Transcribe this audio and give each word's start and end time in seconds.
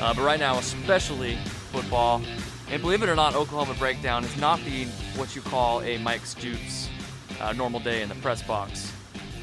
Uh, 0.00 0.12
but 0.12 0.22
right 0.22 0.40
now, 0.40 0.58
especially 0.58 1.36
football. 1.72 2.22
And 2.68 2.82
believe 2.82 3.02
it 3.02 3.08
or 3.08 3.14
not, 3.14 3.34
Oklahoma 3.34 3.74
Breakdown 3.78 4.24
is 4.24 4.36
not 4.38 4.60
the 4.64 4.84
what 5.16 5.34
you 5.36 5.42
call 5.42 5.80
a 5.82 5.98
Mike 5.98 6.26
Stoops 6.26 6.88
uh, 7.40 7.52
normal 7.52 7.80
day 7.80 8.02
in 8.02 8.08
the 8.08 8.14
press 8.16 8.42
box 8.42 8.92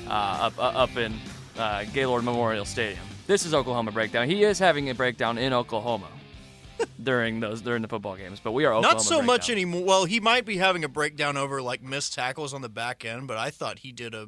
uh, 0.07 0.51
up, 0.51 0.53
up 0.57 0.97
in 0.97 1.13
uh, 1.57 1.85
Gaylord 1.93 2.23
Memorial 2.23 2.65
Stadium. 2.65 3.03
This 3.25 3.45
is 3.45 3.53
Oklahoma 3.53 3.91
Breakdown. 3.91 4.27
He 4.29 4.43
is 4.43 4.59
having 4.59 4.89
a 4.89 4.93
breakdown 4.95 5.37
in 5.37 5.53
Oklahoma 5.53 6.09
during 7.03 7.39
those 7.39 7.61
during 7.61 7.81
the 7.81 7.87
football 7.87 8.17
games, 8.17 8.39
but 8.43 8.51
we 8.51 8.65
are 8.65 8.73
Oklahoma 8.73 8.95
Not 8.95 9.01
so 9.01 9.09
Breakdown. 9.17 9.25
much 9.27 9.49
anymore. 9.49 9.83
Well, 9.85 10.05
he 10.05 10.19
might 10.19 10.45
be 10.45 10.57
having 10.57 10.83
a 10.83 10.89
breakdown 10.89 11.37
over 11.37 11.61
like 11.61 11.81
missed 11.81 12.13
tackles 12.13 12.53
on 12.53 12.61
the 12.61 12.69
back 12.69 13.05
end, 13.05 13.27
but 13.27 13.37
I 13.37 13.49
thought 13.49 13.79
he 13.79 13.91
did 13.91 14.13
a 14.13 14.27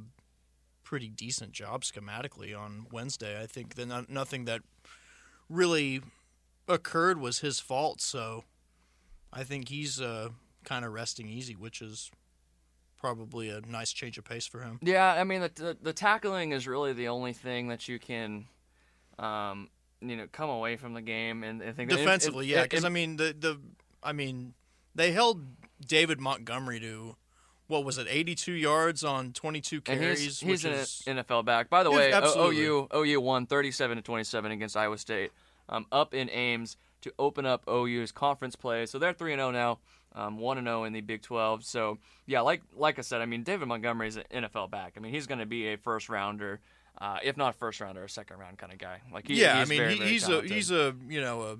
pretty 0.83 1.09
decent 1.09 1.51
job 1.51 1.83
schematically 1.83 2.57
on 2.57 2.87
Wednesday. 2.91 3.41
I 3.41 3.45
think 3.45 3.75
that 3.75 4.09
nothing 4.09 4.45
that 4.45 4.61
really 5.49 6.01
occurred 6.67 7.19
was 7.19 7.39
his 7.39 7.59
fault, 7.59 8.01
so 8.01 8.43
I 9.31 9.43
think 9.43 9.69
he's 9.69 9.99
uh, 10.01 10.29
kind 10.63 10.85
of 10.85 10.93
resting 10.93 11.27
easy, 11.27 11.53
which 11.53 11.81
is 11.81 12.11
probably 12.99 13.49
a 13.49 13.61
nice 13.61 13.91
change 13.91 14.17
of 14.17 14.23
pace 14.25 14.47
for 14.47 14.61
him. 14.61 14.79
Yeah, 14.81 15.13
I 15.13 15.23
mean 15.23 15.41
the, 15.41 15.51
the 15.53 15.77
the 15.81 15.93
tackling 15.93 16.51
is 16.51 16.67
really 16.67 16.93
the 16.93 17.07
only 17.09 17.33
thing 17.33 17.67
that 17.67 17.87
you 17.87 17.99
can, 17.99 18.45
um, 19.19 19.69
you 20.01 20.15
know, 20.15 20.27
come 20.31 20.49
away 20.49 20.75
from 20.77 20.93
the 20.93 21.01
game 21.01 21.43
and, 21.43 21.61
and 21.61 21.75
think 21.75 21.89
Defensively, 21.89 22.47
it- 22.51 22.55
yeah, 22.55 22.63
because 22.63 22.85
I 22.85 22.89
mean 22.89 23.17
the 23.17 23.35
the 23.37 23.59
I 24.01 24.13
mean 24.13 24.53
they 24.95 25.11
held 25.11 25.43
David 25.85 26.19
Montgomery 26.19 26.79
to 26.79 27.15
what 27.67 27.83
was 27.83 27.97
it, 27.97 28.05
82 28.07 28.51
yards 28.53 29.03
on 29.03 29.33
22 29.33 29.77
and 29.77 29.83
carries, 29.85 30.19
he's 30.23 30.41
which 30.43 30.49
he's 30.51 30.65
an 30.65 30.71
is 30.73 31.01
NFL 31.07 31.45
back. 31.45 31.69
By 31.69 31.83
the 31.83 31.89
way, 31.91 32.11
absolutely. 32.13 32.63
OU 32.63 32.87
OU 32.93 33.21
won 33.21 33.45
37 33.47 33.97
to 33.97 34.03
27 34.03 34.51
against 34.51 34.77
Iowa 34.77 34.97
State, 34.99 35.31
um, 35.69 35.85
up 35.91 36.13
in 36.13 36.29
Ames 36.29 36.77
to 37.01 37.13
open 37.19 37.45
up 37.45 37.63
OU's 37.69 38.11
conference 38.11 38.55
play. 38.55 38.85
So 38.85 38.97
they're 38.99 39.13
three 39.13 39.33
and 39.33 39.39
zero 39.39 39.51
now, 39.51 39.79
um, 40.13 40.37
one 40.39 40.57
and 40.57 40.65
zero 40.67 40.83
in 40.85 40.93
the 40.93 41.01
Big 41.01 41.21
12. 41.21 41.63
So 41.63 41.99
yeah, 42.25 42.41
like 42.41 42.61
like 42.75 42.97
I 42.99 43.01
said, 43.01 43.21
I 43.21 43.25
mean 43.25 43.43
David 43.43 43.67
Montgomery 43.67 44.07
is 44.07 44.17
an 44.17 44.23
NFL 44.33 44.71
back. 44.71 44.93
I 44.97 44.99
mean 44.99 45.13
he's 45.13 45.27
going 45.27 45.39
to 45.39 45.45
be 45.45 45.67
a 45.73 45.77
first 45.77 46.09
rounder. 46.09 46.59
Uh, 46.99 47.17
if 47.23 47.35
not 47.35 47.55
first 47.55 47.81
rounder, 47.81 48.03
a 48.05 48.09
second 48.09 48.37
round 48.37 48.57
kind 48.57 48.71
of 48.71 48.79
guy. 48.79 48.99
Like 49.11 49.27
he, 49.27 49.35
yeah, 49.35 49.59
he's 49.59 49.67
I 49.67 49.69
mean 49.69 49.77
very, 49.79 49.93
he, 49.93 49.99
very 49.99 50.09
he's 50.11 50.29
a 50.29 50.41
he's 50.43 50.71
a 50.71 50.95
you 51.09 51.19
know 51.21 51.41
a 51.43 51.57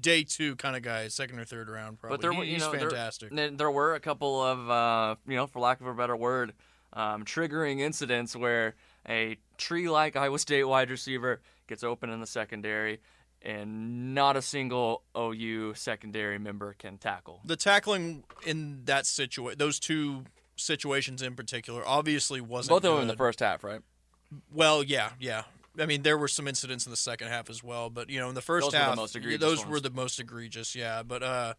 day 0.00 0.22
two 0.24 0.56
kind 0.56 0.74
of 0.76 0.82
guy, 0.82 1.08
second 1.08 1.38
or 1.38 1.44
third 1.44 1.68
round 1.68 1.98
probably. 1.98 2.16
But 2.16 2.22
there, 2.22 2.32
He- 2.32 2.38
were- 2.38 2.44
you 2.44 2.52
he's 2.54 2.62
know, 2.62 2.70
there- 2.72 2.80
fantastic. 2.90 3.30
There, 3.34 3.50
there 3.50 3.70
were 3.70 3.94
a 3.94 4.00
couple 4.00 4.40
of, 4.40 4.70
uh, 4.70 5.16
you 5.26 5.36
know, 5.36 5.46
for 5.46 5.58
lack 5.60 5.80
of 5.80 5.86
a 5.88 5.94
better 5.94 6.16
word, 6.16 6.54
um, 6.92 7.24
triggering 7.24 7.80
incidents 7.80 8.34
where 8.36 8.74
a 9.08 9.36
tree-like 9.58 10.16
Iowa 10.16 10.38
State 10.38 10.64
wide 10.64 10.90
receiver 10.90 11.40
gets 11.66 11.82
open 11.82 12.08
in 12.08 12.20
the 12.20 12.26
secondary, 12.26 13.00
and 13.42 14.14
not 14.14 14.36
a 14.36 14.42
single 14.42 15.02
OU 15.16 15.74
secondary 15.74 16.38
member 16.38 16.74
can 16.78 16.98
tackle. 16.98 17.40
the 17.44 17.56
tackling 17.56 18.24
in 18.46 18.84
that 18.84 19.06
situation, 19.06 19.58
those 19.58 19.78
two 19.78 20.24
situations 20.56 21.22
in 21.22 21.34
particular, 21.34 21.82
obviously 21.86 22.40
wasn't 22.40 22.70
Both 22.70 22.84
of 22.84 22.94
them 22.94 23.02
in 23.02 23.08
the 23.08 23.16
first 23.16 23.40
half, 23.40 23.64
right? 23.64 23.80
Well, 24.52 24.82
yeah, 24.82 25.10
yeah. 25.18 25.44
I 25.78 25.86
mean, 25.86 26.02
there 26.02 26.18
were 26.18 26.28
some 26.28 26.46
incidents 26.46 26.84
in 26.86 26.90
the 26.90 26.96
second 26.96 27.28
half 27.28 27.48
as 27.48 27.62
well, 27.62 27.90
but 27.90 28.10
you 28.10 28.20
know, 28.20 28.28
in 28.28 28.34
the 28.34 28.42
first 28.42 28.70
Those 28.70 28.80
were 28.80 28.90
the 28.90 28.96
most 28.96 29.14
yeah, 29.14 29.20
egregious 29.20 29.40
those 29.40 29.58
ones. 29.60 29.70
were 29.70 29.80
the 29.80 29.90
most 29.90 30.20
egregious. 30.20 30.74
Yeah, 30.74 31.02
but 31.02 31.22
uh, 31.22 31.54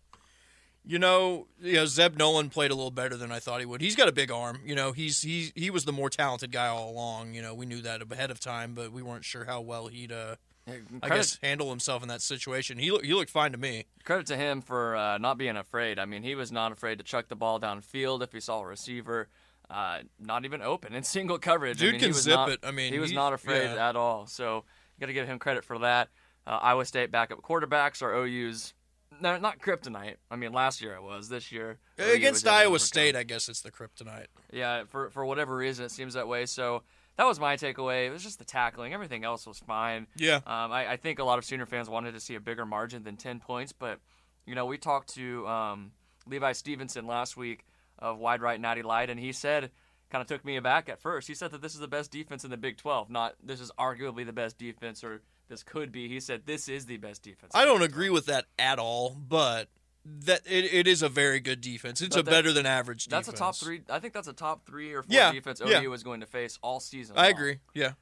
you 0.86 1.00
know, 1.00 1.48
you 1.60 1.74
know, 1.74 1.86
Zeb 1.86 2.18
Noland 2.18 2.52
played 2.52 2.72
a 2.72 2.76
little 2.76 2.92
better 2.92 3.16
than 3.16 3.32
I 3.32 3.40
thought 3.40 3.60
he 3.60 3.66
would. 3.66 3.82
He's 3.82 3.96
got 3.96 4.08
a 4.08 4.12
big 4.12 4.32
arm. 4.32 4.60
You 4.66 4.76
know, 4.76 4.92
he's 4.92 5.22
he 5.22 5.52
he 5.56 5.70
was 5.70 5.86
the 5.86 5.92
more 5.94 6.10
talented 6.10 6.52
guy 6.52 6.68
all 6.68 6.92
along. 6.92 7.34
You 7.34 7.42
know, 7.42 7.54
we 7.56 7.66
knew 7.66 7.82
that 7.82 8.02
ahead 8.12 8.32
of 8.32 8.40
time, 8.40 8.74
but 8.74 8.92
we 8.92 9.02
weren't 9.02 9.26
sure 9.26 9.46
how 9.46 9.62
well 9.62 9.88
he'd 9.88 10.12
uh, 10.12 10.36
I 10.68 11.10
guess 11.10 11.40
handle 11.42 11.70
himself 11.70 12.04
in 12.04 12.10
that 12.10 12.22
situation. 12.22 12.78
He 12.78 12.86
he 13.04 13.14
looked 13.14 13.32
fine 13.32 13.52
to 13.52 13.58
me. 13.58 13.86
credit 14.04 14.28
to 14.28 14.38
him 14.38 14.62
for 14.62 14.96
uh, 14.96 15.18
not 15.18 15.38
being 15.38 15.58
afraid. 15.58 16.00
I 16.00 16.06
mean, 16.06 16.24
he 16.24 16.36
was 16.36 16.52
not 16.52 16.72
afraid 16.72 17.00
to 17.00 17.04
chuck 17.04 17.28
the 17.28 17.36
ball 17.36 17.60
downfield 17.60 18.22
if 18.22 18.32
he 18.32 18.40
saw 18.40 18.62
a 18.62 18.66
receiver. 18.66 19.28
Uh, 19.70 20.00
not 20.20 20.46
even 20.46 20.62
open 20.62 20.94
in 20.94 21.04
single 21.18 21.40
coverage. 21.40 21.78
I 21.78 21.86
Dude 21.86 21.92
mean, 21.94 22.00
can 22.00 22.10
he 22.10 22.14
was 22.14 22.24
zip 22.24 22.34
not, 22.36 22.50
it. 22.50 22.60
I 22.64 22.72
mean, 22.72 22.94
he 22.94 23.00
was 23.00 23.10
he- 23.12 23.16
not 23.16 23.34
afraid 23.34 23.64
yeah. 23.74 23.90
at 23.90 23.96
all. 23.96 24.28
So 24.28 24.56
you 24.56 25.00
got 25.00 25.08
to 25.08 25.14
give 25.14 25.28
him 25.28 25.40
credit 25.40 25.64
for 25.66 25.80
that. 25.80 26.10
Uh, 26.46 26.60
Iowa 26.62 26.86
State 26.86 27.12
backup 27.12 27.42
quarterbacks 27.42 28.02
are 28.02 28.14
OU's. 28.14 28.74
No, 29.20 29.38
not 29.38 29.60
kryptonite. 29.60 30.16
I 30.32 30.36
mean, 30.36 30.52
last 30.54 30.82
year 30.82 30.96
it 30.96 31.04
was. 31.04 31.30
This 31.30 31.52
year 31.52 31.78
Against 31.98 32.48
Iowa. 32.48 32.80
State, 32.80 33.16
I 33.16 33.24
guess 33.24 33.50
it's 33.50 33.62
the 33.62 33.72
kryptonite. 33.72 34.28
Yeah, 34.52 34.84
for 34.88 35.10
for 35.10 35.26
whatever 35.26 35.56
reason, 35.56 35.86
it 35.86 35.92
seems 35.92 36.14
that 36.16 36.28
way. 36.28 36.46
So 36.46 36.84
that 37.18 37.26
was 37.26 37.40
my 37.40 37.56
takeaway. 37.56 38.08
It 38.08 38.12
was 38.12 38.24
just 38.24 38.40
the 38.40 38.46
tackling. 38.46 38.94
Everything 38.94 39.24
else 39.24 39.46
was 39.46 39.60
fine. 39.60 40.08
Yeah. 40.16 40.38
Um, 40.38 40.72
I, 40.72 40.92
I 40.92 40.98
think 40.98 41.20
a 41.20 41.24
lot 41.24 41.38
of 41.38 41.46
Sooner 41.46 41.66
fans 41.66 41.90
wanted 41.90 42.14
to 42.14 42.20
see 42.20 42.36
a 42.36 42.40
bigger 42.40 42.66
margin 42.66 43.04
than 43.04 43.18
10 43.18 43.40
points, 43.40 43.72
but, 43.72 44.00
you 44.46 44.56
know, 44.56 44.66
we 44.66 44.78
talked 44.78 45.14
to 45.16 45.48
um, 45.48 45.92
Levi 46.28 46.54
Stevenson 46.54 47.06
last 47.06 47.38
week 47.38 47.66
of 48.00 48.18
Wide 48.18 48.42
Right 48.42 48.60
Natty 48.60 48.82
Light, 48.82 49.10
and 49.10 49.20
he 49.20 49.32
said, 49.32 49.72
kind 50.10 50.22
of 50.22 50.28
took 50.28 50.44
me 50.44 50.58
aback 50.58 50.90
at 50.90 51.00
first. 51.00 51.28
He 51.28 51.34
said 51.34 51.52
that 51.52 51.62
this 51.62 51.74
is 51.74 51.80
the 51.80 51.88
best 51.88 52.12
defense 52.12 52.44
in 52.44 52.52
the 52.52 52.58
Big 52.58 52.78
12, 52.78 53.10
not 53.10 53.36
this 53.44 53.62
is 53.62 53.72
arguably 53.80 54.26
the 54.26 54.34
best 54.34 54.58
defense 54.58 55.04
or 55.04 55.22
this 55.48 55.64
could 55.64 55.92
be. 55.92 56.08
He 56.08 56.20
said 56.20 56.44
this 56.46 56.68
is 56.68 56.86
the 56.86 56.98
best 56.98 57.24
defense. 57.24 57.52
I 57.56 57.66
don't 57.66 57.82
agree 57.82 58.10
with 58.10 58.26
that 58.28 58.46
at 58.60 58.80
all, 58.80 59.16
but 59.16 59.70
that 60.04 60.42
it, 60.46 60.66
it 60.74 60.88
is 60.88 61.02
a 61.02 61.10
very 61.10 61.40
good 61.40 61.62
defense. 61.62 62.02
It's 62.02 62.16
a 62.16 62.24
better 62.24 62.52
than 62.52 62.66
average 62.66 63.06
defense. 63.06 63.28
That's 63.28 63.38
a 63.38 63.40
top 63.40 63.56
three. 63.56 63.82
I 63.90 64.00
think 64.00 64.14
that's 64.14 64.28
a 64.28 64.34
top 64.34 64.66
three 64.66 64.94
or 64.94 65.04
four 65.04 65.14
Yeah, 65.14 65.32
defense 65.32 65.62
yeah. 65.64 65.82
OU 65.82 65.94
is 65.94 66.04
going 66.04 66.22
to 66.22 66.26
face 66.26 66.58
all 66.62 66.80
season. 66.80 67.18
I 67.18 67.24
long. 67.24 67.32
agree. 67.32 67.60
Yeah. 67.74 67.94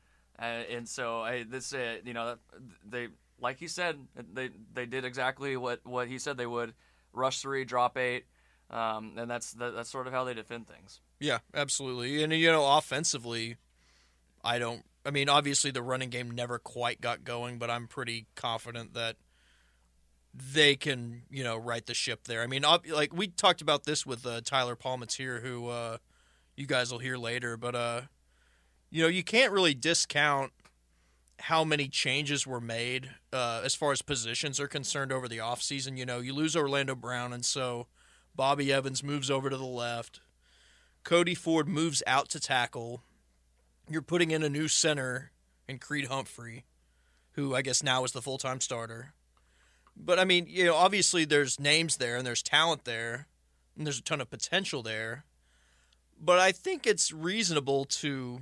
Uh, 0.42 0.46
and 0.72 0.88
so 0.88 1.20
I, 1.22 1.44
this, 1.44 1.74
uh, 1.74 1.98
you 2.06 2.14
know, 2.14 2.38
they 2.90 3.10
like 3.42 3.60
he 3.60 3.68
said, 3.68 3.98
they 4.34 4.50
they 4.74 4.86
did 4.86 5.04
exactly 5.04 5.58
what 5.58 5.82
what 5.86 6.08
he 6.08 6.18
said 6.20 6.38
they 6.38 6.46
would: 6.46 6.74
rush 7.12 7.42
three, 7.42 7.66
drop 7.66 7.98
eight, 7.98 8.26
um, 8.70 9.14
and 9.18 9.30
that's 9.30 9.52
that, 9.54 9.76
that's 9.76 9.90
sort 9.90 10.08
of 10.08 10.14
how 10.14 10.24
they 10.24 10.34
defend 10.34 10.68
things. 10.68 11.02
Yeah, 11.20 11.40
absolutely. 11.54 12.24
And 12.24 12.32
you 12.32 12.52
know, 12.52 12.66
offensively, 12.78 13.58
I 14.44 14.60
don't. 14.60 14.84
I 15.06 15.12
mean, 15.12 15.28
obviously 15.30 15.72
the 15.72 15.82
running 15.82 16.10
game 16.10 16.32
never 16.32 16.60
quite 16.60 17.02
got 17.02 17.24
going, 17.24 17.58
but 17.58 17.70
I'm 17.70 17.88
pretty 17.88 18.28
confident 18.36 18.94
that 18.94 19.16
they 20.34 20.76
can, 20.76 21.24
you 21.30 21.44
know, 21.44 21.58
right 21.58 21.86
the 21.86 21.94
ship 21.94 22.26
there. 22.26 22.42
I 22.42 22.48
mean, 22.48 22.64
like 22.90 23.14
we 23.14 23.28
talked 23.28 23.62
about 23.62 23.84
this 23.84 24.06
with 24.06 24.26
uh, 24.26 24.42
Tyler 24.44 24.76
Palmateer, 24.76 25.42
who 25.42 25.68
uh, 25.68 25.98
you 26.56 26.66
guys 26.66 26.92
will 26.92 27.00
hear 27.00 27.18
later, 27.18 27.58
but 27.58 27.76
uh, 27.76 28.02
you 28.90 29.02
know, 29.02 29.10
you 29.10 29.24
can't 29.24 29.52
really 29.52 29.74
discount 29.74 30.52
how 31.40 31.64
many 31.64 31.88
changes 31.88 32.46
were 32.46 32.60
made 32.62 33.10
uh, 33.32 33.62
as 33.64 33.74
far 33.76 33.92
as 33.92 34.02
positions 34.02 34.60
are 34.60 34.68
concerned 34.68 35.12
over 35.12 35.28
the 35.28 35.38
offseason. 35.38 35.98
You 35.98 36.06
know, 36.06 36.20
you 36.20 36.34
lose 36.34 36.56
Orlando 36.56 36.96
Brown, 36.96 37.34
and 37.34 37.46
so 37.46 37.88
Bobby 38.36 38.72
Evans 38.72 39.04
moves 39.04 39.32
over 39.32 39.50
to 39.50 39.58
the 39.58 39.66
left. 39.66 40.20
Cody 41.04 41.36
Ford 41.36 41.68
moves 41.68 42.04
out 42.06 42.30
to 42.30 42.40
tackle. 42.40 43.04
You're 43.90 44.02
putting 44.02 44.32
in 44.32 44.44
a 44.44 44.50
new 44.50 44.68
center 44.68 45.32
in 45.68 45.80
Creed 45.80 46.08
Humphrey, 46.08 46.66
who 47.32 47.56
I 47.56 47.62
guess 47.62 47.82
now 47.82 48.04
is 48.04 48.12
the 48.12 48.22
full 48.22 48.38
time 48.38 48.62
starter. 48.62 49.14
But 50.00 50.18
I 50.18 50.26
mean, 50.26 50.46
you 50.48 50.66
know, 50.66 50.76
obviously 50.76 51.26
there's 51.26 51.60
names 51.60 51.98
there 51.98 52.16
and 52.16 52.26
there's 52.26 52.42
talent 52.42 52.86
there 52.86 53.28
and 53.78 53.86
there's 53.86 54.00
a 54.00 54.04
ton 54.04 54.22
of 54.22 54.30
potential 54.30 54.82
there. 54.82 55.26
But 56.22 56.40
I 56.40 56.52
think 56.52 56.88
it's 56.88 57.12
reasonable 57.12 57.86
to, 57.86 58.42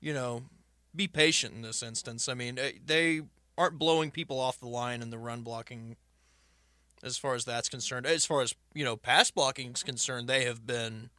you 0.00 0.14
know, 0.14 0.42
be 0.94 1.08
patient 1.08 1.54
in 1.54 1.62
this 1.62 1.82
instance. 1.82 2.28
I 2.28 2.34
mean, 2.34 2.58
eh, 2.58 2.72
they 2.84 3.22
aren't 3.56 3.78
blowing 3.78 4.10
people 4.10 4.38
off 4.38 4.58
the 4.58 4.68
line 4.68 5.02
in 5.02 5.10
the 5.10 5.18
run 5.18 5.42
blocking 5.42 5.96
as 7.02 7.16
far 7.16 7.34
as 7.34 7.44
that's 7.44 7.68
concerned. 7.68 8.06
As 8.06 8.26
far 8.26 8.42
as 8.42 8.54
you 8.74 8.84
know, 8.84 8.96
pass 8.96 9.30
blocking 9.30 9.72
is 9.72 9.82
concerned, 9.82 10.28
they 10.28 10.44
have 10.44 10.66
been 10.66 11.10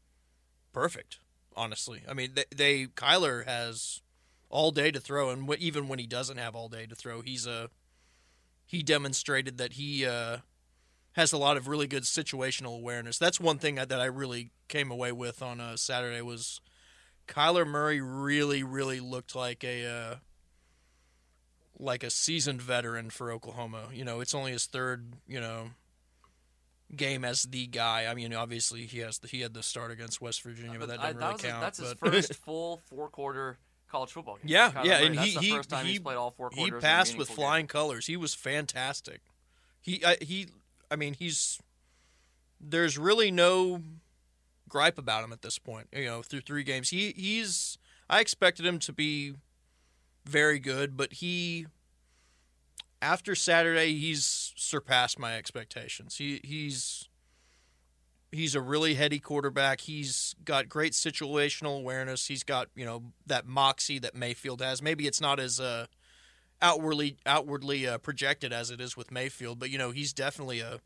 perfect. 0.74 1.20
Honestly, 1.56 2.02
I 2.08 2.14
mean, 2.14 2.32
they, 2.34 2.46
they 2.56 2.86
Kyler 2.88 3.46
has 3.46 4.02
all 4.50 4.72
day 4.72 4.90
to 4.92 5.00
throw, 5.00 5.30
and 5.30 5.54
even 5.60 5.88
when 5.88 6.00
he 6.00 6.08
doesn't 6.08 6.38
have 6.38 6.56
all 6.56 6.70
day 6.70 6.86
to 6.86 6.96
throw, 6.96 7.22
he's 7.22 7.46
a 7.46 7.70
he 8.72 8.82
demonstrated 8.82 9.58
that 9.58 9.74
he 9.74 10.06
uh, 10.06 10.38
has 11.12 11.34
a 11.34 11.38
lot 11.38 11.58
of 11.58 11.68
really 11.68 11.88
good 11.88 12.04
situational 12.04 12.78
awareness. 12.78 13.18
That's 13.18 13.38
one 13.38 13.58
thing 13.58 13.76
that 13.76 13.92
I 13.92 14.06
really 14.06 14.52
came 14.70 14.90
away 14.90 15.12
with 15.12 15.42
on 15.42 15.60
uh, 15.60 15.76
Saturday 15.76 16.22
was 16.22 16.62
Kyler 17.28 17.68
Murray 17.68 18.00
really, 18.00 18.64
really 18.64 19.02
looked 19.02 19.36
like 19.36 19.66
a 19.66 19.86
uh, 19.86 20.16
like 21.80 22.02
a 22.02 22.10
seasoned 22.10 22.62
veteran 22.62 23.10
for 23.10 23.30
Oklahoma. 23.30 23.90
You 23.92 24.06
know, 24.06 24.22
it's 24.22 24.34
only 24.34 24.54
his 24.54 24.68
third, 24.68 25.16
you 25.28 25.42
know, 25.42 25.72
game 26.96 27.26
as 27.26 27.44
the 27.44 27.68
guy. 27.68 28.06
I 28.10 28.14
mean, 28.14 28.34
obviously 28.34 28.86
he 28.86 29.00
has 29.00 29.18
the, 29.18 29.28
he 29.28 29.42
had 29.42 29.54
the 29.54 29.64
start 29.64 29.92
against 29.92 30.22
West 30.22 30.44
Virginia, 30.44 30.80
but, 30.80 30.88
that 30.88 31.02
I- 31.02 31.12
doesn't 31.12 31.20
really 31.20 31.40
count. 31.40 31.62
that's 31.62 31.80
his 31.80 31.94
first 31.96 32.36
full 32.46 32.80
four 32.86 33.10
quarter 33.10 33.58
college 33.92 34.12
football 34.12 34.36
game. 34.38 34.46
Yeah, 34.46 34.72
Kyler 34.72 34.86
yeah, 34.86 34.98
Murray, 34.98 35.06
and 35.08 35.16
he 35.20 35.30
he 35.32 35.38
he, 35.40 35.88
he's 35.88 36.00
played 36.00 36.18
all 36.18 36.32
four 36.32 36.50
he 36.52 36.56
quarters. 36.56 36.72
in 36.72 36.78
a 36.78 36.82
passed 36.82 37.18
with 37.18 37.30
meaningful 37.30 37.36
game. 37.36 37.46
flying 37.46 37.68
colors. 37.68 38.08
He 38.08 38.18
was 38.18 38.34
fantastic. 38.34 39.22
He 39.82 40.04
I, 40.06 40.18
he, 40.22 40.48
I 40.90 40.96
mean, 40.96 41.14
he's 41.14 41.60
there's 42.60 42.98
really 42.98 43.32
no 43.32 43.82
gripe 44.70 44.98
about 44.98 45.24
him 45.24 45.34
at 45.34 45.42
this 45.42 45.60
point. 45.60 45.88
You 45.92 46.06
know, 46.06 46.22
through 46.22 46.42
three 46.42 46.64
games, 46.64 46.90
he 46.90 47.14
he's 47.16 47.78
I 48.10 48.20
expected 48.20 48.66
him 48.66 48.80
to 48.80 48.94
be 48.94 49.34
very 50.26 50.60
good, 50.60 50.96
but 50.96 51.14
he 51.14 51.68
after 53.02 53.36
Saturday 53.36 53.98
he's 53.98 54.54
surpassed 54.56 55.20
my 55.20 55.36
expectations. 55.36 56.18
He 56.18 56.40
he's 56.44 57.10
he's 58.32 58.56
a 58.56 58.62
really 58.62 58.96
heady 58.96 59.20
quarterback. 59.20 59.82
He's 59.82 60.36
got 60.46 60.70
great 60.70 60.94
situational 60.94 61.78
awareness. 61.78 62.28
He's 62.28 62.44
got 62.44 62.70
you 62.76 62.86
know 62.86 63.04
that 63.26 63.46
moxie 63.46 64.00
that 64.00 64.16
Mayfield 64.16 64.62
has. 64.62 64.82
Maybe 64.82 65.08
it's 65.08 65.22
not 65.22 65.40
as 65.40 65.60
uh, 65.60 65.88
outwardly 66.62 67.18
outwardly 67.26 67.88
uh, 67.88 67.98
projected 67.98 68.54
as 68.54 68.72
it 68.72 68.82
is 68.82 68.96
with 68.96 69.12
Mayfield, 69.12 69.60
but 69.60 69.70
you 69.70 69.78
know 69.78 69.92
he's 69.92 70.14
definitely 70.14 70.60
a 70.60 70.80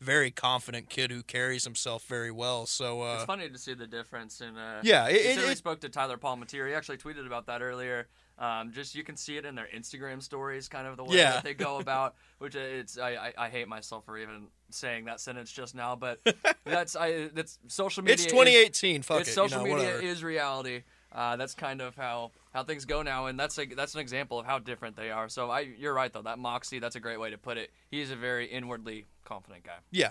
very 0.00 0.30
confident 0.30 0.90
kid 0.90 1.10
who 1.10 1.22
carries 1.22 1.64
himself 1.64 2.04
very 2.04 2.30
well. 2.30 2.66
So 2.66 3.02
uh, 3.02 3.14
It's 3.14 3.24
funny 3.24 3.48
to 3.48 3.58
see 3.58 3.74
the 3.74 3.86
difference 3.86 4.40
in. 4.40 4.56
Uh, 4.56 4.80
yeah, 4.82 5.08
it, 5.08 5.38
it, 5.38 5.38
it, 5.38 5.58
spoke 5.58 5.80
to 5.80 5.88
Tyler 5.88 6.18
Palmateer. 6.18 6.68
He 6.68 6.74
actually 6.74 6.98
tweeted 6.98 7.26
about 7.26 7.46
that 7.46 7.62
earlier. 7.62 8.08
Um, 8.36 8.72
just 8.72 8.96
you 8.96 9.04
can 9.04 9.16
see 9.16 9.36
it 9.36 9.44
in 9.44 9.54
their 9.54 9.68
Instagram 9.74 10.20
stories, 10.22 10.68
kind 10.68 10.86
of 10.88 10.96
the 10.96 11.04
way 11.04 11.16
Yeah. 11.18 11.32
that 11.32 11.44
they 11.44 11.54
go 11.54 11.78
about. 11.80 12.16
Which 12.38 12.54
it's 12.56 12.98
I, 12.98 13.10
I, 13.10 13.32
I 13.38 13.48
hate 13.48 13.68
myself 13.68 14.04
for 14.04 14.18
even 14.18 14.48
saying 14.70 15.04
that 15.04 15.20
sentence 15.20 15.52
just 15.52 15.74
now, 15.74 15.94
but 15.94 16.18
that's 16.64 16.96
I 16.96 17.28
that's 17.28 17.58
social 17.68 18.02
media. 18.02 18.14
it's 18.14 18.24
is- 18.26 18.32
2018. 18.32 19.02
Fuck 19.02 19.20
it's 19.20 19.30
it, 19.30 19.34
social 19.34 19.60
you 19.62 19.68
know, 19.68 19.74
media 19.76 19.88
whatever. 19.94 20.06
is 20.06 20.24
reality. 20.24 20.82
Uh, 21.12 21.36
that's 21.36 21.54
kind 21.54 21.80
of 21.80 21.94
how, 21.94 22.32
how 22.52 22.64
things 22.64 22.84
go 22.86 23.00
now, 23.02 23.26
and 23.26 23.38
that's 23.38 23.56
a, 23.56 23.66
that's 23.66 23.94
an 23.94 24.00
example 24.00 24.40
of 24.40 24.46
how 24.46 24.58
different 24.58 24.96
they 24.96 25.12
are. 25.12 25.28
So 25.28 25.48
I, 25.48 25.60
you're 25.60 25.94
right 25.94 26.12
though. 26.12 26.22
That 26.22 26.40
moxie, 26.40 26.80
that's 26.80 26.96
a 26.96 27.00
great 27.00 27.20
way 27.20 27.30
to 27.30 27.38
put 27.38 27.56
it. 27.56 27.70
He's 27.88 28.10
a 28.10 28.16
very 28.16 28.46
inwardly 28.46 29.06
confident 29.24 29.62
guy. 29.62 29.76
yeah, 29.92 30.10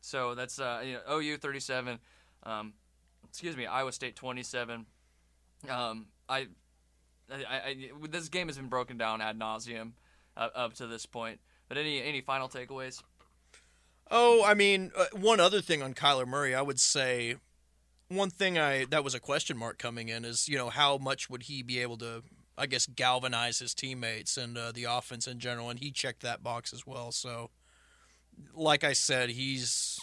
So 0.00 0.36
that's 0.36 0.60
uh, 0.60 0.82
you 0.84 0.92
know, 0.92 1.18
OU 1.18 1.38
37, 1.38 1.98
um, 2.44 2.72
excuse 3.28 3.56
me, 3.56 3.66
Iowa 3.66 3.90
State 3.90 4.14
27. 4.14 4.86
Um, 5.68 6.06
I, 6.28 6.46
I, 7.32 7.56
I, 7.56 7.76
this 8.08 8.28
game 8.28 8.48
has 8.48 8.56
been 8.56 8.68
broken 8.68 8.96
down 8.96 9.20
ad 9.20 9.38
nauseum 9.38 9.92
uh, 10.36 10.48
up 10.54 10.74
to 10.74 10.86
this 10.86 11.06
point. 11.06 11.40
But 11.68 11.78
any 11.78 12.02
any 12.02 12.20
final 12.20 12.48
takeaways? 12.48 13.02
Oh, 14.10 14.44
I 14.44 14.54
mean, 14.54 14.90
uh, 14.96 15.06
one 15.12 15.38
other 15.38 15.60
thing 15.60 15.82
on 15.82 15.94
Kyler 15.94 16.26
Murray, 16.26 16.54
I 16.54 16.62
would 16.62 16.80
say 16.80 17.36
one 18.08 18.30
thing 18.30 18.58
I 18.58 18.84
that 18.86 19.04
was 19.04 19.14
a 19.14 19.20
question 19.20 19.56
mark 19.56 19.78
coming 19.78 20.08
in 20.08 20.24
is 20.24 20.48
you 20.48 20.58
know 20.58 20.68
how 20.68 20.98
much 20.98 21.30
would 21.30 21.44
he 21.44 21.62
be 21.62 21.78
able 21.78 21.96
to 21.98 22.22
I 22.58 22.66
guess 22.66 22.86
galvanize 22.86 23.60
his 23.60 23.72
teammates 23.72 24.36
and 24.36 24.58
uh, 24.58 24.72
the 24.72 24.84
offense 24.84 25.26
in 25.26 25.38
general, 25.38 25.70
and 25.70 25.78
he 25.78 25.90
checked 25.90 26.22
that 26.22 26.42
box 26.42 26.72
as 26.72 26.86
well. 26.86 27.12
So, 27.12 27.50
like 28.54 28.84
I 28.84 28.92
said, 28.92 29.30
he's 29.30 29.98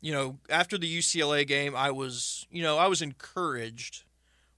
you 0.00 0.12
know 0.12 0.38
after 0.48 0.78
the 0.78 0.98
UCLA 0.98 1.46
game, 1.46 1.76
I 1.76 1.90
was 1.90 2.46
you 2.50 2.62
know 2.62 2.78
I 2.78 2.86
was 2.86 3.02
encouraged, 3.02 4.04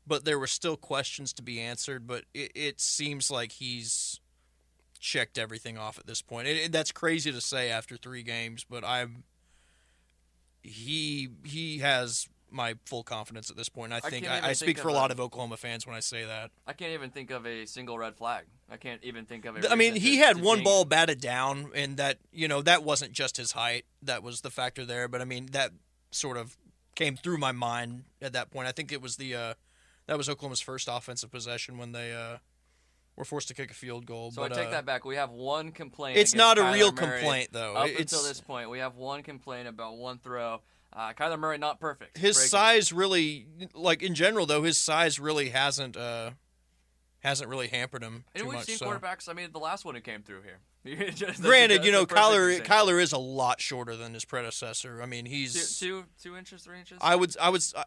but 0.07 0.25
there 0.25 0.39
were 0.39 0.47
still 0.47 0.77
questions 0.77 1.33
to 1.35 1.43
be 1.43 1.61
answered. 1.61 2.07
But 2.07 2.25
it, 2.35 2.53
it 2.55 2.81
seems 2.81 3.31
like 3.31 3.53
he's 3.53 4.21
checked 5.01 5.39
everything 5.39 5.77
off 5.77 5.99
at 5.99 6.07
this 6.07 6.23
point. 6.23 6.49
That's 6.73 6.93
crazy 6.93 7.31
to 7.33 7.41
say 7.41 7.71
after 7.71 7.97
three 7.97 8.23
games, 8.23 8.65
but 8.69 8.85
I'm 8.85 9.25
he 10.63 11.29
he 11.45 11.79
has 11.79 12.27
my 12.51 12.77
full 12.87 13.03
confidence 13.03 13.51
at 13.51 13.57
this 13.57 13.69
point. 13.69 13.93
I 13.93 13.97
I 13.97 14.01
think 14.01 14.29
I, 14.29 14.49
I 14.49 14.53
speak 14.53 14.67
think 14.67 14.79
for 14.79 14.89
a 14.89 14.93
lot 14.93 15.11
of 15.11 15.21
Oklahoma 15.21 15.57
fans 15.57 15.87
when 15.87 15.95
I 15.97 16.01
say 16.01 16.25
that. 16.25 16.51
I 16.67 16.73
can't 16.73 16.93
even 16.93 17.11
think 17.11 17.31
of 17.31 17.47
a 17.47 17.67
single 17.67 17.99
red 17.99 18.17
flag. 18.17 18.45
I 18.71 18.77
can't 18.77 19.03
even 19.03 19.27
think 19.27 19.45
of 19.45 19.57
a. 19.57 19.71
I 19.71 19.75
mean, 19.75 19.95
he 19.95 20.17
to- 20.17 20.25
had 20.25 20.37
to 20.39 20.43
one 20.43 20.63
ball 20.63 20.85
batted 20.85 21.21
down, 21.21 21.71
and 21.75 21.97
that 21.99 22.19
you 22.33 22.49
know 22.49 22.63
that 22.63 22.83
wasn't 22.83 23.13
just 23.13 23.37
his 23.37 23.53
height. 23.53 23.85
That 24.03 24.23
was 24.23 24.41
the 24.41 24.51
factor 24.51 24.85
there. 24.85 25.09
But 25.09 25.21
I 25.21 25.25
mean, 25.25 25.49
that 25.53 25.73
sort 26.13 26.37
of 26.37 26.57
came 26.95 27.17
through 27.17 27.39
my 27.39 27.53
mind 27.53 28.05
at 28.23 28.33
that 28.33 28.51
point. 28.51 28.69
I 28.69 28.73
think 28.73 28.93
it 28.93 29.03
was 29.03 29.17
the 29.17 29.35
uh, 29.35 29.55
that 30.07 30.17
was 30.17 30.29
Oklahoma's 30.29 30.61
first 30.61 30.89
offensive 30.91 31.31
possession 31.31 31.79
when 31.79 31.93
they 31.93 32.13
uh, 32.15 32.39
were 33.17 33.25
forced 33.25 33.49
to 33.49 33.55
kick 33.55 33.71
a 33.71 33.75
field 33.75 34.07
goal. 34.07 34.31
So 34.31 34.43
but, 34.43 34.53
I 34.53 34.55
take 34.57 34.69
uh, 34.69 34.73
that 34.73 34.87
back. 34.87 35.05
We 35.05 35.17
have 35.17 35.31
one 35.31 35.73
complaint. 35.73 36.19
It's 36.19 36.35
not 36.35 36.59
a 36.59 36.63
Kyler 36.63 36.75
real 36.75 36.93
Murray 36.93 37.21
complaint, 37.21 37.49
though. 37.53 37.75
Up 37.75 37.87
It's- 37.87 38.01
until 38.01 38.23
this 38.23 38.41
point, 38.41 38.71
we 38.71 38.79
have 38.81 38.97
one 38.97 39.23
complaint 39.23 39.69
about 39.69 39.97
one 39.97 40.19
throw. 40.19 40.61
Uh, 40.93 41.13
Kyler 41.13 41.39
Murray 41.39 41.59
not 41.59 41.81
perfect. 41.81 42.17
his 42.17 42.37
Breaking. 42.37 42.49
size 42.51 42.93
really 42.93 43.47
like 43.75 44.01
in 44.01 44.15
general 44.15 44.47
though 44.47 44.63
his 44.63 44.79
size 44.79 45.19
really 45.19 45.49
hasn't 45.49 45.97
uh 45.97 46.31
hasn't 47.19 47.51
really 47.51 47.67
hampered 47.67 48.01
him 48.01 48.23
And 48.33 48.45
we've 48.45 48.59
much 48.59 48.67
seen 48.67 48.77
so. 48.77 48.87
quarterbacks. 48.87 49.29
I 49.29 49.33
mean, 49.33 49.49
the 49.53 49.59
last 49.59 49.85
one 49.85 49.97
who 49.97 50.01
came 50.01 50.23
through 50.23 50.43
here. 50.43 50.61
Granted 51.41 51.85
you 51.85 51.91
know 51.91 52.05
kyler 52.07 52.63
kyler 52.63 53.03
is 53.03 53.13
a 53.13 53.19
lot 53.19 53.61
shorter 53.61 53.97
than 53.97 54.13
his 54.13 54.27
predecessor 54.27 55.01
i 55.03 55.07
mean 55.07 55.25
he's 55.25 55.79
two, 55.79 56.03
two, 56.03 56.05
two 56.23 56.37
inches, 56.37 56.63
three 56.63 56.79
inches. 56.79 56.99
i 57.01 57.17
would 57.17 57.35
i 57.41 57.49
uh, 57.49 57.85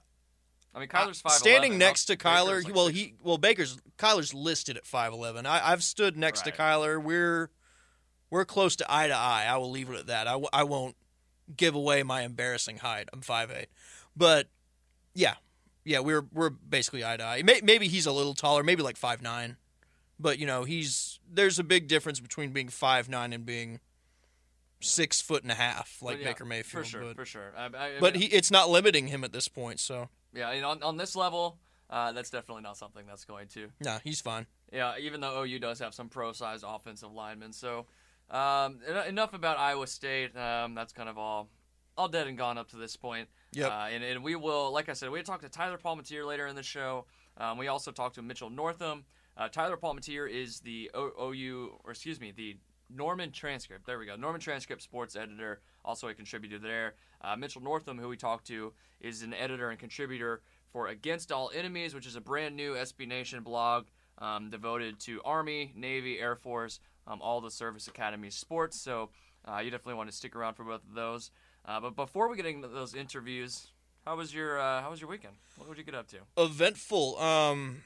I 0.75 0.79
mean, 0.79 0.89
Kyler's 0.89 1.21
five. 1.21 1.31
standing 1.33 1.77
next 1.77 2.05
to 2.05 2.15
kyler 2.15 2.63
like 2.63 2.75
well 2.75 2.87
he 2.87 3.15
well 3.23 3.37
baker's 3.39 3.77
kyler's 3.97 4.33
listed 4.33 4.77
at 4.77 4.83
5'11 4.85 5.45
I, 5.47 5.71
i've 5.71 5.83
stood 5.83 6.15
next 6.17 6.45
Right. 6.45 6.53
to 6.53 6.61
kyler. 6.61 7.01
We're 7.01 7.49
we're 8.29 8.45
close 8.45 8.75
to 8.75 8.85
eye 8.93 9.07
to 9.07 9.15
eye. 9.15 9.45
I 9.49 9.55
will 9.57 9.71
leave 9.71 9.89
it 9.89 9.97
at 9.97 10.07
that. 10.07 10.27
I, 10.27 10.31
w- 10.31 10.49
I 10.51 10.63
won't 10.63 10.95
give 11.55 11.73
away 11.75 12.03
my 12.03 12.23
embarrassing 12.23 12.77
height. 12.79 13.07
I'm 13.13 13.21
five 13.21 13.49
eight, 13.51 13.67
but 14.15 14.49
yeah. 15.15 15.35
Yeah 15.85 15.99
we're 16.01 16.25
we're 16.33 16.49
basically 16.49 17.05
eye 17.05 17.15
to 17.17 17.23
eye. 17.23 17.41
May, 17.43 17.61
maybe 17.63 17.87
he's 17.87 18.05
a 18.05 18.11
little 18.11 18.33
taller 18.33 18.63
maybe 18.63 18.83
like 18.83 18.97
five 18.97 19.21
nine, 19.21 19.55
but 20.19 20.37
you 20.37 20.45
know 20.45 20.63
he's 20.65 21.19
there's 21.31 21.57
a 21.57 21.63
big 21.63 21.87
difference 21.87 22.19
between 22.19 22.51
being 22.51 22.67
five 22.67 23.07
nine 23.09 23.31
and 23.33 23.45
being 23.45 23.79
six 24.81 25.21
foot 25.21 25.41
and 25.43 25.51
a 25.51 25.55
half 25.55 25.97
like 26.01 26.19
yeah, 26.19 26.25
baker 26.25 26.45
mayfield 26.45 26.83
for 26.83 26.89
sure, 26.89 27.01
but, 27.01 27.15
for 27.15 27.25
sure. 27.25 27.51
I, 27.57 27.65
I, 27.65 27.67
I 27.67 27.91
but 27.99 28.13
mean, 28.13 28.23
he 28.23 28.27
it's 28.27 28.51
not 28.51 28.69
limiting 28.69 29.07
him 29.07 29.23
at 29.23 29.31
this 29.33 29.47
point 29.47 29.79
so 29.79 30.09
yeah, 30.33 30.51
and 30.51 30.65
on 30.65 30.83
on 30.83 30.97
this 30.97 31.15
level, 31.15 31.57
uh, 31.89 32.11
that's 32.11 32.29
definitely 32.29 32.63
not 32.63 32.77
something 32.77 33.05
that's 33.07 33.25
going 33.25 33.47
to. 33.49 33.69
nah 33.81 33.99
he's 34.03 34.21
fine 34.21 34.45
Yeah, 34.71 34.95
even 34.99 35.21
though 35.21 35.43
OU 35.43 35.59
does 35.59 35.79
have 35.79 35.93
some 35.93 36.09
pro-sized 36.09 36.63
offensive 36.67 37.11
linemen. 37.11 37.53
So, 37.53 37.85
um, 38.29 38.79
en- 38.87 39.07
enough 39.07 39.33
about 39.33 39.57
Iowa 39.57 39.87
State. 39.87 40.35
Um, 40.35 40.75
that's 40.75 40.91
kind 40.93 41.07
of 41.09 41.17
all, 41.17 41.49
all 41.97 42.07
dead 42.09 42.27
and 42.27 42.37
gone 42.37 42.57
up 42.57 42.69
to 42.71 42.75
this 42.77 42.95
point. 42.97 43.29
Yep. 43.53 43.71
Uh, 43.71 43.87
and, 43.91 44.03
and 44.03 44.23
we 44.23 44.35
will, 44.35 44.71
like 44.71 44.89
I 44.89 44.93
said, 44.93 45.09
we 45.09 45.21
talked 45.23 45.43
to 45.43 45.49
Tyler 45.49 45.77
Palmateer 45.77 46.25
later 46.25 46.45
in 46.47 46.55
the 46.55 46.63
show. 46.63 47.05
Um, 47.37 47.57
we 47.57 47.67
also 47.67 47.91
talked 47.91 48.15
to 48.15 48.21
Mitchell 48.21 48.49
Northam. 48.49 49.05
Uh, 49.37 49.47
Tyler 49.47 49.77
Palmateer 49.77 50.29
is 50.29 50.59
the 50.61 50.91
o- 50.93 51.31
OU, 51.31 51.79
or 51.83 51.91
excuse 51.91 52.19
me, 52.19 52.31
the 52.35 52.57
Norman 52.89 53.31
Transcript. 53.31 53.85
There 53.85 53.99
we 53.99 54.05
go. 54.05 54.15
Norman 54.15 54.41
Transcript 54.41 54.81
sports 54.81 55.15
editor, 55.15 55.61
also 55.87 56.09
a 56.09 56.13
contributor 56.13 56.59
there. 56.59 56.95
Uh, 57.21 57.35
Mitchell 57.35 57.61
Northam, 57.63 57.97
who 57.97 58.09
we 58.09 58.17
talked 58.17 58.45
to, 58.47 58.73
is 58.99 59.21
an 59.21 59.33
editor 59.33 59.69
and 59.69 59.79
contributor 59.79 60.41
for 60.71 60.87
Against 60.87 61.31
All 61.31 61.49
Enemies, 61.55 61.95
which 61.95 62.05
is 62.05 62.15
a 62.15 62.21
brand 62.21 62.55
new 62.55 62.73
SB 62.73 63.07
Nation 63.07 63.41
blog 63.41 63.85
um, 64.17 64.49
devoted 64.49 64.99
to 65.01 65.21
Army, 65.23 65.71
Navy, 65.75 66.19
Air 66.19 66.35
Force, 66.35 66.79
um, 67.07 67.21
all 67.21 67.39
the 67.39 67.49
service 67.49 67.87
academy 67.87 68.29
sports. 68.29 68.81
So 68.81 69.09
uh, 69.45 69.59
you 69.59 69.71
definitely 69.71 69.93
want 69.93 70.09
to 70.09 70.15
stick 70.15 70.35
around 70.35 70.55
for 70.55 70.65
both 70.65 70.83
of 70.87 70.93
those. 70.93 71.31
Uh, 71.65 71.79
but 71.79 71.95
before 71.95 72.29
we 72.29 72.35
get 72.35 72.45
into 72.45 72.67
those 72.67 72.93
interviews, 72.93 73.67
how 74.05 74.17
was 74.17 74.33
your 74.33 74.59
uh, 74.59 74.81
how 74.81 74.91
was 74.91 74.99
your 75.01 75.09
weekend? 75.09 75.35
What 75.57 75.69
would 75.69 75.77
you 75.77 75.83
get 75.83 75.95
up 75.95 76.07
to? 76.09 76.17
eventful 76.37 77.17
um 77.19 77.83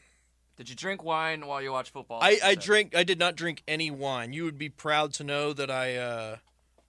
Did 0.56 0.70
you 0.70 0.76
drink 0.76 1.04
wine 1.04 1.46
while 1.48 1.62
you 1.62 1.72
watch 1.72 1.92
football? 1.92 2.20
I, 2.22 2.40
I 2.44 2.56
drink. 2.56 2.96
I 2.96 3.04
did 3.04 3.18
not 3.18 3.36
drink 3.36 3.64
any 3.68 3.90
wine. 3.90 4.34
You 4.34 4.44
would 4.44 4.58
be 4.58 4.70
proud 4.70 5.14
to 5.14 5.24
know 5.24 5.54
that 5.54 5.72
I 5.72 5.96
uh, 5.96 6.38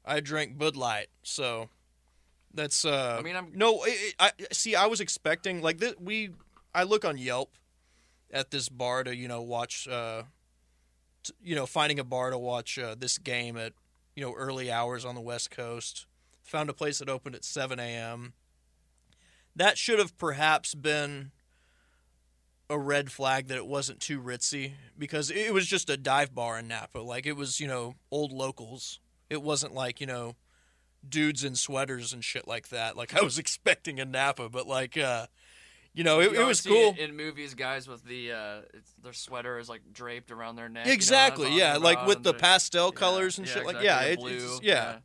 I 0.05 0.21
drank 0.21 0.59
Bud 0.59 0.77
Light. 0.77 1.09
So 1.23 1.69
that's 2.53 2.85
uh. 2.85 3.17
I 3.19 3.23
mean, 3.23 3.35
I'm- 3.37 3.53
no. 3.55 3.85
It, 3.85 3.91
it, 3.91 4.15
I 4.19 4.31
see. 4.53 4.75
I 4.75 4.87
was 4.87 5.01
expecting 5.01 5.63
like 5.63 5.79
this. 5.79 5.95
We 6.01 6.31
I 6.75 6.83
look 6.85 7.05
on 7.05 7.19
Yelp 7.19 7.51
at 8.31 8.51
this 8.51 8.69
bar 8.69 9.05
to 9.05 9.15
you 9.15 9.29
know 9.29 9.43
watch 9.43 9.87
uh, 9.89 10.23
t- 11.23 11.35
you 11.43 11.55
know 11.55 11.67
finding 11.67 11.99
a 11.99 12.05
bar 12.05 12.31
to 12.31 12.39
watch 12.39 12.79
uh, 12.79 12.95
this 12.99 13.19
game 13.19 13.57
at 13.57 13.73
you 14.15 14.23
know, 14.23 14.35
early 14.35 14.71
hours 14.71 15.05
on 15.05 15.15
the 15.15 15.21
West 15.21 15.51
Coast. 15.51 16.07
Found 16.43 16.69
a 16.69 16.75
place 16.75 16.99
that 16.99 17.09
opened 17.09 17.35
at 17.35 17.45
7 17.45 17.79
a.m. 17.79 18.35
That 19.57 19.79
should 19.79 19.99
have 19.99 20.17
perhaps 20.19 20.75
been 20.75 21.31
a 22.69 22.79
red 22.79 23.11
flag 23.11 23.49
that 23.49 23.57
it 23.57 23.67
wasn't 23.67 24.01
too 24.01 24.21
ritzy 24.21 24.73
because 24.99 25.31
it 25.31 25.53
was 25.53 25.67
just 25.67 25.89
a 25.91 25.97
dive 25.97 26.35
bar 26.35 26.59
in 26.59 26.69
Napa. 26.69 26.99
Like 26.99 27.27
it 27.27 27.37
was, 27.37 27.61
you 27.61 27.67
know, 27.67 27.95
old 28.11 28.33
locals. 28.33 28.99
It 29.33 29.43
wasn't 29.43 29.75
like, 29.75 30.01
you 30.01 30.07
know, 30.07 30.37
dudes 31.09 31.43
in 31.43 31.55
sweaters 31.55 32.13
and 32.13 32.23
shit 32.23 32.47
like 32.47 32.69
that. 32.69 32.97
Like 32.97 33.17
I 33.17 33.23
was 33.23 33.39
expecting 33.45 33.99
in 33.99 34.11
Napa, 34.11 34.49
but 34.49 34.67
like 34.67 34.97
uh 34.97 35.27
you 35.95 36.05
know, 36.05 36.21
it, 36.21 36.33
You 36.33 36.43
it 36.43 36.47
was 36.47 36.63
cool. 36.63 36.95
in 36.99 37.15
movies, 37.17 37.55
guys 37.55 37.87
with 37.87 38.03
the 38.05 38.33
uh, 38.33 38.61
it's, 38.73 38.93
their 39.03 39.13
sweater 39.13 39.59
is 39.59 39.69
like 39.69 39.83
draped 39.93 40.31
around 40.31 40.57
their 40.57 40.71
neck. 40.71 40.87
you 40.87 40.91
know 40.91 40.95
Exactly, 40.95 41.55
yeah, 41.55 41.77
like 41.77 42.07
with 42.07 42.23
the 42.23 42.33
pastel 42.33 42.87
yeah, 42.87 42.99
colors 42.99 43.37
and 43.37 43.47
yeah, 43.47 43.53
shit. 43.53 43.67
Like, 43.67 43.77
exactly, 43.77 43.87
yeah, 43.87 44.05
the 44.05 44.13
it, 44.13 44.19
blue, 44.19 44.31
it's 44.31 44.63
yeah, 44.63 44.97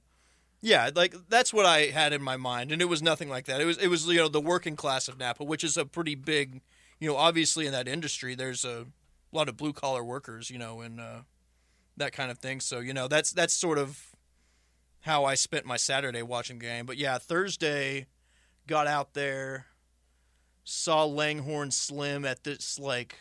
yeah, 0.62 0.90
like 0.96 1.14
that's 1.28 1.54
what 1.54 1.66
I 1.66 1.88
had 1.88 2.14
in 2.14 2.22
my 2.22 2.38
mind, 2.38 2.72
and 2.72 2.82
it 2.82 2.86
was 2.86 3.02
nothing 3.02 3.28
like 3.28 3.46
that. 3.48 3.60
It 3.60 3.66
was 3.66 3.78
it 3.78 3.90
was 3.90 4.08
you 4.08 4.16
know 4.16 4.30
the 4.30 4.40
working 4.40 4.78
class 4.78 5.10
of 5.10 5.18
Napa, 5.20 5.44
which 5.44 5.64
is 5.64 5.76
a 5.76 5.86
pretty 5.86 6.16
big, 6.16 6.62
you 7.00 7.10
know, 7.10 7.18
obviously 7.18 7.66
in 7.66 7.74
that 7.74 7.88
industry, 7.88 8.34
there's 8.34 8.64
a 8.64 8.86
lot 9.34 9.50
of 9.50 9.58
blue 9.58 9.74
collar 9.74 10.04
workers, 10.06 10.50
you 10.50 10.58
know, 10.58 10.80
and 10.80 11.02
uh, 11.02 11.20
that 11.98 12.14
kind 12.14 12.32
of 12.32 12.38
thing. 12.38 12.62
So 12.62 12.80
you 12.80 12.94
know, 12.94 13.10
that's 13.10 13.32
that's 13.32 13.54
sort 13.54 13.78
of 13.78 14.16
how 15.08 15.26
I 15.26 15.36
spent 15.36 15.66
my 15.66 15.78
Saturday 15.78 16.22
watching 16.22 16.60
the 16.60 16.66
game. 16.66 16.86
But 16.86 16.98
yeah, 16.98 17.18
Thursday, 17.18 18.06
got 18.68 18.86
out 18.88 19.14
there, 19.14 19.66
saw 20.64 21.06
Langhorne 21.06 21.72
Slim 21.72 22.26
at 22.26 22.44
this 22.44 22.78
like, 22.78 23.16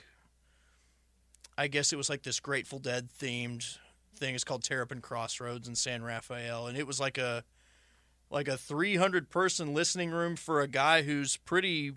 I 1.56 1.68
guess 1.68 1.92
it 1.92 1.96
was 1.96 2.10
like 2.10 2.22
this 2.22 2.40
Grateful 2.40 2.78
Dead 2.78 3.08
themed 3.18 3.78
thing. 4.16 4.34
It's 4.34 4.44
called 4.44 4.64
Terrapin 4.64 5.00
Crossroads 5.00 5.68
in 5.68 5.74
San 5.74 6.02
Rafael, 6.02 6.66
and 6.66 6.76
it 6.76 6.86
was 6.86 7.00
like 7.00 7.18
a 7.18 7.44
like 8.28 8.48
a 8.48 8.56
300 8.56 9.30
person 9.30 9.72
listening 9.72 10.10
room 10.10 10.36
for 10.36 10.60
a 10.60 10.66
guy 10.66 11.02
who's 11.02 11.36
pretty 11.36 11.92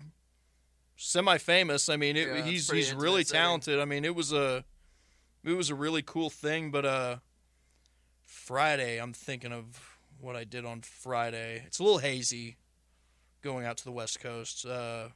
semi 0.96 1.38
famous. 1.38 1.88
I 1.88 1.96
mean, 1.96 2.16
it, 2.16 2.28
Yeah, 2.28 2.44
he's 2.44 2.70
he's 2.70 2.94
really 2.94 3.24
talented. 3.24 3.80
I 3.80 3.84
mean, 3.84 4.04
it 4.04 4.14
was 4.14 4.32
a 4.32 4.64
it 5.44 5.52
was 5.52 5.70
a 5.70 5.74
really 5.74 6.02
cool 6.02 6.30
thing. 6.30 6.70
But 6.70 6.84
uh, 6.84 7.16
Friday, 8.40 8.98
I'm 8.98 9.12
thinking 9.12 9.52
of 9.52 9.64
what 10.18 10.34
I 10.34 10.44
did 10.44 10.64
on 10.64 10.80
Friday. 10.80 11.62
It's 11.66 11.78
a 11.78 11.82
little 11.82 11.98
hazy 11.98 12.56
going 13.42 13.64
out 13.66 13.76
to 13.78 13.84
the 13.84 13.92
West 13.92 14.18
Coast. 14.18 14.66
Uh, 14.66 15.08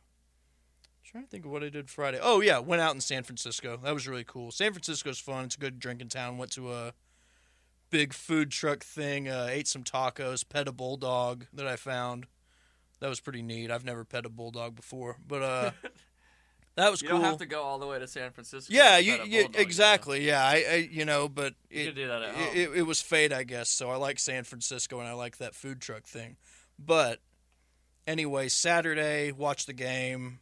trying 1.05 1.25
to 1.25 1.31
think 1.31 1.45
of 1.45 1.51
what 1.51 1.65
I 1.65 1.69
did 1.69 1.89
Friday. 1.89 2.19
Oh 2.23 2.41
yeah, 2.41 2.59
went 2.59 2.83
out 2.83 2.95
in 2.95 3.01
San 3.01 3.23
Francisco. 3.23 3.79
That 3.83 3.95
was 3.95 4.07
really 4.07 4.25
cool. 4.25 4.51
San 4.51 4.73
Francisco's 4.73 5.19
fun. 5.19 5.47
It's 5.47 5.57
a 5.57 5.59
good 5.59 5.79
drinking 5.79 6.09
town. 6.09 6.39
Went 6.39 6.53
to 6.53 6.73
a 6.73 6.93
big 7.91 8.13
food 8.13 8.51
truck 8.51 8.85
thing. 8.85 9.29
Uh, 9.29 9.49
ate 9.51 9.69
some 9.69 9.85
tacos. 9.85 10.47
Pet 10.49 10.69
a 10.69 10.73
bulldog 10.73 11.47
that 11.53 11.67
I 11.67 11.77
found. 11.77 12.27
That 13.01 13.09
was 13.09 13.21
pretty 13.21 13.43
neat. 13.43 13.71
I've 13.71 13.85
never 13.85 14.05
pet 14.05 14.27
a 14.27 14.29
bulldog 14.29 14.77
before, 14.77 15.17
but 15.27 15.43
uh, 15.43 15.71
that 16.77 16.91
was 16.91 17.03
You 17.03 17.09
cool. 17.09 17.19
don't 17.19 17.27
have 17.27 17.39
to 17.39 17.47
go 17.47 17.63
all 17.63 17.79
the 17.79 17.87
way 17.87 17.99
to 17.99 18.07
San 18.09 18.31
Francisco. 18.33 18.73
yeah, 18.75 18.99
you, 18.99 19.17
pet 19.19 19.27
a 19.27 19.29
you 19.29 19.49
exactly. 19.55 20.27
Yeah, 20.27 20.43
I, 20.45 20.65
I 20.71 20.89
you 20.91 21.05
know, 21.05 21.29
but 21.29 21.55
You, 21.71 21.83
it, 21.83 21.87
could 21.87 21.95
do 21.97 22.09
that 22.09 22.23
at 22.23 22.35
home. 22.35 22.49
it, 22.53 22.57
it, 22.57 22.77
it 22.79 22.83
was 22.83 23.01
fate, 23.01 23.33
I 23.33 23.45
guess. 23.45 23.69
So 23.71 23.91
I 23.91 23.97
like 23.97 24.19
San 24.19 24.45
Francisco 24.45 24.99
and 24.99 25.09
I 25.09 25.13
like 25.13 25.39
that 25.39 25.55
food 25.55 25.81
truck 25.81 26.05
thing. 26.05 26.37
But 26.79 27.21
anyway, 28.07 28.49
Saturday, 28.49 29.31
watch 29.33 29.67
the 29.67 29.73
game, 29.73 30.41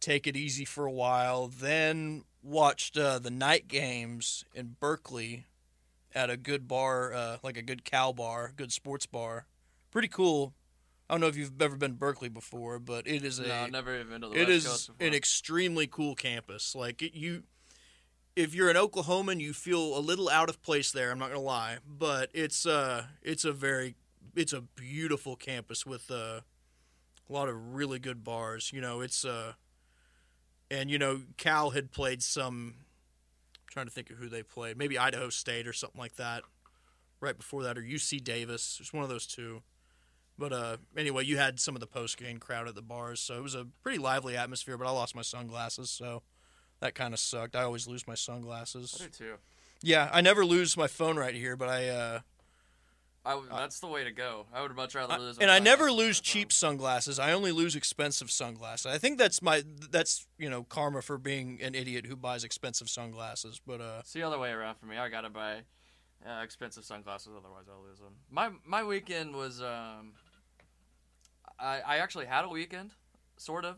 take 0.00 0.26
it 0.26 0.36
easy 0.36 0.64
for 0.64 0.86
a 0.86 0.92
while, 0.92 1.48
then 1.48 2.24
watched 2.42 2.96
uh, 2.96 3.18
the 3.18 3.30
night 3.30 3.66
games 3.66 4.44
in 4.54 4.76
Berkeley 4.78 5.46
at 6.14 6.30
a 6.30 6.36
good 6.36 6.68
bar, 6.68 7.12
uh, 7.12 7.36
like 7.42 7.56
a 7.56 7.62
good 7.62 7.84
cow 7.84 8.12
bar, 8.12 8.52
good 8.56 8.72
sports 8.72 9.06
bar. 9.06 9.46
Pretty 9.90 10.08
cool. 10.08 10.54
I 11.08 11.14
don't 11.14 11.20
know 11.20 11.28
if 11.28 11.36
you've 11.36 11.60
ever 11.62 11.76
been 11.76 11.92
to 11.92 11.96
Berkeley 11.96 12.28
before, 12.28 12.78
but 12.80 13.06
it 13.06 13.24
is 13.24 13.38
a 13.38 13.46
no, 13.46 13.54
I've 13.54 13.70
never 13.70 13.94
even 13.94 14.08
been 14.08 14.20
to 14.22 14.28
the 14.28 14.34
it 14.34 14.48
West 14.48 14.50
is 14.50 14.66
Coast 14.66 14.86
before. 14.88 15.06
an 15.06 15.14
extremely 15.14 15.86
cool 15.86 16.14
campus. 16.16 16.74
Like 16.74 17.00
it, 17.00 17.14
you, 17.14 17.44
if 18.34 18.54
you're 18.54 18.68
an 18.68 18.76
Oklahoman, 18.76 19.40
you 19.40 19.52
feel 19.52 19.96
a 19.96 20.00
little 20.00 20.28
out 20.28 20.48
of 20.48 20.60
place 20.62 20.90
there. 20.90 21.12
I'm 21.12 21.18
not 21.18 21.28
gonna 21.28 21.40
lie, 21.40 21.78
but 21.86 22.30
it's 22.34 22.66
uh, 22.66 23.04
it's 23.22 23.44
a 23.44 23.52
very, 23.52 23.94
it's 24.34 24.52
a 24.52 24.62
beautiful 24.62 25.36
campus 25.36 25.86
with 25.86 26.10
uh, 26.10 26.40
a 27.28 27.32
lot 27.32 27.48
of 27.48 27.74
really 27.74 28.00
good 28.00 28.24
bars. 28.24 28.72
You 28.72 28.80
know, 28.80 29.00
it's 29.00 29.24
uh, 29.24 29.52
and 30.72 30.90
you 30.90 30.98
know, 30.98 31.20
Cal 31.36 31.70
had 31.70 31.92
played 31.92 32.20
some. 32.20 32.74
I'm 32.78 33.70
trying 33.70 33.86
to 33.86 33.92
think 33.92 34.10
of 34.10 34.16
who 34.16 34.28
they 34.28 34.42
played. 34.42 34.76
Maybe 34.76 34.98
Idaho 34.98 35.28
State 35.28 35.68
or 35.68 35.72
something 35.72 36.00
like 36.00 36.16
that. 36.16 36.42
Right 37.20 37.36
before 37.36 37.62
that, 37.62 37.78
or 37.78 37.82
UC 37.82 38.24
Davis. 38.24 38.78
It's 38.80 38.92
one 38.92 39.04
of 39.04 39.08
those 39.08 39.26
two. 39.26 39.62
But 40.38 40.52
uh, 40.52 40.76
anyway, 40.96 41.24
you 41.24 41.38
had 41.38 41.58
some 41.60 41.74
of 41.74 41.80
the 41.80 41.86
post 41.86 42.18
game 42.18 42.38
crowd 42.38 42.68
at 42.68 42.74
the 42.74 42.82
bars, 42.82 43.20
so 43.20 43.36
it 43.36 43.42
was 43.42 43.54
a 43.54 43.66
pretty 43.82 43.98
lively 43.98 44.36
atmosphere. 44.36 44.76
But 44.76 44.86
I 44.86 44.90
lost 44.90 45.14
my 45.14 45.22
sunglasses, 45.22 45.88
so 45.90 46.22
that 46.80 46.94
kind 46.94 47.14
of 47.14 47.20
sucked. 47.20 47.56
I 47.56 47.62
always 47.62 47.86
lose 47.86 48.06
my 48.06 48.12
I 48.12 48.16
sunglasses. 48.16 48.92
do 48.92 49.08
too. 49.08 49.34
Yeah, 49.82 50.10
I 50.12 50.20
never 50.20 50.44
lose 50.44 50.76
my 50.76 50.86
phone 50.88 51.16
right 51.16 51.34
here, 51.34 51.56
but 51.56 51.68
I 51.68 51.88
uh, 51.88 52.20
I 53.24 53.30
w- 53.30 53.48
that's 53.50 53.80
the 53.80 53.86
way 53.88 54.04
to 54.04 54.10
go. 54.12 54.46
I 54.54 54.62
would 54.62 54.74
much 54.76 54.94
rather 54.94 55.14
I- 55.14 55.18
lose. 55.18 55.38
and 55.38 55.50
I 55.50 55.58
never 55.58 55.90
lose 55.90 56.20
cheap 56.20 56.52
sunglasses. 56.52 57.18
I 57.18 57.32
only 57.32 57.50
lose 57.52 57.74
expensive 57.74 58.30
sunglasses. 58.30 58.86
I 58.86 58.98
think 58.98 59.18
that's 59.18 59.40
my 59.42 59.64
that's 59.90 60.26
you 60.38 60.48
know 60.50 60.64
karma 60.64 61.00
for 61.02 61.16
being 61.18 61.60
an 61.62 61.74
idiot 61.74 62.06
who 62.06 62.14
buys 62.16 62.44
expensive 62.44 62.88
sunglasses. 62.90 63.60
But 63.66 63.80
uh, 63.80 63.96
It's 64.00 64.12
the 64.12 64.22
other 64.22 64.38
way 64.38 64.50
around 64.50 64.76
for 64.76 64.86
me. 64.86 64.96
I 64.98 65.08
gotta 65.08 65.30
buy 65.30 65.62
uh, 66.26 66.42
expensive 66.42 66.84
sunglasses, 66.84 67.32
otherwise 67.36 67.64
I'll 67.70 67.82
lose 67.88 67.98
them. 67.98 68.14
My 68.30 68.50
my 68.64 68.82
weekend 68.84 69.34
was 69.34 69.60
um, 69.60 70.12
I 71.58 71.80
I 71.80 71.96
actually 71.98 72.26
had 72.26 72.44
a 72.44 72.48
weekend, 72.48 72.92
sort 73.36 73.64
of. 73.64 73.76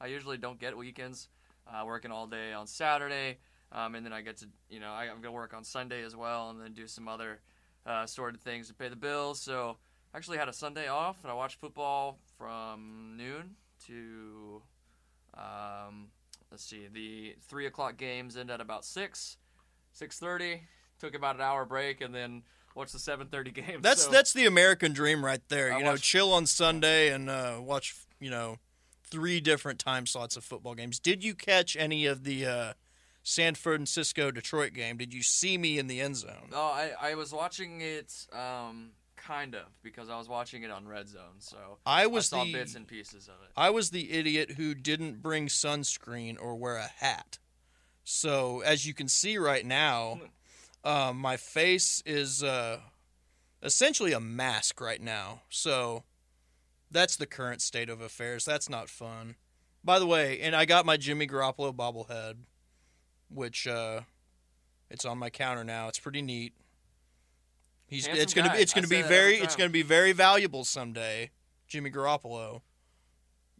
I 0.00 0.06
usually 0.06 0.38
don't 0.38 0.58
get 0.58 0.76
weekends, 0.76 1.28
uh, 1.66 1.84
working 1.84 2.10
all 2.10 2.26
day 2.26 2.52
on 2.52 2.66
Saturday, 2.66 3.38
um, 3.72 3.94
and 3.94 4.04
then 4.04 4.12
I 4.12 4.22
get 4.22 4.38
to 4.38 4.46
you 4.68 4.80
know 4.80 4.90
I, 4.90 5.04
I'm 5.04 5.20
gonna 5.20 5.32
work 5.32 5.54
on 5.54 5.64
Sunday 5.64 6.02
as 6.02 6.16
well, 6.16 6.50
and 6.50 6.60
then 6.60 6.72
do 6.72 6.86
some 6.86 7.08
other 7.08 7.40
uh, 7.86 8.06
sort 8.06 8.34
of 8.34 8.40
things 8.40 8.68
to 8.68 8.74
pay 8.74 8.88
the 8.88 8.96
bills. 8.96 9.40
So 9.40 9.76
I 10.12 10.16
actually 10.16 10.38
had 10.38 10.48
a 10.48 10.52
Sunday 10.52 10.88
off, 10.88 11.18
and 11.22 11.30
I 11.30 11.34
watched 11.34 11.60
football 11.60 12.18
from 12.36 13.14
noon 13.16 13.56
to 13.86 14.62
um, 15.34 16.08
let's 16.50 16.64
see, 16.64 16.88
the 16.92 17.36
three 17.48 17.66
o'clock 17.66 17.96
games 17.96 18.36
end 18.36 18.50
at 18.50 18.60
about 18.60 18.84
six, 18.84 19.36
six 19.92 20.18
thirty. 20.18 20.62
Took 20.98 21.14
about 21.14 21.36
an 21.36 21.40
hour 21.40 21.64
break, 21.64 22.02
and 22.02 22.14
then 22.14 22.42
watched 22.74 22.92
the 22.92 22.98
seven 22.98 23.26
thirty 23.28 23.50
game. 23.50 23.80
that's 23.82 24.04
So- 24.04 24.10
that's 24.10 24.32
the 24.32 24.46
American 24.46 24.92
dream 24.92 25.24
right 25.24 25.40
there. 25.48 25.72
I 25.72 25.78
You 25.78 25.84
know, 25.84 25.90
watched- 25.92 26.04
chill 26.04 26.32
on 26.32 26.46
Sunday 26.46 27.12
and 27.12 27.28
uh, 27.30 27.58
watch 27.60 27.94
you 28.20 28.30
know 28.30 28.58
three 29.04 29.40
different 29.40 29.78
time 29.80 30.06
slots 30.06 30.36
of 30.36 30.44
football 30.44 30.74
games. 30.74 30.98
Did 31.00 31.24
you 31.24 31.34
catch 31.34 31.76
any 31.76 32.06
of 32.06 32.22
the 32.24 32.46
uh, 32.46 32.72
San 33.24 33.54
Francisco 33.56 34.30
Detroit 34.30 34.72
game? 34.72 34.96
Did 34.98 35.12
you 35.12 35.22
see 35.22 35.58
me 35.58 35.78
in 35.78 35.88
the 35.88 36.00
end 36.00 36.16
zone? 36.16 36.50
Oh, 36.52 36.60
I, 36.60 36.92
I 37.10 37.14
was 37.16 37.32
watching 37.32 37.80
it, 37.80 38.26
um, 38.32 38.90
kind 39.16 39.54
of 39.56 39.64
because 39.82 40.08
I 40.08 40.16
was 40.16 40.28
watching 40.28 40.62
it 40.62 40.70
on 40.70 40.86
Red 40.86 41.08
Zone, 41.08 41.40
so 41.40 41.78
I 41.84 42.04
I 42.04 42.06
was 42.06 42.26
saw 42.28 42.44
the 42.44 42.52
bits 42.52 42.74
and 42.76 42.86
pieces 42.86 43.26
of 43.28 43.34
it. 43.44 43.50
I 43.56 43.68
was 43.70 43.90
the 43.90 44.12
idiot 44.12 44.52
who 44.52 44.74
didn't 44.74 45.20
bring 45.20 45.48
sunscreen 45.48 46.36
or 46.40 46.54
wear 46.54 46.76
a 46.76 46.86
hat. 46.86 47.38
So 48.04 48.60
as 48.60 48.86
you 48.86 48.94
can 48.94 49.08
see 49.08 49.38
right 49.38 49.64
now, 49.66 50.20
um, 50.84 51.18
my 51.18 51.36
face 51.36 52.02
is 52.06 52.42
uh, 52.42 52.78
essentially 53.62 54.12
a 54.12 54.20
mask 54.20 54.80
right 54.80 55.00
now. 55.00 55.42
So 55.48 56.04
that's 56.90 57.16
the 57.16 57.26
current 57.26 57.62
state 57.62 57.88
of 57.88 58.00
affairs. 58.00 58.44
That's 58.44 58.68
not 58.68 58.88
fun. 58.88 59.36
By 59.82 59.98
the 59.98 60.06
way, 60.06 60.40
and 60.40 60.54
I 60.54 60.64
got 60.64 60.84
my 60.84 60.96
Jimmy 60.96 61.26
Garoppolo 61.26 61.74
bobblehead, 61.74 62.34
which 63.30 63.66
uh, 63.66 64.00
it's 64.90 65.04
on 65.04 65.18
my 65.18 65.30
counter 65.30 65.64
now. 65.64 65.88
It's 65.88 65.98
pretty 65.98 66.20
neat. 66.20 66.52
He's 67.86 68.06
Handsome 68.06 68.22
it's 68.22 68.34
gonna 68.34 68.48
guy. 68.48 68.56
be 68.56 68.62
it's 68.62 68.74
gonna 68.74 68.86
be 68.86 69.02
very 69.02 69.36
it's 69.36 69.56
gonna 69.56 69.70
be 69.70 69.82
very 69.82 70.12
valuable 70.12 70.64
someday. 70.64 71.30
Jimmy 71.66 71.90
Garoppolo. 71.90 72.62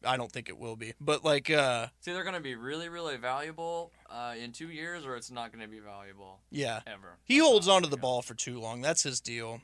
I 0.04 0.16
don't 0.16 0.32
think 0.32 0.48
it 0.48 0.58
will 0.58 0.76
be, 0.76 0.94
but 1.00 1.24
like, 1.24 1.50
uh, 1.50 1.88
It's 1.98 2.08
either 2.08 2.22
going 2.22 2.34
to 2.34 2.40
be 2.40 2.54
really, 2.54 2.88
really 2.88 3.16
valuable 3.16 3.92
uh, 4.08 4.34
in 4.42 4.52
two 4.52 4.70
years, 4.70 5.04
or 5.04 5.16
it's 5.16 5.30
not 5.30 5.52
going 5.52 5.62
to 5.62 5.68
be 5.68 5.80
valuable 5.80 6.40
yeah, 6.50 6.80
ever. 6.86 7.18
he 7.24 7.38
That's 7.38 7.48
holds 7.48 7.68
onto 7.68 7.88
the 7.88 7.96
feel. 7.96 8.02
ball 8.02 8.22
for 8.22 8.34
too 8.34 8.58
long. 8.60 8.80
That's 8.80 9.02
his 9.02 9.20
deal. 9.20 9.60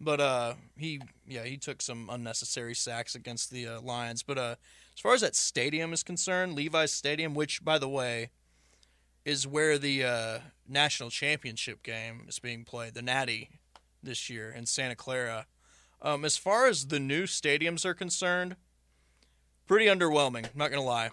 But 0.00 0.20
uh, 0.20 0.54
he 0.76 1.00
yeah 1.26 1.44
he 1.44 1.56
took 1.56 1.80
some 1.80 2.10
unnecessary 2.10 2.74
sacks 2.74 3.14
against 3.14 3.50
the 3.50 3.66
uh, 3.66 3.80
Lions. 3.80 4.22
But 4.22 4.36
uh, 4.36 4.54
as 4.94 5.00
far 5.00 5.14
as 5.14 5.22
that 5.22 5.34
stadium 5.34 5.92
is 5.94 6.02
concerned, 6.02 6.54
Levi's 6.54 6.92
Stadium, 6.92 7.32
which 7.32 7.64
by 7.64 7.78
the 7.78 7.88
way 7.88 8.30
is 9.24 9.46
where 9.46 9.78
the 9.78 10.04
uh, 10.04 10.38
national 10.68 11.10
championship 11.10 11.82
game 11.82 12.26
is 12.28 12.38
being 12.38 12.64
played, 12.64 12.92
the 12.94 13.02
Natty 13.02 13.48
this 14.02 14.28
year 14.28 14.50
in 14.50 14.66
Santa 14.66 14.94
Clara. 14.94 15.46
Um, 16.02 16.24
as 16.24 16.36
far 16.36 16.66
as 16.66 16.88
the 16.88 17.00
new 17.00 17.24
stadiums 17.24 17.84
are 17.86 17.94
concerned, 17.94 18.56
pretty 19.66 19.86
underwhelming. 19.86 20.44
I'm 20.44 20.50
not 20.56 20.70
gonna 20.70 20.82
lie. 20.82 21.10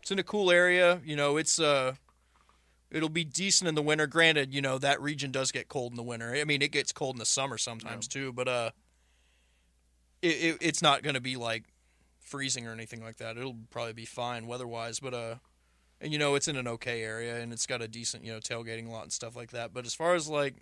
It's 0.00 0.10
in 0.10 0.18
a 0.18 0.24
cool 0.24 0.50
area. 0.50 1.00
You 1.04 1.16
know, 1.16 1.36
it's 1.36 1.58
uh, 1.58 1.94
it'll 2.90 3.08
be 3.08 3.24
decent 3.24 3.68
in 3.68 3.74
the 3.74 3.82
winter. 3.82 4.06
Granted, 4.06 4.54
you 4.54 4.62
know 4.62 4.78
that 4.78 5.00
region 5.00 5.30
does 5.30 5.52
get 5.52 5.68
cold 5.68 5.92
in 5.92 5.96
the 5.96 6.02
winter. 6.02 6.34
I 6.34 6.44
mean, 6.44 6.62
it 6.62 6.72
gets 6.72 6.92
cold 6.92 7.16
in 7.16 7.18
the 7.18 7.26
summer 7.26 7.58
sometimes 7.58 8.08
too, 8.08 8.32
but 8.32 8.48
uh, 8.48 8.70
it, 10.22 10.28
it 10.28 10.58
it's 10.60 10.82
not 10.82 11.02
to 11.02 11.20
be 11.20 11.36
like 11.36 11.64
freezing 12.18 12.66
or 12.66 12.72
anything 12.72 13.02
like 13.02 13.16
that. 13.18 13.36
It'll 13.36 13.56
probably 13.70 13.92
be 13.92 14.04
fine 14.04 14.46
weather-wise, 14.46 15.00
but 15.00 15.14
uh, 15.14 15.34
and 16.00 16.12
you 16.12 16.18
know 16.18 16.34
it's 16.34 16.48
in 16.48 16.56
an 16.56 16.68
okay 16.68 17.02
area 17.02 17.40
and 17.40 17.52
it's 17.52 17.66
got 17.66 17.82
a 17.82 17.88
decent 17.88 18.24
you 18.24 18.32
know 18.32 18.38
tailgating 18.38 18.88
lot 18.88 19.02
and 19.02 19.12
stuff 19.12 19.36
like 19.36 19.50
that. 19.50 19.72
But 19.74 19.86
as 19.86 19.94
far 19.94 20.14
as 20.14 20.28
like 20.28 20.54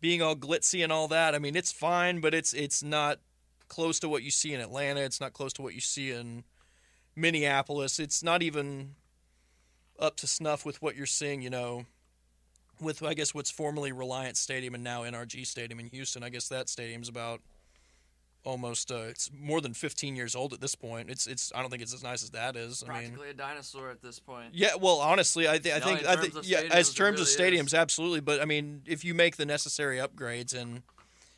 being 0.00 0.22
all 0.22 0.34
glitzy 0.34 0.82
and 0.82 0.92
all 0.92 1.08
that, 1.08 1.34
I 1.34 1.38
mean 1.38 1.56
it's 1.56 1.72
fine, 1.72 2.20
but 2.20 2.34
it's 2.34 2.52
it's 2.52 2.82
not 2.82 3.20
close 3.68 3.98
to 4.00 4.08
what 4.08 4.22
you 4.22 4.30
see 4.30 4.52
in 4.54 4.60
Atlanta. 4.60 5.00
It's 5.00 5.20
not 5.20 5.32
close 5.32 5.52
to 5.54 5.62
what 5.62 5.74
you 5.74 5.80
see 5.80 6.10
in 6.10 6.44
Minneapolis. 7.16 7.98
It's 7.98 8.22
not 8.22 8.42
even 8.42 8.94
up 9.98 10.16
to 10.16 10.26
snuff 10.26 10.64
with 10.66 10.82
what 10.82 10.96
you're 10.96 11.06
seeing, 11.06 11.42
you 11.42 11.50
know, 11.50 11.86
with 12.80 13.02
I 13.02 13.14
guess 13.14 13.34
what's 13.34 13.50
formerly 13.50 13.92
Reliant 13.92 14.36
Stadium 14.36 14.74
and 14.74 14.82
now 14.84 15.02
NRG 15.02 15.46
Stadium 15.46 15.78
in 15.80 15.86
Houston. 15.86 16.22
I 16.22 16.28
guess 16.28 16.48
that 16.48 16.68
stadium's 16.68 17.08
about 17.08 17.40
almost 18.44 18.90
uh, 18.92 18.96
it's 19.08 19.30
more 19.32 19.60
than 19.62 19.72
15 19.72 20.16
years 20.16 20.34
old 20.34 20.52
at 20.52 20.60
this 20.60 20.74
point. 20.74 21.08
It's 21.08 21.26
it's 21.26 21.52
I 21.54 21.60
don't 21.62 21.70
think 21.70 21.82
it's 21.82 21.94
as 21.94 22.02
nice 22.02 22.22
as 22.22 22.30
that 22.30 22.56
is. 22.56 22.82
I 22.82 22.86
Practically 22.86 23.20
mean, 23.26 23.30
a 23.30 23.34
dinosaur 23.34 23.90
at 23.90 24.02
this 24.02 24.18
point. 24.18 24.48
yeah. 24.52 24.74
Well, 24.78 24.96
honestly, 24.96 25.48
I, 25.48 25.58
th- 25.58 25.74
I 25.74 25.78
No, 25.78 25.84
think 25.96 26.06
I 26.06 26.16
think 26.16 26.34
yeah. 26.42 26.62
As 26.70 26.92
terms 26.92 27.20
of 27.20 27.26
stadiums, 27.26 27.66
is. 27.66 27.74
absolutely. 27.74 28.20
But 28.20 28.42
I 28.42 28.44
mean, 28.44 28.82
if 28.86 29.04
you 29.04 29.14
make 29.14 29.36
the 29.36 29.46
necessary 29.46 29.98
upgrades 29.98 30.52
and 30.52 30.82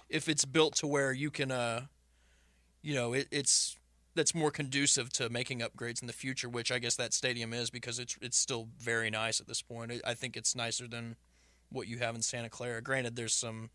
if 0.08 0.28
it's 0.28 0.44
built 0.44 0.74
to 0.76 0.86
where 0.86 1.12
you 1.12 1.30
can, 1.30 1.50
uh, 1.50 1.82
you 2.86 2.94
know, 2.94 3.14
it, 3.14 3.26
it's 3.32 3.76
that's 4.14 4.32
more 4.32 4.52
conducive 4.52 5.12
to 5.14 5.28
making 5.28 5.58
upgrades 5.58 6.00
in 6.00 6.06
the 6.06 6.12
future, 6.12 6.48
which 6.48 6.70
I 6.70 6.78
guess 6.78 6.94
that 6.94 7.12
stadium 7.12 7.52
is 7.52 7.68
because 7.68 7.98
it's 7.98 8.16
it's 8.22 8.38
still 8.38 8.68
very 8.78 9.10
nice 9.10 9.40
at 9.40 9.48
this 9.48 9.60
point. 9.60 9.92
I 10.04 10.14
think 10.14 10.36
it's 10.36 10.54
nicer 10.54 10.86
than 10.86 11.16
what 11.68 11.88
you 11.88 11.98
have 11.98 12.14
in 12.14 12.22
Santa 12.22 12.48
Clara. 12.48 12.80
Granted, 12.80 13.16
there's 13.16 13.34
some 13.34 13.70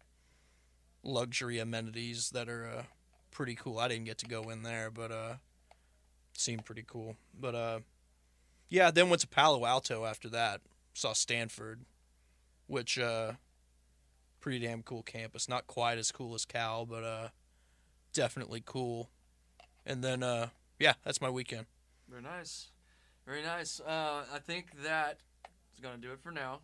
luxury 1.04 1.60
amenities 1.60 2.30
that 2.30 2.48
are 2.48 2.66
uh, 2.66 2.84
pretty 3.32 3.54
cool. 3.54 3.80
I 3.80 3.90
didn't 3.90 4.06
get 4.06 4.18
to 4.20 4.28
go 4.28 4.44
in 4.44 4.64
there, 4.64 4.90
but 4.90 5.12
uh, 5.12 5.34
seemed 6.32 6.64
pretty 6.64 6.86
cool. 6.88 7.18
But 7.38 7.54
uh, 7.54 7.80
yeah, 8.70 8.92
then 8.92 9.10
went 9.10 9.24
to 9.24 9.28
Palo 9.28 9.66
Alto 9.66 10.06
after 10.06 10.30
that. 10.30 10.62
Saw 10.94 11.12
Stanford, 11.12 11.82
which 12.68 12.98
uh, 12.98 13.34
pretty 14.40 14.66
damn 14.66 14.84
cool 14.84 15.04
campus. 15.04 15.50
Not 15.50 15.68
quite 15.68 15.98
as 15.98 16.14
cool 16.14 16.34
as 16.34 16.46
Cal, 16.46 16.86
but 16.86 17.04
uh, 17.04 17.28
definitely 18.14 18.62
cool. 18.66 19.10
And 19.86 20.04
then 20.04 20.24
uh, 20.24 20.48
yeah, 20.80 20.94
that's 21.04 21.22
my 21.22 21.30
weekend. 21.30 21.66
Very 22.10 22.22
nice. 22.22 22.68
Very 23.26 23.44
nice. 23.44 23.80
Uh, 23.80 24.24
I 24.34 24.40
think 24.40 24.68
that 24.84 25.20
is 25.74 25.80
going 25.80 25.96
to 25.96 26.02
do 26.02 26.12
it 26.12 26.20
for 26.20 26.32
now. 26.32 26.60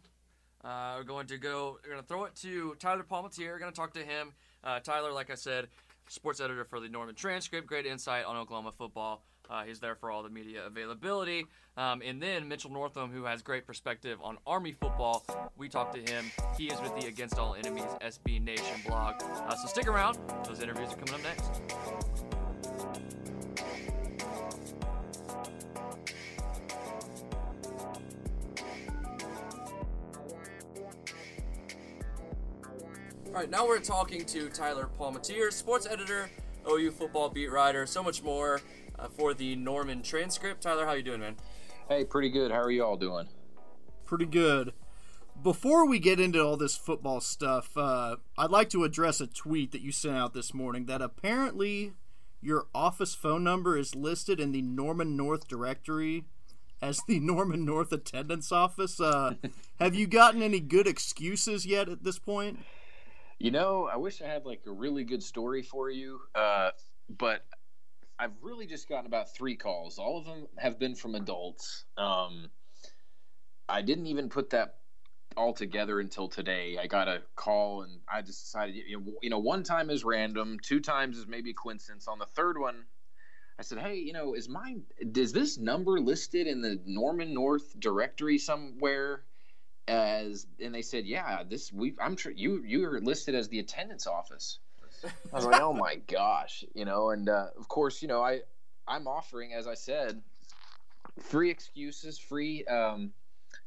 Uh, 0.63 0.96
we're 0.98 1.04
going 1.04 1.27
to 1.27 1.38
go, 1.38 1.77
we're 1.84 1.92
going 1.92 2.01
to 2.01 2.08
throw 2.08 2.25
it 2.25 2.36
to 2.36 2.75
Tyler 2.80 3.06
Palmateer. 3.10 3.51
We're 3.51 3.60
going 3.60 3.72
to 3.72 3.75
talk 3.75 3.94
to 3.94 4.04
him. 4.04 4.34
Uh, 4.63 4.80
Tyler, 4.80 5.12
like 5.12 5.30
I 5.30 5.36
said, 5.36 5.68
sports 6.10 6.42
editor 6.42 6.66
for 6.66 6.80
the 6.80 6.89
Norman 6.89 7.16
Transcript, 7.16 7.68
great 7.68 7.86
insight 7.86 8.25
on 8.25 8.36
Oklahoma 8.36 8.72
football. 8.72 9.24
Uh, 9.50 9.63
he's 9.63 9.80
there 9.80 9.96
for 9.96 10.12
all 10.12 10.24
the 10.24 10.30
media 10.30 10.66
availability. 10.66 11.46
Um, 11.77 12.01
and 12.04 12.22
then 12.22 12.48
Mitchell 12.48 12.72
Northam, 12.72 13.12
who 13.12 13.24
has 13.25 13.42
great 13.42 13.66
perspective 13.66 14.20
on 14.24 14.38
Army 14.46 14.72
football. 14.72 15.25
We 15.58 15.70
talked 15.70 15.96
to 15.96 16.12
him. 16.12 16.25
He 16.58 16.68
is 16.68 16.82
with 16.82 17.00
the 17.00 17.08
Against 17.08 17.38
All 17.38 17.56
Enemies 17.56 17.84
SB 18.01 18.44
Nation 18.44 18.82
blog. 18.86 19.16
Uh, 19.22 19.56
so 19.56 19.68
stick 19.68 19.88
around. 19.88 20.18
Those 20.46 20.62
interviews 20.62 20.92
are 20.92 20.96
coming 20.98 21.13
up 21.13 21.24
next. 21.24 21.62
All 33.27 33.44
right, 33.44 33.51
now 33.51 33.68
we're 33.68 33.80
talking 33.80 34.25
to 34.25 34.50
Tyler 34.50 34.89
Palmateer, 35.00 35.54
sports 35.54 35.86
editor, 35.86 36.27
OU 36.68 36.89
football 36.89 37.30
beat 37.30 37.52
writer, 37.52 37.86
so 37.86 38.02
much 38.02 38.24
more 38.24 38.62
uh, 38.99 39.07
for 39.07 39.33
the 39.33 39.55
Norman 39.55 40.01
Transcript. 40.01 40.62
Tyler, 40.62 40.86
how 40.86 40.93
you 40.93 41.03
doing, 41.03 41.19
man? 41.19 41.36
Hey, 41.89 42.03
pretty 42.03 42.29
good. 42.29 42.51
How 42.51 42.62
are 42.62 42.71
you 42.71 42.83
all 42.83 42.97
doing? 42.97 43.27
pretty 44.07 44.25
good. 44.25 44.73
Before 45.43 45.86
we 45.86 45.99
get 45.99 46.19
into 46.19 46.43
all 46.43 46.57
this 46.57 46.75
football 46.75 47.21
stuff, 47.21 47.77
uh, 47.77 48.15
I'd 48.38 48.49
like 48.49 48.69
to 48.71 48.86
address 48.86 49.21
a 49.21 49.27
tweet 49.27 49.71
that 49.73 49.81
you 49.81 49.91
sent 49.91 50.15
out 50.15 50.33
this 50.33 50.53
morning 50.53 50.86
that 50.86 51.01
apparently 51.01 51.93
your 52.41 52.67
office 52.73 53.13
phone 53.13 53.43
number 53.43 53.77
is 53.77 53.93
listed 53.93 54.39
in 54.39 54.51
the 54.51 54.63
Norman 54.63 55.15
North 55.15 55.47
directory 55.47 56.23
as 56.81 57.01
the 57.07 57.19
Norman 57.21 57.65
North 57.65 57.91
attendance 57.91 58.51
office. 58.51 58.99
Uh, 58.99 59.36
have 59.79 59.93
you 59.93 60.07
gotten 60.07 60.41
any 60.41 60.60
good 60.60 60.88
excuses 60.88 61.65
yet 61.65 61.88
at 61.89 62.03
this 62.03 62.17
point? 62.17 62.60
You 63.38 63.51
know, 63.51 63.88
I 63.91 63.97
wish 63.97 64.23
I 64.23 64.25
had 64.25 64.45
like 64.45 64.62
a 64.65 64.71
really 64.71 65.03
good 65.03 65.21
story 65.21 65.62
for 65.62 65.91
you, 65.91 66.21
uh, 66.33 66.71
but 67.10 67.45
I've 68.19 68.34
really 68.41 68.65
just 68.65 68.89
gotten 68.89 69.06
about 69.06 69.34
three 69.36 69.56
calls. 69.56 69.99
All 69.99 70.17
of 70.17 70.25
them 70.25 70.47
have 70.58 70.80
been 70.80 70.95
from 70.95 71.15
adults. 71.15 71.86
Um, 71.97 72.49
I 73.69 73.82
didn't 73.82 74.08
even 74.08 74.30
put 74.30 74.49
that 74.51 74.77
all 75.36 75.53
together 75.53 75.99
until 75.99 76.27
today. 76.27 76.77
I 76.82 76.88
got 76.88 77.08
a 77.08 77.21
call 77.36 77.84
and 77.84 77.99
I 78.12 78.21
just 78.21 78.45
decided, 78.45 78.75
you 78.75 79.30
know, 79.30 79.39
one 79.39 79.63
time 79.63 79.89
is 79.89 80.03
random, 80.03 80.58
two 80.62 80.80
times 80.80 81.17
is 81.17 81.27
maybe 81.27 81.53
coincidence. 81.53 82.08
On 82.08 82.17
the 82.17 82.25
third 82.25 82.58
one, 82.58 82.86
I 83.60 83.63
said, 83.63 83.80
"Hey, 83.80 83.95
you 83.95 84.13
know, 84.13 84.34
is 84.34 84.49
mine? 84.49 84.84
Is 84.99 85.34
this 85.34 85.58
number 85.58 85.99
listed 85.99 86.47
in 86.47 86.62
the 86.62 86.80
Norman 86.86 87.34
North 87.34 87.80
directory 87.80 88.38
somewhere?" 88.38 89.23
As 89.88 90.45
and 90.60 90.75
they 90.75 90.82
said, 90.82 91.06
"Yeah, 91.06 91.43
this 91.43 91.71
we. 91.71 91.95
I'm 91.99 92.17
sure 92.17 92.32
you 92.32 92.63
you're 92.63 92.99
listed 93.01 93.36
as 93.36 93.47
the 93.47 93.60
attendance 93.60 94.06
office." 94.06 94.60
I 95.03 95.36
was 95.36 95.45
like, 95.45 95.62
"Oh 95.62 95.73
my 95.73 95.95
gosh," 95.95 96.63
you 96.73 96.86
know. 96.86 97.12
And 97.12 97.29
uh, 97.29 97.47
of 97.57 97.67
course, 97.67 98.01
you 98.01 98.07
know, 98.07 98.21
I 98.21 98.41
I'm 98.88 99.07
offering, 99.07 99.53
as 99.53 99.67
I 99.67 99.73
said, 99.73 100.21
free 101.21 101.49
excuses, 101.49 102.17
free 102.17 102.63
um, 102.65 103.12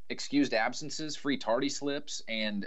excused 0.09 0.55
absences, 0.55 1.17
free 1.17 1.37
tardy 1.37 1.69
slips, 1.69 2.23
and 2.29 2.67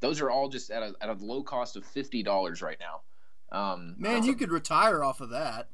those 0.00 0.20
are 0.20 0.30
all 0.30 0.48
just 0.48 0.70
at 0.70 0.82
a 0.82 0.94
at 1.00 1.08
a 1.08 1.14
low 1.14 1.42
cost 1.42 1.76
of 1.76 1.84
fifty 1.84 2.22
dollars 2.22 2.62
right 2.62 2.78
now. 2.80 3.00
Um, 3.56 3.94
Man, 3.98 4.24
you 4.24 4.34
could 4.34 4.50
retire 4.50 5.04
off 5.04 5.20
of 5.20 5.30
that. 5.30 5.68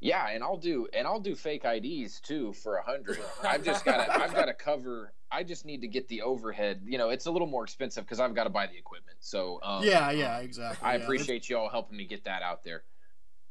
Yeah, 0.00 0.28
and 0.28 0.42
I'll 0.42 0.56
do 0.58 0.86
and 0.92 1.06
I'll 1.06 1.20
do 1.20 1.34
fake 1.34 1.64
IDs 1.64 2.20
too 2.20 2.52
for 2.52 2.76
a 2.76 2.82
hundred. 2.82 3.18
I've 3.42 3.64
just 3.64 3.84
got 3.84 4.04
to 4.06 4.14
I've 4.14 4.34
got 4.34 4.46
to 4.46 4.54
cover. 4.54 5.12
I 5.30 5.42
just 5.42 5.64
need 5.64 5.80
to 5.80 5.88
get 5.88 6.06
the 6.08 6.22
overhead. 6.22 6.82
You 6.84 6.98
know, 6.98 7.10
it's 7.10 7.26
a 7.26 7.30
little 7.30 7.48
more 7.48 7.64
expensive 7.64 8.04
because 8.04 8.20
I've 8.20 8.34
got 8.34 8.44
to 8.44 8.50
buy 8.50 8.66
the 8.66 8.76
equipment. 8.76 9.16
So 9.20 9.58
um, 9.62 9.82
Yeah, 9.84 10.10
yeah, 10.10 10.38
exactly. 10.38 10.86
I 10.86 10.96
yeah. 10.96 11.02
appreciate 11.02 11.48
you 11.48 11.58
all 11.58 11.68
helping 11.68 11.96
me 11.96 12.04
get 12.06 12.24
that 12.24 12.42
out 12.42 12.62
there. 12.64 12.84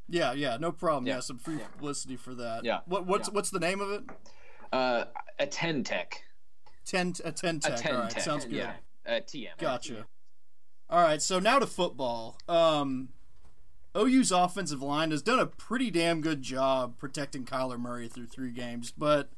Yeah, 0.08 0.34
yeah, 0.34 0.58
no 0.58 0.72
problem. 0.72 1.08
Yeah, 1.08 1.16
Yeah. 1.16 1.20
some 1.22 1.40
free 1.40 1.58
publicity 1.58 2.16
for 2.16 2.34
that. 2.36 2.64
Yeah. 2.64 2.80
What 2.86 3.06
what's 3.08 3.28
Yeah. 3.28 3.34
what's 3.34 3.50
the 3.50 3.60
name 3.60 3.82
of 3.82 3.92
it? 3.92 4.04
Uh, 4.72 5.06
attend 5.40 5.86
tech. 5.86 6.24
Ten 6.86 7.14
a 7.24 7.32
ten 7.32 7.60
tech. 7.60 7.80
Attend 7.80 7.96
All 7.96 8.02
right, 8.04 8.12
tech. 8.12 8.24
sounds 8.24 8.46
good. 8.46 8.54
Yeah. 8.56 8.74
Uh, 9.06 9.12
TM. 9.22 9.58
Gotcha. 9.58 10.06
All 10.90 11.02
right, 11.02 11.22
so 11.22 11.40
now 11.40 11.58
to 11.60 11.66
football. 11.68 12.38
Um, 12.48 13.10
OU's 13.96 14.32
offensive 14.32 14.82
line 14.82 15.12
has 15.12 15.22
done 15.22 15.40
a 15.40 15.46
pretty 15.46 15.90
damn 15.90 16.22
good 16.22 16.42
job 16.42 16.98
protecting 16.98 17.46
Kyler 17.46 17.80
Murray 17.80 18.08
through 18.08 18.28
three 18.28 18.52
games, 18.52 18.92
but 18.96 19.30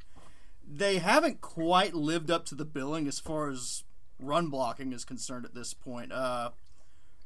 they 0.67 0.98
haven't 0.98 1.41
quite 1.41 1.93
lived 1.93 2.32
up 2.32 2.46
to 2.46 2.56
the 2.56 2.65
billing 2.65 3.08
as 3.08 3.20
far 3.20 3.50
as 3.50 3.84
run 4.20 4.48
blocking 4.48 4.91
is 4.93 5.06
concerned 5.06 5.46
at 5.46 5.54
this 5.54 5.74
point. 5.74 6.12
Uh, 6.12 6.52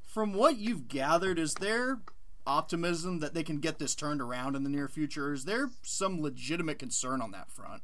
from 0.06 0.34
what 0.34 0.58
you've 0.58 0.88
gathered, 0.88 1.39
is 1.39 1.54
there 1.56 2.00
optimism 2.46 3.20
that 3.20 3.34
they 3.34 3.44
can 3.44 3.60
get 3.60 3.80
this 3.80 3.96
turned 3.96 4.22
around 4.22 4.56
in 4.56 4.63
the 4.63 4.70
near 4.70 4.88
future? 4.88 5.32
Is 5.32 5.46
there 5.46 5.70
some 5.82 6.22
legitimate 6.22 6.80
concern 6.80 7.22
on 7.22 7.32
that 7.32 7.50
front? 7.50 7.84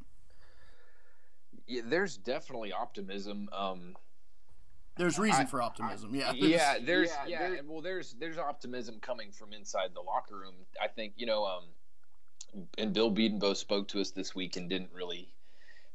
Yeah, 1.66 1.82
there's 1.86 2.18
definitely 2.18 2.72
optimism. 2.72 3.50
Um, 3.52 3.96
There's 4.98 5.20
reason 5.20 5.42
I- 5.42 5.46
for 5.46 5.62
optimism. 5.62 6.14
yeah. 6.14 6.34
yeah, 6.34 6.78
there's 6.82 7.10
yeah, 7.10 7.28
yeah, 7.28 7.50
there- 7.50 7.62
well, 7.66 7.82
there's 7.82 8.14
there's 8.20 8.38
optimism 8.38 9.00
coming 9.00 9.32
from 9.32 9.54
inside 9.54 9.90
the 9.94 10.02
locker 10.02 10.38
room. 10.38 10.56
I 10.82 10.88
think 10.88 11.14
you 11.18 11.26
know, 11.26 11.46
um, 11.46 11.64
and 12.78 12.94
Bill 12.94 13.12
Bedenbaugh 13.12 13.40
both 13.40 13.58
spoke 13.58 13.88
to 13.90 14.02
us 14.02 14.12
this 14.12 14.36
week 14.36 14.56
and 14.58 14.70
didn't 14.70 14.92
really 14.94 15.30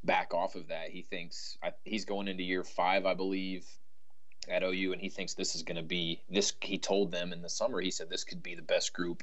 back 0.04 0.34
off 0.34 0.54
of 0.54 0.68
that. 0.68 0.90
He 0.90 1.02
thinks 1.02 1.56
I, 1.62 1.72
he's 1.84 2.04
going 2.04 2.28
into 2.28 2.42
year 2.42 2.64
five, 2.64 3.06
I 3.06 3.14
believe, 3.14 3.66
at 4.48 4.62
OU, 4.62 4.92
and 4.92 5.00
he 5.00 5.08
thinks 5.08 5.34
this 5.34 5.54
is 5.54 5.62
going 5.62 5.76
to 5.76 5.82
be 5.82 6.22
this. 6.28 6.52
He 6.60 6.78
told 6.78 7.12
them 7.12 7.32
in 7.32 7.42
the 7.42 7.48
summer, 7.48 7.80
he 7.80 7.90
said 7.90 8.10
this 8.10 8.24
could 8.24 8.42
be 8.42 8.54
the 8.54 8.62
best 8.62 8.92
group 8.92 9.22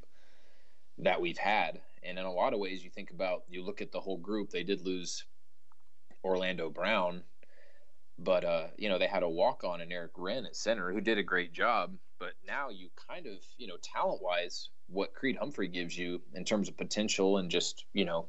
that 1.00 1.22
we've 1.22 1.38
had. 1.38 1.80
And 2.04 2.18
in 2.18 2.26
a 2.26 2.32
lot 2.32 2.54
of 2.54 2.60
ways, 2.60 2.84
you 2.84 2.89
think 2.89 3.12
about, 3.12 3.44
you 3.50 3.63
look 3.63 3.82
at 3.82 3.92
the 3.92 4.00
whole 4.00 4.18
group. 4.18 4.50
They 4.50 4.63
did 4.63 4.86
lose 4.86 5.26
Orlando 6.24 6.70
Brown, 6.70 7.24
but 8.23 8.43
uh, 8.43 8.67
you 8.77 8.89
know 8.89 8.99
they 8.99 9.08
had 9.08 9.23
a 9.23 9.29
walk 9.29 9.63
on 9.63 9.82
in 9.82 9.91
Erick 9.91 10.12
Wren 10.17 10.45
at 10.45 10.55
center 10.55 10.91
who 10.91 11.01
did 11.01 11.17
a 11.17 11.23
great 11.23 11.53
job. 11.53 11.95
But 12.19 12.34
now 12.45 12.69
you 12.69 12.89
kind 13.10 13.25
of 13.27 13.38
you 13.58 13.67
know 13.67 13.77
talent 13.82 14.21
wise, 14.21 14.69
what 14.88 15.13
Creed 15.13 15.38
Humphrey 15.38 15.69
gives 15.69 15.97
you 15.97 16.21
in 16.34 16.43
terms 16.43 16.67
of 16.67 16.77
potential 16.77 17.38
and 17.38 17.49
just 17.49 17.86
you 17.93 18.05
know 18.05 18.27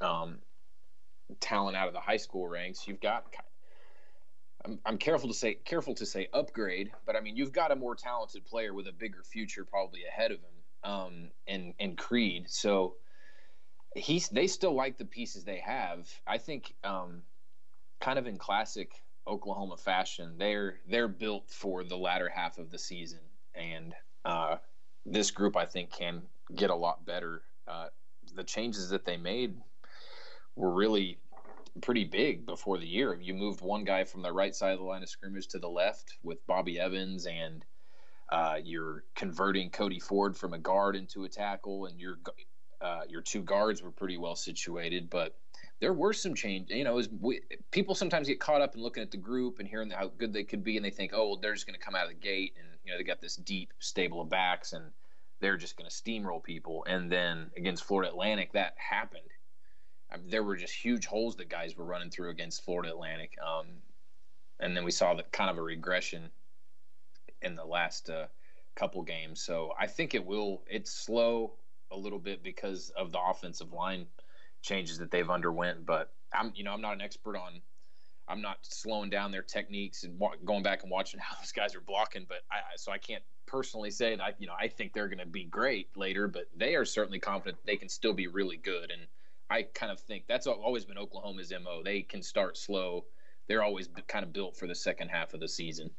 um, 0.00 0.38
talent 1.38 1.76
out 1.76 1.86
of 1.86 1.94
the 1.94 2.00
high 2.00 2.16
school 2.16 2.48
ranks, 2.48 2.88
you've 2.88 3.00
got 3.00 3.24
I'm, 4.64 4.78
I'm 4.84 4.98
careful 4.98 5.28
to 5.28 5.34
say 5.34 5.54
careful 5.54 5.94
to 5.94 6.06
say 6.06 6.28
upgrade, 6.32 6.90
but 7.06 7.16
I 7.16 7.20
mean 7.20 7.36
you've 7.36 7.52
got 7.52 7.70
a 7.70 7.76
more 7.76 7.94
talented 7.94 8.44
player 8.44 8.74
with 8.74 8.88
a 8.88 8.92
bigger 8.92 9.22
future 9.22 9.64
probably 9.64 10.00
ahead 10.04 10.32
of 10.32 10.38
him, 10.38 10.90
um, 10.90 11.30
and 11.46 11.74
and 11.78 11.96
Creed. 11.96 12.46
So 12.48 12.96
he's 13.94 14.28
they 14.28 14.48
still 14.48 14.74
like 14.74 14.98
the 14.98 15.04
pieces 15.04 15.44
they 15.44 15.58
have. 15.58 16.08
I 16.26 16.38
think, 16.38 16.74
um, 16.82 17.22
kind 18.00 18.18
of 18.18 18.26
in 18.26 18.36
classic 18.36 18.92
Oklahoma 19.26 19.76
fashion, 19.76 20.34
they're 20.38 20.76
they're 20.88 21.08
built 21.08 21.48
for 21.50 21.84
the 21.84 21.96
latter 21.96 22.28
half 22.28 22.58
of 22.58 22.70
the 22.70 22.78
season, 22.78 23.20
and 23.54 23.94
uh, 24.24 24.56
this 25.06 25.30
group 25.30 25.56
I 25.56 25.66
think 25.66 25.90
can 25.90 26.22
get 26.54 26.70
a 26.70 26.74
lot 26.74 27.04
better. 27.04 27.42
Uh, 27.68 27.86
the 28.34 28.44
changes 28.44 28.90
that 28.90 29.04
they 29.04 29.16
made 29.16 29.56
were 30.56 30.72
really 30.72 31.18
pretty 31.80 32.04
big 32.04 32.46
before 32.46 32.78
the 32.78 32.86
year. 32.86 33.18
You 33.20 33.34
moved 33.34 33.60
one 33.60 33.84
guy 33.84 34.04
from 34.04 34.22
the 34.22 34.32
right 34.32 34.54
side 34.54 34.72
of 34.72 34.78
the 34.78 34.84
line 34.84 35.02
of 35.02 35.08
scrimmage 35.08 35.48
to 35.48 35.58
the 35.58 35.68
left 35.68 36.16
with 36.22 36.44
Bobby 36.46 36.78
Evans, 36.78 37.26
and 37.26 37.64
uh, 38.30 38.56
you're 38.62 39.04
converting 39.14 39.70
Cody 39.70 40.00
Ford 40.00 40.36
from 40.36 40.54
a 40.54 40.58
guard 40.58 40.96
into 40.96 41.24
a 41.24 41.28
tackle, 41.28 41.86
and 41.86 42.00
your 42.00 42.18
uh, 42.80 43.02
your 43.08 43.20
two 43.20 43.42
guards 43.42 43.82
were 43.82 43.90
pretty 43.90 44.16
well 44.16 44.36
situated. 44.36 45.10
But 45.10 45.36
there 45.80 45.92
were 45.92 46.12
some 46.12 46.34
change. 46.34 46.70
You 46.70 46.84
know, 46.84 47.02
we, 47.20 47.40
people 47.70 47.94
sometimes 47.94 48.28
get 48.28 48.38
caught 48.40 48.60
up 48.60 48.74
in 48.74 48.82
looking 48.82 49.02
at 49.02 49.10
the 49.10 49.16
group 49.16 49.58
and 49.58 49.68
hearing 49.68 49.90
how 49.90 50.10
good 50.18 50.32
they 50.32 50.44
could 50.44 50.62
be, 50.62 50.76
and 50.76 50.84
they 50.84 50.90
think, 50.90 51.12
oh, 51.14 51.28
well, 51.28 51.36
they're 51.36 51.54
just 51.54 51.66
going 51.66 51.78
to 51.78 51.84
come 51.84 51.94
out 51.94 52.04
of 52.04 52.10
the 52.10 52.14
gate, 52.14 52.54
and 52.58 52.68
you 52.84 52.92
know, 52.92 52.98
they 52.98 53.04
got 53.04 53.20
this 53.20 53.36
deep 53.36 53.72
stable 53.78 54.20
of 54.20 54.28
backs, 54.28 54.72
and 54.72 54.84
they're 55.40 55.56
just 55.56 55.76
going 55.76 55.88
to 55.88 55.94
steamroll 55.94 56.42
people. 56.42 56.84
And 56.86 57.10
then 57.10 57.50
against 57.56 57.84
Florida 57.84 58.10
Atlantic, 58.10 58.52
that 58.52 58.74
happened 58.76 59.22
I 60.12 60.16
mean, 60.16 60.28
there 60.28 60.42
were 60.42 60.56
just 60.56 60.74
huge 60.74 61.06
holes 61.06 61.36
that 61.36 61.48
guys 61.48 61.76
were 61.76 61.84
running 61.84 62.10
through 62.10 62.30
against 62.30 62.64
Florida 62.64 62.90
Atlantic. 62.90 63.36
Um, 63.44 63.66
and 64.58 64.76
then 64.76 64.84
we 64.84 64.90
saw 64.90 65.14
the 65.14 65.22
kind 65.24 65.50
of 65.50 65.58
a 65.58 65.62
regression 65.62 66.30
in 67.42 67.54
the 67.54 67.64
last 67.64 68.10
uh, 68.10 68.26
couple 68.74 69.02
games. 69.02 69.40
So 69.40 69.72
I 69.78 69.86
think 69.86 70.14
it 70.14 70.24
will. 70.24 70.62
It's 70.68 70.90
slow 70.90 71.54
a 71.90 71.96
little 71.96 72.18
bit 72.18 72.42
because 72.42 72.90
of 72.96 73.12
the 73.12 73.20
offensive 73.20 73.72
line 73.72 74.06
changes 74.62 74.98
that 74.98 75.10
they've 75.10 75.28
underwent. 75.28 75.86
But 75.86 76.12
I'm, 76.32 76.52
you 76.54 76.64
know, 76.64 76.72
I'm 76.72 76.80
not 76.80 76.94
an 76.94 77.00
expert 77.00 77.36
on. 77.36 77.60
I'm 78.28 78.40
not 78.40 78.58
slowing 78.62 79.10
down 79.10 79.32
their 79.32 79.42
techniques 79.42 80.04
and 80.04 80.20
going 80.44 80.62
back 80.62 80.82
and 80.82 80.90
watching 80.90 81.18
how 81.20 81.36
those 81.36 81.52
guys 81.52 81.74
are 81.74 81.80
blocking. 81.80 82.26
But 82.28 82.38
I, 82.50 82.58
so 82.76 82.92
I 82.92 82.98
can't 82.98 83.22
personally 83.46 83.90
say 83.90 84.16
that. 84.16 84.22
I, 84.22 84.32
you 84.38 84.46
know, 84.46 84.54
I 84.58 84.68
think 84.68 84.92
they're 84.92 85.08
going 85.08 85.18
to 85.18 85.26
be 85.26 85.44
great 85.44 85.88
later, 85.96 86.28
but 86.28 86.44
they 86.56 86.76
are 86.76 86.84
certainly 86.84 87.18
confident 87.18 87.58
they 87.64 87.76
can 87.76 87.88
still 87.88 88.12
be 88.12 88.28
really 88.28 88.56
good. 88.56 88.90
And 88.90 89.02
I 89.50 89.62
kind 89.62 89.90
of 89.90 89.98
think 90.00 90.24
that's 90.28 90.46
always 90.46 90.84
been 90.84 90.96
Oklahoma's 90.96 91.52
mo. 91.62 91.82
They 91.84 92.02
can 92.02 92.22
start 92.22 92.56
slow. 92.56 93.04
They're 93.48 93.64
always 93.64 93.88
kind 94.06 94.24
of 94.24 94.32
built 94.32 94.56
for 94.56 94.68
the 94.68 94.76
second 94.76 95.08
half 95.08 95.34
of 95.34 95.40
the 95.40 95.48
season. 95.48 95.90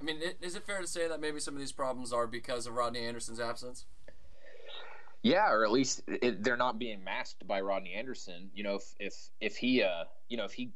I 0.00 0.04
mean, 0.04 0.20
is 0.40 0.54
it 0.54 0.64
fair 0.64 0.80
to 0.80 0.86
say 0.86 1.08
that 1.08 1.20
maybe 1.20 1.40
some 1.40 1.54
of 1.54 1.60
these 1.60 1.72
problems 1.72 2.12
are 2.12 2.28
because 2.28 2.68
of 2.68 2.74
Rodney 2.74 3.00
Anderson's 3.00 3.40
absence? 3.40 3.86
Yeah, 5.22 5.50
or 5.50 5.64
at 5.64 5.72
least 5.72 6.02
it, 6.06 6.42
they're 6.44 6.56
not 6.56 6.78
being 6.78 7.02
masked 7.02 7.46
by 7.46 7.60
Rodney 7.60 7.94
Anderson. 7.94 8.50
You 8.54 8.62
know, 8.62 8.76
if 8.76 8.94
if 9.00 9.14
if 9.40 9.56
he, 9.56 9.82
uh, 9.82 10.04
you 10.28 10.36
know, 10.36 10.44
if 10.44 10.52
he 10.52 10.70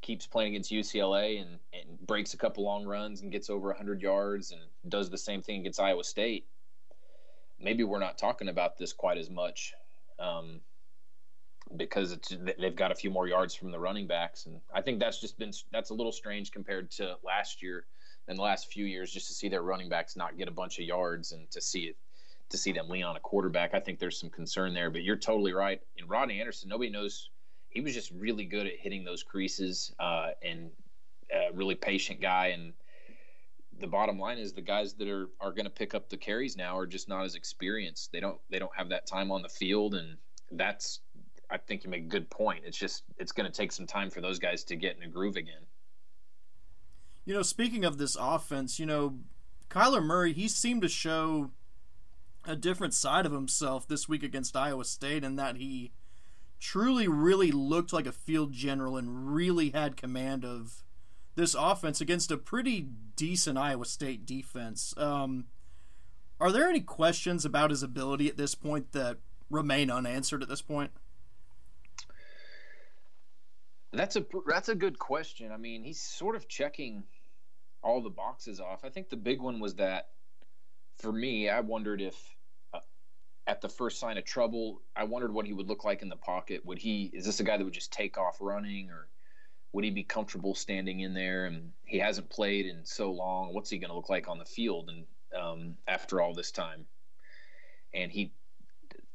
keeps 0.00 0.26
playing 0.26 0.50
against 0.50 0.70
UCLA 0.70 1.40
and, 1.40 1.58
and 1.72 2.06
breaks 2.06 2.34
a 2.34 2.36
couple 2.36 2.62
long 2.62 2.84
runs 2.84 3.22
and 3.22 3.32
gets 3.32 3.50
over 3.50 3.68
100 3.68 4.00
yards 4.00 4.52
and 4.52 4.60
does 4.88 5.10
the 5.10 5.18
same 5.18 5.42
thing 5.42 5.60
against 5.60 5.80
Iowa 5.80 6.04
State, 6.04 6.46
maybe 7.60 7.82
we're 7.82 7.98
not 7.98 8.16
talking 8.16 8.48
about 8.48 8.78
this 8.78 8.92
quite 8.92 9.18
as 9.18 9.28
much. 9.28 9.74
Um, 10.20 10.60
because 11.76 12.18
they've 12.58 12.76
got 12.76 12.92
a 12.92 12.94
few 12.94 13.10
more 13.10 13.26
yards 13.26 13.54
from 13.54 13.70
the 13.70 13.78
running 13.78 14.06
backs, 14.06 14.46
and 14.46 14.60
I 14.74 14.82
think 14.82 15.00
that's 15.00 15.20
just 15.20 15.38
been 15.38 15.52
that's 15.72 15.90
a 15.90 15.94
little 15.94 16.12
strange 16.12 16.52
compared 16.52 16.90
to 16.92 17.16
last 17.24 17.62
year 17.62 17.86
and 18.28 18.38
the 18.38 18.42
last 18.42 18.70
few 18.70 18.84
years, 18.84 19.10
just 19.10 19.26
to 19.28 19.32
see 19.32 19.48
their 19.48 19.62
running 19.62 19.88
backs 19.88 20.14
not 20.14 20.36
get 20.36 20.48
a 20.48 20.52
bunch 20.52 20.78
of 20.78 20.84
yards 20.84 21.32
and 21.32 21.50
to 21.50 21.60
see 21.60 21.84
it 21.84 21.96
to 22.52 22.58
see 22.58 22.72
them 22.72 22.88
lean 22.88 23.04
on 23.04 23.16
a 23.16 23.20
quarterback. 23.20 23.74
I 23.74 23.80
think 23.80 23.98
there's 23.98 24.18
some 24.18 24.30
concern 24.30 24.72
there, 24.72 24.90
but 24.90 25.02
you're 25.02 25.16
totally 25.16 25.52
right. 25.52 25.80
And 25.98 26.08
Rodney 26.08 26.40
Anderson, 26.40 26.68
nobody 26.68 26.90
knows 26.90 27.30
he 27.68 27.80
was 27.80 27.94
just 27.94 28.10
really 28.12 28.44
good 28.44 28.66
at 28.66 28.74
hitting 28.78 29.04
those 29.04 29.22
creases 29.22 29.92
uh, 29.98 30.30
and 30.42 30.70
a 31.32 31.52
really 31.54 31.74
patient 31.74 32.20
guy. 32.20 32.48
And 32.48 32.72
the 33.80 33.86
bottom 33.86 34.18
line 34.18 34.38
is 34.38 34.52
the 34.52 34.62
guys 34.62 34.94
that 34.94 35.08
are 35.08 35.28
are 35.40 35.52
going 35.52 35.64
to 35.64 35.70
pick 35.70 35.94
up 35.94 36.08
the 36.08 36.16
carries 36.16 36.56
now 36.56 36.76
are 36.78 36.86
just 36.86 37.08
not 37.08 37.24
as 37.24 37.34
experienced. 37.34 38.12
They 38.12 38.20
don't 38.20 38.38
they 38.50 38.58
don't 38.58 38.74
have 38.76 38.90
that 38.90 39.06
time 39.06 39.32
on 39.32 39.42
the 39.42 39.48
field, 39.48 39.94
and 39.94 40.16
that's 40.52 41.00
I 41.50 41.58
think 41.58 41.84
you 41.84 41.90
make 41.90 42.04
a 42.04 42.08
good 42.08 42.30
point. 42.30 42.64
It's 42.64 42.78
just 42.78 43.02
it's 43.18 43.32
going 43.32 43.50
to 43.50 43.56
take 43.56 43.72
some 43.72 43.86
time 43.86 44.10
for 44.10 44.20
those 44.20 44.38
guys 44.38 44.64
to 44.64 44.76
get 44.76 44.96
in 44.96 45.02
a 45.02 45.08
groove 45.08 45.36
again. 45.36 45.66
You 47.24 47.34
know, 47.34 47.42
speaking 47.42 47.84
of 47.84 47.98
this 47.98 48.16
offense, 48.18 48.78
you 48.78 48.86
know, 48.86 49.18
Kyler 49.70 50.02
Murray, 50.02 50.32
he 50.32 50.48
seemed 50.48 50.82
to 50.82 50.88
show 50.88 51.50
a 52.44 52.56
different 52.56 52.94
side 52.94 53.26
of 53.26 53.32
himself 53.32 53.86
this 53.86 54.08
week 54.08 54.22
against 54.22 54.56
Iowa 54.56 54.84
State 54.84 55.24
in 55.24 55.36
that 55.36 55.56
he 55.56 55.92
truly 56.58 57.08
really 57.08 57.50
looked 57.50 57.92
like 57.92 58.06
a 58.06 58.12
field 58.12 58.52
general 58.52 58.96
and 58.96 59.32
really 59.34 59.70
had 59.70 59.96
command 59.96 60.44
of 60.44 60.84
this 61.34 61.54
offense 61.54 62.00
against 62.00 62.30
a 62.30 62.36
pretty 62.36 62.86
decent 63.16 63.58
Iowa 63.58 63.84
State 63.84 64.26
defense. 64.26 64.94
Um, 64.96 65.46
are 66.40 66.52
there 66.52 66.68
any 66.68 66.80
questions 66.80 67.44
about 67.44 67.70
his 67.70 67.82
ability 67.82 68.28
at 68.28 68.36
this 68.36 68.54
point 68.54 68.92
that 68.92 69.18
remain 69.50 69.90
unanswered 69.90 70.42
at 70.42 70.48
this 70.48 70.62
point? 70.62 70.90
That's 73.92 74.16
a 74.16 74.24
that's 74.46 74.68
a 74.68 74.74
good 74.74 74.98
question. 74.98 75.52
I 75.52 75.58
mean, 75.58 75.84
he's 75.84 76.00
sort 76.00 76.34
of 76.34 76.48
checking 76.48 77.04
all 77.82 78.00
the 78.00 78.10
boxes 78.10 78.58
off. 78.58 78.84
I 78.84 78.88
think 78.88 79.10
the 79.10 79.16
big 79.16 79.40
one 79.40 79.60
was 79.60 79.74
that 79.74 80.08
for 80.98 81.12
me, 81.12 81.48
I 81.48 81.60
wondered 81.60 82.00
if 82.00 82.16
uh, 82.72 82.80
at 83.46 83.60
the 83.60 83.68
first 83.68 83.98
sign 83.98 84.18
of 84.18 84.24
trouble, 84.24 84.82
I 84.94 85.04
wondered 85.04 85.32
what 85.32 85.46
he 85.46 85.52
would 85.52 85.68
look 85.68 85.84
like 85.84 86.02
in 86.02 86.08
the 86.08 86.16
pocket. 86.16 86.64
Would 86.64 86.78
he 86.78 87.10
is 87.12 87.24
this 87.24 87.40
a 87.40 87.44
guy 87.44 87.56
that 87.56 87.64
would 87.64 87.74
just 87.74 87.92
take 87.92 88.18
off 88.18 88.38
running 88.40 88.90
or 88.90 89.08
would 89.72 89.84
he 89.84 89.90
be 89.90 90.04
comfortable 90.04 90.54
standing 90.54 91.00
in 91.00 91.14
there 91.14 91.46
and 91.46 91.72
he 91.84 91.98
hasn't 91.98 92.28
played 92.28 92.66
in 92.66 92.84
so 92.84 93.10
long 93.10 93.54
what's 93.54 93.70
he 93.70 93.78
going 93.78 93.88
to 93.88 93.96
look 93.96 94.10
like 94.10 94.28
on 94.28 94.38
the 94.38 94.44
field 94.44 94.90
and 94.90 95.06
um, 95.42 95.76
after 95.88 96.20
all 96.20 96.34
this 96.34 96.50
time 96.50 96.84
and 97.94 98.12
he 98.12 98.32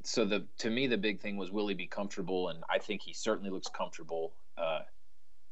so 0.04 0.26
the 0.26 0.44
to 0.58 0.72
me 0.72 0.88
the 0.88 0.98
big 0.98 1.22
thing 1.22 1.38
was 1.38 1.52
will 1.52 1.68
he 1.68 1.76
be 1.76 1.86
comfortable 1.86 2.50
and 2.50 2.64
i 2.72 2.80
think 2.80 3.04
he 3.04 3.14
certainly 3.14 3.52
looks 3.52 3.68
comfortable 3.68 4.34
uh, 4.58 4.80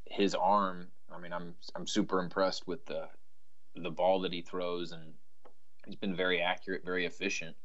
his 0.06 0.36
arm. 0.36 0.88
I 1.14 1.20
mean, 1.20 1.34
I'm 1.34 1.54
I'm 1.76 1.88
super 1.88 2.20
impressed 2.20 2.68
with 2.68 2.86
the 2.86 3.08
the 3.76 3.92
ball 3.92 4.22
that 4.22 4.34
he 4.34 4.42
throws, 4.42 4.92
and 4.92 5.14
he's 5.86 5.96
been 5.96 6.16
very 6.16 6.42
accurate, 6.42 6.84
very 6.86 7.06
efficient. 7.06 7.56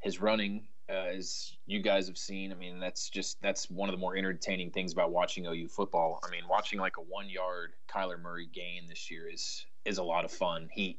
His 0.00 0.20
running, 0.20 0.68
uh, 0.88 0.92
as 1.16 1.56
you 1.66 1.80
guys 1.80 2.06
have 2.08 2.18
seen, 2.18 2.52
I 2.52 2.54
mean, 2.54 2.78
that's 2.78 3.08
just 3.08 3.40
that's 3.40 3.70
one 3.70 3.88
of 3.88 3.94
the 3.94 4.00
more 4.00 4.16
entertaining 4.16 4.70
things 4.70 4.92
about 4.92 5.10
watching 5.10 5.46
OU 5.46 5.68
football. 5.68 6.20
I 6.26 6.30
mean, 6.30 6.42
watching 6.48 6.78
like 6.78 6.96
a 6.98 7.02
one 7.02 7.28
yard 7.28 7.72
Kyler 7.90 8.20
Murray 8.20 8.48
gain 8.52 8.86
this 8.88 9.10
year 9.10 9.28
is 9.32 9.64
is 9.84 9.98
a 9.98 10.02
lot 10.02 10.24
of 10.24 10.30
fun. 10.30 10.68
He, 10.72 10.98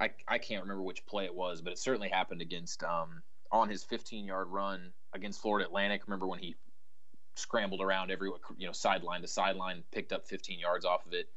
I 0.00 0.10
I 0.28 0.38
can't 0.38 0.62
remember 0.62 0.82
which 0.82 1.06
play 1.06 1.24
it 1.24 1.34
was, 1.34 1.62
but 1.62 1.72
it 1.72 1.78
certainly 1.78 2.08
happened 2.08 2.42
against 2.42 2.82
um 2.84 3.22
on 3.50 3.68
his 3.68 3.84
15 3.84 4.26
yard 4.26 4.48
run 4.48 4.92
against 5.14 5.40
Florida 5.40 5.66
Atlantic. 5.66 6.02
Remember 6.06 6.26
when 6.26 6.40
he 6.40 6.56
scrambled 7.36 7.80
around 7.80 8.10
every 8.10 8.30
you 8.56 8.66
know, 8.66 8.72
sideline 8.72 9.22
to 9.22 9.28
sideline, 9.28 9.82
picked 9.92 10.12
up 10.12 10.26
15 10.26 10.58
yards 10.58 10.84
off 10.84 11.06
of 11.06 11.12
it. 11.12 11.28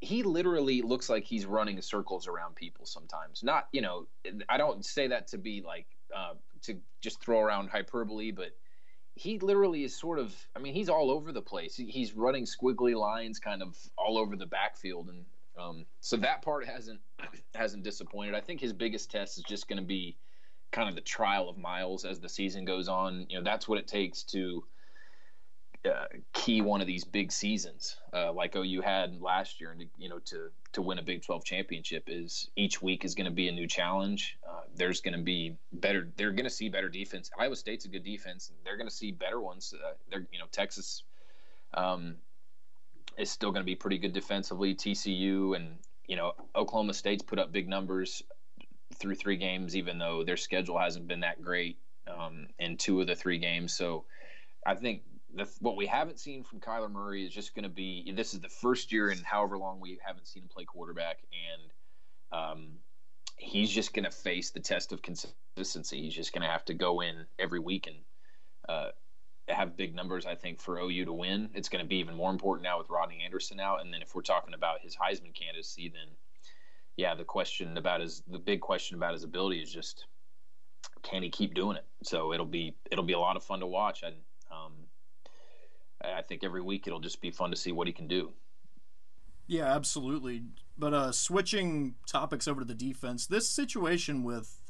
He 0.00 0.22
literally 0.22 0.82
looks 0.82 1.08
like 1.08 1.24
he's 1.24 1.44
running 1.44 1.80
circles 1.82 2.28
around 2.28 2.54
people 2.54 2.86
sometimes. 2.86 3.42
Not, 3.42 3.68
you 3.72 3.80
know, 3.80 4.06
I 4.48 4.56
don't 4.56 4.84
say 4.84 5.08
that 5.08 5.26
to 5.28 5.38
be 5.38 5.62
like 5.64 5.86
uh, 6.14 6.34
to 6.62 6.76
just 7.00 7.20
throw 7.20 7.40
around 7.40 7.68
hyperbole, 7.68 8.30
but 8.30 8.50
he 9.14 9.38
literally 9.40 9.82
is 9.82 9.96
sort 9.96 10.18
of. 10.18 10.34
I 10.54 10.60
mean, 10.60 10.74
he's 10.74 10.88
all 10.88 11.10
over 11.10 11.32
the 11.32 11.42
place. 11.42 11.76
He's 11.76 12.14
running 12.14 12.44
squiggly 12.44 12.94
lines, 12.94 13.40
kind 13.40 13.62
of 13.62 13.76
all 13.96 14.16
over 14.16 14.36
the 14.36 14.46
backfield, 14.46 15.08
and 15.08 15.24
um, 15.58 15.86
so 16.00 16.16
that 16.18 16.42
part 16.42 16.66
hasn't 16.66 17.00
hasn't 17.54 17.82
disappointed. 17.82 18.34
I 18.34 18.40
think 18.40 18.60
his 18.60 18.72
biggest 18.72 19.10
test 19.10 19.38
is 19.38 19.44
just 19.44 19.68
going 19.68 19.80
to 19.80 19.84
be 19.84 20.16
kind 20.70 20.88
of 20.88 20.94
the 20.94 21.00
trial 21.00 21.48
of 21.48 21.58
miles 21.58 22.04
as 22.04 22.20
the 22.20 22.28
season 22.28 22.64
goes 22.64 22.88
on. 22.88 23.26
You 23.28 23.38
know, 23.38 23.44
that's 23.44 23.66
what 23.66 23.78
it 23.78 23.88
takes 23.88 24.22
to 24.24 24.64
uh, 25.84 26.06
key 26.32 26.60
one 26.60 26.80
of 26.80 26.86
these 26.86 27.04
big 27.04 27.30
seasons 27.30 27.96
uh, 28.12 28.32
like 28.32 28.56
OU 28.56 28.80
had 28.80 29.20
last 29.20 29.60
year, 29.60 29.70
and 29.70 29.84
you 29.96 30.08
know 30.08 30.18
to 30.26 30.50
to 30.72 30.82
win 30.82 30.98
a 30.98 31.02
Big 31.02 31.22
12 31.22 31.44
championship 31.44 32.04
is 32.08 32.50
each 32.56 32.82
week 32.82 33.04
is 33.04 33.14
going 33.14 33.26
to 33.26 33.32
be 33.32 33.48
a 33.48 33.52
new 33.52 33.66
challenge. 33.66 34.38
Uh, 34.46 34.62
there's 34.74 35.00
going 35.00 35.16
to 35.16 35.22
be 35.22 35.56
better. 35.72 36.08
They're 36.16 36.32
going 36.32 36.44
to 36.44 36.50
see 36.50 36.68
better 36.68 36.88
defense. 36.88 37.30
Iowa 37.38 37.56
State's 37.56 37.84
a 37.84 37.88
good 37.88 38.04
defense. 38.04 38.50
They're 38.64 38.76
going 38.76 38.88
to 38.88 38.94
see 38.94 39.12
better 39.12 39.40
ones. 39.40 39.72
Uh, 39.72 39.92
they're 40.10 40.26
you 40.32 40.38
know 40.38 40.46
Texas 40.50 41.04
um, 41.74 42.16
is 43.16 43.30
still 43.30 43.52
going 43.52 43.62
to 43.62 43.66
be 43.66 43.76
pretty 43.76 43.98
good 43.98 44.12
defensively. 44.12 44.74
TCU 44.74 45.54
and 45.54 45.78
you 46.06 46.16
know 46.16 46.32
Oklahoma 46.56 46.94
State's 46.94 47.22
put 47.22 47.38
up 47.38 47.52
big 47.52 47.68
numbers 47.68 48.22
through 48.96 49.14
three 49.14 49.36
games, 49.36 49.76
even 49.76 49.98
though 49.98 50.24
their 50.24 50.36
schedule 50.36 50.78
hasn't 50.78 51.06
been 51.06 51.20
that 51.20 51.40
great 51.40 51.78
um, 52.08 52.48
in 52.58 52.76
two 52.76 53.00
of 53.00 53.06
the 53.06 53.14
three 53.14 53.38
games. 53.38 53.72
So 53.74 54.04
I 54.66 54.74
think 54.74 55.02
the, 55.34 55.48
what 55.60 55.76
we 55.76 55.86
haven't 55.86 56.18
seen 56.18 56.42
from 56.42 56.60
Kyler 56.60 56.90
Murray 56.90 57.24
is 57.24 57.32
just 57.32 57.54
going 57.54 57.64
to 57.64 57.68
be 57.68 58.12
this 58.14 58.34
is 58.34 58.40
the 58.40 58.48
first 58.48 58.92
year 58.92 59.10
in 59.10 59.18
however 59.18 59.58
long 59.58 59.80
we 59.80 59.98
haven't 60.04 60.26
seen 60.26 60.44
him 60.44 60.48
play 60.48 60.64
quarterback, 60.64 61.18
and 61.32 62.40
um, 62.40 62.68
he's 63.36 63.70
just 63.70 63.94
going 63.94 64.04
to 64.04 64.10
face 64.10 64.50
the 64.50 64.60
test 64.60 64.92
of 64.92 65.02
consistency. 65.02 66.02
He's 66.02 66.14
just 66.14 66.32
going 66.32 66.42
to 66.42 66.48
have 66.48 66.64
to 66.66 66.74
go 66.74 67.00
in 67.00 67.26
every 67.38 67.60
week 67.60 67.86
and 67.86 67.96
uh, 68.68 68.90
have 69.48 69.76
big 69.76 69.94
numbers. 69.94 70.26
I 70.26 70.34
think 70.34 70.60
for 70.60 70.78
OU 70.78 71.06
to 71.06 71.12
win, 71.12 71.50
it's 71.54 71.68
going 71.68 71.84
to 71.84 71.88
be 71.88 71.96
even 71.96 72.14
more 72.14 72.30
important 72.30 72.64
now 72.64 72.78
with 72.78 72.90
Rodney 72.90 73.22
Anderson 73.24 73.60
out. 73.60 73.80
And 73.80 73.92
then 73.92 74.02
if 74.02 74.14
we're 74.14 74.22
talking 74.22 74.54
about 74.54 74.80
his 74.80 74.96
Heisman 74.96 75.34
candidacy, 75.34 75.92
then 75.94 76.08
yeah, 76.96 77.14
the 77.14 77.24
question 77.24 77.76
about 77.76 78.00
his 78.00 78.22
the 78.28 78.38
big 78.38 78.60
question 78.60 78.96
about 78.96 79.12
his 79.12 79.24
ability 79.24 79.60
is 79.60 79.72
just 79.72 80.06
can 81.02 81.22
he 81.22 81.30
keep 81.30 81.54
doing 81.54 81.76
it? 81.76 81.84
So 82.02 82.32
it'll 82.32 82.46
be 82.46 82.74
it'll 82.90 83.04
be 83.04 83.12
a 83.12 83.18
lot 83.18 83.36
of 83.36 83.44
fun 83.44 83.60
to 83.60 83.66
watch. 83.66 84.02
And 84.02 84.16
um, 84.50 84.72
I 86.02 86.22
think 86.22 86.44
every 86.44 86.62
week 86.62 86.86
it'll 86.86 87.00
just 87.00 87.20
be 87.20 87.30
fun 87.30 87.50
to 87.50 87.56
see 87.56 87.72
what 87.72 87.86
he 87.86 87.92
can 87.92 88.08
do. 88.08 88.32
Yeah, 89.46 89.64
absolutely. 89.64 90.42
But 90.76 90.94
uh, 90.94 91.12
switching 91.12 91.94
topics 92.06 92.46
over 92.46 92.60
to 92.60 92.66
the 92.66 92.74
defense, 92.74 93.26
this 93.26 93.48
situation 93.48 94.22
with 94.22 94.60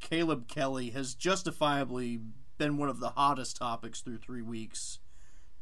Caleb 0.00 0.48
Kelly 0.48 0.90
has 0.90 1.14
justifiably 1.14 2.20
been 2.56 2.78
one 2.78 2.88
of 2.88 3.00
the 3.00 3.10
hottest 3.10 3.56
topics 3.56 4.00
through 4.00 4.18
three 4.18 4.42
weeks. 4.42 4.98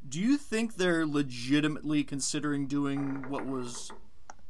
Do 0.07 0.21
you 0.21 0.37
think 0.37 0.77
they're 0.77 1.07
legitimately 1.07 2.05
considering 2.05 2.67
doing 2.67 3.25
what 3.29 3.47
was 3.47 3.91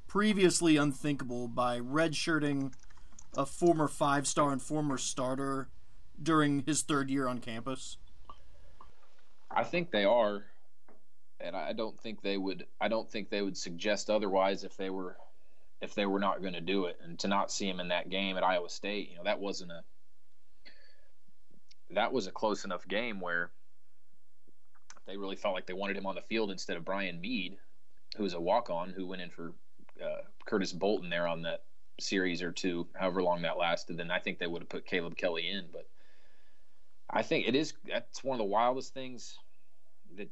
previously 0.06 0.76
unthinkable 0.76 1.48
by 1.48 1.78
redshirting 1.78 2.72
a 3.36 3.46
former 3.46 3.88
five 3.88 4.26
star 4.26 4.50
and 4.50 4.60
former 4.60 4.98
starter 4.98 5.68
during 6.20 6.64
his 6.66 6.82
third 6.82 7.10
year 7.10 7.28
on 7.28 7.38
campus? 7.38 7.96
I 9.50 9.64
think 9.64 9.90
they 9.90 10.04
are, 10.04 10.44
and 11.40 11.56
I 11.56 11.72
don't 11.72 11.98
think 11.98 12.22
they 12.22 12.36
would. 12.36 12.66
I 12.80 12.88
don't 12.88 13.10
think 13.10 13.30
they 13.30 13.42
would 13.42 13.56
suggest 13.56 14.10
otherwise 14.10 14.64
if 14.64 14.76
they 14.76 14.90
were, 14.90 15.16
if 15.80 15.94
they 15.94 16.06
were 16.06 16.18
not 16.18 16.42
going 16.42 16.54
to 16.54 16.60
do 16.60 16.86
it. 16.86 16.98
And 17.02 17.18
to 17.20 17.28
not 17.28 17.50
see 17.50 17.68
him 17.68 17.80
in 17.80 17.88
that 17.88 18.10
game 18.10 18.36
at 18.36 18.44
Iowa 18.44 18.68
State, 18.68 19.10
you 19.10 19.16
know, 19.16 19.24
that 19.24 19.40
wasn't 19.40 19.72
a. 19.72 19.82
That 21.90 22.12
was 22.12 22.26
a 22.26 22.32
close 22.32 22.66
enough 22.66 22.86
game 22.86 23.18
where 23.18 23.50
they 25.06 25.16
really 25.16 25.36
felt 25.36 25.54
like 25.54 25.64
they 25.64 25.72
wanted 25.72 25.96
him 25.96 26.04
on 26.04 26.14
the 26.14 26.20
field 26.20 26.50
instead 26.50 26.76
of 26.76 26.84
Brian 26.84 27.18
Mead, 27.18 27.56
who 28.16 28.24
was 28.24 28.34
a 28.34 28.40
walk-on 28.40 28.90
who 28.90 29.06
went 29.06 29.22
in 29.22 29.30
for 29.30 29.54
uh, 30.04 30.20
Curtis 30.44 30.72
Bolton 30.72 31.08
there 31.08 31.26
on 31.26 31.42
that 31.42 31.62
series 31.98 32.42
or 32.42 32.52
two, 32.52 32.86
however 32.94 33.22
long 33.22 33.42
that 33.42 33.56
lasted. 33.56 33.96
Then 33.96 34.10
I 34.10 34.18
think 34.18 34.38
they 34.38 34.46
would 34.46 34.62
have 34.62 34.68
put 34.68 34.86
Caleb 34.86 35.16
Kelly 35.16 35.48
in, 35.48 35.64
but 35.72 35.88
I 37.10 37.22
think 37.22 37.48
it 37.48 37.54
is 37.54 37.74
that's 37.86 38.22
one 38.22 38.34
of 38.34 38.38
the 38.38 38.50
wildest 38.50 38.92
things 38.92 39.38
that 40.16 40.28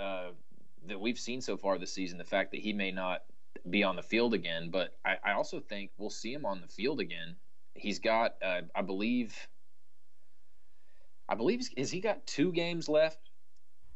uh, 0.00 0.30
that 0.86 1.00
we've 1.00 1.18
seen 1.18 1.40
so 1.40 1.56
far 1.56 1.78
this 1.78 1.92
season. 1.92 2.18
The 2.18 2.24
fact 2.24 2.52
that 2.52 2.60
he 2.60 2.72
may 2.72 2.90
not 2.90 3.22
be 3.68 3.82
on 3.82 3.96
the 3.96 4.02
field 4.02 4.34
again, 4.34 4.70
but 4.70 4.96
I, 5.04 5.16
I 5.24 5.32
also 5.32 5.60
think 5.60 5.90
we'll 5.98 6.10
see 6.10 6.32
him 6.32 6.46
on 6.46 6.60
the 6.60 6.68
field 6.68 7.00
again. 7.00 7.36
He's 7.74 7.98
got, 7.98 8.34
uh, 8.42 8.62
I 8.74 8.82
believe, 8.82 9.48
I 11.28 11.34
believe 11.34 11.60
has 11.76 11.90
he 11.90 12.00
got 12.00 12.26
two 12.26 12.52
games 12.52 12.88
left? 12.88 13.18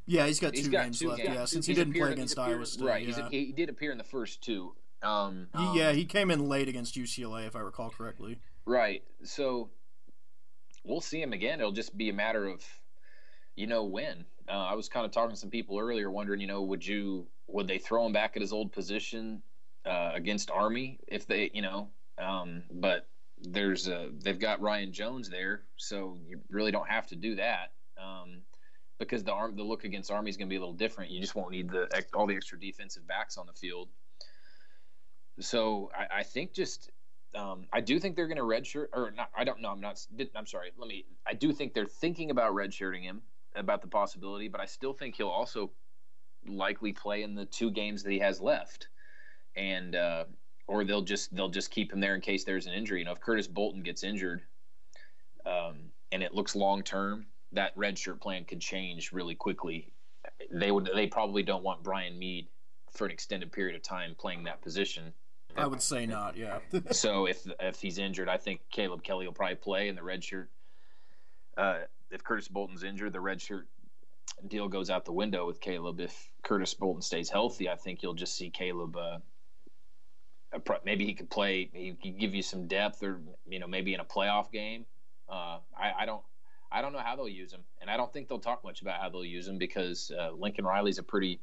Yeah, 0.07 0.27
he's 0.27 0.41
got 0.41 0.55
two 0.55 0.71
got 0.71 0.85
games 0.85 0.99
two 0.99 1.09
left. 1.11 1.23
Games. 1.23 1.35
Yeah, 1.35 1.45
since 1.45 1.67
he 1.67 1.75
didn't 1.75 1.95
play 1.95 2.13
against 2.13 2.39
Iowa 2.39 2.67
State. 2.67 2.85
Right, 2.85 3.07
yeah. 3.07 3.29
he 3.31 3.53
did 3.53 3.69
appear 3.69 3.93
in 3.93 3.99
the 3.99 4.05
first 4.05 4.43
two. 4.43 4.75
Um, 5.03 5.49
he, 5.57 5.79
yeah, 5.79 5.93
he 5.93 6.05
came 6.05 6.31
in 6.31 6.49
late 6.49 6.69
against 6.69 6.97
UCLA, 6.97 7.47
if 7.47 7.57
I 7.57 7.61
recall 7.61 7.91
correctly. 7.91 8.41
Right. 8.65 9.03
So 9.25 9.71
we'll 10.85 11.01
see 11.01 11.21
him 11.21 11.33
again. 11.33 11.61
It'll 11.61 11.73
just 11.73 11.97
be 11.97 12.09
a 12.09 12.13
matter 12.13 12.47
of, 12.47 12.65
you 13.57 13.67
know, 13.67 13.85
when. 13.85 14.25
Uh, 14.49 14.53
I 14.53 14.75
was 14.75 14.89
kind 14.89 15.07
of 15.07 15.13
talking 15.13 15.35
to 15.35 15.37
some 15.37 15.51
people 15.51 15.79
earlier, 15.79 16.11
wondering, 16.11 16.41
you 16.41 16.47
know, 16.47 16.63
would 16.63 16.87
you 16.87 17.27
would 17.47 17.69
they 17.69 17.79
throw 17.79 18.07
him 18.07 18.13
back 18.13 18.37
at 18.37 18.43
his 18.43 18.53
old 18.53 18.73
position 18.73 19.43
uh, 19.85 20.11
against 20.15 20.51
Army 20.51 20.99
if 21.07 21.27
they, 21.27 21.51
you 21.53 21.63
know, 21.63 21.89
um, 22.19 22.63
but 22.71 23.07
there's 23.41 23.89
a, 23.89 24.11
they've 24.23 24.39
got 24.39 24.61
Ryan 24.61 24.93
Jones 24.93 25.29
there, 25.29 25.63
so 25.77 26.17
you 26.27 26.41
really 26.51 26.71
don't 26.71 26.89
have 26.89 27.07
to 27.09 27.17
do 27.17 27.37
that. 27.37 27.73
Um, 28.01 28.43
because 28.99 29.25
the 29.25 29.33
arm 29.33 29.57
the 29.57 29.63
look 29.63 29.85
against 29.85 30.11
Army 30.11 30.31
is 30.31 30.37
going 30.37 30.49
to 30.49 30.51
be 30.51 30.57
a 30.57 30.61
little 30.61 30.75
different. 30.75 31.11
You 31.11 31.21
just 31.21 31.35
won't 31.35 31.51
need 31.51 31.71
the 31.71 31.89
all 32.15 32.27
the 32.27 32.37
extra 32.37 32.59
defensive 32.59 33.07
backs 33.07 33.37
on 33.37 33.47
the 33.47 33.53
field. 33.53 33.89
So 35.41 35.91
I, 35.97 36.21
I 36.21 36.23
think 36.23 36.53
just 36.53 36.91
um, 37.35 37.67
I 37.73 37.81
do 37.81 37.99
think 37.99 38.17
they're 38.17 38.29
going 38.29 38.37
to 38.39 38.43
redshirt, 38.43 38.89
or 38.93 39.13
not. 39.17 39.31
I 39.37 39.45
don't 39.45 39.61
know. 39.61 39.71
I'm 39.71 39.81
not. 39.81 40.05
I'm 40.35 40.47
sorry. 40.47 40.71
Let 40.77 40.89
me. 40.89 41.05
I 41.27 41.35
do 41.35 41.53
think 41.53 41.73
they're 41.73 41.87
thinking 41.87 42.31
about 42.31 42.53
redshirting 42.55 43.03
him, 43.03 43.23
about 43.55 43.81
the 43.81 43.89
possibility, 43.89 44.49
but 44.49 44.61
I 44.61 44.67
still 44.67 44.93
think 44.93 45.17
he'll 45.17 45.29
also 45.29 45.71
likely 46.47 46.93
play 46.93 47.23
in 47.23 47.35
the 47.35 47.47
two 47.47 47.71
games 47.71 48.03
that 48.03 48.11
he 48.11 48.19
has 48.19 48.41
left, 48.41 48.89
and 49.57 49.97
uh, 49.97 50.25
or 50.67 50.85
they'll 50.85 51.03
just 51.03 51.35
they'll 51.35 51.49
just 51.49 51.71
keep 51.71 51.93
him 51.93 52.01
there 52.01 52.15
in 52.15 52.21
case 52.21 52.45
there's 52.45 52.67
an 52.67 52.75
injury. 52.75 52.99
You 52.99 53.07
know, 53.07 53.13
if 53.13 53.21
Curtis 53.21 53.47
Bolton 53.47 53.83
gets 53.83 54.05
injured, 54.05 54.43
um, 55.47 55.77
and 56.11 56.23
it 56.23 56.35
looks 56.35 56.55
long 56.55 56.83
term, 56.83 57.27
that 57.53 57.75
redshirt 57.77 58.21
plan 58.21 58.45
could 58.45 58.61
change 58.61 59.11
really 59.11 59.35
quickly. 59.35 59.91
They 60.51 60.71
would. 60.71 60.91
They 60.95 61.07
probably 61.07 61.43
don't 61.43 61.63
want 61.63 61.83
Brian 61.83 62.19
Mead 62.19 62.49
for 62.91 63.07
an 63.07 63.11
extended 63.11 63.51
period 63.53 63.75
of 63.75 63.83
time 63.83 64.15
playing 64.19 64.45
that 64.45 64.61
position 64.61 65.15
I 65.57 65.67
would 65.67 65.83
say 65.83 66.07
not. 66.07 66.37
Yeah. 66.37 66.59
so 66.91 67.27
if 67.27 67.47
if 67.61 67.81
he's 67.81 67.99
injured, 67.99 68.29
I 68.29 68.37
think 68.37 68.61
Caleb 68.71 69.03
Kelly 69.03 69.27
will 69.27 69.33
probably 69.33 69.57
play 69.57 69.89
in 69.89 69.97
the 69.97 70.03
red 70.03 70.25
shirt. 70.25 70.51
Uh, 71.57 71.81
if 72.11 72.25
Curtis 72.25 72.49
Bolton's 72.49 72.85
injured, 72.85 73.13
the 73.13 73.21
red 73.21 73.41
shirt 73.41 73.67
deal 74.49 74.69
goes 74.69 74.91
out 74.91 75.05
the 75.05 75.13
window 75.13 75.47
with 75.47 75.61
Caleb. 75.61 76.01
If 76.01 76.31
Curtis 76.43 76.75
Bolton 76.75 77.03
stays 77.03 77.29
healthy, 77.29 77.69
I 77.69 77.77
think 77.77 78.03
you'll 78.03 78.15
just 78.15 78.37
see 78.37 78.51
Caleb. 78.51 78.97
Uh, 78.97 79.19
maybe 80.85 81.05
he 81.05 81.15
could 81.15 81.31
play. 81.31 81.71
He 81.73 81.93
could 81.93 82.19
give 82.19 82.35
you 82.35 82.43
some 82.43 82.67
depth, 82.67 83.03
or 83.03 83.21
you 83.49 83.59
know, 83.59 83.67
maybe 83.67 83.95
in 83.95 84.01
a 84.01 84.05
playoff 84.05 84.51
game. 84.51 84.85
Uh, 85.29 85.59
I, 85.79 85.93
I, 86.01 86.07
don't. 86.07 86.23
I 86.71 86.83
don't 86.83 86.93
know 86.93 87.01
how 87.01 87.17
they'll 87.17 87.29
use 87.29 87.53
him, 87.53 87.63
and 87.81 87.91
I 87.91 87.97
don't 87.97 88.13
think 88.13 88.29
they'll 88.29 88.39
talk 88.39 88.65
much 88.65 88.83
about 88.83 89.01
how 89.01 89.09
they'll 89.09 89.25
use 89.25 89.49
him 89.49 89.59
because 89.59 90.11
uh, 90.19 90.31
Lincoln 90.33 90.65
Riley's 90.65 90.99
a 90.99 91.03
pretty 91.03 91.41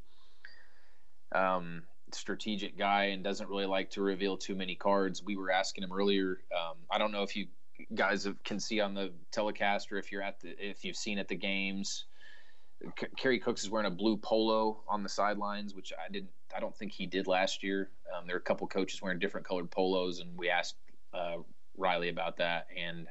um, 1.31 1.83
strategic 2.13 2.77
guy 2.77 3.05
and 3.05 3.23
doesn't 3.23 3.49
really 3.49 3.65
like 3.65 3.89
to 3.91 4.01
reveal 4.01 4.37
too 4.37 4.55
many 4.55 4.75
cards. 4.75 5.23
We 5.23 5.35
were 5.35 5.51
asking 5.51 5.83
him 5.83 5.91
earlier. 5.91 6.41
Um, 6.55 6.77
I 6.89 6.97
don't 6.97 7.11
know 7.11 7.23
if 7.23 7.35
you 7.35 7.47
guys 7.95 8.27
can 8.43 8.59
see 8.59 8.79
on 8.79 8.93
the 8.93 9.11
telecast 9.31 9.91
or 9.91 9.97
if 9.97 10.11
you're 10.11 10.21
at 10.21 10.39
the 10.41 10.49
if 10.59 10.83
you've 10.83 10.97
seen 10.97 11.17
at 11.17 11.27
the 11.27 11.35
games. 11.35 12.05
C- 12.97 13.07
Kerry 13.17 13.39
Cooks 13.39 13.63
is 13.63 13.69
wearing 13.69 13.87
a 13.87 13.95
blue 13.95 14.17
polo 14.17 14.83
on 14.87 15.03
the 15.03 15.09
sidelines, 15.09 15.75
which 15.75 15.91
I 15.93 16.11
didn't. 16.11 16.29
I 16.55 16.59
don't 16.59 16.75
think 16.75 16.91
he 16.91 17.05
did 17.05 17.27
last 17.27 17.61
year. 17.63 17.89
Um, 18.15 18.25
there 18.25 18.35
are 18.35 18.39
a 18.39 18.41
couple 18.41 18.67
coaches 18.67 19.01
wearing 19.01 19.19
different 19.19 19.47
colored 19.47 19.69
polos, 19.69 20.19
and 20.19 20.37
we 20.37 20.49
asked 20.49 20.75
uh, 21.13 21.37
Riley 21.77 22.09
about 22.09 22.37
that, 22.37 22.67
and 22.75 23.07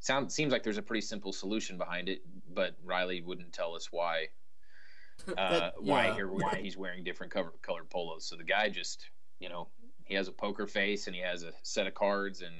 sound 0.00 0.30
seems 0.32 0.52
like 0.52 0.62
there's 0.62 0.78
a 0.78 0.82
pretty 0.82 1.00
simple 1.00 1.32
solution 1.32 1.78
behind 1.78 2.08
it, 2.08 2.22
but 2.54 2.76
Riley 2.84 3.20
wouldn't 3.20 3.52
tell 3.52 3.74
us 3.74 3.88
why 3.90 4.28
uh, 5.36 5.70
why 5.78 6.16
yeah. 6.16 6.24
why 6.24 6.60
he's 6.62 6.76
wearing 6.76 7.04
different 7.04 7.32
cover, 7.32 7.52
colored 7.62 7.88
polos. 7.90 8.26
So 8.26 8.36
the 8.36 8.44
guy 8.44 8.68
just 8.68 9.04
you 9.38 9.48
know 9.48 9.68
he 10.04 10.14
has 10.14 10.28
a 10.28 10.32
poker 10.32 10.66
face 10.66 11.06
and 11.06 11.16
he 11.16 11.22
has 11.22 11.42
a 11.42 11.52
set 11.62 11.86
of 11.86 11.94
cards 11.94 12.42
and 12.42 12.52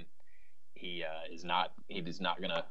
he 0.75 1.05
uh, 1.05 1.33
is 1.33 1.45
not 1.45 1.73
he 1.89 1.99
is 2.01 2.21
not 2.21 2.41
gonna 2.41 2.65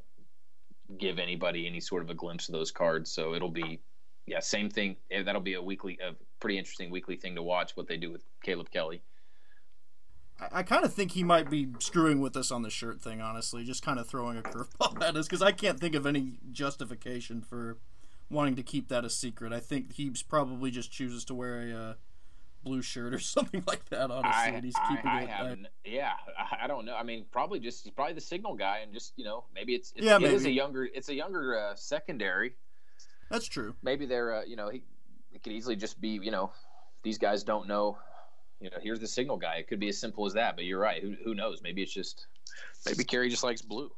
give 0.97 1.19
anybody 1.19 1.67
any 1.67 1.79
sort 1.79 2.01
of 2.01 2.09
a 2.09 2.13
glimpse 2.13 2.49
of 2.49 2.53
those 2.53 2.71
cards. 2.71 3.11
So 3.11 3.33
it'll 3.33 3.49
be 3.49 3.79
yeah 4.25 4.39
same 4.39 4.69
thing. 4.69 4.97
That'll 5.09 5.41
be 5.41 5.53
a 5.53 5.61
weekly 5.61 5.97
a 6.05 6.13
pretty 6.39 6.57
interesting 6.57 6.89
weekly 6.89 7.15
thing 7.15 7.35
to 7.35 7.43
watch 7.43 7.75
what 7.75 7.87
they 7.87 7.97
do 7.97 8.11
with 8.11 8.23
Caleb 8.43 8.69
Kelly. 8.71 9.01
I, 10.39 10.59
I 10.59 10.63
kind 10.63 10.83
of 10.83 10.93
think 10.93 11.11
he 11.11 11.23
might 11.23 11.49
be 11.49 11.69
screwing 11.79 12.19
with 12.19 12.35
us 12.35 12.51
on 12.51 12.63
the 12.63 12.69
shirt 12.69 13.01
thing, 13.01 13.21
honestly, 13.21 13.63
just 13.63 13.83
kind 13.83 13.99
of 13.99 14.07
throwing 14.07 14.37
a 14.37 14.41
curveball 14.41 15.01
at 15.07 15.15
us 15.15 15.27
because 15.27 15.41
I 15.41 15.51
can't 15.51 15.79
think 15.79 15.95
of 15.95 16.05
any 16.05 16.39
justification 16.51 17.41
for 17.41 17.77
wanting 18.31 18.55
to 18.55 18.63
keep 18.63 18.87
that 18.89 19.05
a 19.05 19.09
secret. 19.09 19.53
I 19.53 19.59
think 19.59 19.93
he's 19.93 20.23
probably 20.23 20.71
just 20.71 20.91
chooses 20.91 21.25
to 21.25 21.33
wear 21.33 21.61
a 21.61 21.73
uh, 21.73 21.93
blue 22.63 22.81
shirt 22.81 23.13
or 23.13 23.19
something 23.19 23.63
like 23.67 23.87
that. 23.89 24.11
Honestly, 24.11 24.31
I, 24.31 24.47
and 24.49 24.65
he's 24.65 24.75
keeping 24.89 25.09
I, 25.09 25.51
it. 25.51 25.59
Yeah, 25.85 26.13
I 26.61 26.67
don't 26.67 26.85
know. 26.85 26.95
I 26.95 27.03
mean, 27.03 27.25
probably 27.31 27.59
just 27.59 27.83
he's 27.83 27.93
probably 27.93 28.13
the 28.13 28.21
signal 28.21 28.55
guy, 28.55 28.79
and 28.79 28.93
just 28.93 29.13
you 29.15 29.25
know, 29.25 29.45
maybe 29.53 29.75
it's, 29.75 29.93
it's 29.95 30.05
yeah, 30.05 30.17
maybe. 30.17 30.33
it 30.33 30.35
is 30.35 30.45
a 30.45 30.51
younger 30.51 30.85
it's 30.85 31.09
a 31.09 31.15
younger 31.15 31.59
uh, 31.59 31.75
secondary. 31.75 32.53
That's 33.29 33.47
true. 33.47 33.75
Maybe 33.83 34.05
they're 34.05 34.35
uh, 34.35 34.43
you 34.43 34.55
know 34.55 34.69
he 34.69 34.83
it 35.33 35.43
could 35.43 35.53
easily 35.53 35.75
just 35.75 35.99
be 36.01 36.19
you 36.21 36.31
know 36.31 36.51
these 37.03 37.17
guys 37.17 37.43
don't 37.43 37.67
know 37.67 37.97
you 38.59 38.69
know 38.69 38.77
here's 38.81 38.99
the 38.99 39.07
signal 39.07 39.37
guy. 39.37 39.55
It 39.55 39.67
could 39.67 39.79
be 39.79 39.89
as 39.89 39.97
simple 39.97 40.25
as 40.25 40.33
that. 40.33 40.55
But 40.55 40.65
you're 40.65 40.79
right. 40.79 41.01
Who 41.01 41.15
who 41.23 41.35
knows? 41.35 41.61
Maybe 41.61 41.81
it's 41.81 41.93
just 41.93 42.27
maybe 42.85 43.03
Kerry 43.03 43.29
just 43.29 43.43
likes 43.43 43.61
blue. 43.61 43.91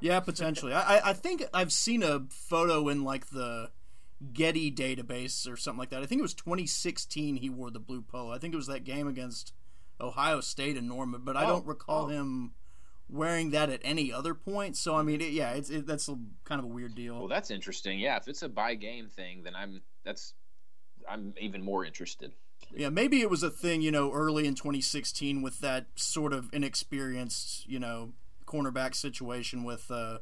Yeah, 0.00 0.20
potentially. 0.20 0.72
I 0.72 1.10
I 1.10 1.12
think 1.12 1.44
I've 1.52 1.72
seen 1.72 2.02
a 2.02 2.24
photo 2.30 2.88
in 2.88 3.04
like 3.04 3.26
the 3.30 3.70
Getty 4.32 4.72
database 4.72 5.50
or 5.50 5.56
something 5.56 5.78
like 5.78 5.90
that. 5.90 6.02
I 6.02 6.06
think 6.06 6.20
it 6.20 6.22
was 6.22 6.34
2016 6.34 7.36
he 7.36 7.50
wore 7.50 7.70
the 7.70 7.80
blue 7.80 8.02
polo. 8.02 8.32
I 8.32 8.38
think 8.38 8.54
it 8.54 8.56
was 8.56 8.68
that 8.68 8.84
game 8.84 9.06
against 9.06 9.52
Ohio 10.00 10.40
State 10.40 10.76
in 10.76 10.88
Norman, 10.88 11.22
but 11.24 11.36
I 11.36 11.44
oh, 11.44 11.48
don't 11.48 11.64
oh, 11.64 11.68
recall 11.68 12.04
oh. 12.04 12.08
him 12.08 12.52
wearing 13.08 13.50
that 13.50 13.70
at 13.70 13.80
any 13.84 14.12
other 14.12 14.34
point. 14.34 14.76
So 14.76 14.96
I 14.96 15.02
mean, 15.02 15.20
it, 15.20 15.32
yeah, 15.32 15.52
it's 15.52 15.70
it, 15.70 15.86
that's 15.86 16.08
a, 16.08 16.18
kind 16.44 16.58
of 16.58 16.64
a 16.64 16.68
weird 16.68 16.94
deal. 16.94 17.18
Well, 17.18 17.28
that's 17.28 17.50
interesting. 17.50 17.98
Yeah, 17.98 18.16
if 18.16 18.28
it's 18.28 18.42
a 18.42 18.48
by 18.48 18.74
game 18.74 19.08
thing, 19.08 19.42
then 19.42 19.54
I'm 19.54 19.82
that's 20.04 20.34
I'm 21.08 21.34
even 21.40 21.62
more 21.62 21.84
interested. 21.84 22.32
Yeah, 22.74 22.88
maybe 22.88 23.20
it 23.20 23.30
was 23.30 23.42
a 23.42 23.50
thing, 23.50 23.82
you 23.82 23.90
know, 23.90 24.12
early 24.12 24.46
in 24.46 24.54
2016 24.54 25.42
with 25.42 25.60
that 25.60 25.86
sort 25.96 26.32
of 26.32 26.48
inexperienced, 26.52 27.68
you 27.68 27.78
know, 27.78 28.12
cornerback 28.54 28.94
situation 28.94 29.64
with 29.64 29.90
uh, 29.90 30.18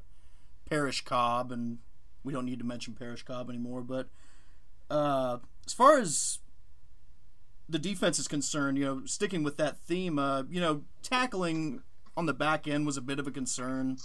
Parrish 0.68 1.04
Cobb, 1.04 1.52
and 1.52 1.78
we 2.24 2.32
don't 2.32 2.46
need 2.46 2.58
to 2.58 2.64
mention 2.64 2.94
Parrish 2.94 3.22
Cobb 3.22 3.50
anymore. 3.50 3.82
But 3.82 4.08
uh, 4.90 5.38
as 5.66 5.72
far 5.72 5.98
as 5.98 6.38
the 7.68 7.78
defense 7.78 8.18
is 8.18 8.28
concerned, 8.28 8.78
you 8.78 8.84
know, 8.84 9.02
sticking 9.04 9.42
with 9.42 9.56
that 9.58 9.78
theme, 9.78 10.18
uh, 10.18 10.44
you 10.48 10.60
know, 10.60 10.84
tackling 11.02 11.82
on 12.16 12.26
the 12.26 12.34
back 12.34 12.66
end 12.66 12.86
was 12.86 12.96
a 12.96 13.02
bit 13.02 13.18
of 13.18 13.26
a 13.26 13.30
concern. 13.30 13.98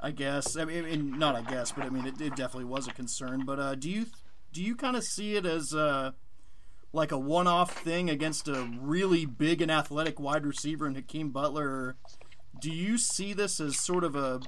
I 0.00 0.12
guess. 0.12 0.56
I 0.56 0.64
mean, 0.64 1.18
not 1.18 1.34
I 1.34 1.42
guess, 1.42 1.72
but 1.72 1.84
I 1.84 1.90
mean, 1.90 2.06
it, 2.06 2.20
it 2.20 2.36
definitely 2.36 2.66
was 2.66 2.86
a 2.86 2.92
concern. 2.92 3.44
But 3.44 3.58
uh, 3.58 3.74
do 3.74 3.90
you 3.90 4.06
do 4.52 4.62
you 4.62 4.76
kind 4.76 4.96
of 4.96 5.02
see 5.02 5.34
it 5.34 5.44
as 5.44 5.74
uh, 5.74 6.12
like 6.92 7.10
a 7.10 7.18
one-off 7.18 7.82
thing 7.82 8.08
against 8.08 8.46
a 8.46 8.70
really 8.80 9.26
big 9.26 9.60
and 9.60 9.72
athletic 9.72 10.20
wide 10.20 10.46
receiver 10.46 10.86
in 10.86 10.94
Hakeem 10.94 11.30
Butler? 11.30 11.68
Or 11.68 11.96
do 12.60 12.70
you 12.70 12.98
see 12.98 13.32
this 13.32 13.60
as 13.60 13.78
sort 13.78 14.04
of 14.04 14.16
a 14.16 14.40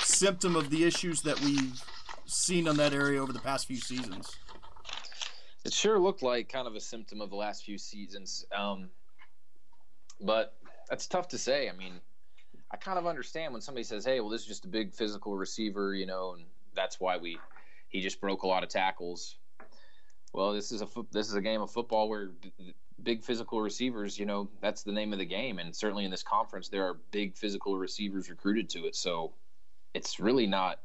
symptom 0.00 0.56
of 0.56 0.70
the 0.70 0.84
issues 0.84 1.22
that 1.22 1.40
we've 1.40 1.82
seen 2.26 2.68
on 2.68 2.76
that 2.76 2.92
area 2.92 3.20
over 3.22 3.32
the 3.32 3.40
past 3.40 3.66
few 3.66 3.76
seasons? 3.76 4.36
It 5.64 5.72
sure 5.72 5.98
looked 5.98 6.22
like 6.22 6.48
kind 6.48 6.66
of 6.66 6.74
a 6.74 6.80
symptom 6.80 7.20
of 7.20 7.30
the 7.30 7.36
last 7.36 7.64
few 7.64 7.78
seasons, 7.78 8.44
um, 8.54 8.90
but 10.20 10.54
that's 10.88 11.06
tough 11.06 11.28
to 11.28 11.38
say. 11.38 11.68
I 11.68 11.72
mean, 11.72 12.00
I 12.70 12.76
kind 12.76 12.98
of 12.98 13.06
understand 13.06 13.52
when 13.52 13.62
somebody 13.62 13.84
says, 13.84 14.04
"Hey, 14.04 14.20
well, 14.20 14.28
this 14.28 14.42
is 14.42 14.46
just 14.46 14.64
a 14.66 14.68
big 14.68 14.92
physical 14.92 15.36
receiver," 15.36 15.94
you 15.94 16.06
know, 16.06 16.34
and 16.34 16.44
that's 16.74 17.00
why 17.00 17.16
we 17.16 17.38
he 17.88 18.00
just 18.00 18.20
broke 18.20 18.42
a 18.42 18.46
lot 18.46 18.62
of 18.62 18.68
tackles. 18.68 19.36
Well, 20.34 20.52
this 20.52 20.72
is 20.72 20.82
a 20.82 20.88
this 21.12 21.28
is 21.28 21.34
a 21.34 21.40
game 21.40 21.62
of 21.62 21.70
football 21.70 22.08
where 22.08 22.30
big 23.00 23.22
physical 23.22 23.60
receivers, 23.60 24.18
you 24.18 24.26
know, 24.26 24.50
that's 24.60 24.82
the 24.82 24.90
name 24.90 25.12
of 25.12 25.20
the 25.20 25.24
game, 25.24 25.60
and 25.60 25.74
certainly 25.74 26.04
in 26.04 26.10
this 26.10 26.24
conference, 26.24 26.68
there 26.68 26.84
are 26.84 26.98
big 27.12 27.36
physical 27.36 27.78
receivers 27.78 28.28
recruited 28.28 28.68
to 28.70 28.80
it. 28.86 28.96
So 28.96 29.32
it's 29.94 30.18
really 30.18 30.48
not 30.48 30.80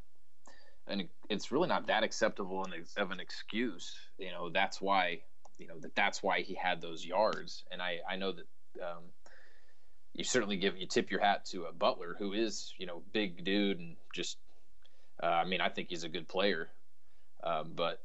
and 0.86 1.08
it's 1.28 1.50
really 1.50 1.66
not 1.66 1.88
that 1.88 2.04
acceptable 2.04 2.64
of 2.96 3.10
an 3.10 3.18
excuse. 3.18 3.92
You 4.18 4.30
know, 4.30 4.50
that's 4.50 4.80
why 4.80 5.22
you 5.58 5.66
know 5.66 5.80
that 5.80 5.96
that's 5.96 6.22
why 6.22 6.42
he 6.42 6.54
had 6.54 6.80
those 6.80 7.04
yards, 7.04 7.64
and 7.72 7.82
I 7.82 7.98
I 8.08 8.16
know 8.16 8.32
that. 8.32 8.46
Um, 8.80 9.02
you 10.12 10.24
certainly 10.24 10.56
give 10.56 10.76
you 10.76 10.86
tip 10.86 11.10
your 11.10 11.20
hat 11.20 11.44
to 11.46 11.64
a 11.64 11.72
Butler 11.72 12.16
who 12.18 12.32
is 12.32 12.74
you 12.78 12.86
know 12.86 13.02
big 13.12 13.44
dude 13.44 13.78
and 13.78 13.96
just 14.12 14.38
uh, 15.22 15.26
I 15.26 15.44
mean 15.44 15.60
I 15.60 15.68
think 15.68 15.88
he's 15.90 16.02
a 16.02 16.08
good 16.08 16.28
player, 16.28 16.68
um, 17.44 17.72
but 17.76 18.00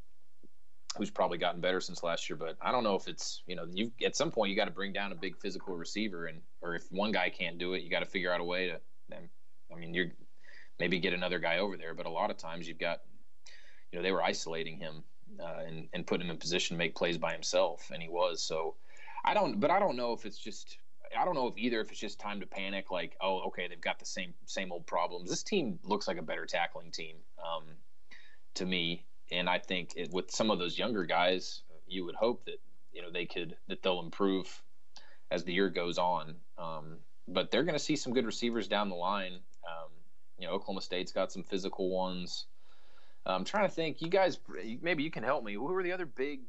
who's 0.98 1.10
probably 1.10 1.38
gotten 1.38 1.62
better 1.62 1.82
since 1.82 2.04
last 2.04 2.30
year. 2.30 2.38
But 2.38 2.58
I 2.62 2.72
don't 2.72 2.84
know 2.84 2.96
if 2.96 3.08
it's 3.08 3.44
you 3.48 3.56
know 3.56 3.66
you 3.72 3.92
at 4.04 4.16
some 4.16 4.32
point 4.32 4.50
you 4.50 4.56
got 4.56 4.66
to 4.66 4.72
bring 4.72 4.94
down 4.94 5.12
a 5.12 5.16
big 5.16 5.38
physical 5.38 5.76
receiver 5.76 6.26
and 6.26 6.42
or 6.62 6.76
if 6.76 6.92
one 6.92 7.12
guy 7.12 7.30
can't 7.30 7.58
do 7.58 7.74
it, 7.74 7.84
you 7.84 7.90
got 7.90 8.00
to 8.00 8.06
figure 8.06 8.32
out 8.34 8.42
a 8.42 8.44
way 8.44 8.68
to. 8.68 8.80
I 9.72 9.80
mean 9.80 9.94
you're 9.94 10.12
maybe 10.80 11.00
get 11.00 11.14
another 11.14 11.40
guy 11.40 11.60
over 11.60 11.78
there, 11.78 11.94
but 11.94 12.06
a 12.06 12.10
lot 12.10 12.32
of 12.32 12.38
times 12.38 12.68
you've 12.68 12.80
got 12.80 13.02
you 13.92 14.00
know 14.00 14.04
they 14.04 14.12
were 14.12 14.24
isolating 14.24 14.78
him 14.78 15.04
uh, 15.40 15.64
and 15.68 15.88
and 15.94 16.08
put 16.08 16.22
him 16.22 16.30
in 16.30 16.38
position 16.38 16.76
to 16.76 16.78
make 16.78 16.96
plays 16.96 17.18
by 17.18 17.34
himself, 17.34 17.90
and 17.94 18.02
he 18.02 18.10
was 18.10 18.42
so. 18.42 18.76
I 19.28 19.34
don't, 19.34 19.60
but 19.60 19.72
I 19.72 19.80
don't 19.80 19.96
know 19.96 20.14
if 20.14 20.24
it's 20.26 20.38
just 20.38 20.78
I 21.18 21.26
don't 21.26 21.36
know 21.36 21.48
if 21.48 21.58
either 21.58 21.82
if 21.82 21.92
it's 21.92 22.00
just 22.00 22.20
time 22.20 22.40
to 22.42 22.46
panic, 22.46 22.92
like, 22.92 23.16
oh, 23.22 23.42
okay, 23.48 23.68
they've 23.68 23.82
got 23.82 24.00
the 24.00 24.06
same 24.06 24.34
same 24.46 24.72
old 24.72 24.86
problems. 24.86 25.30
This 25.30 25.44
team 25.44 25.80
looks 25.84 26.08
like 26.08 26.18
a 26.18 26.22
better 26.22 26.46
tackling 26.46 26.92
team 26.92 27.18
um, 27.40 27.64
to 28.56 28.66
me, 28.66 29.06
and 29.32 29.50
I 29.50 29.60
think 29.60 29.94
it, 29.96 30.12
with 30.12 30.32
some 30.32 30.52
of 30.52 30.60
those 30.60 30.78
younger 30.78 31.06
guys, 31.06 31.62
you 31.88 32.06
would 32.06 32.16
hope 32.16 32.46
that 32.46 32.60
you 32.94 33.02
know 33.02 33.12
they 33.12 33.26
could 33.26 33.56
that 33.68 33.82
they'll 33.84 34.00
improve 34.00 34.62
as 35.32 35.44
the 35.44 35.54
year 35.54 35.70
goes 35.70 35.98
on. 35.98 36.36
Um, 36.58 36.98
but 37.28 37.52
they're 37.52 37.64
going 37.64 37.78
to 37.78 37.84
see 37.84 37.96
some 37.96 38.14
good 38.14 38.26
receivers 38.26 38.68
down 38.68 38.90
the 38.90 38.96
line. 38.96 39.34
Um, 39.68 39.90
you 40.38 40.48
know, 40.48 40.54
Oklahoma 40.54 40.82
State's 40.82 41.12
got 41.12 41.32
some 41.32 41.44
physical 41.44 41.90
ones. 41.90 42.46
I'm 43.26 43.44
trying 43.44 43.68
to 43.68 43.74
think. 43.74 44.02
You 44.02 44.10
guys, 44.10 44.38
maybe 44.82 45.04
you 45.04 45.10
can 45.10 45.24
help 45.24 45.44
me. 45.44 45.56
Who 45.56 45.74
are 45.74 45.82
the 45.82 45.92
other 45.92 46.06
big, 46.06 46.42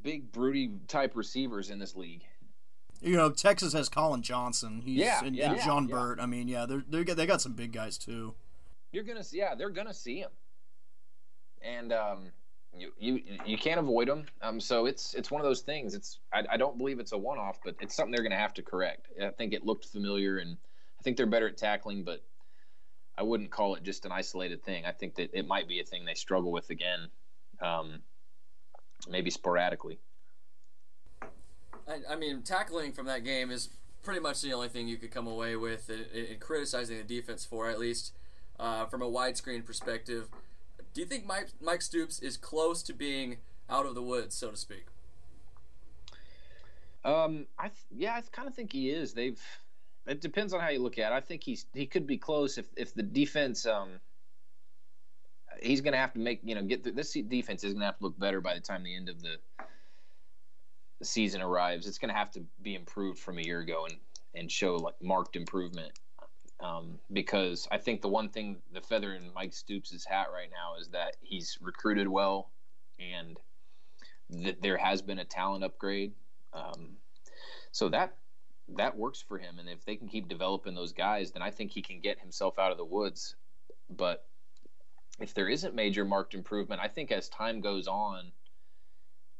big 0.00 0.30
broody 0.30 0.70
type 0.86 1.16
receivers 1.16 1.70
in 1.70 1.80
this 1.80 1.96
league? 1.96 2.22
You 3.00 3.16
know, 3.16 3.30
Texas 3.30 3.72
has 3.72 3.88
Collin 3.88 4.22
Johnson. 4.22 4.82
He's, 4.84 4.98
yeah, 4.98 5.24
and, 5.24 5.34
yeah, 5.34 5.52
and 5.52 5.60
John 5.62 5.88
yeah. 5.88 5.94
Burt. 5.94 6.20
I 6.20 6.26
mean, 6.26 6.46
yeah, 6.48 6.66
they're, 6.66 6.84
they're 6.88 7.02
they 7.02 7.26
got 7.26 7.40
some 7.40 7.54
big 7.54 7.72
guys 7.72 7.98
too. 7.98 8.34
You're 8.92 9.04
gonna, 9.04 9.24
see, 9.24 9.38
yeah, 9.38 9.54
they're 9.54 9.70
gonna 9.70 9.94
see 9.94 10.20
him, 10.20 10.30
and 11.62 11.92
um, 11.92 12.18
you 12.76 12.92
you 12.98 13.22
you 13.44 13.58
can't 13.58 13.80
avoid 13.80 14.08
them. 14.08 14.24
Um, 14.42 14.60
so 14.60 14.86
it's 14.86 15.14
it's 15.14 15.30
one 15.30 15.40
of 15.40 15.46
those 15.46 15.60
things. 15.60 15.94
It's 15.94 16.18
I, 16.32 16.44
I 16.50 16.56
don't 16.56 16.78
believe 16.78 16.98
it's 16.98 17.12
a 17.12 17.18
one 17.18 17.38
off, 17.38 17.60
but 17.64 17.74
it's 17.80 17.94
something 17.94 18.12
they're 18.12 18.22
gonna 18.22 18.36
have 18.36 18.54
to 18.54 18.62
correct. 18.62 19.08
I 19.22 19.30
think 19.30 19.52
it 19.52 19.64
looked 19.64 19.86
familiar, 19.86 20.38
and 20.38 20.56
I 20.98 21.02
think 21.02 21.16
they're 21.16 21.26
better 21.26 21.48
at 21.48 21.56
tackling, 21.56 22.04
but 22.04 22.22
I 23.16 23.22
wouldn't 23.22 23.50
call 23.50 23.74
it 23.74 23.82
just 23.82 24.06
an 24.06 24.12
isolated 24.12 24.62
thing. 24.62 24.86
I 24.86 24.92
think 24.92 25.14
that 25.16 25.30
it 25.32 25.46
might 25.46 25.68
be 25.68 25.80
a 25.80 25.84
thing 25.84 26.04
they 26.04 26.14
struggle 26.14 26.52
with 26.52 26.70
again, 26.70 27.08
um, 27.60 28.00
maybe 29.08 29.30
sporadically. 29.30 29.98
I, 31.86 32.12
I, 32.12 32.16
mean, 32.16 32.42
tackling 32.42 32.92
from 32.92 33.06
that 33.06 33.24
game 33.24 33.50
is 33.50 33.68
pretty 34.02 34.20
much 34.20 34.40
the 34.40 34.52
only 34.52 34.68
thing 34.68 34.88
you 34.88 34.96
could 34.96 35.10
come 35.10 35.26
away 35.26 35.56
with 35.56 35.90
in, 35.90 36.38
criticizing 36.38 36.96
the 36.96 37.04
defense 37.04 37.44
for, 37.44 37.68
at 37.68 37.78
least 37.78 38.14
uh, 38.58 38.86
from 38.86 39.02
a 39.02 39.10
widescreen 39.10 39.64
perspective. 39.64 40.28
Do 40.92 41.00
you 41.00 41.06
think 41.06 41.26
Mike, 41.26 41.48
Mike 41.60 41.82
Stoops 41.82 42.18
is 42.20 42.36
close 42.36 42.82
to 42.84 42.92
being 42.92 43.38
out 43.68 43.86
of 43.86 43.94
the 43.94 44.02
woods, 44.02 44.34
so 44.34 44.50
to 44.50 44.56
speak? 44.56 44.86
Um, 47.04 47.46
I 47.58 47.68
th- 47.68 47.86
yeah, 47.96 48.14
I 48.14 48.22
kind 48.32 48.48
of 48.48 48.54
think 48.54 48.72
he 48.72 48.90
is. 48.90 49.14
They've. 49.14 49.40
It 50.06 50.20
depends 50.20 50.52
on 50.52 50.60
how 50.60 50.68
you 50.68 50.80
look 50.80 50.98
at 50.98 51.12
it. 51.12 51.14
I 51.14 51.20
think 51.20 51.42
he's 51.44 51.66
he 51.72 51.86
could 51.86 52.06
be 52.06 52.18
close 52.18 52.58
if 52.58 52.66
if 52.76 52.94
the 52.94 53.02
defense 53.02 53.66
um. 53.66 54.00
He's 55.62 55.82
going 55.82 55.92
to 55.92 55.98
have 55.98 56.12
to 56.14 56.18
make 56.18 56.40
you 56.42 56.54
know 56.54 56.62
get 56.62 56.82
through, 56.82 56.92
this 56.92 57.12
defense 57.12 57.64
is 57.64 57.72
going 57.72 57.80
to 57.80 57.86
have 57.86 57.98
to 57.98 58.04
look 58.04 58.18
better 58.18 58.40
by 58.40 58.54
the 58.54 58.60
time 58.60 58.82
the 58.82 58.96
end 58.96 59.08
of 59.08 59.20
the 59.22 59.36
season 61.02 61.42
arrives, 61.42 61.86
it's 61.86 61.98
going 61.98 62.12
to 62.12 62.18
have 62.18 62.30
to 62.32 62.42
be 62.62 62.74
improved 62.74 63.18
from 63.18 63.38
a 63.38 63.42
year 63.42 63.60
ago 63.60 63.86
and 63.86 63.96
and 64.34 64.50
show 64.50 64.76
like 64.76 64.94
marked 65.02 65.36
improvement. 65.36 65.92
Um, 66.62 66.98
because 67.10 67.66
I 67.70 67.78
think 67.78 68.02
the 68.02 68.08
one 68.08 68.28
thing 68.28 68.58
the 68.72 68.82
feather 68.82 69.14
in 69.14 69.32
Mike 69.34 69.54
Stoops' 69.54 70.04
hat 70.04 70.26
right 70.32 70.50
now 70.50 70.78
is 70.78 70.88
that 70.88 71.16
he's 71.20 71.58
recruited 71.60 72.06
well, 72.06 72.50
and 72.98 73.38
that 74.44 74.60
there 74.60 74.76
has 74.76 75.00
been 75.00 75.18
a 75.18 75.24
talent 75.24 75.64
upgrade. 75.64 76.12
Um, 76.52 76.96
so 77.72 77.88
that 77.88 78.14
that 78.76 78.96
works 78.96 79.22
for 79.26 79.38
him, 79.38 79.58
and 79.58 79.68
if 79.68 79.84
they 79.84 79.96
can 79.96 80.08
keep 80.08 80.28
developing 80.28 80.74
those 80.74 80.92
guys, 80.92 81.32
then 81.32 81.42
I 81.42 81.50
think 81.50 81.72
he 81.72 81.82
can 81.82 82.00
get 82.00 82.20
himself 82.20 82.58
out 82.58 82.72
of 82.72 82.76
the 82.76 82.84
woods. 82.84 83.36
But 83.88 84.24
if 85.18 85.34
there 85.34 85.48
isn't 85.48 85.74
major 85.74 86.04
marked 86.04 86.34
improvement, 86.34 86.80
I 86.82 86.88
think 86.88 87.10
as 87.10 87.28
time 87.28 87.60
goes 87.60 87.88
on, 87.88 88.32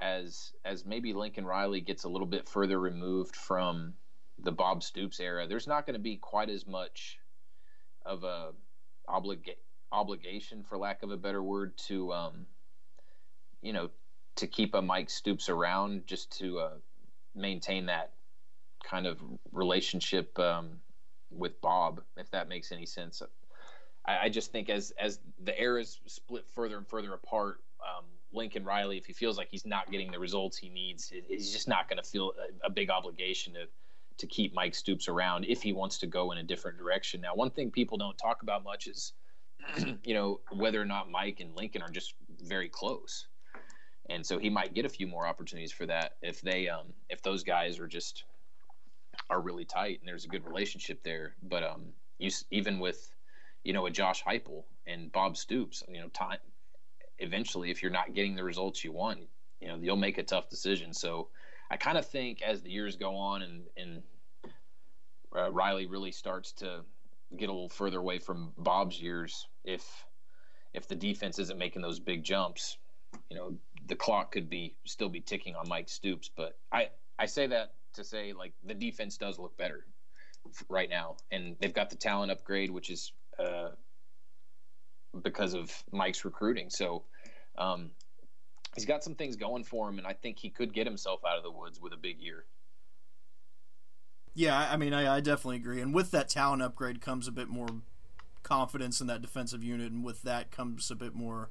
as 0.00 0.52
as 0.64 0.86
maybe 0.86 1.12
Lincoln 1.12 1.44
Riley 1.44 1.80
gets 1.80 2.04
a 2.04 2.08
little 2.08 2.26
bit 2.26 2.48
further 2.48 2.80
removed 2.80 3.36
from 3.36 3.94
the 4.42 4.52
Bob 4.52 4.82
Stoops 4.82 5.20
era, 5.20 5.46
there's 5.46 5.66
not 5.66 5.86
going 5.86 5.94
to 5.94 6.00
be 6.00 6.16
quite 6.16 6.50
as 6.50 6.66
much 6.66 7.18
of 8.04 8.24
a 8.24 8.50
obliga- 9.08 9.56
obligation, 9.92 10.62
for 10.62 10.78
lack 10.78 11.02
of 11.02 11.10
a 11.10 11.16
better 11.16 11.42
word, 11.42 11.76
to 11.78 12.12
um, 12.12 12.46
you 13.62 13.72
know 13.72 13.90
to 14.36 14.46
keep 14.46 14.74
a 14.74 14.82
Mike 14.82 15.10
Stoops 15.10 15.48
around 15.48 16.06
just 16.06 16.38
to 16.38 16.58
uh, 16.58 16.70
maintain 17.34 17.86
that 17.86 18.12
kind 18.82 19.06
of 19.06 19.20
relationship 19.52 20.38
um, 20.38 20.78
with 21.30 21.60
Bob, 21.60 22.02
if 22.16 22.30
that 22.30 22.48
makes 22.48 22.72
any 22.72 22.86
sense. 22.86 23.22
I, 24.06 24.18
I, 24.24 24.28
just 24.28 24.52
think 24.52 24.70
as 24.70 24.92
as 24.92 25.20
the 25.44 25.60
eras 25.60 26.00
split 26.06 26.46
further 26.54 26.78
and 26.78 26.86
further 26.86 27.12
apart, 27.12 27.60
um, 27.80 28.04
Lincoln 28.32 28.64
Riley, 28.64 28.96
if 28.96 29.06
he 29.06 29.12
feels 29.12 29.36
like 29.36 29.48
he's 29.50 29.66
not 29.66 29.90
getting 29.90 30.10
the 30.10 30.18
results 30.18 30.56
he 30.56 30.68
needs, 30.68 31.12
he's 31.28 31.52
just 31.52 31.68
not 31.68 31.88
going 31.88 32.02
to 32.02 32.08
feel 32.08 32.32
a, 32.62 32.66
a, 32.66 32.70
big 32.70 32.90
obligation 32.90 33.54
to 33.54 33.66
to 34.20 34.26
keep 34.26 34.54
Mike 34.54 34.74
Stoops 34.74 35.08
around 35.08 35.44
if 35.44 35.62
he 35.62 35.72
wants 35.72 35.98
to 35.98 36.06
go 36.06 36.32
in 36.32 36.38
a 36.38 36.42
different 36.42 36.78
direction. 36.78 37.20
Now, 37.20 37.34
one 37.34 37.50
thing 37.50 37.70
people 37.70 37.98
don't 37.98 38.16
talk 38.16 38.42
about 38.42 38.64
much 38.64 38.86
is, 38.86 39.12
you 40.04 40.14
know, 40.14 40.40
whether 40.52 40.80
or 40.80 40.84
not 40.84 41.10
Mike 41.10 41.40
and 41.40 41.54
Lincoln 41.56 41.82
are 41.82 41.90
just 41.90 42.14
very 42.42 42.68
close, 42.68 43.26
and 44.08 44.24
so 44.24 44.38
he 44.38 44.50
might 44.50 44.74
get 44.74 44.84
a 44.84 44.88
few 44.88 45.06
more 45.06 45.26
opportunities 45.26 45.72
for 45.72 45.86
that 45.86 46.16
if 46.22 46.40
they 46.40 46.68
um, 46.68 46.92
if 47.08 47.22
those 47.22 47.42
guys 47.42 47.78
are 47.78 47.88
just 47.88 48.24
are 49.28 49.40
really 49.40 49.64
tight 49.64 50.00
and 50.00 50.08
there's 50.08 50.24
a 50.24 50.28
good 50.28 50.46
relationship 50.46 51.02
there. 51.02 51.34
But 51.42 51.62
um, 51.62 51.86
you 52.18 52.30
even 52.50 52.78
with 52.78 53.12
you 53.64 53.72
know 53.72 53.86
a 53.86 53.90
Josh 53.90 54.22
Heupel 54.24 54.64
and 54.86 55.12
Bob 55.12 55.36
Stoops, 55.36 55.82
you 55.88 56.00
know, 56.00 56.08
time 56.08 56.38
eventually, 57.20 57.70
if 57.70 57.82
you're 57.82 57.92
not 57.92 58.14
getting 58.14 58.34
the 58.34 58.44
results 58.44 58.82
you 58.82 58.92
want, 58.92 59.20
you 59.60 59.68
know, 59.68 59.78
you'll 59.80 59.96
make 59.96 60.18
a 60.18 60.22
tough 60.22 60.48
decision. 60.48 60.92
So 60.92 61.28
I 61.70 61.76
kind 61.76 61.96
of 61.96 62.06
think 62.06 62.42
as 62.42 62.62
the 62.62 62.70
years 62.70 62.96
go 62.96 63.14
on 63.16 63.42
and, 63.42 63.62
and 63.76 64.02
uh, 65.36 65.50
Riley 65.52 65.86
really 65.86 66.10
starts 66.10 66.52
to 66.54 66.80
get 67.36 67.48
a 67.48 67.52
little 67.52 67.68
further 67.68 67.98
away 67.98 68.18
from 68.18 68.52
Bob's 68.58 69.00
years, 69.00 69.46
if 69.64 69.84
if 70.74 70.88
the 70.88 70.94
defense 70.94 71.38
isn't 71.38 71.58
making 71.58 71.82
those 71.82 71.98
big 71.98 72.22
jumps, 72.22 72.78
you 73.28 73.36
know, 73.36 73.56
the 73.86 73.96
clock 73.96 74.32
could 74.32 74.48
be 74.48 74.74
still 74.84 75.08
be 75.08 75.20
ticking 75.20 75.54
on 75.54 75.68
Mike 75.68 75.88
Stoops. 75.88 76.30
But 76.36 76.58
I 76.72 76.88
I 77.18 77.26
say 77.26 77.46
that 77.46 77.74
to 77.94 78.04
say 78.04 78.32
like 78.32 78.52
the 78.64 78.74
defense 78.74 79.16
does 79.16 79.38
look 79.38 79.56
better 79.56 79.86
right 80.68 80.90
now, 80.90 81.16
and 81.30 81.56
they've 81.60 81.74
got 81.74 81.90
the 81.90 81.96
talent 81.96 82.32
upgrade, 82.32 82.70
which 82.70 82.90
is 82.90 83.12
uh, 83.38 83.70
because 85.22 85.54
of 85.54 85.70
Mike's 85.92 86.24
recruiting. 86.24 86.70
So. 86.70 87.04
Um, 87.58 87.90
he's 88.74 88.84
got 88.84 89.02
some 89.02 89.14
things 89.14 89.36
going 89.36 89.64
for 89.64 89.88
him, 89.88 89.98
and 89.98 90.06
I 90.06 90.12
think 90.12 90.38
he 90.38 90.50
could 90.50 90.72
get 90.72 90.86
himself 90.86 91.20
out 91.24 91.36
of 91.36 91.42
the 91.42 91.50
woods 91.50 91.80
with 91.80 91.92
a 91.92 91.96
big 91.96 92.20
year. 92.20 92.44
Yeah, 94.34 94.68
I 94.70 94.76
mean, 94.76 94.92
I, 94.92 95.16
I 95.16 95.20
definitely 95.20 95.56
agree. 95.56 95.80
And 95.80 95.92
with 95.92 96.12
that 96.12 96.28
talent 96.28 96.62
upgrade 96.62 97.00
comes 97.00 97.26
a 97.26 97.32
bit 97.32 97.48
more 97.48 97.68
confidence 98.42 99.00
in 99.00 99.06
that 99.08 99.22
defensive 99.22 99.64
unit, 99.64 99.92
and 99.92 100.04
with 100.04 100.22
that 100.22 100.50
comes 100.50 100.90
a 100.90 100.96
bit 100.96 101.14
more 101.14 101.50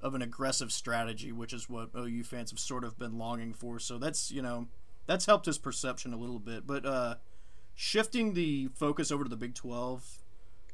of 0.00 0.14
an 0.14 0.22
aggressive 0.22 0.72
strategy, 0.72 1.32
which 1.32 1.52
is 1.52 1.68
what 1.68 1.90
OU 1.96 2.24
fans 2.24 2.50
have 2.50 2.60
sort 2.60 2.84
of 2.84 2.98
been 2.98 3.18
longing 3.18 3.52
for. 3.52 3.78
So 3.78 3.98
that's 3.98 4.30
you 4.30 4.42
know 4.42 4.68
that's 5.06 5.26
helped 5.26 5.46
his 5.46 5.58
perception 5.58 6.12
a 6.12 6.16
little 6.16 6.38
bit. 6.38 6.66
But 6.66 6.84
uh, 6.86 7.14
shifting 7.74 8.34
the 8.34 8.68
focus 8.74 9.10
over 9.10 9.24
to 9.24 9.30
the 9.30 9.36
Big 9.36 9.54
Twelve, 9.54 10.24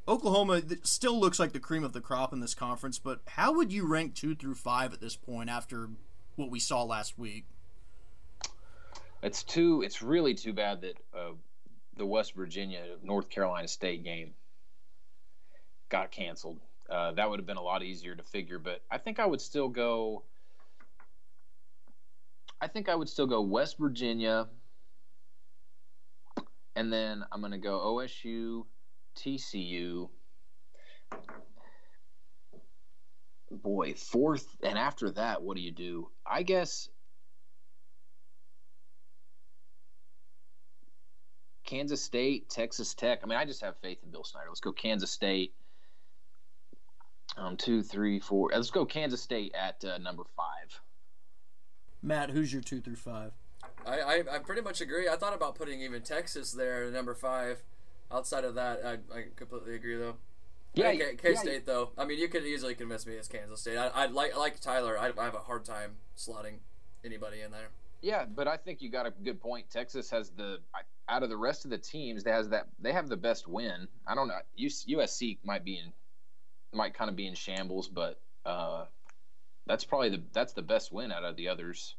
Oklahoma 0.09 0.62
still 0.82 1.18
looks 1.18 1.38
like 1.38 1.53
the 1.53 1.61
cream 1.61 1.84
of 1.84 1.92
the 1.92 2.00
crop 2.00 2.32
in 2.32 2.40
this 2.40 2.55
conference. 2.55 2.98
But 2.98 3.20
how 3.26 3.55
would 3.55 3.72
you 3.72 3.86
rank 3.86 4.14
two 4.14 4.34
through 4.34 4.57
five 4.57 4.92
at 4.92 5.00
this 5.00 5.16
point 5.16 5.48
after 5.48 5.90
what 6.36 6.50
we 6.50 6.59
saw 6.59 6.82
last 6.82 7.18
week? 7.18 7.46
It's 9.22 9.44
too. 9.44 9.82
It's 9.82 10.03
really 10.03 10.34
too 10.34 10.53
bad 10.53 10.80
that 10.80 10.98
uh, 11.16 11.32
the 11.96 12.07
West 12.07 12.34
Virginia 12.34 12.82
North 13.03 13.28
Carolina 13.28 13.68
State 13.68 14.03
game 14.03 14.32
got 15.88 16.11
canceled. 16.11 16.59
Uh, 16.90 17.12
that 17.12 17.30
would 17.30 17.38
have 17.38 17.46
been 17.46 17.57
a 17.57 17.62
lot 17.62 17.82
easier 17.84 18.14
to 18.16 18.22
figure, 18.22 18.59
but 18.59 18.82
I 18.90 18.98
think 18.98 19.20
I 19.20 19.26
would 19.26 19.40
still 19.40 19.68
go. 19.68 20.24
I 22.61 22.66
think 22.66 22.88
I 22.88 22.94
would 22.94 23.09
still 23.09 23.26
go 23.26 23.40
West 23.40 23.78
Virginia, 23.78 24.48
and 26.74 26.92
then 26.92 27.24
I'm 27.30 27.40
going 27.40 27.53
to 27.53 27.59
go 27.59 27.78
OSU, 27.78 28.64
TCU. 29.16 30.08
Boy, 33.50 33.94
fourth, 33.94 34.46
and 34.62 34.78
after 34.78 35.10
that, 35.10 35.42
what 35.42 35.56
do 35.56 35.62
you 35.62 35.72
do? 35.72 36.08
I 36.26 36.42
guess 36.42 36.88
Kansas 41.64 42.02
State, 42.02 42.48
Texas 42.48 42.94
Tech. 42.94 43.20
I 43.22 43.26
mean, 43.26 43.38
I 43.38 43.44
just 43.44 43.62
have 43.62 43.76
faith 43.78 43.98
in 44.02 44.10
Bill 44.10 44.24
Snyder. 44.24 44.46
Let's 44.48 44.60
go 44.60 44.72
Kansas 44.72 45.10
State. 45.10 45.54
Um, 47.36 47.56
two, 47.56 47.82
three, 47.82 48.20
four. 48.20 48.50
Let's 48.52 48.70
go 48.70 48.84
Kansas 48.84 49.22
State 49.22 49.54
at 49.54 49.82
uh, 49.84 49.98
number 49.98 50.24
five. 50.36 50.80
Matt, 52.02 52.30
who's 52.30 52.52
your 52.52 52.62
two 52.62 52.80
through 52.80 52.96
five? 52.96 53.32
I, 53.86 54.00
I, 54.00 54.24
I 54.34 54.38
pretty 54.40 54.60
much 54.60 54.80
agree. 54.80 55.08
I 55.08 55.16
thought 55.16 55.34
about 55.34 55.54
putting 55.54 55.80
even 55.80 56.02
Texas 56.02 56.52
there, 56.52 56.84
at 56.84 56.92
number 56.92 57.14
five. 57.14 57.62
Outside 58.12 58.44
of 58.44 58.54
that, 58.56 58.80
I, 58.84 58.92
I 59.16 59.24
completely 59.36 59.74
agree 59.74 59.96
though. 59.96 60.16
Yeah, 60.74 60.92
K 60.92 61.34
State 61.34 61.52
yeah, 61.52 61.58
though. 61.66 61.90
I 61.98 62.04
mean, 62.04 62.18
you 62.18 62.28
could 62.28 62.44
easily 62.44 62.74
convince 62.74 63.06
me 63.06 63.14
it's 63.14 63.28
Kansas 63.28 63.60
State. 63.60 63.76
I, 63.76 63.88
I 63.88 64.06
like 64.06 64.36
like 64.36 64.60
Tyler. 64.60 64.98
I, 64.98 65.12
I 65.18 65.24
have 65.24 65.34
a 65.34 65.38
hard 65.38 65.64
time 65.64 65.96
slotting 66.16 66.58
anybody 67.04 67.42
in 67.42 67.50
there. 67.50 67.68
Yeah, 68.00 68.24
but 68.24 68.48
I 68.48 68.56
think 68.56 68.82
you 68.82 68.90
got 68.90 69.06
a 69.06 69.10
good 69.10 69.40
point. 69.40 69.70
Texas 69.70 70.10
has 70.10 70.30
the 70.30 70.58
out 71.08 71.22
of 71.22 71.28
the 71.28 71.36
rest 71.36 71.64
of 71.64 71.70
the 71.70 71.78
teams, 71.78 72.24
they 72.24 72.30
has 72.30 72.48
that 72.48 72.68
they 72.80 72.92
have 72.92 73.08
the 73.08 73.16
best 73.16 73.46
win. 73.46 73.86
I 74.06 74.14
don't 74.14 74.28
know. 74.28 74.38
USC 74.58 75.38
might 75.44 75.64
be 75.64 75.78
in 75.78 75.92
might 76.72 76.94
kind 76.94 77.10
of 77.10 77.16
be 77.16 77.26
in 77.26 77.34
shambles, 77.34 77.88
but 77.88 78.20
uh, 78.46 78.86
that's 79.66 79.84
probably 79.84 80.10
the 80.10 80.22
that's 80.32 80.52
the 80.52 80.62
best 80.62 80.92
win 80.92 81.12
out 81.12 81.24
of 81.24 81.36
the 81.36 81.48
others. 81.48 81.96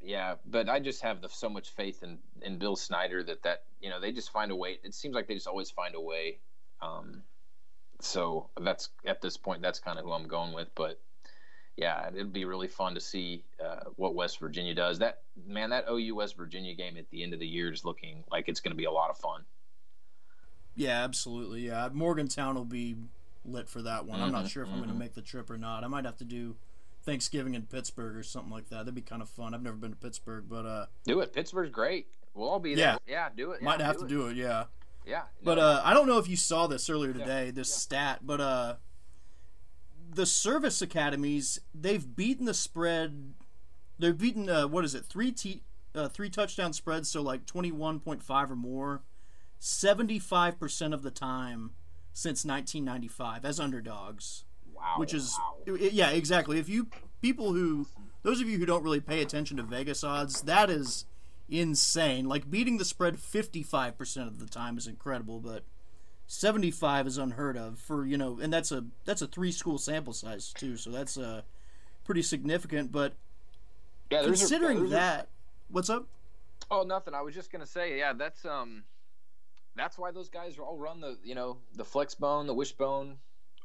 Yeah, 0.00 0.36
but 0.46 0.68
I 0.68 0.78
just 0.78 1.02
have 1.02 1.22
the, 1.22 1.28
so 1.28 1.48
much 1.48 1.70
faith 1.70 2.02
in 2.02 2.18
in 2.42 2.58
Bill 2.58 2.76
Snyder 2.76 3.22
that 3.24 3.42
that 3.42 3.64
you 3.80 3.90
know 3.90 4.00
they 4.00 4.12
just 4.12 4.30
find 4.30 4.50
a 4.50 4.56
way. 4.56 4.78
It 4.84 4.94
seems 4.94 5.14
like 5.14 5.26
they 5.26 5.34
just 5.34 5.48
always 5.48 5.70
find 5.70 5.94
a 5.94 6.00
way. 6.00 6.38
Um, 6.80 7.22
so 8.00 8.48
that's 8.60 8.90
at 9.04 9.20
this 9.20 9.36
point 9.36 9.60
that's 9.60 9.80
kind 9.80 9.98
of 9.98 10.04
who 10.04 10.12
I'm 10.12 10.28
going 10.28 10.52
with. 10.52 10.68
But 10.74 11.00
yeah, 11.76 12.08
it'd 12.08 12.32
be 12.32 12.44
really 12.44 12.68
fun 12.68 12.94
to 12.94 13.00
see 13.00 13.44
uh, 13.64 13.84
what 13.96 14.14
West 14.14 14.38
Virginia 14.38 14.74
does. 14.74 15.00
That 15.00 15.22
man, 15.46 15.70
that 15.70 15.86
OU 15.90 16.14
West 16.14 16.36
Virginia 16.36 16.74
game 16.74 16.96
at 16.96 17.10
the 17.10 17.22
end 17.22 17.34
of 17.34 17.40
the 17.40 17.46
year 17.46 17.72
is 17.72 17.84
looking 17.84 18.24
like 18.30 18.48
it's 18.48 18.60
going 18.60 18.72
to 18.72 18.76
be 18.76 18.84
a 18.84 18.90
lot 18.90 19.10
of 19.10 19.16
fun. 19.16 19.42
Yeah, 20.76 21.02
absolutely. 21.02 21.66
Yeah, 21.66 21.88
Morgantown 21.92 22.54
will 22.54 22.64
be 22.64 22.96
lit 23.44 23.68
for 23.68 23.82
that 23.82 24.06
one. 24.06 24.18
Mm-hmm, 24.18 24.26
I'm 24.26 24.32
not 24.32 24.38
mm-hmm, 24.42 24.48
sure 24.48 24.62
if 24.62 24.68
mm-hmm. 24.68 24.78
I'm 24.78 24.84
going 24.84 24.94
to 24.94 24.98
make 24.98 25.14
the 25.14 25.22
trip 25.22 25.50
or 25.50 25.58
not. 25.58 25.82
I 25.82 25.88
might 25.88 26.04
have 26.04 26.18
to 26.18 26.24
do 26.24 26.56
Thanksgiving 27.08 27.54
in 27.54 27.62
Pittsburgh 27.62 28.16
or 28.16 28.22
something 28.22 28.52
like 28.52 28.68
that. 28.68 28.80
That'd 28.80 28.94
be 28.94 29.00
kind 29.00 29.22
of 29.22 29.30
fun. 29.30 29.54
I've 29.54 29.62
never 29.62 29.76
been 29.76 29.92
to 29.92 29.96
Pittsburgh, 29.96 30.44
but 30.46 30.66
uh, 30.66 30.86
do 31.04 31.20
it. 31.20 31.32
Pittsburgh's 31.32 31.70
great. 31.70 32.06
We'll 32.34 32.50
all 32.50 32.58
be 32.58 32.74
there. 32.74 32.98
Yeah, 33.06 33.14
yeah 33.14 33.28
do 33.34 33.52
it. 33.52 33.62
Might 33.62 33.80
have 33.80 33.94
do 33.94 34.00
to 34.00 34.04
it. 34.04 34.08
do 34.08 34.26
it. 34.26 34.36
Yeah. 34.36 34.64
Yeah. 35.06 35.22
But 35.42 35.58
uh, 35.58 35.80
I 35.82 35.94
don't 35.94 36.06
know 36.06 36.18
if 36.18 36.28
you 36.28 36.36
saw 36.36 36.66
this 36.66 36.90
earlier 36.90 37.14
today, 37.14 37.46
yeah. 37.46 37.52
this 37.52 37.70
yeah. 37.70 37.76
stat, 37.76 38.18
but 38.24 38.42
uh, 38.42 38.74
the 40.12 40.26
service 40.26 40.82
academies 40.82 41.60
they've 41.74 42.14
beaten 42.14 42.44
the 42.44 42.52
spread. 42.52 43.32
They've 43.98 44.16
beaten 44.16 44.50
uh, 44.50 44.68
what 44.68 44.84
is 44.84 44.94
it 44.94 45.06
three 45.06 45.32
t 45.32 45.62
uh, 45.94 46.08
three 46.08 46.28
touchdown 46.28 46.74
spreads, 46.74 47.10
so 47.10 47.22
like 47.22 47.46
twenty 47.46 47.72
one 47.72 48.00
point 48.00 48.22
five 48.22 48.50
or 48.50 48.56
more, 48.56 49.02
seventy 49.58 50.18
five 50.18 50.60
percent 50.60 50.92
of 50.92 51.02
the 51.02 51.10
time 51.10 51.70
since 52.12 52.44
nineteen 52.44 52.84
ninety 52.84 53.08
five 53.08 53.46
as 53.46 53.58
underdogs. 53.58 54.44
Wow. 54.78 54.94
Which 54.98 55.14
is 55.14 55.38
wow. 55.66 55.76
yeah 55.76 56.10
exactly. 56.10 56.58
If 56.58 56.68
you 56.68 56.88
people 57.20 57.52
who 57.52 57.86
those 58.22 58.40
of 58.40 58.48
you 58.48 58.58
who 58.58 58.66
don't 58.66 58.82
really 58.82 59.00
pay 59.00 59.20
attention 59.20 59.56
to 59.56 59.62
Vegas 59.62 60.04
odds, 60.04 60.42
that 60.42 60.70
is 60.70 61.04
insane. 61.48 62.28
Like 62.28 62.50
beating 62.50 62.78
the 62.78 62.84
spread 62.84 63.18
fifty 63.18 63.62
five 63.62 63.98
percent 63.98 64.28
of 64.28 64.38
the 64.38 64.46
time 64.46 64.78
is 64.78 64.86
incredible, 64.86 65.40
but 65.40 65.64
75 66.28 67.06
is 67.06 67.16
unheard 67.16 67.56
of 67.56 67.78
for 67.78 68.04
you 68.04 68.18
know 68.18 68.38
and 68.40 68.52
that's 68.52 68.70
a 68.70 68.84
that's 69.06 69.22
a 69.22 69.26
three 69.26 69.50
school 69.50 69.78
sample 69.78 70.12
size 70.12 70.52
too 70.52 70.76
so 70.76 70.90
that's 70.90 71.16
uh 71.16 71.40
pretty 72.04 72.20
significant 72.20 72.92
but 72.92 73.14
yeah, 74.10 74.22
considering 74.22 74.84
a, 74.84 74.88
that 74.88 75.22
a, 75.22 75.26
what's 75.70 75.88
up 75.88 76.06
oh 76.70 76.82
nothing 76.82 77.14
i 77.14 77.22
was 77.22 77.34
just 77.34 77.50
gonna 77.50 77.64
say 77.64 77.98
yeah 77.98 78.12
that's 78.12 78.44
um 78.44 78.84
that's 79.74 79.96
why 79.96 80.10
those 80.10 80.28
guys 80.28 80.58
all 80.58 80.76
run 80.76 81.00
the 81.00 81.16
you 81.24 81.34
know 81.34 81.56
the 81.76 81.84
flex 81.84 82.14
bone 82.14 82.46
the 82.46 82.54
wishbone 82.54 83.16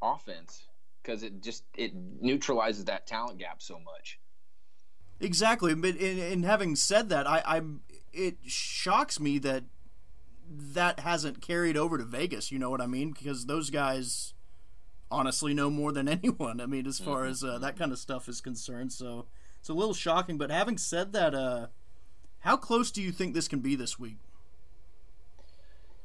offense 0.01 0.63
because 1.03 1.23
it 1.23 1.41
just 1.41 1.63
it 1.75 1.91
neutralizes 2.21 2.85
that 2.85 3.05
talent 3.05 3.37
gap 3.37 3.61
so 3.61 3.79
much 3.79 4.19
exactly 5.19 5.75
but 5.75 5.95
in, 5.95 6.17
in 6.17 6.43
having 6.43 6.75
said 6.75 7.09
that 7.09 7.27
i 7.27 7.41
i'm 7.45 7.81
it 8.13 8.37
shocks 8.45 9.19
me 9.19 9.39
that 9.39 9.63
that 10.49 10.99
hasn't 10.99 11.41
carried 11.41 11.77
over 11.77 11.97
to 11.97 12.03
Vegas. 12.03 12.51
You 12.51 12.59
know 12.59 12.69
what 12.69 12.81
I 12.81 12.87
mean? 12.87 13.11
Because 13.11 13.45
those 13.45 13.69
guys 13.69 14.33
honestly 15.09 15.53
know 15.53 15.69
more 15.69 15.91
than 15.91 16.07
anyone. 16.07 16.61
I 16.61 16.65
mean, 16.65 16.87
as 16.87 16.99
far 16.99 17.21
mm-hmm. 17.21 17.31
as 17.31 17.43
uh, 17.43 17.57
that 17.59 17.77
kind 17.77 17.91
of 17.91 17.99
stuff 17.99 18.27
is 18.27 18.41
concerned. 18.41 18.93
So 18.93 19.25
it's 19.59 19.69
a 19.69 19.73
little 19.73 19.93
shocking. 19.93 20.37
But 20.37 20.51
having 20.51 20.77
said 20.77 21.13
that, 21.13 21.33
uh, 21.33 21.67
how 22.39 22.57
close 22.57 22.91
do 22.91 23.01
you 23.01 23.11
think 23.11 23.33
this 23.33 23.47
can 23.47 23.59
be 23.59 23.75
this 23.75 23.97
week? 23.97 24.17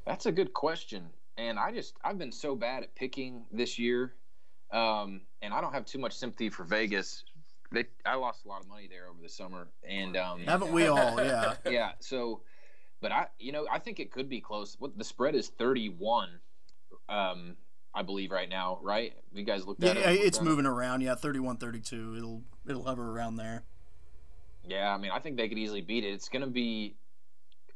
That's 0.07 0.27
a 0.27 0.33
good 0.33 0.55
question. 0.55 1.11
And 1.37 1.59
I 1.59 1.71
just 1.73 1.95
I've 2.03 2.19
been 2.19 2.33
so 2.33 2.57
bad 2.57 2.83
at 2.83 2.95
picking 2.95 3.45
this 3.53 3.79
year, 3.79 4.15
um, 4.71 5.23
and 5.43 5.53
I 5.55 5.61
don't 5.61 5.73
have 5.73 5.87
too 5.87 5.99
much 5.99 6.15
sympathy 6.15 6.51
for 6.51 6.65
Vegas. 6.65 7.25
They 7.71 7.85
I 8.07 8.15
lost 8.15 8.45
a 8.45 8.49
lot 8.49 8.63
of 8.63 8.69
money 8.69 8.89
there 8.89 9.09
over 9.09 9.19
the 9.23 9.29
summer, 9.29 9.69
and 9.87 10.17
um, 10.17 10.41
haven't 10.41 10.73
we 10.73 10.87
all? 10.87 11.23
Yeah, 11.23 11.55
yeah. 11.71 11.91
So 12.01 12.41
but 13.01 13.13
I, 13.13 13.27
you 13.39 13.53
know, 13.53 13.67
I 13.71 13.79
think 13.79 14.01
it 14.01 14.11
could 14.11 14.29
be 14.29 14.41
close. 14.41 14.77
What 14.79 14.97
the 14.99 15.05
spread 15.05 15.35
is 15.35 15.49
thirty 15.49 15.89
one, 15.89 16.41
um, 17.09 17.57
I 17.95 18.03
believe 18.03 18.33
right 18.33 18.49
now. 18.49 18.79
Right? 18.83 19.13
You 19.33 19.45
guys 19.45 19.67
looked 19.67 19.83
at 19.85 19.97
yeah, 19.97 20.11
it. 20.11 20.21
it's 20.21 20.41
moving 20.41 20.65
it. 20.65 20.69
around. 20.69 21.03
Yeah, 21.03 21.15
31-32. 21.15 22.17
It'll 22.17 22.43
it'll 22.69 22.85
hover 22.85 23.11
around 23.11 23.37
there. 23.37 23.65
Yeah, 24.67 24.93
I 24.93 24.99
mean, 24.99 25.13
I 25.13 25.19
think 25.21 25.37
they 25.37 25.49
could 25.49 25.59
easily 25.59 25.81
beat 25.81 26.05
it. 26.05 26.09
It's 26.09 26.29
going 26.29 26.45
to 26.45 26.51
be. 26.51 26.97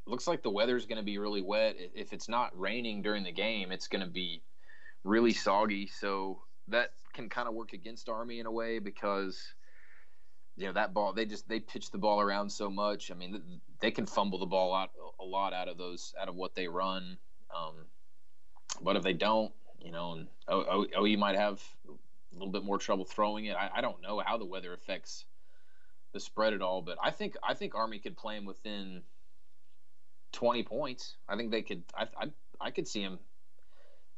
Looks 0.04 0.26
like 0.26 0.42
the 0.42 0.50
weather's 0.50 0.84
going 0.84 0.98
to 0.98 1.04
be 1.04 1.18
really 1.18 1.42
wet. 1.42 1.76
If 1.94 2.12
it's 2.12 2.28
not 2.28 2.58
raining 2.58 3.02
during 3.02 3.22
the 3.22 3.30
game, 3.30 3.70
it's 3.70 3.86
going 3.86 4.04
to 4.04 4.10
be 4.10 4.42
really 5.04 5.32
soggy. 5.32 5.86
So 5.86 6.40
that 6.68 6.90
can 7.12 7.28
kind 7.28 7.48
of 7.48 7.54
work 7.54 7.72
against 7.72 8.08
Army 8.08 8.40
in 8.40 8.46
a 8.46 8.52
way 8.52 8.78
because 8.78 9.54
you 10.56 10.66
know 10.66 10.72
that 10.72 10.92
ball 10.92 11.12
they 11.12 11.24
just 11.24 11.48
they 11.48 11.60
pitch 11.60 11.90
the 11.90 11.98
ball 11.98 12.20
around 12.20 12.52
so 12.52 12.68
much 12.68 13.10
i 13.10 13.14
mean 13.14 13.40
they 13.80 13.90
can 13.90 14.04
fumble 14.04 14.38
the 14.38 14.44
ball 14.44 14.74
out 14.74 14.90
a 15.18 15.24
lot 15.24 15.54
out 15.54 15.66
of 15.66 15.78
those 15.78 16.12
out 16.20 16.28
of 16.28 16.34
what 16.34 16.54
they 16.54 16.68
run 16.68 17.16
um, 17.56 17.72
but 18.82 18.94
if 18.94 19.02
they 19.02 19.14
don't 19.14 19.50
you 19.80 19.90
know 19.90 20.12
and 20.12 20.28
oh, 20.48 21.04
you 21.06 21.16
might 21.16 21.36
have 21.36 21.62
a 21.88 22.34
little 22.34 22.52
bit 22.52 22.64
more 22.64 22.76
trouble 22.76 23.06
throwing 23.06 23.46
it 23.46 23.56
I, 23.56 23.70
I 23.76 23.80
don't 23.80 24.02
know 24.02 24.22
how 24.24 24.36
the 24.36 24.44
weather 24.44 24.74
affects 24.74 25.24
the 26.12 26.20
spread 26.20 26.52
at 26.52 26.60
all 26.60 26.82
but 26.82 26.98
i 27.02 27.10
think 27.10 27.34
i 27.42 27.54
think 27.54 27.74
army 27.74 27.98
could 27.98 28.18
play 28.18 28.36
them 28.36 28.44
within 28.44 29.00
twenty 30.32 30.62
points. 30.62 31.16
I 31.28 31.36
think 31.36 31.50
they 31.50 31.62
could. 31.62 31.84
I 31.94 32.08
I, 32.16 32.30
I 32.60 32.70
could 32.70 32.88
see 32.88 33.02
them 33.02 33.18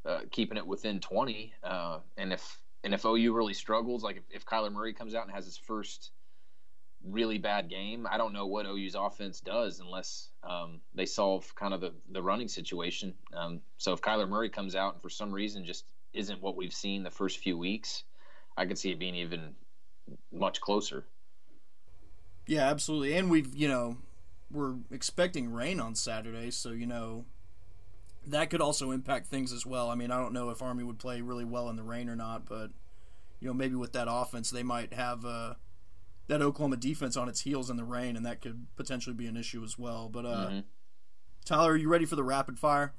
uh, 0.05 0.21
keeping 0.31 0.57
it 0.57 0.65
within 0.65 0.99
twenty. 0.99 1.53
Uh, 1.63 1.99
and 2.17 2.33
if 2.33 2.59
and 2.83 2.93
if 2.93 3.05
OU 3.05 3.33
really 3.33 3.53
struggles, 3.53 4.03
like 4.03 4.17
if, 4.17 4.23
if 4.29 4.45
Kyler 4.45 4.71
Murray 4.71 4.93
comes 4.93 5.15
out 5.15 5.25
and 5.25 5.33
has 5.33 5.45
his 5.45 5.57
first 5.57 6.11
really 7.03 7.37
bad 7.37 7.69
game, 7.69 8.07
I 8.09 8.17
don't 8.17 8.33
know 8.33 8.47
what 8.47 8.65
OU's 8.65 8.95
offense 8.95 9.39
does 9.39 9.79
unless 9.79 10.29
um, 10.43 10.81
they 10.93 11.05
solve 11.05 11.53
kind 11.55 11.73
of 11.73 11.81
the, 11.81 11.93
the 12.11 12.21
running 12.21 12.47
situation. 12.47 13.13
Um, 13.33 13.61
so 13.77 13.93
if 13.93 14.01
Kyler 14.01 14.27
Murray 14.27 14.49
comes 14.49 14.75
out 14.75 14.93
and 14.93 15.01
for 15.01 15.09
some 15.09 15.31
reason 15.31 15.65
just 15.65 15.85
isn't 16.13 16.41
what 16.41 16.55
we've 16.55 16.73
seen 16.73 17.03
the 17.03 17.11
first 17.11 17.39
few 17.39 17.57
weeks, 17.57 18.03
I 18.57 18.65
could 18.65 18.77
see 18.77 18.91
it 18.91 18.99
being 18.99 19.15
even 19.15 19.53
much 20.31 20.61
closer. 20.61 21.05
Yeah, 22.47 22.69
absolutely. 22.69 23.15
And 23.17 23.29
we've, 23.29 23.53
you 23.55 23.67
know, 23.67 23.97
we're 24.51 24.75
expecting 24.91 25.51
rain 25.51 25.79
on 25.79 25.95
Saturday, 25.95 26.51
so, 26.51 26.71
you 26.71 26.85
know, 26.85 27.25
that 28.27 28.49
could 28.49 28.61
also 28.61 28.91
impact 28.91 29.27
things 29.27 29.51
as 29.51 29.65
well. 29.65 29.89
I 29.89 29.95
mean, 29.95 30.11
I 30.11 30.17
don't 30.17 30.33
know 30.33 30.49
if 30.49 30.61
Army 30.61 30.83
would 30.83 30.99
play 30.99 31.21
really 31.21 31.45
well 31.45 31.69
in 31.69 31.75
the 31.75 31.83
rain 31.83 32.09
or 32.09 32.15
not, 32.15 32.45
but, 32.45 32.71
you 33.39 33.47
know, 33.47 33.53
maybe 33.53 33.75
with 33.75 33.93
that 33.93 34.07
offense, 34.09 34.49
they 34.49 34.63
might 34.63 34.93
have 34.93 35.25
uh, 35.25 35.55
that 36.27 36.41
Oklahoma 36.41 36.77
defense 36.77 37.15
on 37.15 37.29
its 37.29 37.41
heels 37.41 37.69
in 37.69 37.77
the 37.77 37.83
rain, 37.83 38.15
and 38.15 38.25
that 38.25 38.41
could 38.41 38.67
potentially 38.75 39.15
be 39.15 39.27
an 39.27 39.37
issue 39.37 39.63
as 39.63 39.77
well. 39.77 40.09
But, 40.09 40.25
uh, 40.25 40.47
mm-hmm. 40.47 40.59
Tyler, 41.45 41.73
are 41.73 41.77
you 41.77 41.89
ready 41.89 42.05
for 42.05 42.15
the 42.15 42.23
rapid 42.23 42.57
fire? 42.57 42.93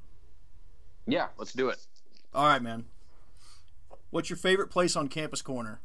Yeah, 1.07 1.29
let's 1.37 1.53
do 1.53 1.69
it. 1.69 1.79
All 2.35 2.47
right, 2.47 2.63
man. 2.63 2.85
What's 4.11 4.31
your 4.31 4.37
favorite 4.37 4.69
place 4.69 4.97
on 4.97 5.09
Campus 5.09 5.43
Corner? 5.43 5.81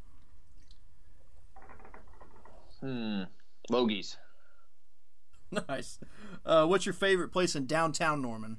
Hmm. 2.80 3.24
Logies. 3.70 4.18
Nice. 5.68 6.00
Uh, 6.46 6.66
what's 6.66 6.86
your 6.86 6.94
favorite 6.94 7.34
place 7.34 7.58
in 7.58 7.66
downtown 7.66 8.22
Norman? 8.22 8.56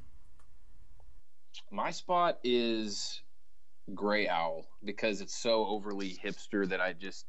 My 1.71 1.91
spot 1.91 2.39
is 2.45 3.23
Gray 3.95 4.29
Owl 4.29 4.67
because 4.85 5.21
it's 5.21 5.35
so 5.35 5.67
overly 5.67 6.19
hipster 6.23 6.69
that 6.69 6.81
I 6.81 6.93
just. 6.93 7.27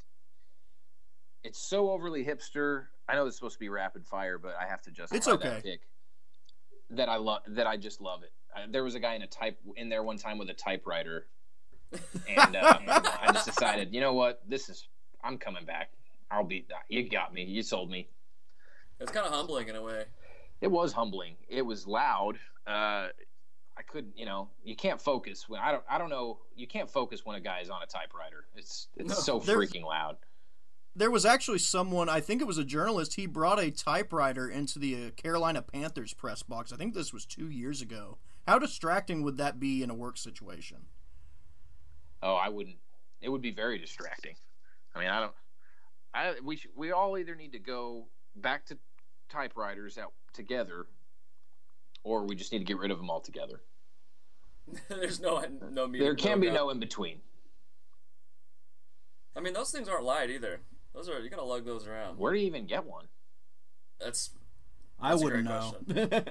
It's 1.43 1.59
so 1.59 1.91
overly 1.91 2.23
hipster. 2.23 2.85
I 3.07 3.15
know 3.15 3.25
it's 3.25 3.35
supposed 3.35 3.55
to 3.55 3.59
be 3.59 3.69
rapid 3.69 4.05
fire, 4.05 4.37
but 4.37 4.55
I 4.59 4.65
have 4.67 4.81
to 4.83 4.91
just. 4.91 5.13
It's 5.13 5.27
okay. 5.27 5.49
That, 5.49 5.63
pick 5.63 5.81
that 6.95 7.09
I 7.09 7.17
love. 7.17 7.41
That 7.47 7.67
I 7.67 7.77
just 7.77 8.01
love 8.01 8.23
it. 8.23 8.31
Uh, 8.55 8.67
there 8.69 8.83
was 8.83 8.95
a 8.95 8.99
guy 8.99 9.15
in 9.15 9.21
a 9.21 9.27
type 9.27 9.57
in 9.75 9.89
there 9.89 10.03
one 10.03 10.17
time 10.17 10.37
with 10.37 10.49
a 10.49 10.53
typewriter, 10.53 11.27
and 12.29 12.55
um, 12.55 12.83
I 12.87 13.29
just 13.33 13.45
decided, 13.45 13.93
you 13.93 14.01
know 14.01 14.13
what, 14.13 14.41
this 14.47 14.69
is. 14.69 14.87
I'm 15.23 15.37
coming 15.37 15.65
back. 15.65 15.91
I'll 16.29 16.43
be. 16.43 16.65
You 16.89 17.09
got 17.09 17.33
me. 17.33 17.43
You 17.43 17.63
sold 17.63 17.89
me. 17.89 18.07
It's 18.99 19.11
kind 19.11 19.25
of 19.25 19.33
humbling 19.33 19.69
in 19.69 19.75
a 19.75 19.81
way. 19.81 20.05
It 20.61 20.71
was 20.71 20.93
humbling. 20.93 21.35
It 21.49 21.61
was 21.61 21.87
loud. 21.87 22.37
Uh, 22.67 23.07
I 23.77 23.81
couldn't, 23.81 24.17
you 24.17 24.25
know, 24.25 24.49
you 24.63 24.75
can't 24.75 25.01
focus 25.01 25.49
when 25.49 25.59
I 25.59 25.71
don't. 25.71 25.83
I 25.89 25.97
don't 25.97 26.09
know. 26.09 26.39
You 26.55 26.67
can't 26.67 26.89
focus 26.89 27.25
when 27.25 27.35
a 27.35 27.39
guy 27.39 27.61
is 27.61 27.69
on 27.69 27.81
a 27.81 27.87
typewriter. 27.87 28.45
It's 28.55 28.87
it's 28.95 29.09
no, 29.09 29.15
so 29.15 29.39
freaking 29.39 29.83
loud. 29.83 30.17
There 30.95 31.09
was 31.09 31.25
actually 31.25 31.57
someone. 31.57 32.07
I 32.07 32.19
think 32.19 32.39
it 32.39 32.45
was 32.45 32.59
a 32.59 32.63
journalist. 32.63 33.15
He 33.15 33.25
brought 33.25 33.59
a 33.59 33.71
typewriter 33.71 34.47
into 34.47 34.77
the 34.77 35.07
uh, 35.07 35.09
Carolina 35.11 35.63
Panthers 35.63 36.13
press 36.13 36.43
box. 36.43 36.71
I 36.71 36.77
think 36.77 36.93
this 36.93 37.11
was 37.11 37.25
two 37.25 37.49
years 37.49 37.81
ago. 37.81 38.19
How 38.45 38.59
distracting 38.59 39.23
would 39.23 39.37
that 39.37 39.59
be 39.59 39.81
in 39.81 39.89
a 39.89 39.95
work 39.95 40.17
situation? 40.17 40.85
Oh, 42.21 42.35
I 42.35 42.49
wouldn't. 42.49 42.77
It 43.21 43.29
would 43.29 43.41
be 43.41 43.51
very 43.51 43.79
distracting. 43.79 44.35
I 44.95 44.99
mean, 44.99 45.09
I 45.09 45.19
don't. 45.19 45.33
I 46.13 46.35
we 46.43 46.61
we 46.75 46.91
all 46.91 47.17
either 47.17 47.35
need 47.35 47.53
to 47.53 47.59
go 47.59 48.05
back 48.35 48.65
to 48.67 48.77
typewriters 49.29 49.97
out 49.97 50.13
together, 50.31 50.85
or 52.03 52.25
we 52.25 52.35
just 52.35 52.51
need 52.51 52.59
to 52.59 52.65
get 52.65 52.77
rid 52.77 52.91
of 52.91 52.97
them 52.97 53.09
altogether. 53.09 53.61
There's 54.89 55.19
no 55.19 55.43
no. 55.71 55.87
There 55.87 56.15
can 56.15 56.39
be 56.39 56.49
no 56.49 56.69
in 56.69 56.79
between. 56.79 57.19
I 59.35 59.39
mean, 59.39 59.53
those 59.53 59.71
things 59.71 59.89
aren't 59.89 60.03
light 60.03 60.29
either. 60.29 60.61
Those 60.93 61.09
are 61.09 61.19
you 61.19 61.29
gotta 61.29 61.43
lug 61.43 61.65
those 61.65 61.87
around. 61.87 62.17
Where 62.17 62.33
do 62.33 62.39
you 62.39 62.47
even 62.47 62.65
get 62.65 62.85
one? 62.85 63.05
That's. 63.99 64.29
that's 65.01 65.21
I 65.21 65.23
wouldn't 65.23 65.45
know. 65.45 65.75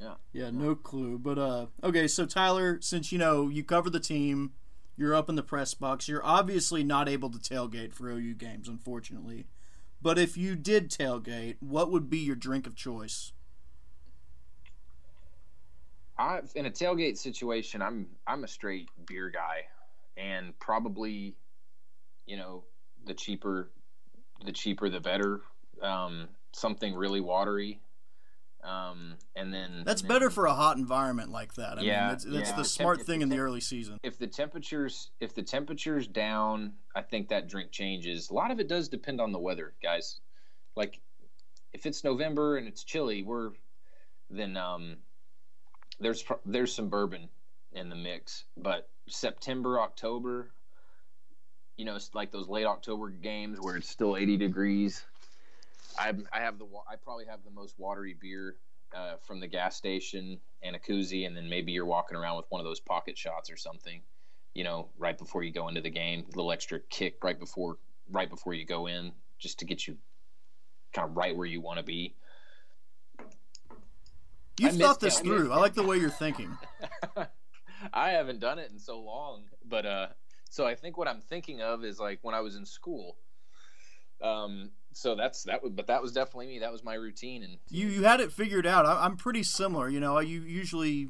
yeah. 0.00 0.14
Yeah, 0.32 0.50
no 0.50 0.74
clue. 0.74 1.18
But 1.18 1.38
uh, 1.38 1.66
okay, 1.84 2.08
so 2.08 2.26
Tyler, 2.26 2.78
since 2.80 3.12
you 3.12 3.18
know 3.18 3.48
you 3.48 3.62
cover 3.62 3.90
the 3.90 4.00
team, 4.00 4.52
you're 4.96 5.14
up 5.14 5.28
in 5.28 5.34
the 5.36 5.42
press 5.42 5.74
box. 5.74 6.08
You're 6.08 6.24
obviously 6.24 6.82
not 6.82 7.08
able 7.08 7.30
to 7.30 7.38
tailgate 7.38 7.94
for 7.94 8.10
OU 8.10 8.34
games, 8.34 8.68
unfortunately. 8.68 9.46
But 10.02 10.18
if 10.18 10.36
you 10.36 10.56
did 10.56 10.90
tailgate, 10.90 11.56
what 11.60 11.90
would 11.90 12.08
be 12.08 12.18
your 12.18 12.36
drink 12.36 12.66
of 12.66 12.74
choice? 12.74 13.32
I 16.20 16.40
in 16.54 16.66
a 16.66 16.70
tailgate 16.70 17.16
situation, 17.16 17.80
I'm 17.80 18.06
I'm 18.26 18.44
a 18.44 18.48
straight 18.48 18.88
beer 19.06 19.30
guy, 19.30 19.64
and 20.16 20.56
probably, 20.58 21.34
you 22.26 22.36
know, 22.36 22.64
the 23.06 23.14
cheaper, 23.14 23.70
the 24.44 24.52
cheaper 24.52 24.90
the 24.90 25.00
better. 25.00 25.40
Um, 25.82 26.28
something 26.52 26.94
really 26.94 27.20
watery. 27.20 27.80
Um, 28.62 29.14
and 29.34 29.54
then 29.54 29.84
that's 29.86 30.02
and 30.02 30.08
better 30.08 30.26
then, 30.26 30.34
for 30.34 30.44
a 30.44 30.52
hot 30.52 30.76
environment 30.76 31.30
like 31.30 31.54
that. 31.54 31.78
I 31.78 31.80
yeah, 31.80 32.00
mean, 32.00 32.08
that's, 32.08 32.24
that's 32.24 32.50
yeah. 32.50 32.56
the 32.56 32.64
smart 32.64 33.06
thing 33.06 33.22
in 33.22 33.30
the 33.30 33.38
early 33.38 33.62
season. 33.62 33.96
If 34.02 34.18
the 34.18 34.26
temperatures, 34.26 35.10
if 35.18 35.34
the 35.34 35.42
temperatures 35.42 36.06
down, 36.06 36.74
I 36.94 37.00
think 37.00 37.30
that 37.30 37.48
drink 37.48 37.70
changes. 37.70 38.28
A 38.28 38.34
lot 38.34 38.50
of 38.50 38.60
it 38.60 38.68
does 38.68 38.90
depend 38.90 39.18
on 39.18 39.32
the 39.32 39.38
weather, 39.38 39.72
guys. 39.82 40.20
Like 40.76 41.00
if 41.72 41.86
it's 41.86 42.04
November 42.04 42.58
and 42.58 42.68
it's 42.68 42.84
chilly, 42.84 43.22
we're 43.22 43.52
then 44.28 44.58
um, 44.58 44.98
there's 46.00 46.24
there's 46.44 46.74
some 46.74 46.88
bourbon 46.88 47.28
in 47.72 47.88
the 47.88 47.96
mix. 47.96 48.44
But 48.56 48.88
September, 49.08 49.80
October, 49.80 50.50
you 51.76 51.84
know, 51.84 51.96
it's 51.96 52.14
like 52.14 52.32
those 52.32 52.48
late 52.48 52.66
October 52.66 53.10
games 53.10 53.58
where 53.60 53.76
it's 53.76 53.88
still 53.88 54.16
80 54.16 54.36
degrees. 54.36 55.04
I 55.98 56.12
I 56.32 56.40
have 56.40 56.58
the 56.58 56.66
I 56.90 56.96
probably 56.96 57.26
have 57.26 57.40
the 57.44 57.50
most 57.50 57.78
watery 57.78 58.16
beer 58.20 58.56
uh, 58.94 59.16
from 59.26 59.40
the 59.40 59.46
gas 59.46 59.76
station 59.76 60.40
and 60.62 60.76
a 60.76 60.78
koozie, 60.78 61.26
and 61.26 61.36
then 61.36 61.48
maybe 61.48 61.72
you're 61.72 61.86
walking 61.86 62.16
around 62.16 62.36
with 62.36 62.46
one 62.48 62.60
of 62.60 62.64
those 62.64 62.80
pocket 62.80 63.16
shots 63.16 63.50
or 63.50 63.56
something, 63.56 64.00
you 64.54 64.64
know, 64.64 64.88
right 64.98 65.16
before 65.16 65.42
you 65.42 65.52
go 65.52 65.68
into 65.68 65.80
the 65.80 65.90
game, 65.90 66.24
a 66.26 66.36
little 66.36 66.52
extra 66.52 66.80
kick 66.90 67.22
right 67.22 67.38
before 67.38 67.78
right 68.10 68.28
before 68.28 68.54
you 68.54 68.64
go 68.64 68.86
in, 68.86 69.12
just 69.38 69.60
to 69.60 69.64
get 69.64 69.86
you 69.86 69.96
kind 70.92 71.08
of 71.08 71.16
right 71.16 71.36
where 71.36 71.46
you 71.46 71.60
want 71.60 71.78
to 71.78 71.84
be. 71.84 72.14
You've 74.60 74.76
thought 74.76 75.00
this 75.00 75.20
through. 75.20 75.52
I 75.52 75.56
like 75.56 75.74
the 75.74 75.82
way 75.82 75.96
you're 75.96 76.10
thinking. 76.10 76.56
I 77.92 78.10
haven't 78.10 78.40
done 78.40 78.58
it 78.58 78.70
in 78.70 78.78
so 78.78 79.00
long, 79.00 79.44
but 79.64 79.86
uh, 79.86 80.06
so 80.50 80.66
I 80.66 80.74
think 80.74 80.98
what 80.98 81.08
I'm 81.08 81.20
thinking 81.20 81.62
of 81.62 81.84
is 81.84 81.98
like 81.98 82.18
when 82.22 82.34
I 82.34 82.40
was 82.40 82.56
in 82.56 82.66
school. 82.66 83.16
Um, 84.20 84.70
so 84.92 85.14
that's 85.14 85.44
that 85.44 85.62
was, 85.62 85.72
but 85.72 85.86
that 85.86 86.02
was 86.02 86.12
definitely 86.12 86.48
me. 86.48 86.58
That 86.58 86.72
was 86.72 86.84
my 86.84 86.94
routine, 86.94 87.42
and 87.42 87.56
you 87.70 87.86
you 87.86 88.02
had 88.02 88.20
it 88.20 88.32
figured 88.32 88.66
out. 88.66 88.84
I, 88.84 89.06
am 89.06 89.16
pretty 89.16 89.42
similar. 89.42 89.88
You 89.88 90.00
know, 90.00 90.18
you 90.18 90.42
usually 90.42 91.08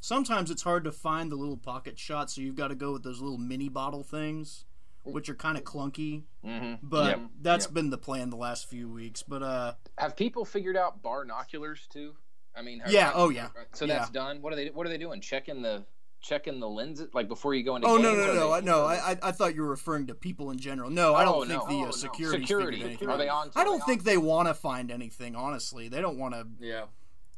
sometimes 0.00 0.50
it's 0.50 0.62
hard 0.62 0.84
to 0.84 0.92
find 0.92 1.30
the 1.30 1.36
little 1.36 1.56
pocket 1.56 1.98
shots, 1.98 2.34
so 2.34 2.42
you've 2.42 2.56
got 2.56 2.68
to 2.68 2.74
go 2.74 2.92
with 2.92 3.02
those 3.02 3.20
little 3.20 3.38
mini 3.38 3.68
bottle 3.68 4.02
things, 4.02 4.66
which 5.04 5.28
are 5.28 5.34
kind 5.34 5.56
of 5.56 5.64
clunky. 5.64 6.24
Mm-hmm. 6.44 6.74
But 6.82 7.06
yep. 7.06 7.20
that's 7.40 7.66
yep. 7.66 7.74
been 7.74 7.90
the 7.90 7.98
plan 7.98 8.30
the 8.30 8.36
last 8.36 8.68
few 8.68 8.90
weeks. 8.90 9.22
But 9.22 9.42
uh, 9.42 9.74
have 9.96 10.16
people 10.16 10.44
figured 10.44 10.76
out 10.76 11.02
barnoculars 11.02 11.88
too? 11.88 12.14
I 12.56 12.62
mean, 12.62 12.82
yeah. 12.88 13.12
oh 13.14 13.30
yeah. 13.30 13.48
So 13.72 13.84
yeah. 13.84 13.98
that's 13.98 14.10
done. 14.10 14.42
What 14.42 14.52
are 14.52 14.56
they? 14.56 14.68
What 14.68 14.86
are 14.86 14.90
they 14.90 14.98
doing? 14.98 15.20
Checking 15.20 15.62
the 15.62 15.84
checking 16.20 16.60
the 16.60 16.68
lenses 16.68 17.08
like 17.14 17.28
before 17.28 17.54
you 17.54 17.64
go 17.64 17.76
into 17.76 17.88
oh 17.88 17.96
games, 17.96 18.04
no 18.04 18.14
no 18.14 18.34
no 18.34 18.34
no, 18.34 18.60
no 18.60 18.84
I, 18.84 19.16
I 19.22 19.32
thought 19.32 19.54
you 19.54 19.62
were 19.62 19.70
referring 19.70 20.06
to 20.08 20.14
people 20.14 20.50
in 20.50 20.58
general 20.58 20.90
no 20.90 21.14
i 21.14 21.24
don't 21.24 21.34
oh, 21.34 21.44
think 21.44 21.68
no. 21.68 21.76
the 21.76 21.84
uh, 21.86 21.88
oh, 21.88 21.90
security 21.92 22.42
security 22.42 22.98
are 23.06 23.16
they 23.16 23.28
on 23.28 23.50
i 23.56 23.64
don't 23.64 23.80
they 23.80 23.86
think 23.86 24.04
they 24.04 24.18
want 24.18 24.48
to 24.48 24.54
find 24.54 24.90
anything 24.90 25.34
honestly 25.34 25.88
they 25.88 26.00
don't 26.00 26.18
want 26.18 26.34
to 26.34 26.46
yeah 26.60 26.84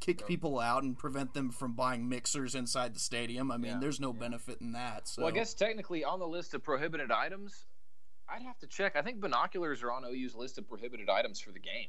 kick 0.00 0.20
no. 0.22 0.26
people 0.26 0.58
out 0.58 0.82
and 0.82 0.98
prevent 0.98 1.32
them 1.32 1.50
from 1.50 1.74
buying 1.74 2.08
mixers 2.08 2.54
inside 2.56 2.94
the 2.94 3.00
stadium 3.00 3.52
i 3.52 3.56
mean 3.56 3.72
yeah. 3.72 3.78
there's 3.80 4.00
no 4.00 4.12
yeah. 4.12 4.18
benefit 4.20 4.60
in 4.60 4.72
that 4.72 5.06
so 5.06 5.22
well 5.22 5.30
i 5.30 5.34
guess 5.34 5.54
technically 5.54 6.02
on 6.02 6.18
the 6.18 6.26
list 6.26 6.52
of 6.54 6.62
prohibited 6.62 7.12
items 7.12 7.66
i'd 8.30 8.42
have 8.42 8.58
to 8.58 8.66
check 8.66 8.96
i 8.96 9.02
think 9.02 9.20
binoculars 9.20 9.82
are 9.84 9.92
on 9.92 10.04
ou's 10.04 10.34
list 10.34 10.58
of 10.58 10.68
prohibited 10.68 11.08
items 11.08 11.38
for 11.38 11.52
the 11.52 11.60
game 11.60 11.88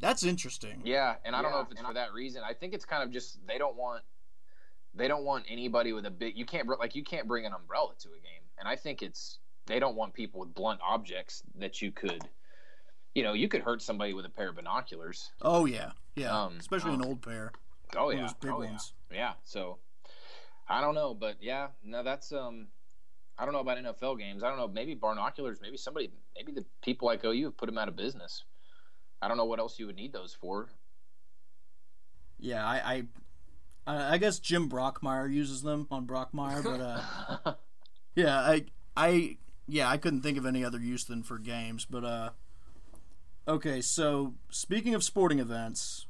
that's 0.00 0.24
interesting. 0.24 0.80
Yeah 0.84 1.14
and 1.24 1.34
i 1.34 1.42
don't 1.42 1.52
know 1.52 1.60
if 1.60 1.70
it's 1.70 1.80
for 1.80 1.94
that 1.94 2.12
reason. 2.12 2.42
I 2.44 2.52
think 2.52 2.74
it's 2.74 2.84
kind 2.84 3.02
of 3.02 3.10
just 3.10 3.38
they 3.46 3.58
don't 3.58 3.76
want 3.76 4.02
they 4.94 5.08
don't 5.08 5.24
want 5.24 5.44
anybody 5.48 5.92
with 5.92 6.06
a 6.06 6.10
big 6.10 6.36
you 6.36 6.44
can't 6.44 6.68
like 6.78 6.94
you 6.94 7.04
can't 7.04 7.26
bring 7.26 7.46
an 7.46 7.52
umbrella 7.52 7.92
to 8.00 8.08
a 8.08 8.20
game. 8.20 8.42
And 8.58 8.68
i 8.68 8.76
think 8.76 9.02
it's 9.02 9.38
they 9.66 9.78
don't 9.78 9.96
want 9.96 10.14
people 10.14 10.40
with 10.40 10.54
blunt 10.54 10.80
objects 10.82 11.42
that 11.58 11.80
you 11.80 11.90
could 11.90 12.22
you 13.14 13.22
know 13.22 13.32
you 13.32 13.48
could 13.48 13.62
hurt 13.62 13.82
somebody 13.82 14.12
with 14.12 14.24
a 14.24 14.30
pair 14.30 14.48
of 14.48 14.56
binoculars. 14.56 15.30
Oh 15.42 15.66
yeah. 15.66 15.92
Yeah. 16.14 16.44
Um, 16.44 16.56
especially 16.58 16.92
um, 16.92 17.00
an 17.02 17.06
old 17.06 17.22
pair. 17.22 17.52
oh 17.96 18.10
yeah. 18.10 18.28
big 18.40 18.50
oh, 18.50 18.58
ones. 18.58 18.92
Yeah. 19.10 19.16
yeah 19.16 19.32
so 19.44 19.78
i 20.68 20.80
don't 20.80 20.94
know 20.94 21.14
but 21.14 21.36
yeah 21.40 21.68
no 21.84 22.02
that's 22.02 22.32
um 22.32 22.68
i 23.38 23.44
don't 23.44 23.52
know 23.52 23.60
about 23.60 23.78
nfl 23.78 24.18
games. 24.18 24.42
I 24.42 24.48
don't 24.48 24.58
know 24.58 24.68
maybe 24.68 24.94
binoculars 24.94 25.58
maybe 25.60 25.76
somebody 25.76 26.10
maybe 26.36 26.52
the 26.52 26.64
people 26.82 27.06
like 27.06 27.24
ou 27.24 27.44
have 27.44 27.56
put 27.56 27.66
them 27.66 27.78
out 27.78 27.88
of 27.88 27.96
business 27.96 28.44
i 29.24 29.28
don't 29.28 29.36
know 29.36 29.44
what 29.44 29.58
else 29.58 29.78
you 29.78 29.86
would 29.86 29.96
need 29.96 30.12
those 30.12 30.34
for 30.34 30.68
yeah, 32.44 32.66
I, 32.66 33.04
I, 33.86 34.12
I 34.14 34.18
guess 34.18 34.38
Jim 34.38 34.68
Brockmeyer 34.68 35.32
uses 35.32 35.62
them 35.62 35.86
on 35.90 36.06
Brockmeyer, 36.06 36.62
but 36.62 36.80
uh, 36.80 37.54
yeah, 38.14 38.38
I, 38.38 38.64
I, 38.94 39.38
yeah, 39.66 39.88
I 39.88 39.96
couldn't 39.96 40.20
think 40.20 40.36
of 40.36 40.44
any 40.44 40.64
other 40.64 40.78
use 40.78 41.04
than 41.04 41.22
for 41.22 41.38
games, 41.38 41.86
but 41.88 42.04
uh, 42.04 42.30
okay. 43.48 43.80
So 43.80 44.34
speaking 44.50 44.94
of 44.94 45.02
sporting 45.02 45.38
events, 45.38 46.06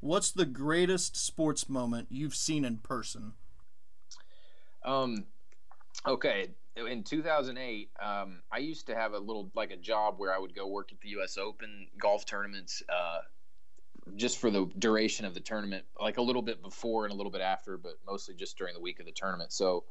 what's 0.00 0.30
the 0.30 0.46
greatest 0.46 1.16
sports 1.16 1.68
moment 1.68 2.08
you've 2.10 2.34
seen 2.34 2.64
in 2.64 2.78
person? 2.78 3.32
Um, 4.84 5.26
okay. 6.06 6.52
In 6.86 7.02
2008, 7.02 7.90
um, 8.00 8.42
I 8.52 8.58
used 8.58 8.86
to 8.86 8.94
have 8.94 9.12
a 9.12 9.18
little 9.18 9.50
like 9.54 9.70
a 9.70 9.76
job 9.76 10.14
where 10.18 10.34
I 10.34 10.38
would 10.38 10.54
go 10.54 10.66
work 10.66 10.92
at 10.92 11.00
the 11.00 11.08
U.S. 11.10 11.36
Open 11.38 11.88
golf 12.00 12.24
tournaments, 12.24 12.82
uh, 12.88 13.20
just 14.16 14.38
for 14.38 14.50
the 14.50 14.70
duration 14.78 15.24
of 15.24 15.34
the 15.34 15.40
tournament, 15.40 15.84
like 16.00 16.18
a 16.18 16.22
little 16.22 16.42
bit 16.42 16.62
before 16.62 17.04
and 17.04 17.12
a 17.12 17.16
little 17.16 17.32
bit 17.32 17.40
after, 17.40 17.76
but 17.76 17.94
mostly 18.06 18.34
just 18.34 18.56
during 18.56 18.74
the 18.74 18.80
week 18.80 19.00
of 19.00 19.06
the 19.06 19.12
tournament. 19.12 19.52
So 19.52 19.84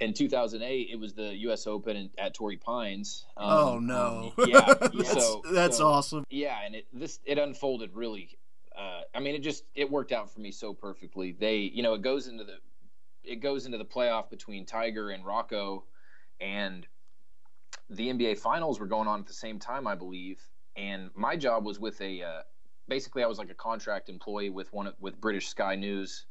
in 0.00 0.12
2008, 0.12 0.88
it 0.90 0.96
was 0.96 1.14
the 1.14 1.34
U.S. 1.36 1.66
Open 1.66 2.10
at 2.18 2.34
Torrey 2.34 2.56
Pines. 2.56 3.26
Um, 3.36 3.50
oh 3.50 3.78
no! 3.78 4.32
yeah, 4.46 4.74
that's, 4.74 5.12
so 5.12 5.42
that's 5.52 5.76
so, 5.78 5.86
awesome. 5.88 6.24
Yeah, 6.30 6.58
and 6.64 6.74
it 6.74 6.86
this 6.92 7.20
it 7.24 7.38
unfolded 7.38 7.94
really. 7.94 8.36
Uh, 8.76 9.02
I 9.14 9.20
mean, 9.20 9.34
it 9.34 9.42
just 9.42 9.64
it 9.74 9.90
worked 9.90 10.12
out 10.12 10.32
for 10.32 10.40
me 10.40 10.50
so 10.50 10.74
perfectly. 10.74 11.32
They, 11.32 11.58
you 11.58 11.82
know, 11.82 11.94
it 11.94 12.02
goes 12.02 12.26
into 12.26 12.44
the 12.44 12.56
it 13.24 13.36
goes 13.36 13.66
into 13.66 13.78
the 13.78 13.84
playoff 13.84 14.30
between 14.30 14.66
Tiger 14.66 15.10
and 15.10 15.24
Rocco, 15.24 15.84
and 16.40 16.86
the 17.90 18.08
NBA 18.08 18.38
Finals 18.38 18.80
were 18.80 18.86
going 18.86 19.08
on 19.08 19.20
at 19.20 19.26
the 19.26 19.32
same 19.32 19.58
time, 19.58 19.86
I 19.86 19.94
believe. 19.94 20.40
And 20.76 21.10
my 21.14 21.36
job 21.36 21.64
was 21.64 21.78
with 21.78 22.00
a 22.00 22.22
uh, 22.22 22.42
basically 22.88 23.22
I 23.22 23.26
was 23.26 23.38
like 23.38 23.50
a 23.50 23.54
contract 23.54 24.08
employee 24.08 24.50
with 24.50 24.72
one 24.72 24.92
with 25.00 25.20
British 25.20 25.48
Sky 25.48 25.74
News. 25.74 26.26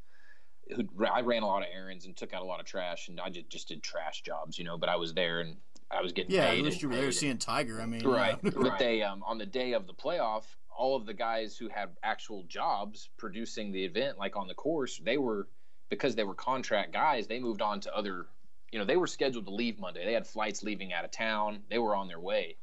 Who 0.76 0.88
I 1.12 1.22
ran 1.22 1.44
a 1.44 1.48
lot 1.48 1.62
of 1.62 1.68
errands 1.74 2.06
and 2.06 2.16
took 2.16 2.34
out 2.34 2.42
a 2.42 2.46
lot 2.46 2.62
of 2.62 2.66
trash, 2.66 3.10
and 3.10 3.20
I 3.20 3.30
just 3.30 3.50
just 3.50 3.68
did 3.68 3.84
trash 3.84 4.22
jobs, 4.22 4.58
you 4.58 4.64
know. 4.64 4.78
But 4.78 4.90
I 4.90 4.96
was 4.96 5.14
there 5.14 5.42
and 5.42 5.58
I 5.92 6.02
was 6.02 6.14
getting 6.14 6.32
yeah. 6.32 6.50
paid. 6.50 6.60
At 6.60 6.66
least 6.66 6.82
you 6.82 6.90
were 6.90 6.96
there 6.96 7.12
seeing 7.12 7.38
Tiger. 7.38 7.82
I 7.82 7.86
mean, 7.86 8.08
right. 8.08 8.38
yeah. 8.42 8.52
But 8.56 8.80
they 8.80 9.04
um, 9.04 9.24
on 9.26 9.38
the 9.38 9.46
day 9.46 9.74
of 9.74 9.88
the 9.88 9.94
playoff, 9.94 10.44
all 10.76 10.96
of 10.96 11.06
the 11.06 11.14
guys 11.14 11.58
who 11.58 11.68
had 11.68 11.90
actual 12.02 12.44
jobs 12.44 13.10
producing 13.18 13.72
the 13.72 13.84
event, 13.84 14.18
like 14.18 14.36
on 14.36 14.48
the 14.48 14.54
course, 14.54 15.02
they 15.04 15.18
were 15.18 15.48
because 15.90 16.16
they 16.16 16.24
were 16.24 16.36
contract 16.36 16.94
guys. 16.94 17.28
They 17.28 17.40
moved 17.40 17.62
on 17.62 17.80
to 17.82 17.96
other. 17.96 18.26
You 18.72 18.80
know, 18.80 18.86
they 18.86 18.98
were 18.98 19.08
scheduled 19.08 19.46
to 19.46 19.54
leave 19.54 19.80
Monday. 19.80 20.04
They 20.06 20.14
had 20.14 20.26
flights 20.26 20.64
leaving 20.64 20.94
out 20.94 21.06
of 21.06 21.12
town. 21.12 21.60
They 21.70 21.78
were 21.78 21.96
on 21.96 22.08
their 22.08 22.20
way. 22.20 22.56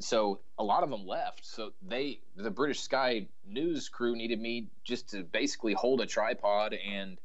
So 0.00 0.40
a 0.58 0.64
lot 0.64 0.82
of 0.82 0.90
them 0.90 1.06
left. 1.06 1.44
So 1.46 1.72
they, 1.82 2.20
the 2.36 2.50
British 2.50 2.80
Sky 2.80 3.26
News 3.46 3.88
crew, 3.88 4.16
needed 4.16 4.40
me 4.40 4.68
just 4.84 5.10
to 5.10 5.22
basically 5.22 5.74
hold 5.74 6.00
a 6.00 6.06
tripod 6.06 6.74
and 6.74 7.18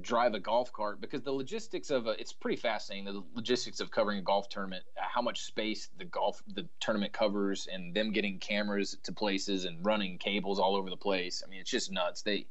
drive 0.00 0.34
a 0.34 0.40
golf 0.40 0.72
cart 0.72 1.00
because 1.00 1.22
the 1.22 1.32
logistics 1.32 1.90
of 1.90 2.06
a 2.06 2.10
it's 2.20 2.32
pretty 2.32 2.56
fascinating 2.56 3.04
the 3.04 3.22
logistics 3.34 3.80
of 3.80 3.90
covering 3.90 4.18
a 4.18 4.22
golf 4.22 4.48
tournament 4.48 4.84
uh, 4.98 5.04
how 5.08 5.22
much 5.22 5.42
space 5.42 5.88
the 5.96 6.04
golf 6.04 6.42
the 6.54 6.66
tournament 6.80 7.12
covers 7.12 7.66
and 7.72 7.94
them 7.94 8.12
getting 8.12 8.38
cameras 8.38 8.96
to 9.02 9.12
places 9.12 9.64
and 9.64 9.84
running 9.86 10.18
cables 10.18 10.58
all 10.58 10.76
over 10.76 10.90
the 10.90 10.96
place 10.96 11.42
i 11.46 11.48
mean 11.48 11.60
it's 11.60 11.70
just 11.70 11.90
nuts 11.90 12.22
they 12.22 12.46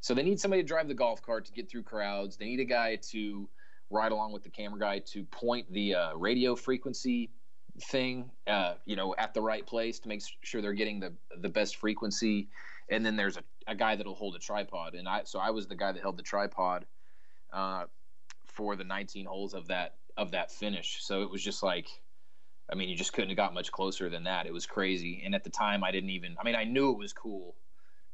so 0.00 0.14
they 0.14 0.22
need 0.22 0.40
somebody 0.40 0.62
to 0.62 0.66
drive 0.66 0.88
the 0.88 0.94
golf 0.94 1.22
cart 1.22 1.44
to 1.46 1.52
get 1.52 1.70
through 1.70 1.82
crowds. 1.82 2.36
They 2.36 2.46
need 2.46 2.60
a 2.60 2.64
guy 2.64 2.96
to 3.10 3.48
ride 3.90 4.12
along 4.12 4.32
with 4.32 4.42
the 4.42 4.50
camera 4.50 4.78
guy 4.78 5.00
to 5.00 5.24
point 5.24 5.70
the 5.72 5.94
uh, 5.94 6.14
radio 6.14 6.54
frequency 6.56 7.30
thing 7.84 8.30
uh, 8.46 8.74
you 8.84 8.96
know 8.96 9.14
at 9.16 9.32
the 9.32 9.40
right 9.40 9.66
place 9.66 9.98
to 10.00 10.08
make 10.08 10.22
sure 10.42 10.60
they're 10.60 10.72
getting 10.72 11.00
the 11.00 11.12
the 11.38 11.48
best 11.48 11.76
frequency. 11.76 12.48
And 12.88 13.06
then 13.06 13.14
there's 13.14 13.36
a, 13.36 13.44
a 13.68 13.74
guy 13.74 13.94
that'll 13.94 14.16
hold 14.16 14.34
a 14.34 14.38
tripod. 14.38 14.94
And 14.94 15.08
i 15.08 15.22
so 15.24 15.38
i 15.38 15.50
was 15.50 15.66
the 15.66 15.76
guy 15.76 15.92
that 15.92 16.00
held 16.00 16.16
the 16.16 16.22
tripod 16.22 16.86
uh, 17.52 17.84
for 18.46 18.76
the 18.76 18.84
19 18.84 19.26
holes 19.26 19.54
of 19.54 19.68
that 19.68 19.96
of 20.16 20.30
that 20.32 20.50
finish. 20.50 20.98
So 21.00 21.22
it 21.22 21.30
was 21.30 21.42
just 21.42 21.62
like 21.62 21.88
i 22.70 22.74
mean 22.74 22.88
you 22.88 22.96
just 22.96 23.12
couldn't 23.12 23.30
have 23.30 23.36
got 23.36 23.54
much 23.54 23.70
closer 23.70 24.08
than 24.08 24.24
that. 24.24 24.46
It 24.46 24.52
was 24.52 24.66
crazy. 24.66 25.22
And 25.24 25.34
at 25.34 25.44
the 25.44 25.50
time 25.50 25.84
i 25.84 25.90
didn't 25.90 26.10
even 26.10 26.36
i 26.40 26.44
mean 26.44 26.54
i 26.54 26.64
knew 26.64 26.90
it 26.90 26.98
was 26.98 27.12
cool 27.12 27.54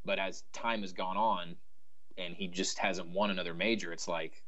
but 0.05 0.21
as 0.21 0.45
time 0.53 0.83
has 0.83 0.93
gone 0.93 1.17
on 1.17 1.57
and 2.19 2.35
he 2.35 2.49
just 2.49 2.79
hasn't 2.79 3.09
won 3.09 3.31
another 3.31 3.55
major 3.55 3.93
it's 3.93 4.09
like 4.09 4.43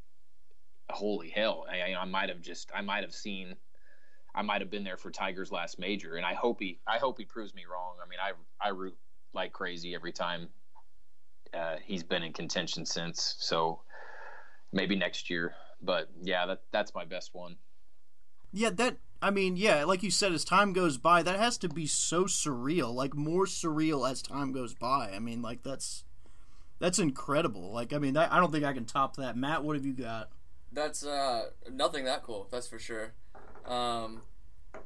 holy 0.90 1.28
hell 1.28 1.66
i, 1.70 1.94
I 1.94 2.04
might 2.04 2.28
have 2.28 2.40
just 2.40 2.70
i 2.74 2.80
might 2.80 3.02
have 3.02 3.14
seen 3.14 3.56
I 4.34 4.42
might 4.42 4.60
have 4.60 4.70
been 4.70 4.84
there 4.84 4.96
for 4.96 5.10
Tiger's 5.10 5.50
last 5.50 5.80
major, 5.80 6.14
and 6.14 6.24
I 6.24 6.34
hope 6.34 6.60
he 6.60 6.78
I 6.86 6.98
hope 6.98 7.18
he 7.18 7.24
proves 7.24 7.54
me 7.54 7.64
wrong. 7.70 7.94
I 8.00 8.08
mean, 8.08 8.18
I 8.22 8.32
I 8.64 8.70
root 8.70 8.96
like 9.32 9.52
crazy 9.52 9.94
every 9.94 10.12
time 10.12 10.48
uh, 11.52 11.76
he's 11.82 12.02
been 12.02 12.22
in 12.22 12.32
contention 12.32 12.84
since. 12.86 13.36
So 13.38 13.80
maybe 14.72 14.96
next 14.96 15.30
year, 15.30 15.54
but 15.82 16.08
yeah, 16.22 16.46
that 16.46 16.62
that's 16.70 16.94
my 16.94 17.04
best 17.04 17.34
one. 17.34 17.56
Yeah, 18.52 18.70
that 18.70 18.98
I 19.20 19.30
mean, 19.30 19.56
yeah, 19.56 19.84
like 19.84 20.02
you 20.02 20.10
said, 20.10 20.32
as 20.32 20.44
time 20.44 20.72
goes 20.72 20.98
by, 20.98 21.22
that 21.22 21.38
has 21.38 21.58
to 21.58 21.68
be 21.68 21.86
so 21.86 22.24
surreal, 22.24 22.94
like 22.94 23.14
more 23.14 23.46
surreal 23.46 24.08
as 24.08 24.22
time 24.22 24.52
goes 24.52 24.74
by. 24.74 25.10
I 25.14 25.18
mean, 25.18 25.42
like 25.42 25.62
that's 25.62 26.04
that's 26.78 26.98
incredible. 26.98 27.72
Like, 27.72 27.92
I 27.92 27.98
mean, 27.98 28.14
that, 28.14 28.32
I 28.32 28.38
don't 28.40 28.52
think 28.52 28.64
I 28.64 28.72
can 28.72 28.84
top 28.84 29.16
that. 29.16 29.36
Matt, 29.36 29.64
what 29.64 29.76
have 29.76 29.84
you 29.86 29.92
got? 29.92 30.30
That's 30.72 31.04
uh, 31.04 31.50
nothing 31.72 32.04
that 32.04 32.22
cool. 32.22 32.46
That's 32.50 32.68
for 32.68 32.78
sure. 32.78 33.14
Um, 33.66 34.22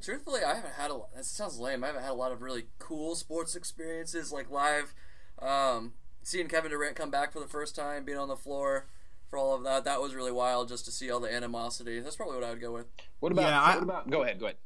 truthfully, 0.01 0.40
I 0.45 0.55
haven't 0.55 0.74
had 0.74 0.90
a. 0.90 0.95
lot- 0.95 1.14
That 1.14 1.24
sounds 1.24 1.59
lame. 1.59 1.82
I 1.84 1.88
haven't 1.88 2.03
had 2.03 2.11
a 2.12 2.14
lot 2.14 2.32
of 2.32 2.40
really 2.43 2.64
cool 2.78 3.14
sports 3.16 3.55
experiences 3.57 4.32
like 4.32 4.51
live. 4.51 4.95
Um, 5.40 5.95
seeing 6.22 6.49
Kevin 6.49 6.70
Durant 6.70 6.97
come 6.97 7.11
back 7.11 7.32
for 7.32 7.40
the 7.40 7.49
first 7.49 7.74
time, 7.74 8.05
being 8.05 8.18
on 8.18 8.28
the 8.28 8.36
floor 8.36 8.86
for 9.28 9.38
all 9.38 9.55
of 9.55 9.64
that, 9.64 9.84
that 9.84 10.01
was 10.01 10.14
really 10.14 10.30
wild. 10.32 10.68
Just 10.68 10.84
to 10.84 10.93
see 10.93 11.11
all 11.11 11.20
the 11.20 11.32
animosity. 11.32 12.01
That's 12.01 12.16
probably 12.16 12.36
what 12.36 12.45
I 12.45 12.51
would 12.51 12.61
go 12.61 12.72
with. 12.72 12.86
What 13.20 13.32
about 13.32 13.43
Yeah, 13.43 13.61
I- 13.61 13.74
what 13.74 13.82
about? 13.82 14.11
Go 14.11 14.22
ahead, 14.22 14.38
go 14.38 14.47
ahead. 14.47 14.57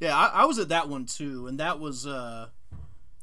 Yeah, 0.00 0.16
I, 0.16 0.42
I 0.42 0.44
was 0.44 0.58
at 0.58 0.68
that 0.70 0.88
one 0.88 1.06
too, 1.06 1.46
and 1.46 1.60
that 1.60 1.78
was 1.80 2.06
uh, 2.06 2.48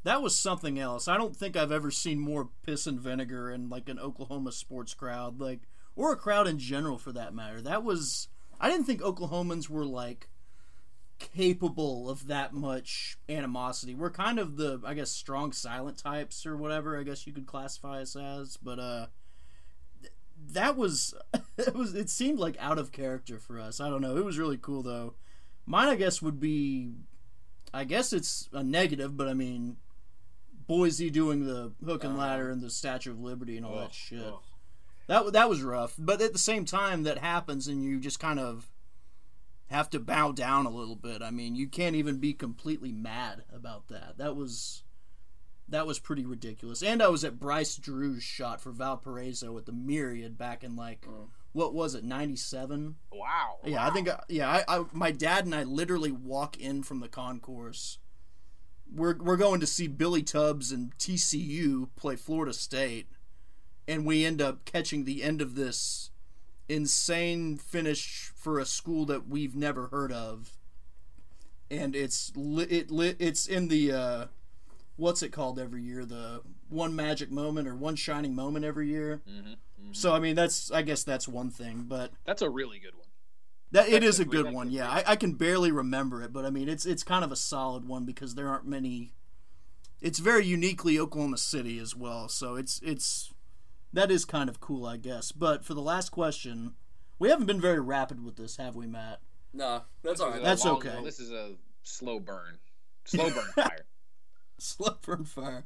that 0.03 0.21
was 0.21 0.37
something 0.37 0.79
else. 0.79 1.07
I 1.07 1.17
don't 1.17 1.35
think 1.35 1.55
I've 1.55 1.71
ever 1.71 1.91
seen 1.91 2.19
more 2.19 2.49
piss 2.63 2.87
and 2.87 2.99
vinegar 2.99 3.51
in 3.51 3.69
like 3.69 3.87
an 3.89 3.99
Oklahoma 3.99 4.51
sports 4.51 4.93
crowd, 4.93 5.39
like 5.39 5.61
or 5.95 6.11
a 6.11 6.17
crowd 6.17 6.47
in 6.47 6.57
general 6.57 6.97
for 6.97 7.11
that 7.11 7.33
matter. 7.33 7.61
That 7.61 7.83
was 7.83 8.27
I 8.59 8.69
didn't 8.69 8.85
think 8.85 9.01
Oklahomans 9.01 9.69
were 9.69 9.85
like 9.85 10.27
capable 11.19 12.09
of 12.09 12.27
that 12.27 12.53
much 12.53 13.17
animosity. 13.29 13.93
We're 13.93 14.09
kind 14.09 14.39
of 14.39 14.57
the 14.57 14.81
I 14.83 14.95
guess 14.95 15.11
strong 15.11 15.51
silent 15.51 15.97
types 15.97 16.45
or 16.45 16.57
whatever 16.57 16.99
I 16.99 17.03
guess 17.03 17.27
you 17.27 17.33
could 17.33 17.45
classify 17.45 18.01
us 18.01 18.15
as, 18.15 18.57
but 18.57 18.79
uh 18.79 19.05
th- 20.01 20.13
that 20.53 20.75
was 20.75 21.13
it 21.57 21.75
was 21.75 21.93
it 21.93 22.09
seemed 22.09 22.39
like 22.39 22.57
out 22.59 22.79
of 22.79 22.91
character 22.91 23.37
for 23.37 23.59
us. 23.59 23.79
I 23.79 23.89
don't 23.89 24.01
know. 24.01 24.17
It 24.17 24.25
was 24.25 24.39
really 24.39 24.57
cool 24.57 24.81
though. 24.81 25.13
Mine 25.67 25.89
I 25.89 25.95
guess 25.95 26.23
would 26.23 26.39
be 26.39 26.93
I 27.71 27.83
guess 27.83 28.13
it's 28.13 28.49
a 28.51 28.63
negative, 28.63 29.15
but 29.15 29.27
I 29.27 29.35
mean 29.35 29.77
Boise 30.72 31.09
doing 31.09 31.45
the 31.45 31.74
hook 31.84 32.05
and 32.05 32.17
ladder 32.17 32.49
and 32.49 32.61
the 32.61 32.69
Statue 32.69 33.11
of 33.11 33.19
Liberty 33.19 33.57
and 33.57 33.65
all 33.65 33.76
that 33.76 33.93
shit. 33.93 34.34
That 35.07 35.34
that 35.34 35.49
was 35.49 35.61
rough, 35.61 35.95
but 35.99 36.22
at 36.22 36.32
the 36.32 36.39
same 36.39 36.63
time, 36.63 37.03
that 37.03 37.17
happens, 37.17 37.67
and 37.67 37.84
you 37.84 37.99
just 37.99 38.22
kind 38.22 38.39
of 38.39 38.69
have 39.69 39.89
to 39.89 39.99
bow 39.99 40.32
down 40.32 40.65
a 40.65 40.69
little 40.69 40.95
bit. 40.95 41.22
I 41.22 41.30
mean, 41.30 41.57
you 41.57 41.67
can't 41.67 41.97
even 41.97 42.19
be 42.19 42.32
completely 42.32 42.93
mad 42.93 43.43
about 43.53 43.89
that. 43.89 44.17
That 44.17 44.38
was 44.38 44.84
that 45.67 45.86
was 45.86 45.99
pretty 45.99 46.26
ridiculous. 46.26 46.82
And 46.82 47.03
I 47.03 47.09
was 47.09 47.26
at 47.26 47.38
Bryce 47.38 47.76
Drew's 47.76 48.24
shot 48.24 48.61
for 48.61 48.72
Valparaiso 48.72 49.57
at 49.57 49.65
the 49.65 49.74
Myriad 49.74 50.38
back 50.38 50.63
in 50.63 50.78
like 50.78 51.05
what 51.51 51.74
was 51.74 51.95
it, 51.95 52.05
ninety 52.05 52.38
seven? 52.38 52.95
Wow. 53.11 53.57
Yeah, 53.65 53.86
I 53.86 53.89
think 53.89 54.07
uh, 54.07 54.19
yeah, 54.30 54.49
I, 54.49 54.78
I 54.78 54.86
my 54.93 55.11
dad 55.11 55.43
and 55.43 55.53
I 55.53 55.63
literally 55.63 56.13
walk 56.13 56.57
in 56.57 56.82
from 56.82 57.01
the 57.01 57.09
concourse. 57.09 57.97
We're 58.93 59.15
we're 59.17 59.37
going 59.37 59.59
to 59.61 59.67
see 59.67 59.87
Billy 59.87 60.21
Tubbs 60.23 60.71
and 60.71 60.97
TCU 60.97 61.89
play 61.95 62.15
Florida 62.15 62.53
State, 62.53 63.07
and 63.87 64.05
we 64.05 64.25
end 64.25 64.41
up 64.41 64.65
catching 64.65 65.05
the 65.05 65.23
end 65.23 65.41
of 65.41 65.55
this 65.55 66.11
insane 66.67 67.57
finish 67.57 68.31
for 68.35 68.59
a 68.59 68.65
school 68.65 69.05
that 69.05 69.27
we've 69.27 69.55
never 69.55 69.87
heard 69.87 70.11
of. 70.11 70.57
And 71.69 71.95
it's 71.95 72.31
li- 72.35 72.65
it 72.65 72.91
li- 72.91 73.15
it's 73.19 73.47
in 73.47 73.69
the 73.69 73.91
uh, 73.91 74.25
what's 74.97 75.23
it 75.23 75.29
called 75.29 75.57
every 75.57 75.81
year 75.83 76.05
the 76.05 76.41
one 76.69 76.95
magic 76.95 77.31
moment 77.31 77.67
or 77.67 77.75
one 77.75 77.95
shining 77.95 78.35
moment 78.35 78.65
every 78.65 78.87
year. 78.87 79.21
So 79.93 80.13
I 80.13 80.19
mean 80.19 80.35
that's 80.35 80.69
I 80.71 80.81
guess 80.81 81.03
that's 81.03 81.27
one 81.27 81.49
thing, 81.49 81.85
but 81.87 82.11
That's 82.25 82.41
a 82.41 82.49
really 82.49 82.79
good 82.79 82.95
one. 82.95 83.07
That 83.72 83.88
it 83.88 84.01
That's 84.01 84.05
is 84.05 84.19
a 84.19 84.24
a 84.24 84.26
good 84.26 84.53
one. 84.53 84.69
Yeah, 84.72 84.89
I, 84.89 85.03
I 85.07 85.15
can 85.15 85.34
barely 85.34 85.72
remember 85.72 86.22
it, 86.22 86.34
but 86.34 86.45
I 86.45 86.49
mean 86.49 86.69
it's 86.69 86.86
it's 86.86 87.03
kind 87.03 87.24
of 87.24 87.32
a 87.32 87.36
solid 87.36 87.86
one 87.86 88.05
because 88.05 88.36
there 88.36 88.49
aren't 88.49 88.65
many. 88.67 89.13
It's 90.01 90.19
very 90.19 90.45
uniquely 90.45 90.97
Oklahoma 90.99 91.38
City 91.38 91.78
as 91.80 91.95
well, 91.95 92.28
so 92.28 92.55
it's 92.55 92.80
it's 92.84 93.34
that 93.93 94.11
is 94.11 94.26
kind 94.26 94.49
of 94.49 94.59
cool, 94.59 94.86
I 94.86 94.97
guess. 94.97 95.32
But 95.32 95.63
for 95.63 95.74
the 95.74 95.82
last 95.82 96.09
question, 96.09 96.76
we 97.19 97.30
haven't 97.30 97.45
been 97.45 97.61
very 97.61 97.80
rapid 97.80 98.24
with 98.24 98.36
this, 98.36 98.57
have 98.57 98.76
we, 98.76 98.88
Matt? 98.88 99.19
No, 99.53 99.84
that's 100.01 100.22
all 100.22 100.32
right. 100.32 100.41
That's 100.41 100.65
long- 100.65 100.78
okay. 100.78 101.03
This 101.03 101.19
is 101.19 101.32
a 101.32 101.55
slow 101.84 102.19
burn. 102.19 102.57
Slow 103.05 103.30
burn 103.30 103.45
fire. 103.55 103.86
Slow 104.57 104.97
burn 105.01 105.26
fire. 105.26 105.65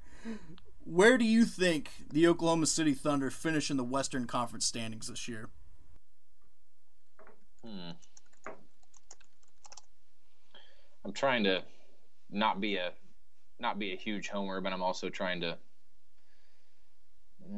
Where 0.83 1.17
do 1.17 1.25
you 1.25 1.45
think 1.45 1.89
the 2.11 2.27
Oklahoma 2.27 2.67
City 2.67 2.93
Thunder 2.93 3.29
finish 3.31 3.71
in 3.71 3.77
the 3.77 3.83
Western 3.83 4.25
Conference 4.25 4.65
standings 4.65 5.07
this 5.07 5.27
year? 5.27 5.49
Hmm. 7.65 7.91
I'm 11.03 11.13
trying 11.13 11.43
to 11.45 11.63
not 12.29 12.59
be 12.59 12.75
a 12.75 12.91
not 13.59 13.79
be 13.79 13.93
a 13.93 13.95
huge 13.95 14.27
homer, 14.27 14.59
but 14.61 14.73
I'm 14.73 14.83
also 14.83 15.09
trying 15.09 15.41
to 15.41 15.57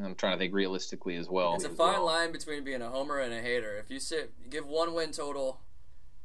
I'm 0.04 0.16
trying 0.16 0.34
to 0.34 0.38
think 0.38 0.54
realistically 0.54 1.16
as 1.16 1.30
well. 1.30 1.56
It's 1.56 1.64
a 1.64 1.70
fine 1.70 2.02
line 2.02 2.32
between 2.32 2.64
being 2.64 2.82
a 2.82 2.90
homer 2.90 3.20
and 3.20 3.34
a 3.34 3.42
hater. 3.42 3.78
If 3.78 3.90
you 3.90 4.00
sit, 4.00 4.50
give 4.50 4.68
one 4.68 4.94
win 4.94 5.12
total, 5.12 5.62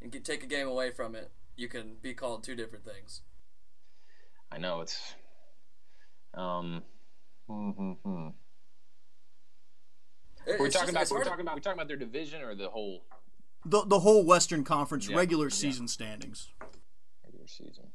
and 0.01 0.11
get, 0.11 0.25
take 0.25 0.43
a 0.43 0.49
game 0.49 0.67
away 0.67 0.91
from 0.91 1.15
it, 1.15 1.31
you 1.57 1.69
can 1.69 1.95
be 2.03 2.13
called 2.13 2.43
two 2.43 2.57
different 2.57 2.85
things. 2.85 3.23
I 4.51 4.59
know 4.59 4.81
it's. 4.81 5.15
Um. 6.35 6.83
Mm-hmm. 7.49 8.29
It- 10.45 10.59
We're 10.59 10.67
it's 10.67 10.75
talking 10.75 10.93
just- 10.95 11.11
about 11.11 11.11
we're 11.11 11.17
hard 11.19 11.27
talking 11.29 11.41
about 11.43 11.55
we're 11.55 11.61
talking 11.61 11.79
about 11.79 11.89
their 11.89 11.97
division 11.97 12.43
or 12.43 12.55
the 12.57 12.69
whole 12.69 13.05
The 13.65 13.85
the 13.85 14.01
whole 14.01 14.25
Western 14.25 14.65
Conference 14.65 15.09
Yeah, 15.09 15.17
regular 15.17 15.47
yeah. 15.47 15.51
season 15.55 15.89
standings. 15.89 16.51
regular 17.25 17.47
season. 17.47 17.93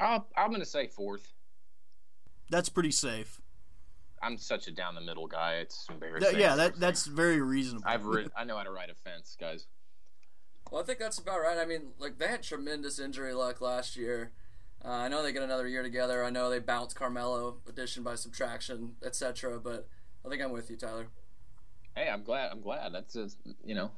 I'll, 0.00 0.26
I'm 0.36 0.50
going 0.50 0.60
to 0.60 0.66
say 0.66 0.86
fourth. 0.88 1.32
That's 2.50 2.68
pretty 2.68 2.90
safe. 2.90 3.40
I'm 4.22 4.38
such 4.38 4.66
a 4.66 4.70
down 4.70 4.94
the 4.94 5.00
middle 5.00 5.26
guy. 5.26 5.54
It's 5.56 5.86
embarrassing. 5.90 6.32
That- 6.32 6.40
yeah, 6.40 6.54
that 6.56 6.78
that's 6.80 7.06
very 7.06 7.40
reasonable. 7.40 7.84
I've 7.86 8.04
rid- 8.04 8.30
I 8.36 8.44
know 8.44 8.56
how 8.56 8.62
to 8.62 8.70
ride 8.70 8.90
a 8.90 8.94
fence, 9.08 9.36
guys. 9.38 9.66
Well, 10.70 10.82
I 10.82 10.84
think 10.84 10.98
that's 10.98 11.18
about 11.18 11.40
right. 11.40 11.58
I 11.58 11.64
mean, 11.64 11.88
like 11.98 12.18
they 12.18 12.26
had 12.28 12.42
tremendous 12.42 12.98
injury 12.98 13.34
luck 13.34 13.60
last 13.60 13.96
year. 13.96 14.32
Uh, 14.84 14.88
I 14.88 15.08
know 15.08 15.22
they 15.22 15.32
get 15.32 15.42
another 15.42 15.66
year 15.68 15.82
together. 15.82 16.24
I 16.24 16.30
know 16.30 16.50
they 16.50 16.58
bounced 16.58 16.96
Carmelo, 16.96 17.58
addition 17.68 18.02
by 18.02 18.14
subtraction, 18.14 18.96
etc. 19.04 19.60
But 19.60 19.88
I 20.26 20.28
think 20.28 20.42
I'm 20.42 20.50
with 20.52 20.68
you, 20.70 20.76
Tyler. 20.76 21.06
Hey, 21.94 22.08
I'm 22.08 22.24
glad. 22.24 22.50
I'm 22.50 22.60
glad. 22.60 22.92
That's 22.92 23.14
a, 23.16 23.28
you 23.64 23.74
know. 23.74 23.90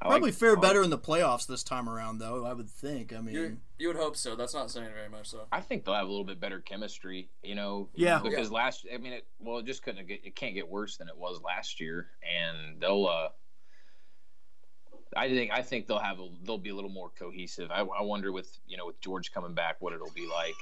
I 0.00 0.06
Probably 0.06 0.30
like- 0.30 0.38
fare 0.38 0.52
like- 0.52 0.62
better 0.62 0.82
in 0.84 0.90
the 0.90 0.98
playoffs 0.98 1.46
this 1.48 1.64
time 1.64 1.88
around, 1.88 2.18
though. 2.18 2.44
I 2.46 2.52
would 2.52 2.70
think. 2.70 3.12
I 3.12 3.20
mean, 3.20 3.34
You 3.34 3.56
you 3.78 3.88
would 3.88 3.96
hope 3.96 4.16
so. 4.16 4.36
That's 4.36 4.54
not 4.54 4.70
saying 4.70 4.90
very 4.94 5.08
much, 5.08 5.32
though. 5.32 5.48
I 5.50 5.60
think 5.60 5.84
they'll 5.84 5.94
have 5.96 6.06
a 6.06 6.10
little 6.10 6.24
bit 6.24 6.38
better 6.38 6.60
chemistry, 6.60 7.30
you 7.42 7.56
know. 7.56 7.88
Yeah. 7.96 8.20
Because 8.22 8.52
last, 8.52 8.86
I 8.92 8.98
mean, 8.98 9.12
it 9.14 9.26
well, 9.40 9.58
it 9.58 9.66
just 9.66 9.82
couldn't 9.82 10.06
get. 10.06 10.24
It 10.24 10.36
can't 10.36 10.54
get 10.54 10.68
worse 10.68 10.96
than 10.98 11.08
it 11.08 11.16
was 11.18 11.40
last 11.42 11.80
year, 11.80 12.08
and 12.22 12.80
they'll. 12.80 13.06
uh 13.06 13.28
I 15.16 15.28
think 15.30 15.50
I 15.50 15.62
think 15.62 15.86
they'll 15.88 15.98
have 15.98 16.20
a, 16.20 16.28
they'll 16.44 16.58
be 16.58 16.68
a 16.70 16.74
little 16.74 16.90
more 16.90 17.10
cohesive. 17.18 17.70
I, 17.72 17.80
I 17.80 18.02
wonder 18.02 18.30
with 18.30 18.56
you 18.68 18.76
know 18.76 18.86
with 18.86 19.00
George 19.00 19.32
coming 19.32 19.54
back, 19.54 19.76
what 19.80 19.92
it'll 19.94 20.12
be 20.12 20.28
like. 20.28 20.54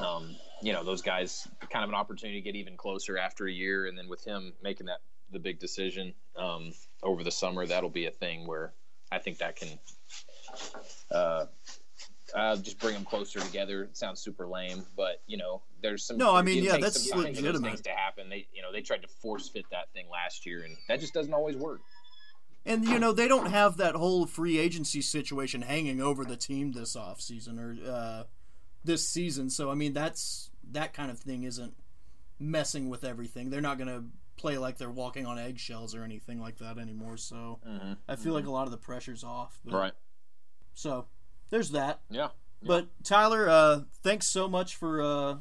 Um, 0.00 0.36
you 0.62 0.72
know, 0.72 0.82
those 0.82 1.02
guys 1.02 1.46
kind 1.70 1.84
of 1.84 1.88
an 1.90 1.94
opportunity 1.94 2.40
to 2.40 2.44
get 2.44 2.56
even 2.56 2.76
closer 2.76 3.16
after 3.18 3.46
a 3.46 3.52
year, 3.52 3.86
and 3.86 3.96
then 3.96 4.08
with 4.08 4.24
him 4.24 4.52
making 4.62 4.86
that 4.86 4.98
the 5.30 5.38
big 5.38 5.58
decision 5.58 6.14
um, 6.36 6.72
over 7.02 7.22
the 7.24 7.30
summer, 7.30 7.66
that'll 7.66 7.90
be 7.90 8.06
a 8.06 8.10
thing 8.10 8.46
where 8.46 8.72
I 9.12 9.18
think 9.18 9.38
that 9.38 9.56
can 9.56 9.68
uh, 11.10 11.46
uh, 12.34 12.56
just 12.56 12.78
bring 12.78 12.94
them 12.94 13.04
closer 13.04 13.40
together. 13.40 13.84
It 13.84 13.96
sounds 13.96 14.20
super 14.20 14.46
lame, 14.46 14.84
but 14.96 15.22
you 15.26 15.36
know, 15.36 15.62
there's 15.82 16.04
some. 16.04 16.16
No, 16.18 16.34
I 16.34 16.42
mean, 16.42 16.64
yeah, 16.64 16.78
that's 16.78 17.08
some 17.08 17.22
time 17.22 17.34
for 17.34 17.42
those 17.42 17.42
legitimate. 17.42 17.68
Things 17.68 17.80
to 17.82 17.90
happen. 17.90 18.28
They, 18.30 18.46
you 18.52 18.62
know, 18.62 18.72
they 18.72 18.80
tried 18.80 19.02
to 19.02 19.08
force 19.08 19.48
fit 19.48 19.66
that 19.70 19.92
thing 19.92 20.06
last 20.10 20.46
year, 20.46 20.62
and 20.64 20.76
that 20.88 21.00
just 21.00 21.14
doesn't 21.14 21.34
always 21.34 21.56
work. 21.56 21.80
and 22.66 22.84
you 22.84 22.98
know 22.98 23.12
they 23.12 23.28
don't 23.28 23.50
have 23.50 23.76
that 23.76 23.94
whole 23.94 24.26
free 24.26 24.58
agency 24.58 25.02
situation 25.02 25.62
hanging 25.62 26.00
over 26.00 26.24
the 26.24 26.36
team 26.36 26.72
this 26.72 26.96
off 26.96 27.20
season 27.20 27.58
or 27.58 27.76
uh, 27.88 28.22
this 28.84 29.08
season. 29.08 29.50
So 29.50 29.70
I 29.70 29.74
mean, 29.74 29.92
that's 29.92 30.50
that 30.72 30.92
kind 30.92 31.10
of 31.10 31.18
thing 31.18 31.44
isn't 31.44 31.74
messing 32.38 32.88
with 32.88 33.04
everything. 33.04 33.50
They're 33.50 33.60
not 33.60 33.78
going 33.78 33.88
to 33.88 34.04
play 34.36 34.58
like 34.58 34.78
they're 34.78 34.90
walking 34.90 35.26
on 35.26 35.38
eggshells 35.38 35.94
or 35.94 36.02
anything 36.02 36.40
like 36.40 36.58
that 36.58 36.78
anymore. 36.78 37.16
So 37.16 37.60
I 38.08 38.16
feel 38.16 38.32
like 38.32 38.46
a 38.46 38.50
lot 38.50 38.66
of 38.66 38.70
the 38.70 38.78
pressure's 38.78 39.24
off. 39.24 39.58
But, 39.64 39.74
Right. 39.74 39.92
So 40.74 41.06
there's 41.50 41.70
that. 41.70 42.00
Yeah. 42.10 42.28
But 42.62 42.88
Tyler, 43.04 43.48
uh, 43.48 43.80
thanks 44.02 44.26
so 44.26 44.48
much 44.48 44.76
for 44.76 45.02
uh, 45.02 45.36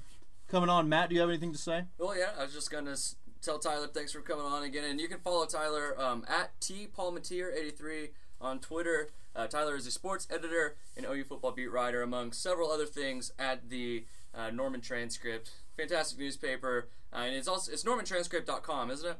coming 0.47 0.69
on. 0.69 0.89
Matt, 0.89 1.09
do 1.09 1.15
you 1.15 1.21
have 1.21 1.29
anything 1.29 1.53
to 1.53 1.57
say? 1.57 1.85
Well, 1.97 2.17
yeah, 2.17 2.31
I 2.37 2.43
was 2.43 2.53
just 2.53 2.69
gonna 2.69 2.95
tell 3.41 3.59
Tyler 3.59 3.87
thanks 3.87 4.11
for 4.11 4.21
coming 4.21 4.45
on 4.45 4.63
again, 4.63 4.83
and 4.83 4.99
you 4.99 5.07
can 5.07 5.19
follow 5.19 5.45
Tyler 5.45 5.99
um, 5.99 6.25
at 6.27 6.51
t 6.59 6.87
palmateer83 6.95 8.09
on 8.43 8.59
Twitter. 8.59 9.09
Uh, 9.35 9.47
Tyler 9.47 9.75
is 9.75 9.87
a 9.87 9.91
sports 9.91 10.27
editor 10.29 10.75
and 10.95 11.05
OU 11.05 11.23
football 11.23 11.51
beat 11.51 11.71
writer, 11.71 12.01
among 12.01 12.31
several 12.33 12.71
other 12.71 12.85
things, 12.85 13.31
at 13.39 13.69
the 13.69 14.05
uh, 14.35 14.49
Norman 14.51 14.81
Transcript. 14.81 15.51
Fantastic 15.77 16.19
newspaper, 16.19 16.89
uh, 17.11 17.17
and 17.17 17.35
it's 17.35 17.47
also 17.47 17.71
it's 17.71 17.83
normantranscript.com, 17.83 18.91
isn't 18.91 19.09
it? 19.09 19.17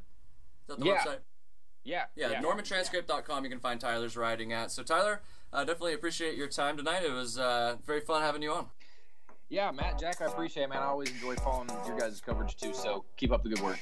Is 0.62 0.68
that 0.68 0.80
the 0.80 0.86
Yeah. 0.86 0.98
website? 1.04 1.18
Yeah. 1.84 2.06
Yeah, 2.16 2.42
normantranscript.com. 2.42 3.44
You 3.44 3.50
can 3.50 3.60
find 3.60 3.80
Tyler's 3.82 4.16
writing 4.16 4.54
at. 4.54 4.72
So 4.72 4.84
Tyler, 4.84 5.22
uh, 5.52 5.64
definitely 5.66 5.94
appreciate 5.94 6.36
your 6.38 6.48
time 6.48 6.78
tonight. 6.78 7.04
It 7.04 7.12
was 7.12 7.38
uh, 7.38 7.78
very 7.86 8.02
fun 8.02 8.22
having 8.22 8.42
you 8.44 8.54
on. 8.54 8.68
Yeah, 9.50 9.70
Matt, 9.72 10.00
Jack, 10.00 10.22
I 10.22 10.26
appreciate 10.26 10.64
it, 10.64 10.70
man. 10.70 10.80
I 10.80 10.86
always 10.86 11.10
enjoy 11.12 11.36
following 11.36 11.70
your 11.86 11.98
guys' 12.00 12.22
coverage 12.22 12.56
too. 12.56 12.74
So 12.74 13.04
keep 13.18 13.32
up 13.32 13.44
the 13.44 13.50
good 13.50 13.62
work. 13.62 13.80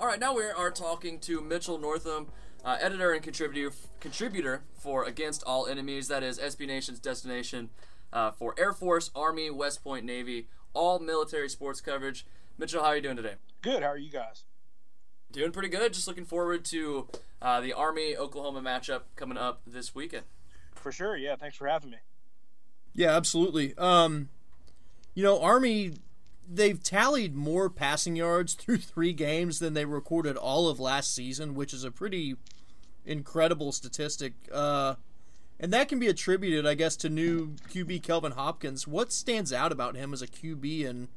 All 0.00 0.06
right, 0.06 0.18
now 0.18 0.34
we 0.34 0.44
are 0.44 0.70
talking 0.70 1.18
to 1.20 1.42
Mitchell 1.42 1.76
Northam, 1.76 2.28
uh, 2.64 2.78
editor 2.80 3.12
and 3.12 3.22
contributor 3.22 3.70
contributor 4.00 4.62
for 4.72 5.04
Against 5.04 5.42
All 5.42 5.66
Enemies. 5.66 6.08
That 6.08 6.22
is 6.22 6.38
SB 6.38 6.66
Nation's 6.66 6.98
destination 6.98 7.68
uh, 8.10 8.30
for 8.30 8.54
Air 8.56 8.72
Force, 8.72 9.10
Army, 9.14 9.50
West 9.50 9.84
Point, 9.84 10.06
Navy, 10.06 10.48
all 10.72 11.00
military 11.00 11.50
sports 11.50 11.82
coverage. 11.82 12.24
Mitchell, 12.56 12.82
how 12.82 12.88
are 12.88 12.96
you 12.96 13.02
doing 13.02 13.16
today? 13.16 13.34
Good. 13.60 13.82
How 13.82 13.90
are 13.90 13.98
you 13.98 14.10
guys? 14.10 14.44
Doing 15.32 15.52
pretty 15.52 15.68
good. 15.68 15.92
Just 15.92 16.08
looking 16.08 16.24
forward 16.24 16.64
to 16.64 17.06
uh, 17.42 17.60
the 17.60 17.74
Army 17.74 18.16
Oklahoma 18.16 18.62
matchup 18.62 19.02
coming 19.16 19.36
up 19.36 19.60
this 19.66 19.94
weekend. 19.94 20.24
For 20.76 20.92
sure. 20.92 21.14
Yeah. 21.14 21.36
Thanks 21.36 21.58
for 21.58 21.68
having 21.68 21.90
me. 21.90 21.98
Yeah, 22.94 23.14
absolutely. 23.14 23.74
Um, 23.76 24.30
you 25.14 25.22
know, 25.22 25.42
Army 25.42 25.92
they've 26.52 26.82
tallied 26.82 27.34
more 27.34 27.70
passing 27.70 28.16
yards 28.16 28.54
through 28.60 28.78
three 28.78 29.12
games 29.12 29.58
than 29.58 29.74
they 29.74 29.84
recorded 29.84 30.36
all 30.36 30.68
of 30.68 30.80
last 30.80 31.14
season, 31.14 31.54
which 31.54 31.72
is 31.72 31.84
a 31.84 31.90
pretty 31.90 32.36
incredible 33.06 33.72
statistic. 33.72 34.32
Uh, 34.52 34.96
and 35.58 35.72
that 35.72 35.88
can 35.88 35.98
be 35.98 36.08
attributed, 36.08 36.66
I 36.66 36.74
guess, 36.74 36.96
to 36.96 37.08
new 37.08 37.54
QB 37.72 38.02
Kelvin 38.02 38.32
Hopkins. 38.32 38.86
What 38.86 39.12
stands 39.12 39.52
out 39.52 39.72
about 39.72 39.94
him 39.94 40.12
as 40.12 40.22
a 40.22 40.26
QB, 40.26 40.88
and 40.88 41.08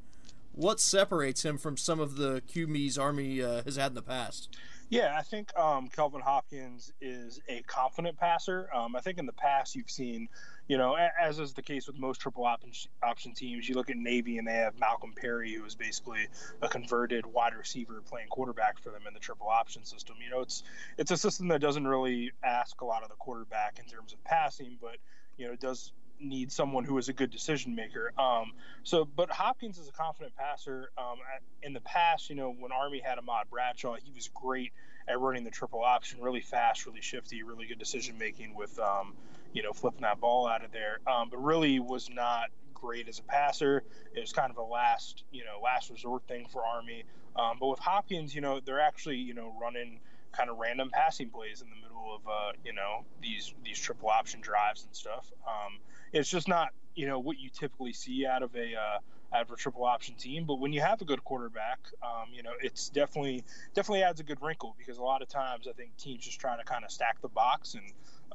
what 0.51 0.81
separates 0.81 1.45
him 1.45 1.57
from 1.57 1.77
some 1.77 1.99
of 1.99 2.17
the 2.17 2.41
QBs 2.41 2.99
Army 2.99 3.41
uh, 3.41 3.63
has 3.63 3.77
had 3.77 3.91
in 3.91 3.95
the 3.95 4.01
past? 4.01 4.55
Yeah, 4.89 5.15
I 5.17 5.21
think 5.21 5.57
um, 5.57 5.87
Kelvin 5.87 6.21
Hopkins 6.21 6.91
is 6.99 7.39
a 7.47 7.61
confident 7.63 8.17
passer. 8.17 8.69
Um, 8.75 8.95
I 8.95 8.99
think 8.99 9.17
in 9.17 9.25
the 9.25 9.33
past 9.33 9.75
you've 9.75 9.89
seen, 9.89 10.27
you 10.67 10.77
know, 10.77 10.95
as 11.21 11.39
is 11.39 11.53
the 11.53 11.61
case 11.61 11.87
with 11.87 11.97
most 11.99 12.21
triple 12.21 12.45
option, 12.45 13.33
teams, 13.33 13.67
you 13.67 13.75
look 13.75 13.89
at 13.89 13.97
Navy 13.97 14.37
and 14.37 14.47
they 14.47 14.53
have 14.53 14.79
Malcolm 14.79 15.13
Perry, 15.15 15.53
who 15.53 15.65
is 15.65 15.75
basically 15.75 16.27
a 16.61 16.67
converted 16.67 17.25
wide 17.25 17.53
receiver 17.53 18.01
playing 18.09 18.27
quarterback 18.29 18.79
for 18.79 18.89
them 18.89 19.01
in 19.07 19.13
the 19.13 19.19
triple 19.19 19.47
option 19.47 19.83
system. 19.83 20.15
You 20.23 20.31
know, 20.31 20.41
it's 20.41 20.63
it's 20.97 21.11
a 21.11 21.17
system 21.17 21.49
that 21.49 21.59
doesn't 21.59 21.85
really 21.85 22.31
ask 22.43 22.79
a 22.81 22.85
lot 22.85 23.03
of 23.03 23.09
the 23.09 23.15
quarterback 23.15 23.79
in 23.79 23.85
terms 23.85 24.13
of 24.13 24.23
passing, 24.23 24.77
but 24.81 24.97
you 25.37 25.47
know, 25.47 25.53
it 25.53 25.59
does 25.59 25.91
need 26.19 26.51
someone 26.51 26.85
who 26.85 26.97
is 26.97 27.09
a 27.09 27.13
good 27.13 27.31
decision 27.31 27.75
maker. 27.75 28.13
Um, 28.17 28.53
so, 28.83 29.05
but 29.05 29.29
Hopkins 29.29 29.77
is 29.77 29.89
a 29.89 29.91
confident 29.91 30.35
passer. 30.35 30.91
Um, 30.97 31.17
in 31.61 31.73
the 31.73 31.81
past, 31.81 32.29
you 32.29 32.35
know, 32.35 32.53
when 32.57 32.71
Army 32.71 33.01
had 33.03 33.17
Ahmad 33.17 33.49
Bradshaw, 33.49 33.95
he 34.01 34.11
was 34.11 34.29
great 34.33 34.71
at 35.07 35.19
running 35.19 35.43
the 35.43 35.51
triple 35.51 35.83
option, 35.83 36.21
really 36.21 36.39
fast, 36.39 36.85
really 36.85 37.01
shifty, 37.01 37.43
really 37.43 37.65
good 37.65 37.79
decision 37.79 38.17
making 38.17 38.55
with, 38.55 38.79
um, 38.79 39.13
you 39.53 39.63
know, 39.63 39.73
flipping 39.73 40.01
that 40.01 40.19
ball 40.19 40.47
out 40.47 40.63
of 40.63 40.71
there. 40.71 40.99
Um, 41.07 41.29
but 41.29 41.37
really 41.37 41.79
was 41.79 42.09
not 42.09 42.49
great 42.73 43.07
as 43.07 43.19
a 43.19 43.23
passer. 43.23 43.83
It 44.13 44.19
was 44.19 44.33
kind 44.33 44.51
of 44.51 44.57
a 44.57 44.63
last, 44.63 45.23
you 45.31 45.43
know, 45.45 45.61
last 45.63 45.89
resort 45.89 46.23
thing 46.27 46.47
for 46.51 46.65
Army. 46.65 47.05
Um, 47.35 47.57
but 47.59 47.67
with 47.67 47.79
Hopkins, 47.79 48.35
you 48.35 48.41
know, 48.41 48.59
they're 48.59 48.81
actually, 48.81 49.17
you 49.17 49.33
know, 49.33 49.55
running 49.59 49.99
kind 50.33 50.49
of 50.49 50.57
random 50.57 50.89
passing 50.91 51.29
plays 51.29 51.61
in 51.61 51.69
the 51.69 51.75
middle 51.75 52.13
of, 52.15 52.27
uh, 52.27 52.51
you 52.65 52.73
know, 52.73 53.05
these 53.21 53.53
these 53.63 53.79
triple 53.79 54.09
option 54.09 54.41
drives 54.41 54.83
and 54.83 54.95
stuff. 54.95 55.31
Um, 55.47 55.79
it's 56.11 56.29
just 56.29 56.47
not, 56.47 56.69
you 56.95 57.07
know, 57.07 57.19
what 57.19 57.39
you 57.39 57.49
typically 57.49 57.93
see 57.93 58.25
out 58.25 58.43
of 58.43 58.55
a 58.55 58.75
uh, 58.75 58.99
out 59.33 59.41
of 59.43 59.51
a 59.51 59.55
triple 59.55 59.85
option 59.85 60.15
team. 60.15 60.45
But 60.45 60.55
when 60.59 60.73
you 60.73 60.81
have 60.81 61.01
a 61.01 61.05
good 61.05 61.23
quarterback, 61.23 61.79
um, 62.03 62.27
you 62.33 62.43
know, 62.43 62.51
it's 62.61 62.89
definitely 62.89 63.43
definitely 63.73 64.03
adds 64.03 64.19
a 64.19 64.23
good 64.23 64.41
wrinkle 64.41 64.75
because 64.77 64.97
a 64.97 65.03
lot 65.03 65.21
of 65.21 65.27
times 65.27 65.67
I 65.67 65.73
think 65.73 65.95
teams 65.97 66.23
just 66.25 66.39
try 66.39 66.55
to 66.57 66.63
kind 66.63 66.83
of 66.83 66.91
stack 66.91 67.21
the 67.21 67.29
box 67.29 67.73
and 67.73 67.83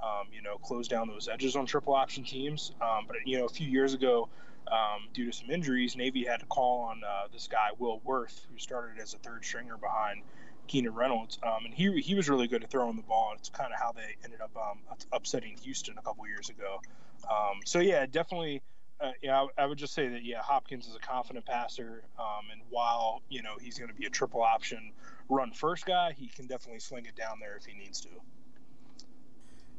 um, 0.03 0.29
you 0.33 0.43
know 0.43 0.57
close 0.59 0.89
down 0.89 1.09
those 1.09 1.29
edges 1.29 1.57
on 1.57 1.67
triple 1.67 1.95
option 1.95 2.25
teams. 2.25 2.73
Um, 2.81 3.05
but 3.07 3.17
you 3.25 3.39
know, 3.39 3.45
a 3.45 3.51
few 3.51 3.69
years 3.69 3.95
ago. 3.95 4.29
Um, 4.71 5.09
due 5.15 5.25
to 5.25 5.33
some 5.33 5.49
injuries, 5.49 5.97
Navy 5.97 6.25
had 6.25 6.41
to 6.41 6.47
call 6.47 6.81
on 6.81 7.01
uh, 7.03 7.29
this 7.33 7.49
guy 7.49 7.69
Will 7.79 8.03
Worth, 8.05 8.47
who 8.53 8.59
started 8.59 9.01
as 9.01 9.15
a 9.15 9.17
third 9.17 9.43
stringer 9.43 9.79
behind 9.79 10.21
Keenan 10.67 10.93
Reynolds, 10.93 11.39
um, 11.43 11.65
and 11.65 11.73
he 11.73 12.03
he 12.03 12.15
was 12.15 12.29
really 12.29 12.49
good 12.49 12.63
at 12.63 12.71
throwing 12.71 12.97
the 12.97 13.03
ball. 13.03 13.33
It's 13.35 13.49
kind 13.49 13.73
of 13.73 13.81
how 13.81 13.93
they 13.93 14.17
ended 14.23 14.43
up 14.43 14.51
um, 14.57 14.81
upsetting 15.11 15.57
Houston 15.63 15.97
a 15.97 16.03
couple 16.03 16.27
years 16.29 16.51
ago. 16.51 16.83
Um, 17.31 17.61
so 17.65 17.79
yeah, 17.79 18.05
definitely 18.05 18.61
uh, 19.01 19.13
yeah, 19.23 19.43
I, 19.43 19.63
I, 19.63 19.67
would 19.67 19.79
just 19.79 19.95
say 19.95 20.09
that 20.09 20.25
yeah, 20.25 20.43
Hopkins 20.43 20.89
is 20.89 20.97
a 20.97 20.99
confident 20.99 21.47
passer, 21.47 22.03
um, 22.19 22.47
and 22.53 22.61
while 22.71 23.23
you 23.29 23.43
know 23.43 23.57
he's 23.61 23.79
going 23.79 23.91
to 23.91 23.95
be 23.95 24.07
a 24.07 24.11
triple 24.11 24.43
option 24.43 24.93
run 25.29 25.53
first 25.53 25.87
guy, 25.87 26.13
he 26.17 26.27
can 26.27 26.47
definitely 26.47 26.81
sling 26.81 27.07
it 27.07 27.15
down 27.15 27.39
there 27.41 27.57
if 27.57 27.65
he 27.65 27.79
needs 27.79 28.01
to. 28.01 28.09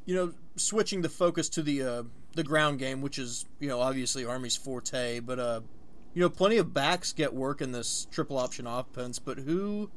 You 0.05 0.15
know, 0.15 0.33
switching 0.55 1.01
the 1.01 1.09
focus 1.09 1.49
to 1.49 1.61
the 1.61 1.83
uh, 1.83 2.03
the 2.35 2.43
ground 2.43 2.79
game, 2.79 3.01
which 3.01 3.19
is 3.19 3.45
you 3.59 3.67
know 3.67 3.79
obviously 3.79 4.25
Army's 4.25 4.55
forte, 4.55 5.19
but 5.19 5.39
uh, 5.39 5.61
you 6.13 6.21
know 6.21 6.29
plenty 6.29 6.57
of 6.57 6.73
backs 6.73 7.13
get 7.13 7.33
work 7.33 7.61
in 7.61 7.71
this 7.71 8.07
triple 8.11 8.37
option 8.37 8.67
offense, 8.67 9.19
but 9.19 9.39
who 9.39 9.89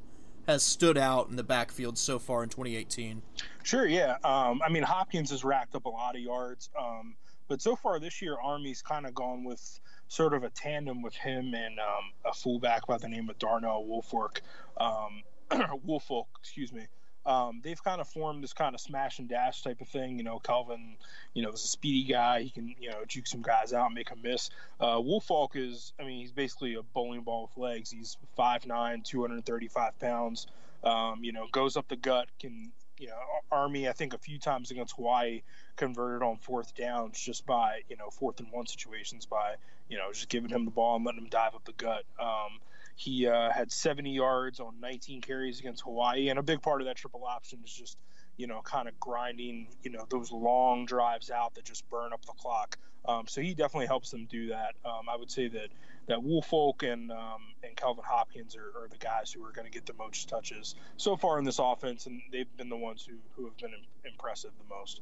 has 0.46 0.62
stood 0.62 0.98
out 0.98 1.28
in 1.28 1.36
the 1.36 1.42
backfield 1.44 1.96
so 1.96 2.18
far 2.18 2.42
in 2.42 2.48
2018? 2.48 3.22
Sure, 3.62 3.86
yeah. 3.86 4.16
Um, 4.24 4.61
I 4.64 4.68
mean, 4.68 4.82
Hopkins 4.82 5.30
has 5.30 5.44
racked 5.44 5.74
up 5.74 5.84
a 5.84 5.88
lot 5.88 6.16
of 6.16 6.20
yards. 6.20 6.68
Um, 6.78 7.14
but 7.48 7.61
so 7.62 7.76
far 7.76 8.00
this 8.00 8.20
year, 8.22 8.36
Army's 8.42 8.82
kind 8.82 9.07
of 9.07 9.14
gone 9.14 9.44
with 9.44 9.80
sort 10.09 10.34
of 10.34 10.42
a 10.42 10.50
tandem 10.50 11.03
with 11.03 11.14
him 11.14 11.55
and 11.55 11.78
um, 11.78 12.12
a 12.24 12.32
fullback 12.32 12.86
by 12.86 12.98
the 12.98 13.09
name 13.09 13.30
of 13.30 13.38
Darnell 13.38 13.84
Woolfolk. 13.84 14.42
Um, 14.78 15.22
Woolfolk, 15.84 16.26
excuse 16.40 16.72
me. 16.72 16.86
Um, 17.24 17.60
they've 17.62 17.82
kind 17.82 18.00
of 18.00 18.08
formed 18.08 18.42
this 18.42 18.52
kind 18.52 18.74
of 18.74 18.80
smash 18.80 19.18
and 19.18 19.28
dash 19.28 19.62
type 19.62 19.80
of 19.80 19.88
thing. 19.88 20.18
You 20.18 20.24
know, 20.24 20.38
Calvin, 20.38 20.96
you 21.34 21.42
know, 21.42 21.50
is 21.50 21.64
a 21.64 21.68
speedy 21.68 22.04
guy. 22.04 22.42
He 22.42 22.50
can, 22.50 22.74
you 22.80 22.90
know, 22.90 23.04
juke 23.06 23.26
some 23.26 23.42
guys 23.42 23.72
out, 23.72 23.86
and 23.86 23.94
make 23.94 24.10
them 24.10 24.20
miss. 24.22 24.50
Uh, 24.80 25.00
Woolfolk 25.00 25.52
is, 25.54 25.92
I 26.00 26.04
mean, 26.04 26.20
he's 26.20 26.32
basically 26.32 26.74
a 26.74 26.82
bowling 26.82 27.22
ball 27.22 27.50
with 27.54 27.62
legs. 27.62 27.90
He's 27.90 28.16
5'9", 28.38 29.04
235 29.04 29.98
pounds. 29.98 30.46
Um, 30.82 31.22
you 31.22 31.32
know, 31.32 31.46
goes 31.52 31.76
up 31.76 31.86
the 31.88 31.96
gut, 31.96 32.26
can 32.40 32.72
you 33.02 33.08
know, 33.08 33.14
Army, 33.50 33.88
I 33.88 33.92
think 33.92 34.14
a 34.14 34.18
few 34.18 34.38
times 34.38 34.70
against 34.70 34.94
Hawaii 34.94 35.42
converted 35.74 36.22
on 36.22 36.36
fourth 36.36 36.76
downs 36.76 37.18
just 37.18 37.44
by, 37.44 37.80
you 37.88 37.96
know, 37.96 38.10
fourth 38.10 38.38
and 38.38 38.48
one 38.52 38.68
situations 38.68 39.26
by, 39.26 39.56
you 39.88 39.98
know, 39.98 40.12
just 40.12 40.28
giving 40.28 40.50
him 40.50 40.64
the 40.64 40.70
ball 40.70 40.94
and 40.94 41.04
letting 41.04 41.22
him 41.22 41.28
dive 41.28 41.56
up 41.56 41.64
the 41.64 41.72
gut. 41.72 42.04
Um, 42.20 42.60
he 42.97 43.26
uh, 43.26 43.51
had 43.51 43.72
70 43.72 44.11
yards 44.11 44.61
on 44.61 44.74
19 44.80 45.20
carries 45.20 45.61
against 45.61 45.82
Hawaii, 45.82 46.28
and 46.28 46.38
a 46.38 46.43
big 46.43 46.62
part 46.62 46.80
of 46.80 46.86
that 46.86 46.97
triple 46.97 47.24
option 47.24 47.61
is 47.64 47.72
just, 47.72 47.99
you 48.36 48.47
know, 48.47 48.61
kind 48.62 48.88
of 48.88 48.99
grinding, 49.01 49.68
you 49.82 49.90
know, 49.90 50.07
those 50.11 50.30
long 50.30 50.86
drives 50.86 51.30
out 51.30 51.55
that 51.55 51.64
just 51.64 51.88
burn 51.88 52.12
up 52.12 52.24
the 52.24 52.32
clock. 52.32 52.78
Um, 53.05 53.26
so 53.26 53.40
he 53.40 53.55
definitely 53.55 53.86
helps 53.86 54.11
them 54.11 54.26
do 54.30 54.49
that. 54.49 54.74
Um, 54.84 55.09
I 55.11 55.16
would 55.16 55.30
say 55.30 55.49
that 55.49 55.68
that 56.09 56.22
Woolfolk 56.22 56.82
and 56.82 57.11
um, 57.11 57.43
and 57.62 57.76
Calvin 57.76 58.05
Hopkins 58.07 58.57
are, 58.57 58.82
are 58.82 58.88
the 58.88 58.99
guys 58.99 59.32
who 59.32 59.45
are 59.45 59.53
going 59.53 59.64
to 59.64 59.70
get 59.70 59.86
the 59.86 59.95
most 59.95 60.28
touches 60.28 60.74
so 60.97 61.16
far 61.16 61.38
in 61.38 61.45
this 61.45 61.59
offense, 61.59 62.07
and 62.07 62.20
they've 62.30 62.57
been 62.57 62.68
the 62.68 62.76
ones 62.76 63.07
who, 63.09 63.16
who 63.34 63.45
have 63.45 63.57
been 63.57 63.72
impressive 64.05 64.51
the 64.59 64.74
most. 64.74 65.01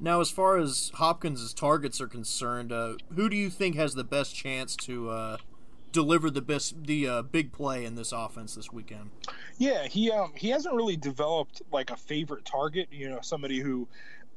Now, 0.00 0.20
as 0.20 0.30
far 0.30 0.58
as 0.58 0.90
Hopkins' 0.94 1.54
targets 1.54 2.00
are 2.00 2.08
concerned, 2.08 2.72
uh, 2.72 2.94
who 3.14 3.28
do 3.28 3.36
you 3.36 3.48
think 3.48 3.76
has 3.76 3.94
the 3.94 4.04
best 4.04 4.34
chance 4.34 4.74
to 4.76 5.10
uh, 5.10 5.36
deliver 5.94 6.28
the 6.28 6.42
best 6.42 6.84
the 6.84 7.08
uh, 7.08 7.22
big 7.22 7.52
play 7.52 7.86
in 7.86 7.94
this 7.94 8.12
offense 8.12 8.54
this 8.54 8.70
weekend? 8.70 9.10
Yeah, 9.56 9.86
he 9.86 10.10
um, 10.10 10.32
he 10.36 10.50
hasn't 10.50 10.74
really 10.74 10.96
developed 10.96 11.62
like 11.72 11.90
a 11.90 11.96
favorite 11.96 12.44
target. 12.44 12.88
You 12.90 13.08
know, 13.08 13.20
somebody 13.22 13.60
who 13.60 13.88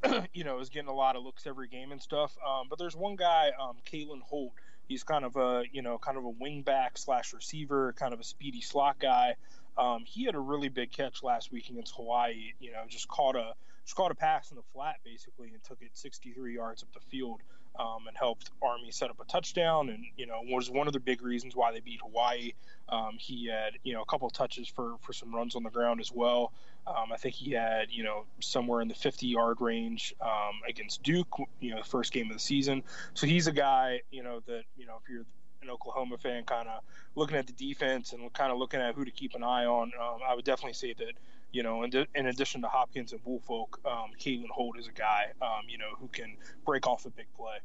you 0.34 0.46
know 0.46 0.60
is 0.60 0.70
getting 0.70 0.90
a 0.90 0.96
lot 0.96 1.18
of 1.18 1.24
looks 1.24 1.46
every 1.46 1.68
game 1.68 1.92
and 1.92 2.02
stuff. 2.02 2.38
Um, 2.48 2.68
but 2.70 2.80
there's 2.80 2.96
one 2.96 3.18
guy, 3.18 3.52
um, 3.60 3.76
Kalen 3.86 4.22
Holt, 4.22 4.54
He's 4.88 5.04
kind 5.04 5.26
of 5.26 5.36
a 5.36 5.64
you 5.72 5.82
know 5.82 5.98
kind 5.98 6.18
of 6.18 6.26
a 6.26 6.32
wingback 6.32 6.98
slash 6.98 7.34
receiver, 7.34 7.94
kind 7.94 8.14
of 8.14 8.20
a 8.20 8.24
speedy 8.24 8.62
slot 8.62 9.00
guy. 9.00 9.36
Um, 9.78 10.04
he 10.06 10.24
had 10.24 10.34
a 10.34 10.40
really 10.40 10.70
big 10.70 10.92
catch 10.92 11.22
last 11.24 11.52
week 11.52 11.70
against 11.70 11.96
Hawaii. 11.96 12.54
You 12.60 12.72
know, 12.72 12.84
just 12.88 13.08
caught 13.08 13.36
a 13.36 13.54
just 13.84 13.96
caught 13.96 14.12
a 14.12 14.16
pass 14.16 14.50
in 14.52 14.56
the 14.56 14.64
flat 14.74 14.96
basically 15.04 15.50
and 15.50 15.64
took 15.64 15.82
it 15.82 15.90
63 15.94 16.56
yards 16.56 16.84
up 16.84 16.90
the 16.94 17.00
field 17.00 17.42
um, 17.80 18.08
and 18.08 18.16
helped 18.18 18.50
Army 18.62 18.92
set 18.92 19.10
up 19.10 19.20
a 19.20 19.26
touchdown. 19.26 19.90
And 19.90 20.06
you 20.18 20.26
know 20.26 20.42
was 20.44 20.70
one 20.70 20.88
of 20.88 20.94
the 20.94 21.00
big 21.00 21.22
reasons 21.22 21.56
why 21.56 21.72
they 21.72 21.80
beat 21.80 22.00
Hawaii. 22.02 22.54
Um, 22.90 23.18
he 23.18 23.48
had 23.48 23.74
you 23.84 23.94
know 23.94 24.02
a 24.02 24.06
couple 24.06 24.30
touches 24.30 24.68
for 24.68 24.96
for 25.02 25.14
some 25.14 25.34
runs 25.34 25.56
on 25.56 25.64
the 25.64 25.70
ground 25.70 26.00
as 26.00 26.12
well. 26.12 26.52
Um, 26.86 27.12
I 27.12 27.18
think 27.18 27.36
he 27.36 27.52
had 27.52 27.92
you 27.92 28.04
know 28.04 28.26
somewhere 28.40 28.82
in 28.82 28.88
the 28.88 28.96
50 28.96 29.28
yard 29.28 29.58
range 29.60 30.14
um, 30.22 30.62
against 30.68 31.04
Duke. 31.04 31.36
You 31.60 31.72
know 31.72 31.78
the 31.78 31.88
first 31.90 32.12
game 32.12 32.28
of 32.28 32.34
the 32.34 32.40
season. 32.40 32.84
So 33.14 33.28
he's 33.28 33.48
a 33.48 33.54
guy 33.54 34.02
you 34.12 34.24
know 34.24 34.42
that 34.48 34.64
you 34.78 34.86
know 34.86 35.00
if 35.04 35.10
you're 35.10 35.26
an 35.62 35.70
Oklahoma 35.70 36.18
fan, 36.18 36.44
kind 36.44 36.68
of 36.68 36.82
looking 37.16 37.38
at 37.38 37.48
the 37.48 37.54
defense 37.54 38.14
and 38.14 38.32
kind 38.34 38.52
of 38.52 38.58
looking 38.58 38.80
at 38.80 38.96
who 38.96 39.06
to 39.06 39.12
keep 39.12 39.36
an 39.36 39.44
eye 39.44 39.66
on, 39.66 39.92
um, 40.00 40.20
I 40.28 40.36
would 40.36 40.46
definitely 40.46 40.74
say 40.74 40.94
that 40.94 41.14
you 41.52 41.64
know, 41.64 41.84
in, 41.84 41.92
in 42.16 42.28
addition 42.28 42.62
to 42.62 42.68
Hopkins 42.68 43.14
and 43.14 43.22
Woolfolk, 43.24 43.80
um, 43.86 44.12
Kalen 44.20 44.50
Holt 44.50 44.78
is 44.78 44.88
a 44.88 44.92
guy, 44.92 45.28
um, 45.42 45.64
you 45.68 45.78
know, 45.78 45.92
who 46.00 46.08
can 46.08 46.38
break 46.66 46.88
off 46.88 47.06
a 47.06 47.10
big 47.10 47.28
play. 47.36 47.58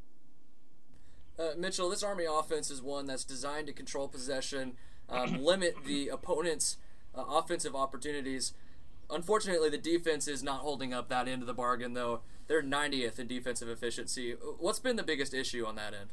Uh, 1.38 1.54
Mitchell, 1.56 1.88
this 1.90 2.02
Army 2.02 2.24
offense 2.28 2.70
is 2.70 2.82
one 2.82 3.06
that's 3.06 3.24
designed 3.24 3.66
to 3.66 3.72
control 3.72 4.08
possession, 4.08 4.74
um, 5.08 5.42
limit 5.44 5.76
the 5.86 6.08
opponent's 6.08 6.76
uh, 7.14 7.22
offensive 7.22 7.74
opportunities. 7.74 8.52
Unfortunately, 9.10 9.68
the 9.68 9.78
defense 9.78 10.28
is 10.28 10.42
not 10.42 10.60
holding 10.60 10.94
up 10.94 11.08
that 11.08 11.28
end 11.28 11.42
of 11.42 11.46
the 11.46 11.54
bargain, 11.54 11.94
though. 11.94 12.20
They're 12.46 12.62
90th 12.62 13.18
in 13.18 13.26
defensive 13.26 13.68
efficiency. 13.68 14.36
What's 14.58 14.78
been 14.78 14.96
the 14.96 15.02
biggest 15.02 15.34
issue 15.34 15.64
on 15.64 15.76
that 15.76 15.94
end? 15.94 16.10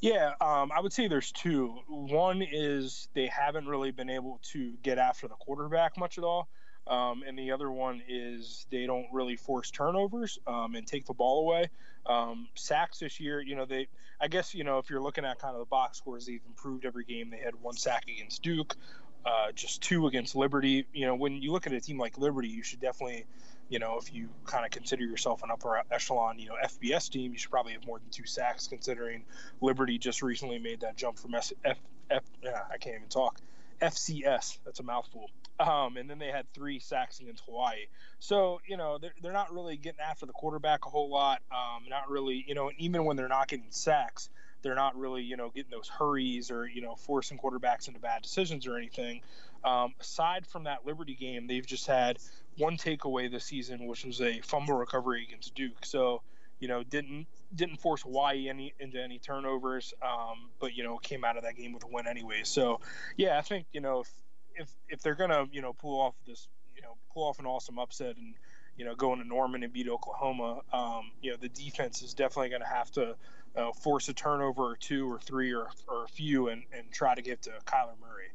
Yeah, 0.00 0.32
um, 0.40 0.70
I 0.72 0.80
would 0.80 0.92
say 0.92 1.08
there's 1.08 1.32
two. 1.32 1.78
One 1.88 2.42
is 2.42 3.08
they 3.14 3.26
haven't 3.26 3.66
really 3.66 3.90
been 3.90 4.10
able 4.10 4.40
to 4.52 4.72
get 4.82 4.98
after 4.98 5.26
the 5.26 5.34
quarterback 5.34 5.96
much 5.96 6.18
at 6.18 6.24
all. 6.24 6.48
Um, 6.86 7.24
and 7.26 7.36
the 7.38 7.52
other 7.52 7.70
one 7.70 8.02
is 8.08 8.66
they 8.70 8.86
don't 8.86 9.06
really 9.12 9.36
force 9.36 9.70
turnovers 9.70 10.38
um, 10.46 10.74
and 10.76 10.86
take 10.86 11.06
the 11.06 11.14
ball 11.14 11.40
away. 11.40 11.70
Um, 12.06 12.48
sacks 12.54 13.00
this 13.00 13.18
year, 13.18 13.40
you 13.40 13.56
know, 13.56 13.64
they, 13.64 13.88
I 14.20 14.28
guess, 14.28 14.54
you 14.54 14.62
know, 14.62 14.78
if 14.78 14.88
you're 14.88 15.00
looking 15.00 15.24
at 15.24 15.40
kind 15.40 15.54
of 15.54 15.60
the 15.60 15.66
box 15.66 15.98
scores, 15.98 16.26
they've 16.26 16.40
improved 16.46 16.84
every 16.84 17.04
game. 17.04 17.30
They 17.30 17.38
had 17.38 17.54
one 17.60 17.76
sack 17.76 18.04
against 18.08 18.42
Duke, 18.42 18.76
uh, 19.24 19.50
just 19.52 19.82
two 19.82 20.06
against 20.06 20.36
Liberty. 20.36 20.86
You 20.92 21.06
know, 21.06 21.16
when 21.16 21.42
you 21.42 21.50
look 21.50 21.66
at 21.66 21.72
a 21.72 21.80
team 21.80 21.98
like 21.98 22.18
Liberty, 22.18 22.48
you 22.48 22.62
should 22.62 22.80
definitely, 22.80 23.26
you 23.68 23.80
know, 23.80 23.98
if 23.98 24.14
you 24.14 24.28
kind 24.44 24.64
of 24.64 24.70
consider 24.70 25.04
yourself 25.04 25.42
an 25.42 25.50
upper 25.50 25.82
echelon, 25.90 26.38
you 26.38 26.48
know, 26.48 26.54
FBS 26.64 27.10
team, 27.10 27.32
you 27.32 27.38
should 27.38 27.50
probably 27.50 27.72
have 27.72 27.84
more 27.84 27.98
than 27.98 28.08
two 28.10 28.26
sacks 28.26 28.68
considering 28.68 29.24
Liberty 29.60 29.98
just 29.98 30.22
recently 30.22 30.60
made 30.60 30.82
that 30.82 30.96
jump 30.96 31.18
from 31.18 31.34
F, 31.34 31.52
yeah, 32.08 32.60
I 32.72 32.78
can't 32.78 32.96
even 32.96 33.08
talk. 33.08 33.40
FCS, 33.82 34.58
that's 34.64 34.78
a 34.78 34.84
mouthful. 34.84 35.30
Um, 35.58 35.96
and 35.96 36.08
then 36.08 36.18
they 36.18 36.30
had 36.30 36.52
three 36.52 36.78
sacks 36.78 37.20
against 37.20 37.44
Hawaii. 37.46 37.86
So, 38.18 38.60
you 38.66 38.76
know, 38.76 38.98
they're, 38.98 39.14
they're 39.22 39.32
not 39.32 39.52
really 39.52 39.76
getting 39.76 40.00
after 40.00 40.26
the 40.26 40.32
quarterback 40.32 40.84
a 40.86 40.90
whole 40.90 41.08
lot. 41.08 41.40
Um, 41.50 41.84
not 41.88 42.10
really, 42.10 42.44
you 42.46 42.54
know, 42.54 42.70
even 42.78 43.04
when 43.04 43.16
they're 43.16 43.28
not 43.28 43.48
getting 43.48 43.70
sacks, 43.70 44.28
they're 44.62 44.74
not 44.74 44.96
really, 44.96 45.22
you 45.22 45.36
know, 45.36 45.50
getting 45.50 45.70
those 45.70 45.88
hurries 45.88 46.50
or, 46.50 46.66
you 46.66 46.82
know, 46.82 46.94
forcing 46.94 47.38
quarterbacks 47.38 47.88
into 47.88 48.00
bad 48.00 48.22
decisions 48.22 48.66
or 48.66 48.76
anything. 48.76 49.20
Um, 49.64 49.94
aside 50.00 50.46
from 50.46 50.64
that 50.64 50.86
Liberty 50.86 51.14
game, 51.14 51.46
they've 51.46 51.66
just 51.66 51.86
had 51.86 52.18
one 52.58 52.76
takeaway 52.76 53.30
this 53.30 53.44
season, 53.44 53.86
which 53.86 54.04
was 54.04 54.20
a 54.20 54.40
fumble 54.40 54.74
recovery 54.74 55.24
against 55.26 55.54
Duke. 55.54 55.84
So, 55.84 56.22
you 56.60 56.68
know, 56.68 56.82
didn't 56.82 57.26
didn't 57.54 57.76
force 57.76 58.02
Hawaii 58.02 58.48
any 58.48 58.74
into 58.80 59.02
any 59.02 59.18
turnovers, 59.18 59.94
um, 60.02 60.50
but 60.58 60.74
you 60.74 60.84
know, 60.84 60.96
came 60.98 61.24
out 61.24 61.36
of 61.36 61.42
that 61.44 61.56
game 61.56 61.72
with 61.72 61.84
a 61.84 61.86
win 61.86 62.06
anyway. 62.06 62.40
So, 62.44 62.80
yeah, 63.16 63.38
I 63.38 63.42
think 63.42 63.66
you 63.72 63.80
know 63.80 64.04
if, 64.56 64.68
if 64.88 65.02
they're 65.02 65.14
gonna 65.14 65.44
you 65.52 65.62
know 65.62 65.72
pull 65.72 66.00
off 66.00 66.14
this 66.26 66.48
you 66.74 66.82
know 66.82 66.96
pull 67.12 67.24
off 67.24 67.38
an 67.38 67.46
awesome 67.46 67.78
upset 67.78 68.16
and 68.16 68.34
you 68.76 68.84
know 68.84 68.94
go 68.94 69.12
into 69.12 69.26
Norman 69.26 69.62
and 69.62 69.72
beat 69.72 69.88
Oklahoma, 69.88 70.60
um, 70.72 71.10
you 71.22 71.30
know 71.30 71.36
the 71.40 71.48
defense 71.48 72.02
is 72.02 72.14
definitely 72.14 72.50
going 72.50 72.62
to 72.62 72.68
have 72.68 72.90
to 72.92 73.16
uh, 73.56 73.72
force 73.72 74.08
a 74.08 74.12
turnover 74.12 74.62
or 74.62 74.76
two 74.76 75.10
or 75.10 75.18
three 75.18 75.52
or, 75.52 75.68
or 75.88 76.04
a 76.04 76.08
few 76.08 76.48
and, 76.48 76.64
and 76.76 76.90
try 76.92 77.14
to 77.14 77.22
get 77.22 77.42
to 77.42 77.50
Kyler 77.64 77.98
Murray. 78.00 78.28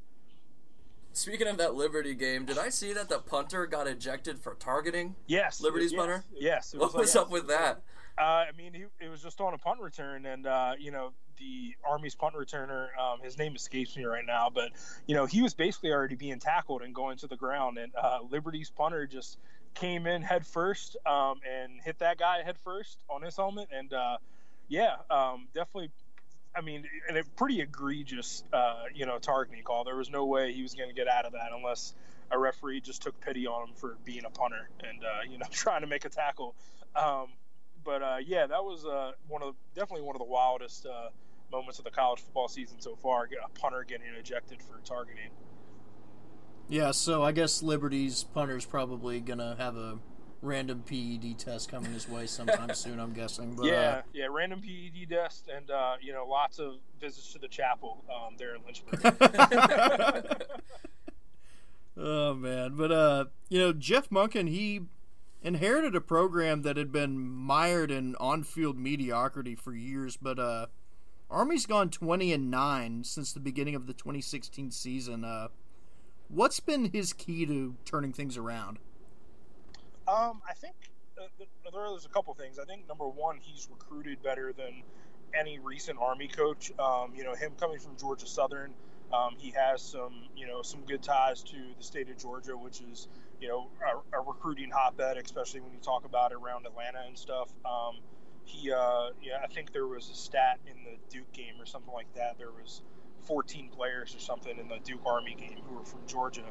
Speaking 1.14 1.48
of 1.48 1.58
that 1.58 1.76
Liberty 1.76 2.16
game, 2.16 2.46
did 2.46 2.58
I 2.58 2.70
see 2.70 2.94
that 2.94 3.10
the 3.10 3.20
punter 3.20 3.66
got 3.66 3.86
ejected 3.86 4.40
for 4.40 4.56
targeting? 4.56 5.16
Yes, 5.28 5.60
Liberty's 5.60 5.92
yes, 5.92 6.00
punter. 6.00 6.24
Yes. 6.34 6.74
Was 6.74 6.82
what 6.82 6.94
like, 6.94 7.02
was 7.02 7.16
up 7.16 7.30
with 7.30 7.48
that? 7.48 7.82
Uh, 8.18 8.22
I 8.22 8.50
mean, 8.58 8.74
he, 8.74 8.86
it 9.06 9.10
was 9.10 9.22
just 9.22 9.42
on 9.42 9.54
a 9.54 9.58
punt 9.58 9.82
return, 9.82 10.26
and 10.26 10.48
uh, 10.48 10.74
you 10.80 10.92
know 10.92 11.12
the 11.42 11.76
Army's 11.90 12.16
punt 12.16 12.36
returner, 12.36 12.88
um, 12.98 13.20
his 13.22 13.38
name 13.38 13.56
escapes 13.56 13.98
me 13.98 14.06
right 14.06 14.26
now, 14.26 14.50
but 14.54 14.70
you 15.08 15.16
know 15.16 15.26
he 15.26 15.42
was 15.42 15.54
basically 15.54 15.92
already 15.92 16.16
being 16.16 16.40
tackled 16.40 16.82
and 16.82 16.94
going 16.94 17.18
to 17.18 17.28
the 17.28 17.36
ground, 17.36 17.78
and 17.78 17.92
uh, 17.96 18.20
Liberty's 18.30 18.70
punter 18.70 19.08
just 19.08 19.38
came 19.74 20.06
in 20.06 20.22
head 20.22 20.46
first 20.46 20.98
um, 21.06 21.40
and 21.50 21.82
hit 21.84 22.00
that 22.00 22.18
guy 22.18 22.44
head 22.44 22.58
first 22.64 22.98
on 23.10 23.22
his 23.22 23.36
helmet, 23.36 23.70
and 23.74 23.92
uh, 23.94 24.18
yeah, 24.68 24.96
um, 25.10 25.48
definitely 25.54 25.92
I 26.56 26.62
mean, 26.62 26.86
and 27.08 27.18
a 27.18 27.24
pretty 27.38 27.62
egregious, 27.62 28.44
uh, 28.52 28.84
you 28.94 29.06
know, 29.06 29.20
targeting 29.20 29.64
call. 29.64 29.86
There 29.86 29.96
was 29.96 30.10
no 30.10 30.26
way 30.26 30.52
he 30.54 30.62
was 30.62 30.74
going 30.74 30.90
to 30.90 30.96
get 30.96 31.08
out 31.08 31.26
of 31.26 31.32
that 31.34 31.52
unless 31.56 31.94
a 32.30 32.38
referee 32.38 32.82
just 32.82 33.02
took 33.02 33.20
pity 33.22 33.48
on 33.48 33.70
him 33.70 33.76
for 33.76 33.98
being 34.06 34.26
a 34.26 34.30
punter 34.30 34.70
and 34.84 35.04
uh, 35.04 35.30
you 35.30 35.38
know 35.38 35.46
trying 35.52 35.82
to 35.82 35.88
make 35.88 36.06
a 36.06 36.10
tackle. 36.10 36.56
Um, 36.96 37.28
but 37.84 38.02
uh, 38.02 38.18
yeah, 38.26 38.48
that 38.48 38.64
was 38.64 38.86
uh, 38.86 39.12
one 39.28 39.42
of 39.42 39.54
the, 39.54 39.80
definitely 39.80 40.06
one 40.06 40.16
of 40.16 40.20
the 40.20 40.26
wildest 40.28 40.86
uh, 40.86 41.10
moments 41.52 41.80
of 41.80 41.86
the 41.86 41.92
college 41.92 42.22
football 42.22 42.48
season 42.48 42.80
so 42.80 42.96
far. 42.96 43.28
A 43.44 43.60
punter 43.60 43.84
getting 43.88 44.08
ejected 44.18 44.62
for 44.62 44.80
targeting. 44.84 45.30
Yeah, 46.68 46.92
so 46.92 47.24
I 47.24 47.32
guess 47.32 47.62
Liberty's 47.62 48.24
punter's 48.24 48.66
probably 48.66 49.20
gonna 49.20 49.56
have 49.58 49.76
a 49.76 50.00
random 50.42 50.84
PED 50.84 51.38
test 51.38 51.70
coming 51.70 51.92
his 51.92 52.08
way 52.10 52.26
sometime 52.28 52.74
soon. 52.74 53.00
I'm 53.00 53.14
guessing. 53.14 53.56
But, 53.56 53.66
yeah, 53.66 53.74
uh, 53.74 54.02
yeah, 54.14 54.28
random 54.30 54.62
PED 54.62 55.10
test, 55.10 55.50
and 55.54 55.70
uh, 55.70 55.96
you 56.02 56.14
know, 56.14 56.26
lots 56.26 56.60
of 56.60 56.76
visits 57.00 57.34
to 57.34 57.40
the 57.40 57.48
chapel 57.48 58.04
um, 58.10 58.36
there 58.38 58.56
in 58.56 58.62
Lynchburg. 58.66 59.02
oh 61.98 62.34
man, 62.34 62.76
but 62.76 62.92
uh, 62.92 63.26
you 63.50 63.60
know, 63.60 63.74
Jeff 63.74 64.10
Monken 64.10 64.48
he 64.48 64.82
inherited 65.44 65.96
a 65.96 66.02
program 66.02 66.62
that 66.62 66.78
had 66.78 66.92
been 66.92 67.20
mired 67.20 67.90
in 67.92 68.16
on-field 68.18 68.78
mediocrity 68.78 69.56
for 69.56 69.74
years, 69.74 70.16
but 70.16 70.38
uh, 70.38 70.68
Army's 71.32 71.66
gone 71.66 71.90
20 71.90 72.34
and 72.34 72.52
nine 72.52 73.04
since 73.06 73.32
the 73.32 73.40
beginning 73.40 73.74
of 73.74 73.88
the 73.88 73.94
2016 73.94 74.70
season. 74.72 75.24
Uh, 75.24 75.48
what's 76.28 76.60
been 76.60 76.92
his 76.92 77.14
key 77.14 77.46
to 77.46 77.76
turning 77.86 78.12
things 78.12 78.38
around? 78.38 78.80
Um, 80.08 80.42
I 80.48 80.54
think 80.54 80.76
uh, 81.18 81.24
there's 81.72 82.06
a 82.06 82.10
couple 82.10 82.34
things. 82.34 82.60
I 82.60 82.66
think 82.66 82.88
number 82.88 83.08
one, 83.08 83.38
he's 83.40 83.70
recruited 83.72 84.22
better 84.22 84.52
than 84.52 84.84
any 85.34 85.58
recent 85.60 85.98
Army 86.02 86.28
coach. 86.28 86.74
Um, 86.78 87.14
you 87.16 87.24
know, 87.24 87.34
him 87.34 87.54
coming 87.58 87.80
from 87.80 87.96
Georgia 87.96 88.28
Southern, 88.28 88.74
um, 89.14 89.36
he 89.38 89.52
has 89.52 89.82
some, 89.82 90.14
you 90.36 90.48
know, 90.48 90.62
some 90.62 90.82
good 90.82 91.02
ties 91.02 91.44
to 91.44 91.56
the 91.78 91.84
state 91.84 92.10
of 92.10 92.18
Georgia, 92.18 92.58
which 92.58 92.82
is, 92.82 93.08
you 93.40 93.48
know, 93.48 93.68
a, 94.14 94.20
a 94.20 94.22
recruiting 94.22 94.70
hotbed, 94.70 95.16
especially 95.16 95.62
when 95.62 95.72
you 95.72 95.80
talk 95.80 96.04
about 96.04 96.34
around 96.34 96.66
Atlanta 96.66 97.04
and 97.08 97.18
stuff. 97.18 97.48
He, 98.52 98.72
uh, 98.72 99.12
yeah, 99.24 99.40
I 99.42 99.48
think 99.48 99.72
there 99.72 99.88
was 99.88 100.10
a 100.10 100.16
stat 100.16 100.60
in 100.68 100.76
the 100.84 100.98
Duke 101.10 101.32
game 101.32 101.54
or 101.60 101.66
something 101.66 101.94
like 101.94 102.14
that. 102.16 102.38
There 102.38 102.52
was 102.52 102.82
14 103.24 103.70
players 103.70 104.14
or 104.14 104.20
something 104.20 104.58
in 104.58 104.68
the 104.68 104.80
Duke 104.84 105.02
Army 105.06 105.36
game 105.40 105.60
who 105.68 105.76
were 105.76 105.86
from 105.86 106.02
Georgia 106.06 106.44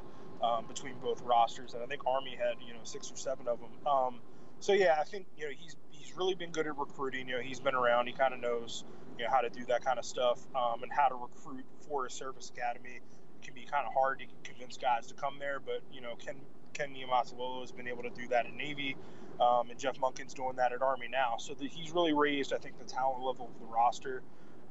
um, 0.43 0.65
between 0.67 0.95
both 1.03 1.21
rosters, 1.23 1.75
and 1.75 1.83
I 1.83 1.87
think 1.87 2.07
Army 2.07 2.37
had 2.37 2.57
you 2.67 2.73
know 2.73 2.81
six 2.85 3.13
or 3.13 3.17
seven 3.17 3.47
of 3.49 3.59
them. 3.61 3.71
Um, 3.87 4.21
so 4.61 4.73
yeah, 4.73 4.97
I 4.99 5.05
think 5.05 5.27
you 5.37 5.45
know 5.45 5.53
he's 5.57 5.77
he's 5.91 6.17
really 6.17 6.35
been 6.35 6.53
good 6.53 6.67
at 6.67 6.79
recruiting. 6.79 7.29
You 7.29 7.37
know, 7.37 7.43
he's 7.43 7.61
been 7.61 7.75
around. 7.75 8.07
He 8.07 8.15
kind 8.15 8.33
of 8.33 8.41
knows 8.41 8.85
you 9.19 9.25
know 9.25 9.31
how 9.31 9.41
to 9.41 9.51
do 9.51 9.65
that 9.67 9.85
kind 9.85 9.99
of 9.99 10.05
stuff 10.07 10.41
um, 10.57 10.83
and 10.83 10.91
how 10.91 11.09
to 11.09 11.17
recruit 11.17 11.65
for 11.87 12.07
a 12.07 12.11
service 12.11 12.51
academy. 12.57 13.01
Can 13.43 13.55
be 13.55 13.65
kind 13.65 13.87
of 13.87 13.95
hard 13.95 14.21
to 14.21 14.27
convince 14.45 14.77
guys 14.77 15.07
to 15.09 15.15
come 15.15 15.39
there, 15.39 15.61
but 15.61 15.81
you 15.93 16.01
know 16.01 16.15
Ken 16.17 16.37
Ken 16.75 16.95
Niumatalolo 16.95 17.61
has 17.61 17.73
been 17.73 17.89
able 17.89 18.03
to 18.03 18.11
do 18.11 18.29
that 18.29 18.47
at 18.47 18.55
Navy. 18.55 18.97
Um, 19.41 19.71
and 19.71 19.79
Jeff 19.79 19.99
Monken's 19.99 20.35
doing 20.35 20.57
that 20.57 20.73
at 20.73 20.83
Army 20.83 21.09
now. 21.11 21.37
So 21.39 21.55
the, 21.55 21.67
he's 21.67 21.93
really 21.93 22.13
raised, 22.13 22.53
I 22.53 22.59
think, 22.59 22.79
the 22.79 22.85
talent 22.85 23.23
level 23.23 23.51
of 23.55 23.59
the 23.59 23.67
roster. 23.67 24.23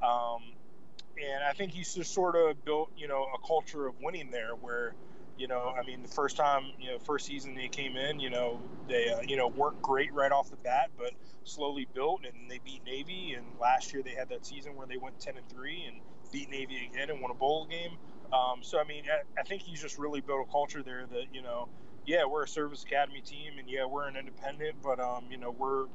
Um, 0.03 0.43
and 1.17 1.43
I 1.43 1.53
think 1.53 1.72
he's 1.72 1.93
just 1.93 2.13
sort 2.13 2.36
of 2.36 2.63
built, 2.63 2.91
you 2.95 3.07
know, 3.07 3.26
a 3.34 3.47
culture 3.47 3.88
of 3.88 3.95
winning 3.99 4.30
there 4.30 4.51
where, 4.51 4.93
you 5.38 5.47
know, 5.47 5.74
I 5.78 5.86
mean, 5.86 6.03
the 6.03 6.07
first 6.07 6.38
time, 6.38 6.65
you 6.80 6.91
know, 6.91 6.99
first 6.99 7.26
season 7.26 7.55
they 7.55 7.67
came 7.67 7.97
in, 7.97 8.20
you 8.20 8.30
know, 8.30 8.61
they, 8.88 9.09
uh, 9.09 9.22
you 9.28 9.38
know, 9.38 9.47
weren't 9.47 9.82
great 9.82 10.13
right 10.13 10.32
off 10.32 10.51
the 10.51 10.57
bat, 10.57 10.91
but 10.97 11.11
slowly 11.45 11.88
built 11.93 12.22
and 12.26 12.49
they 12.49 12.59
beat 12.63 12.84
Navy. 12.86 13.34
And 13.36 13.45
last 13.59 13.91
year 13.91 14.03
they 14.03 14.11
had 14.13 14.30
that 14.30 14.45
season 14.45 14.76
where 14.76 14.86
they 14.86 14.97
went 14.97 15.20
10 15.20 15.36
and 15.36 15.49
3 15.49 15.86
and 15.88 15.97
beat 16.32 16.49
Navy 16.51 16.89
again 16.91 17.09
and 17.09 17.22
won 17.22 17.32
a 17.32 17.36
bowl 17.36 17.65
game. 17.65 17.97
Um, 18.34 18.60
so, 18.62 18.80
I 18.80 18.84
mean, 18.84 19.04
I, 19.12 19.40
I 19.40 19.44
think 19.44 19.62
he's 19.62 19.82
just 19.82 19.98
really 19.98 20.22
built 20.22 20.48
a 20.48 20.52
culture 20.52 20.84
there 20.84 21.06
that, 21.12 21.26
you 21.34 21.42
know, 21.42 21.68
yeah, 22.06 22.26
we're 22.26 22.44
a 22.44 22.48
service 22.48 22.84
academy 22.84 23.22
team 23.22 23.54
and 23.60 23.70
yeah, 23.70 23.86
we're 23.86 24.08
an 24.08 24.16
independent, 24.16 24.76
but, 24.84 25.00
um, 25.00 25.26
you 25.30 25.38
know, 25.38 25.52
we're, 25.52 25.86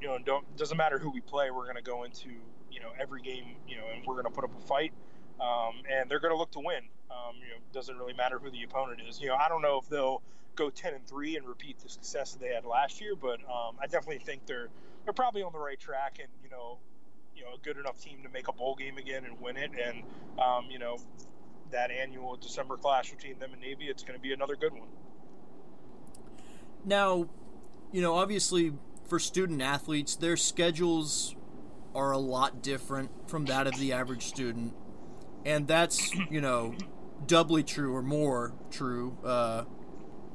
you 0.00 0.08
know, 0.08 0.18
don't, 0.18 0.56
doesn't 0.56 0.76
matter 0.76 0.98
who 0.98 1.10
we 1.10 1.20
play, 1.20 1.50
we're 1.50 1.64
going 1.64 1.76
to 1.76 1.82
go 1.82 2.04
into, 2.04 2.30
you 2.74 2.80
know 2.80 2.90
every 3.00 3.22
game 3.22 3.44
you 3.68 3.76
know 3.76 3.84
and 3.94 4.04
we're 4.04 4.14
going 4.14 4.24
to 4.24 4.30
put 4.30 4.44
up 4.44 4.50
a 4.56 4.66
fight. 4.66 4.92
Um, 5.40 5.82
and 5.90 6.08
they're 6.08 6.20
going 6.20 6.32
to 6.32 6.38
look 6.38 6.52
to 6.52 6.60
win. 6.60 6.82
Um, 7.10 7.36
you 7.36 7.48
know 7.48 7.60
doesn't 7.72 7.96
really 7.96 8.12
matter 8.12 8.38
who 8.38 8.50
the 8.50 8.62
opponent 8.64 9.00
is. 9.08 9.20
You 9.20 9.28
know 9.28 9.36
i 9.36 9.48
don't 9.48 9.62
know 9.62 9.78
if 9.78 9.88
they'll 9.88 10.22
go 10.56 10.70
10 10.70 10.94
and 10.94 11.06
3 11.06 11.36
and 11.36 11.46
repeat 11.46 11.78
the 11.78 11.88
success 11.88 12.32
that 12.32 12.40
they 12.40 12.54
had 12.54 12.64
last 12.64 13.00
year 13.00 13.14
but 13.16 13.40
um, 13.42 13.76
i 13.80 13.86
definitely 13.86 14.18
think 14.18 14.46
they're 14.46 14.68
they're 15.04 15.12
probably 15.12 15.42
on 15.42 15.52
the 15.52 15.58
right 15.58 15.78
track 15.80 16.18
and 16.20 16.28
you 16.44 16.50
know 16.50 16.78
you 17.36 17.42
know 17.42 17.54
a 17.54 17.58
good 17.58 17.76
enough 17.76 18.00
team 18.00 18.18
to 18.22 18.28
make 18.28 18.48
a 18.48 18.52
bowl 18.52 18.74
game 18.74 18.98
again 18.98 19.24
and 19.24 19.40
win 19.40 19.56
it. 19.56 19.70
And 19.82 20.02
um, 20.40 20.66
you 20.70 20.78
know 20.78 20.98
that 21.74 21.90
annual 21.90 22.36
december 22.36 22.76
clash 22.76 23.10
between 23.10 23.38
them 23.38 23.52
and 23.52 23.60
navy 23.60 23.86
it's 23.86 24.02
going 24.02 24.18
to 24.18 24.22
be 24.22 24.32
another 24.32 24.56
good 24.56 24.72
one 24.72 24.88
now 26.84 27.28
you 27.92 28.00
know 28.00 28.14
obviously 28.14 28.72
for 29.06 29.18
student 29.18 29.60
athletes 29.60 30.16
their 30.16 30.36
schedules 30.36 31.36
are 31.94 32.10
a 32.10 32.18
lot 32.18 32.62
different 32.62 33.10
from 33.28 33.44
that 33.46 33.66
of 33.66 33.78
the 33.78 33.92
average 33.92 34.24
student, 34.24 34.74
and 35.44 35.68
that's 35.68 36.12
you 36.30 36.40
know 36.40 36.74
doubly 37.26 37.62
true 37.62 37.94
or 37.94 38.02
more 38.02 38.52
true 38.70 39.16
uh, 39.24 39.64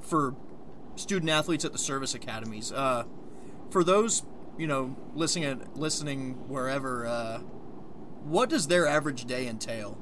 for 0.01 0.35
student 0.95 1.29
athletes 1.29 1.65
at 1.65 1.73
the 1.73 1.77
service 1.77 2.13
academies. 2.13 2.71
Uh, 2.71 3.03
for 3.69 3.83
those 3.83 4.23
you 4.57 4.67
know 4.67 4.95
listening 5.13 5.67
listening 5.75 6.47
wherever, 6.47 7.05
uh, 7.05 7.39
what 8.23 8.49
does 8.49 8.67
their 8.67 8.87
average 8.87 9.25
day 9.25 9.47
entail? 9.47 9.97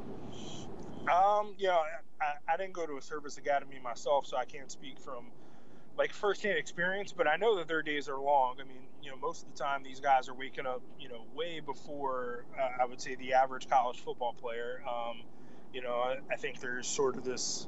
Um, 1.09 1.53
yeah, 1.57 1.77
I, 2.21 2.53
I 2.53 2.57
didn't 2.57 2.73
go 2.73 2.85
to 2.85 2.97
a 2.97 3.01
service 3.01 3.37
academy 3.37 3.79
myself, 3.81 4.25
so 4.25 4.37
I 4.37 4.45
can't 4.45 4.71
speak 4.71 4.99
from 4.99 5.27
like 5.97 6.13
firsthand 6.13 6.57
experience, 6.57 7.11
but 7.11 7.27
I 7.27 7.37
know 7.37 7.57
that 7.57 7.67
their 7.67 7.81
days 7.81 8.07
are 8.07 8.19
long. 8.19 8.57
I 8.61 8.63
mean, 8.65 8.83
you 9.01 9.09
know, 9.09 9.17
most 9.17 9.43
of 9.43 9.53
the 9.53 9.57
time 9.57 9.83
these 9.83 9.99
guys 9.99 10.29
are 10.29 10.33
waking 10.33 10.65
up, 10.65 10.81
you 10.99 11.09
know, 11.09 11.23
way 11.33 11.59
before 11.59 12.45
uh, 12.59 12.83
I 12.83 12.85
would 12.85 13.01
say 13.01 13.15
the 13.15 13.33
average 13.33 13.67
college 13.67 13.99
football 13.99 14.33
player. 14.33 14.81
Um, 14.87 15.21
you 15.73 15.81
know, 15.81 15.95
I, 15.95 16.17
I, 16.31 16.35
think 16.37 16.59
there's 16.59 16.87
sort 16.87 17.17
of 17.17 17.23
this, 17.23 17.67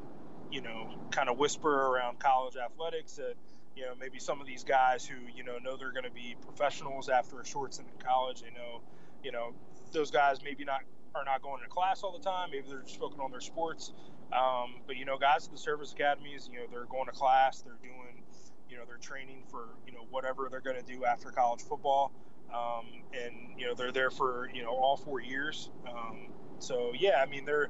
you 0.51 0.61
know, 0.61 0.93
kind 1.11 1.29
of 1.29 1.37
whisper 1.37 1.73
around 1.73 2.19
college 2.19 2.55
athletics 2.55 3.13
that, 3.13 3.33
you 3.75 3.85
know, 3.85 3.93
maybe 3.99 4.19
some 4.19 4.41
of 4.41 4.47
these 4.47 4.63
guys 4.63 5.05
who, 5.05 5.15
you 5.35 5.43
know, 5.43 5.57
know 5.57 5.77
they're 5.77 5.91
going 5.91 6.05
to 6.05 6.11
be 6.11 6.35
professionals 6.41 7.09
after 7.09 7.39
a 7.39 7.45
short 7.45 7.73
stint 7.73 7.89
in 7.93 8.05
college, 8.05 8.41
they 8.41 8.49
know, 8.51 8.81
you 9.23 9.31
know, 9.31 9.53
those 9.91 10.11
guys 10.11 10.39
maybe 10.43 10.65
not 10.65 10.81
are 11.15 11.25
not 11.25 11.41
going 11.41 11.61
to 11.63 11.69
class 11.69 12.03
all 12.03 12.17
the 12.17 12.23
time. 12.23 12.49
Maybe 12.51 12.67
they're 12.69 12.81
just 12.81 12.99
focusing 12.99 13.23
on 13.23 13.31
their 13.31 13.41
sports. 13.41 13.93
Um, 14.31 14.81
but 14.85 14.95
you 14.95 15.05
know, 15.05 15.17
guys 15.17 15.45
at 15.45 15.51
the 15.51 15.57
service 15.57 15.91
academies, 15.93 16.49
you 16.51 16.59
know, 16.59 16.65
they're 16.69 16.85
going 16.85 17.05
to 17.05 17.11
class, 17.11 17.61
they're 17.61 17.79
doing 17.81 18.23
you 18.69 18.77
know 18.77 18.83
they're 18.87 18.97
training 18.97 19.43
for 19.49 19.69
you 19.85 19.93
know 19.93 20.05
whatever 20.11 20.47
they're 20.49 20.61
going 20.61 20.77
to 20.77 20.85
do 20.85 21.03
after 21.05 21.31
college 21.31 21.61
football 21.61 22.11
um, 22.53 22.85
and 23.13 23.33
you 23.57 23.65
know 23.65 23.73
they're 23.73 23.91
there 23.91 24.11
for 24.11 24.49
you 24.53 24.61
know 24.61 24.69
all 24.69 24.95
four 24.95 25.19
years 25.19 25.71
um, 25.87 26.27
so 26.59 26.91
yeah 26.97 27.21
i 27.21 27.25
mean 27.25 27.45
they're 27.45 27.69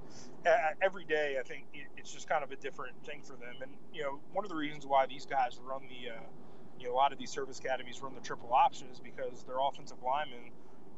every 0.81 1.05
day 1.05 1.37
i 1.39 1.43
think 1.43 1.65
it's 1.97 2.11
just 2.13 2.27
kind 2.27 2.43
of 2.43 2.51
a 2.51 2.55
different 2.57 2.93
thing 3.05 3.21
for 3.21 3.33
them 3.33 3.55
and 3.61 3.71
you 3.93 4.01
know 4.01 4.19
one 4.33 4.43
of 4.43 4.49
the 4.49 4.55
reasons 4.55 4.85
why 4.85 5.05
these 5.05 5.25
guys 5.25 5.59
run 5.63 5.81
the 5.87 6.09
uh, 6.09 6.19
you 6.79 6.87
know 6.87 6.93
a 6.93 6.95
lot 6.95 7.13
of 7.13 7.19
these 7.19 7.31
service 7.31 7.59
academies 7.59 8.01
run 8.01 8.13
the 8.13 8.21
triple 8.21 8.53
option 8.53 8.87
is 8.91 8.99
because 8.99 9.43
their 9.43 9.57
offensive 9.61 9.97
linemen 10.03 10.51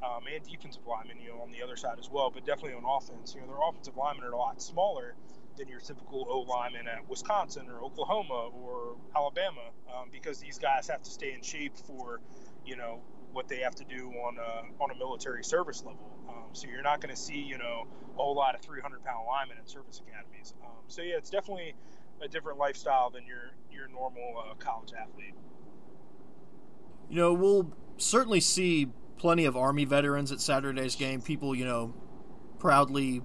um, 0.03 0.23
and 0.33 0.43
defensive 0.43 0.85
linemen 0.87 1.17
you 1.21 1.29
know 1.29 1.41
on 1.41 1.51
the 1.51 1.61
other 1.61 1.75
side 1.75 1.97
as 1.99 2.09
well 2.09 2.29
but 2.29 2.45
definitely 2.45 2.73
on 2.73 2.83
offense 2.85 3.35
you 3.35 3.41
know 3.41 3.47
their 3.47 3.69
offensive 3.69 3.95
linemen 3.97 4.23
are 4.23 4.31
a 4.31 4.37
lot 4.37 4.61
smaller 4.61 5.15
than 5.57 5.67
your 5.67 5.79
typical 5.79 6.25
O 6.29 6.39
lineman 6.41 6.87
at 6.87 7.07
Wisconsin 7.09 7.67
or 7.69 7.83
Oklahoma 7.83 8.49
or 8.53 8.95
Alabama, 9.15 9.61
um, 9.93 10.09
because 10.11 10.39
these 10.39 10.57
guys 10.57 10.87
have 10.87 11.01
to 11.03 11.11
stay 11.11 11.33
in 11.33 11.41
shape 11.41 11.77
for, 11.77 12.19
you 12.65 12.75
know, 12.75 13.01
what 13.31 13.47
they 13.47 13.59
have 13.59 13.75
to 13.75 13.85
do 13.85 14.09
on 14.09 14.37
a, 14.37 14.83
on 14.83 14.91
a 14.91 14.95
military 14.95 15.43
service 15.43 15.83
level. 15.85 16.11
Um, 16.27 16.53
so 16.53 16.67
you're 16.67 16.81
not 16.81 16.99
going 16.99 17.13
to 17.13 17.21
see, 17.21 17.39
you 17.39 17.57
know, 17.57 17.87
a 18.13 18.17
whole 18.17 18.35
lot 18.35 18.55
of 18.55 18.61
300 18.61 19.03
pound 19.03 19.25
linemen 19.27 19.57
in 19.57 19.67
service 19.67 20.01
academies. 20.05 20.53
Um, 20.63 20.71
so 20.87 21.01
yeah, 21.01 21.17
it's 21.17 21.29
definitely 21.29 21.75
a 22.21 22.27
different 22.27 22.59
lifestyle 22.59 23.09
than 23.09 23.25
your 23.25 23.51
your 23.71 23.87
normal 23.87 24.35
uh, 24.37 24.53
college 24.55 24.91
athlete. 24.99 25.33
You 27.09 27.17
know, 27.17 27.33
we'll 27.33 27.71
certainly 27.97 28.41
see 28.41 28.89
plenty 29.21 29.45
of 29.45 29.55
Army 29.55 29.85
veterans 29.85 30.31
at 30.31 30.41
Saturday's 30.41 30.95
game. 30.95 31.21
People, 31.21 31.53
you 31.53 31.63
know, 31.63 31.93
proudly 32.57 33.21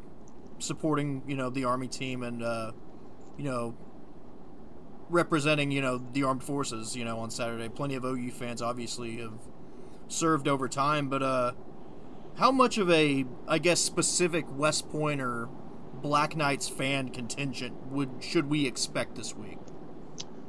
supporting 0.59 1.23
you 1.27 1.37
know 1.37 1.49
the 1.49 1.65
army 1.65 1.89
team 1.89 2.23
and 2.23 2.43
uh, 2.43 2.73
you 3.37 3.45
know 3.45 3.75
representing 5.09 5.71
you 5.71 5.81
know 5.81 5.99
the 6.13 6.23
armed 6.23 6.43
forces 6.43 6.95
you 6.95 7.03
know 7.03 7.19
on 7.19 7.31
Saturday. 7.31 7.71
Plenty 7.71 7.95
of 7.95 8.05
OU 8.05 8.31
fans 8.33 8.61
obviously 8.61 9.17
have 9.17 9.41
served 10.07 10.47
over 10.47 10.69
time, 10.69 11.09
but 11.09 11.23
uh, 11.23 11.53
how 12.37 12.53
much 12.53 12.77
of 12.77 12.91
a 12.91 13.25
I 13.49 13.57
guess 13.57 13.81
specific 13.81 14.45
West 14.51 14.91
Point 14.91 15.23
or 15.23 15.49
Black 15.95 16.37
Knights 16.37 16.69
fan 16.69 17.09
contingent 17.09 17.75
would 17.87 18.11
should 18.21 18.51
we 18.51 18.67
expect 18.67 19.15
this 19.15 19.35
week? 19.35 19.59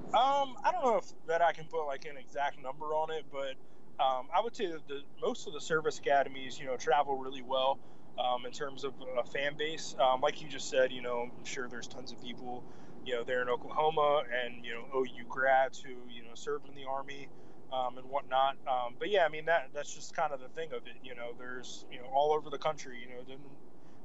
Um, 0.07 0.57
I 0.65 0.71
don't 0.73 0.83
know 0.83 0.97
if 0.97 1.05
that 1.27 1.41
I 1.41 1.53
can 1.53 1.65
put 1.65 1.85
like 1.85 2.03
an 2.03 2.17
exact 2.17 2.61
number 2.61 2.87
on 2.87 3.11
it, 3.11 3.23
but 3.31 3.55
um, 3.99 4.27
I 4.35 4.41
would 4.41 4.55
say 4.55 4.67
that 4.67 4.87
the, 4.87 5.01
most 5.21 5.47
of 5.47 5.53
the 5.53 5.61
service 5.61 5.99
academies, 5.99 6.59
you 6.59 6.65
know, 6.65 6.77
travel 6.77 7.17
really 7.17 7.41
well 7.41 7.79
um, 8.19 8.45
in 8.45 8.51
terms 8.51 8.83
of 8.83 8.93
a 9.19 9.23
fan 9.23 9.55
base. 9.57 9.95
Um, 9.99 10.21
like 10.21 10.41
you 10.41 10.49
just 10.49 10.69
said, 10.69 10.91
you 10.91 11.01
know, 11.01 11.29
I'm 11.37 11.45
sure 11.45 11.67
there's 11.67 11.87
tons 11.87 12.11
of 12.11 12.21
people, 12.21 12.63
you 13.05 13.15
know, 13.15 13.23
there 13.23 13.41
in 13.41 13.49
Oklahoma 13.49 14.23
and 14.43 14.63
you 14.65 14.73
know 14.73 14.85
OU 14.95 15.25
grads 15.29 15.79
who 15.79 15.91
you 16.09 16.23
know 16.23 16.35
served 16.35 16.67
in 16.67 16.75
the 16.75 16.85
army 16.85 17.29
um, 17.73 17.97
and 17.97 18.07
whatnot. 18.09 18.57
Um, 18.67 18.95
but 18.99 19.09
yeah, 19.09 19.25
I 19.25 19.29
mean 19.29 19.45
that 19.45 19.69
that's 19.73 19.93
just 19.93 20.15
kind 20.15 20.31
of 20.33 20.39
the 20.41 20.49
thing 20.49 20.69
of 20.73 20.85
it. 20.85 20.97
You 21.03 21.15
know, 21.15 21.31
there's 21.37 21.85
you 21.91 21.97
know 21.99 22.05
all 22.13 22.33
over 22.33 22.49
the 22.49 22.57
country. 22.59 22.99
You 23.01 23.13
know, 23.13 23.21
it 23.21 23.27
doesn't 23.27 23.41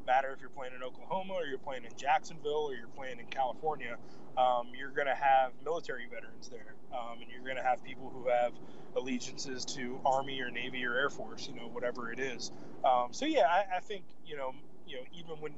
matter 0.07 0.33
if 0.33 0.41
you're 0.41 0.51
playing 0.51 0.75
in 0.75 0.83
Oklahoma 0.83 1.35
or 1.35 1.47
you're 1.47 1.59
playing 1.59 1.85
in 1.85 1.93
Jacksonville 1.97 2.69
or 2.71 2.75
you're 2.75 2.89
playing 2.89 3.19
in 3.21 3.27
California. 3.27 3.97
Um, 4.37 4.69
you're 4.79 4.91
going 4.91 5.07
to 5.07 5.15
have 5.15 5.53
military 5.65 6.07
veterans 6.13 6.49
there, 6.49 6.75
um, 6.93 7.21
and 7.21 7.31
you're 7.31 7.45
going 7.45 7.57
to 7.57 7.63
have 7.63 7.85
people 7.85 8.11
who 8.11 8.29
have 8.29 8.53
allegiances 8.97 9.65
to 9.65 10.01
Army 10.05 10.41
or 10.41 10.51
Navy 10.51 10.85
or 10.85 10.95
Air 10.95 11.11
Force, 11.11 11.49
you 11.49 11.55
know, 11.55 11.69
whatever 11.69 12.11
it 12.13 12.19
is. 12.19 12.51
Um, 12.85 13.09
so 13.11 13.27
yeah, 13.27 13.47
I, 13.47 13.77
I, 13.77 13.81
think 13.81 14.05
you 14.25 14.37
know, 14.37 14.53
you 14.87 14.97
know, 14.97 15.03
even 15.13 15.41
when 15.41 15.53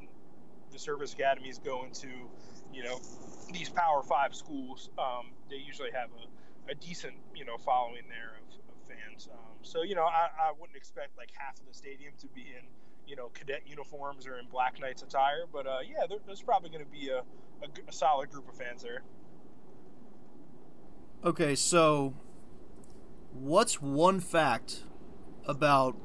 the 0.72 0.78
service 0.78 1.12
academies 1.12 1.58
go 1.58 1.84
into, 1.84 2.08
you 2.72 2.82
know, 2.82 3.00
these 3.52 3.68
Power 3.68 4.02
Five 4.02 4.34
schools, 4.34 4.90
um, 4.98 5.30
they 5.48 5.56
usually 5.56 5.90
have 5.92 6.08
a, 6.10 6.72
a, 6.72 6.74
decent, 6.74 7.14
you 7.34 7.44
know, 7.44 7.56
following 7.58 8.02
there 8.08 8.34
of, 8.40 8.74
of 8.74 8.88
fans. 8.88 9.28
Um, 9.32 9.54
so 9.62 9.82
you 9.82 9.94
know, 9.94 10.04
I, 10.04 10.28
I 10.48 10.52
wouldn't 10.58 10.76
expect 10.76 11.16
like 11.16 11.30
half 11.36 11.58
of 11.60 11.66
the 11.66 11.74
stadium 11.74 12.12
to 12.20 12.26
be 12.28 12.42
in 12.42 12.66
you 13.06 13.16
know 13.16 13.28
cadet 13.34 13.62
uniforms 13.66 14.26
or 14.26 14.38
in 14.38 14.46
Black 14.46 14.80
Knights 14.80 15.02
attire. 15.02 15.46
But 15.52 15.66
uh, 15.66 15.78
yeah, 15.86 16.06
there, 16.08 16.18
there's 16.26 16.42
probably 16.42 16.70
going 16.70 16.84
to 16.84 16.90
be 16.90 17.08
a, 17.08 17.18
a, 17.18 17.88
a, 17.88 17.92
solid 17.92 18.30
group 18.30 18.48
of 18.48 18.56
fans 18.56 18.82
there. 18.82 19.02
Okay, 21.24 21.54
so 21.54 22.14
what's 23.32 23.80
one 23.80 24.20
fact 24.20 24.82
about 25.46 25.96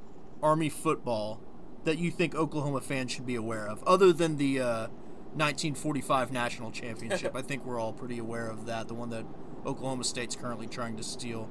Army 0.41 0.69
football 0.69 1.41
that 1.83 1.97
you 1.97 2.11
think 2.11 2.35
Oklahoma 2.35 2.81
fans 2.81 3.11
should 3.11 3.25
be 3.25 3.35
aware 3.35 3.67
of, 3.67 3.83
other 3.83 4.13
than 4.13 4.37
the 4.37 4.59
uh, 4.59 4.87
1945 5.33 6.31
national 6.31 6.71
championship? 6.71 7.35
I 7.35 7.41
think 7.41 7.65
we're 7.65 7.79
all 7.79 7.93
pretty 7.93 8.17
aware 8.17 8.47
of 8.47 8.65
that, 8.65 8.87
the 8.87 8.93
one 8.93 9.09
that 9.09 9.25
Oklahoma 9.65 10.03
State's 10.03 10.35
currently 10.35 10.67
trying 10.67 10.97
to 10.97 11.03
steal. 11.03 11.49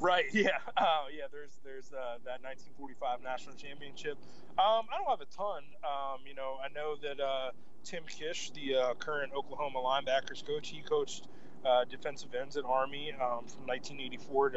Right. 0.00 0.26
Yeah. 0.32 0.58
Uh, 0.76 1.06
yeah. 1.16 1.24
There's 1.30 1.58
there's 1.64 1.92
uh, 1.92 2.18
that 2.24 2.42
1945 2.42 3.22
national 3.22 3.56
championship. 3.56 4.18
Um, 4.58 4.86
I 4.92 4.98
don't 4.98 5.08
have 5.08 5.20
a 5.20 5.30
ton. 5.36 5.62
Um, 5.82 6.20
you 6.26 6.34
know, 6.34 6.56
I 6.62 6.72
know 6.72 6.96
that 7.02 7.20
uh, 7.20 7.50
Tim 7.84 8.04
Kish, 8.08 8.50
the 8.50 8.76
uh, 8.76 8.94
current 8.94 9.32
Oklahoma 9.36 9.78
linebackers 9.78 10.46
coach, 10.46 10.68
he 10.68 10.80
coached 10.82 11.28
uh, 11.64 11.84
defensive 11.84 12.34
ends 12.34 12.56
at 12.56 12.64
Army 12.64 13.12
um, 13.12 13.46
from 13.46 13.66
1984 13.66 14.50
to 14.50 14.56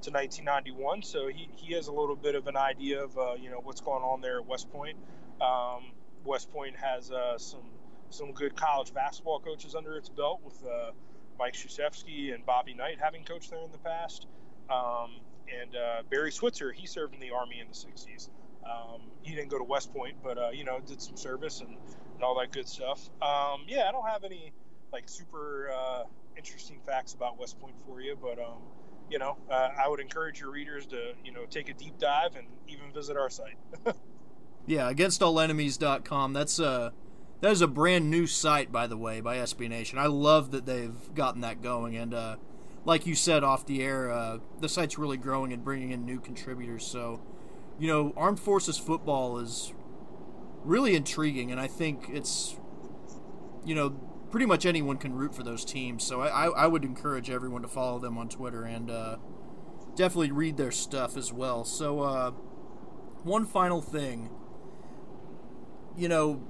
to 0.00 0.10
1991. 0.10 1.02
So 1.02 1.28
he, 1.28 1.48
he 1.56 1.74
has 1.74 1.88
a 1.88 1.92
little 1.92 2.16
bit 2.16 2.34
of 2.34 2.46
an 2.46 2.56
idea 2.56 3.02
of 3.02 3.16
uh, 3.18 3.34
you 3.34 3.50
know 3.50 3.60
what's 3.62 3.80
going 3.80 4.02
on 4.02 4.20
there 4.20 4.38
at 4.38 4.46
West 4.46 4.70
Point. 4.70 4.96
Um, 5.40 5.92
West 6.24 6.50
Point 6.52 6.76
has 6.76 7.10
some 7.38 7.70
some 8.10 8.32
good 8.32 8.56
college 8.56 8.92
basketball 8.94 9.40
coaches 9.40 9.74
under 9.74 9.96
its 9.96 10.08
belt 10.08 10.40
with 10.44 10.62
Mike 11.38 11.54
Krzyzewski 11.54 12.34
and 12.34 12.44
Bobby 12.44 12.74
Knight 12.74 12.98
having 13.00 13.24
coached 13.24 13.50
there 13.50 13.60
in 13.60 13.70
the 13.70 13.78
past. 13.78 14.26
Um, 14.70 15.20
and 15.48 15.74
uh, 15.76 16.02
Barry 16.10 16.30
Switzer, 16.30 16.72
he 16.72 16.86
served 16.86 17.14
in 17.14 17.20
the 17.20 17.30
Army 17.30 17.60
in 17.60 17.68
the 17.68 17.74
60s. 17.74 18.28
Um, 18.64 19.02
he 19.22 19.34
didn't 19.34 19.48
go 19.48 19.58
to 19.58 19.64
West 19.64 19.92
Point, 19.94 20.16
but 20.22 20.38
uh, 20.38 20.50
you 20.50 20.64
know, 20.64 20.80
did 20.80 21.00
some 21.00 21.16
service 21.16 21.60
and, 21.60 21.70
and 22.14 22.22
all 22.22 22.38
that 22.38 22.52
good 22.52 22.68
stuff. 22.68 23.08
Um, 23.22 23.62
yeah, 23.66 23.88
I 23.88 23.92
don't 23.92 24.06
have 24.06 24.24
any 24.24 24.52
like 24.92 25.08
super 25.08 25.70
uh, 25.74 26.02
interesting 26.36 26.80
facts 26.86 27.14
about 27.14 27.38
West 27.38 27.58
Point 27.60 27.74
for 27.86 28.00
you, 28.00 28.16
but 28.20 28.38
um, 28.38 28.62
you 29.10 29.18
know, 29.18 29.38
uh, 29.50 29.70
I 29.82 29.88
would 29.88 30.00
encourage 30.00 30.40
your 30.40 30.50
readers 30.50 30.86
to 30.86 31.12
you 31.24 31.32
know 31.32 31.46
take 31.48 31.68
a 31.68 31.74
deep 31.74 31.98
dive 31.98 32.36
and 32.36 32.46
even 32.66 32.92
visit 32.92 33.16
our 33.16 33.30
site. 33.30 33.56
yeah, 34.66 34.92
againstallenemies.com. 34.92 36.32
That's 36.32 36.58
a 36.58 36.68
uh, 36.68 36.90
that 37.40 37.52
is 37.52 37.62
a 37.62 37.68
brand 37.68 38.10
new 38.10 38.26
site, 38.26 38.72
by 38.72 38.86
the 38.86 38.96
way, 38.96 39.20
by 39.20 39.36
SB 39.36 39.68
Nation. 39.68 39.98
I 39.98 40.06
love 40.06 40.50
that 40.50 40.66
they've 40.66 41.14
gotten 41.14 41.40
that 41.42 41.62
going, 41.62 41.96
and 41.96 42.12
uh, 42.12 42.36
like 42.88 43.06
you 43.06 43.14
said 43.14 43.44
off 43.44 43.66
the 43.66 43.82
air, 43.82 44.10
uh, 44.10 44.38
the 44.60 44.68
site's 44.68 44.96
really 44.96 45.18
growing 45.18 45.52
and 45.52 45.62
bringing 45.62 45.90
in 45.90 46.06
new 46.06 46.18
contributors. 46.18 46.86
So, 46.86 47.20
you 47.78 47.86
know, 47.86 48.14
Armed 48.16 48.40
Forces 48.40 48.78
football 48.78 49.38
is 49.38 49.74
really 50.64 50.96
intriguing, 50.96 51.52
and 51.52 51.60
I 51.60 51.66
think 51.66 52.08
it's, 52.10 52.56
you 53.62 53.74
know, 53.74 53.90
pretty 54.30 54.46
much 54.46 54.64
anyone 54.64 54.96
can 54.96 55.12
root 55.12 55.34
for 55.34 55.42
those 55.42 55.66
teams. 55.66 56.02
So 56.02 56.22
I, 56.22 56.46
I 56.46 56.66
would 56.66 56.82
encourage 56.82 57.28
everyone 57.28 57.60
to 57.60 57.68
follow 57.68 57.98
them 57.98 58.16
on 58.16 58.30
Twitter 58.30 58.64
and 58.64 58.90
uh, 58.90 59.16
definitely 59.94 60.30
read 60.30 60.56
their 60.56 60.72
stuff 60.72 61.18
as 61.18 61.30
well. 61.30 61.66
So, 61.66 62.00
uh, 62.00 62.30
one 63.22 63.44
final 63.44 63.82
thing, 63.82 64.30
you 65.94 66.08
know, 66.08 66.42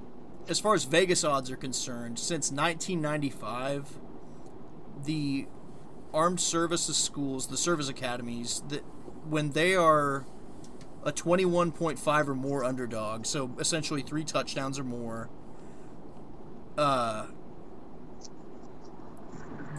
as 0.47 0.61
far 0.61 0.73
as 0.73 0.85
Vegas 0.85 1.25
odds 1.25 1.51
are 1.51 1.57
concerned, 1.57 2.17
since 2.17 2.49
1995, 2.49 3.99
the 5.03 5.47
armed 6.13 6.39
services 6.39 6.97
schools, 6.97 7.47
the 7.47 7.57
service 7.57 7.89
academies, 7.89 8.63
that 8.69 8.83
when 9.27 9.51
they 9.51 9.75
are 9.75 10.25
a 11.03 11.11
21.5 11.11 12.27
or 12.27 12.35
more 12.35 12.63
underdog, 12.63 13.25
so 13.25 13.55
essentially 13.59 14.01
three 14.01 14.23
touchdowns 14.23 14.79
or 14.79 14.83
more, 14.83 15.29
uh, 16.77 17.27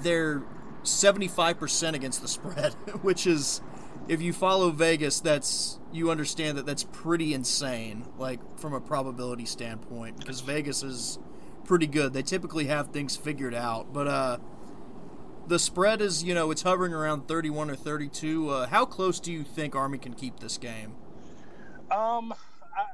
they're 0.03 0.43
75% 0.83 1.95
against 1.95 2.23
the 2.23 2.29
spread, 2.29 2.73
which 3.03 3.27
is, 3.27 3.61
if 4.09 4.23
you 4.23 4.33
follow 4.33 4.71
Vegas, 4.71 5.21
that's 5.21 5.79
you 5.93 6.11
understand 6.11 6.57
that 6.57 6.67
that's 6.67 6.85
pretty 6.85 7.35
insane, 7.35 8.07
like 8.17 8.41
from 8.59 8.73
a 8.73 8.81
probability 8.81 9.45
standpoint, 9.45 10.19
because 10.19 10.41
Vegas 10.41 10.83
is 10.83 11.19
pretty 11.65 11.87
good. 11.87 12.13
They 12.13 12.23
typically 12.23 12.67
have 12.67 12.89
things 12.89 13.17
figured 13.17 13.55
out, 13.55 13.93
but 13.93 14.07
uh, 14.07 14.39
the 15.51 15.59
spread 15.59 16.01
is, 16.01 16.23
you 16.23 16.33
know, 16.33 16.53
it's 16.53 16.63
hovering 16.63 16.95
around 16.95 17.27
31 17.27 17.71
or 17.71 17.75
32. 17.75 18.49
Uh, 18.49 18.67
how 18.69 18.87
close 18.87 19.19
do 19.19 19.33
you 19.33 19.43
think 19.43 19.75
Army 19.75 19.99
can 19.99 20.15
keep 20.15 20.39
this 20.39 20.57
game? 20.57 20.95
Um, 21.91 22.33
I, 22.33 22.85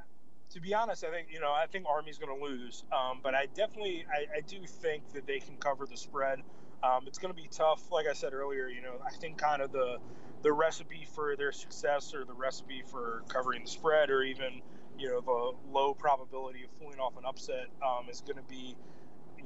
to 0.50 0.60
be 0.60 0.72
honest, 0.72 1.04
I 1.04 1.10
think 1.10 1.28
you 1.30 1.38
know 1.38 1.52
I 1.52 1.66
think 1.66 1.84
Army's 1.86 2.16
going 2.16 2.36
to 2.36 2.42
lose. 2.42 2.84
Um, 2.90 3.20
but 3.22 3.34
I 3.34 3.44
definitely 3.54 4.06
I, 4.10 4.38
I, 4.38 4.40
do 4.40 4.56
think 4.66 5.12
that 5.12 5.26
they 5.26 5.38
can 5.38 5.56
cover 5.58 5.84
the 5.84 5.98
spread. 5.98 6.40
Um, 6.82 7.04
it's 7.06 7.18
going 7.18 7.32
to 7.32 7.40
be 7.40 7.46
tough, 7.50 7.92
like 7.92 8.06
I 8.06 8.14
said 8.14 8.32
earlier. 8.32 8.68
You 8.68 8.80
know, 8.80 8.94
I 9.06 9.10
think 9.10 9.36
kind 9.36 9.60
of 9.60 9.70
the 9.70 9.98
the 10.42 10.50
recipe 10.50 11.06
for 11.14 11.36
their 11.36 11.52
success 11.52 12.14
or 12.14 12.24
the 12.24 12.32
recipe 12.32 12.82
for 12.90 13.22
covering 13.28 13.64
the 13.64 13.70
spread 13.70 14.08
or 14.08 14.22
even 14.22 14.62
you 14.98 15.08
know 15.10 15.20
the 15.20 15.70
low 15.70 15.92
probability 15.92 16.64
of 16.64 16.80
pulling 16.80 17.00
off 17.00 17.18
an 17.18 17.26
upset 17.26 17.66
um, 17.86 18.08
is 18.08 18.22
going 18.22 18.38
to 18.38 18.48
be 18.48 18.76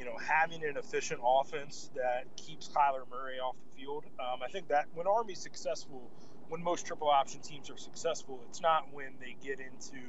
you 0.00 0.06
know, 0.06 0.16
having 0.16 0.64
an 0.64 0.78
efficient 0.78 1.20
offense 1.22 1.90
that 1.94 2.24
keeps 2.34 2.68
Kyler 2.68 3.02
Murray 3.10 3.38
off 3.38 3.54
the 3.68 3.76
field. 3.82 4.06
Um, 4.18 4.40
I 4.42 4.48
think 4.48 4.68
that 4.68 4.86
when 4.94 5.06
Army's 5.06 5.40
successful, 5.40 6.10
when 6.48 6.64
most 6.64 6.86
triple 6.86 7.10
option 7.10 7.40
teams 7.42 7.68
are 7.68 7.76
successful, 7.76 8.40
it's 8.48 8.62
not 8.62 8.86
when 8.94 9.12
they 9.20 9.36
get 9.44 9.60
into, 9.60 10.00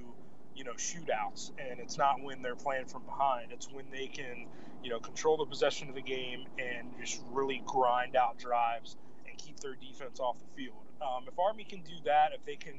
you 0.56 0.64
know, 0.64 0.72
shootouts 0.78 1.52
and 1.60 1.82
it's 1.82 1.98
not 1.98 2.24
when 2.24 2.42
they're 2.42 2.56
playing 2.56 2.86
from 2.86 3.04
behind. 3.04 3.52
It's 3.52 3.70
when 3.70 3.84
they 3.92 4.08
can, 4.08 4.48
you 4.82 4.90
know, 4.90 5.00
control 5.02 5.36
the 5.36 5.46
possession 5.46 5.90
of 5.90 5.96
the 5.96 6.02
game 6.02 6.46
and 6.58 6.88
just 7.02 7.22
really 7.30 7.62
grind 7.66 8.16
out 8.16 8.40
drives 8.40 8.96
and 9.28 9.38
keep 9.38 9.60
their 9.60 9.76
defense 9.76 10.22
off 10.22 10.38
the 10.40 10.64
field. 10.64 10.86
Um, 11.02 11.26
if 11.28 11.38
Army 11.38 11.66
can 11.66 11.82
do 11.82 11.96
that, 12.06 12.32
if 12.34 12.46
they 12.46 12.56
can, 12.56 12.76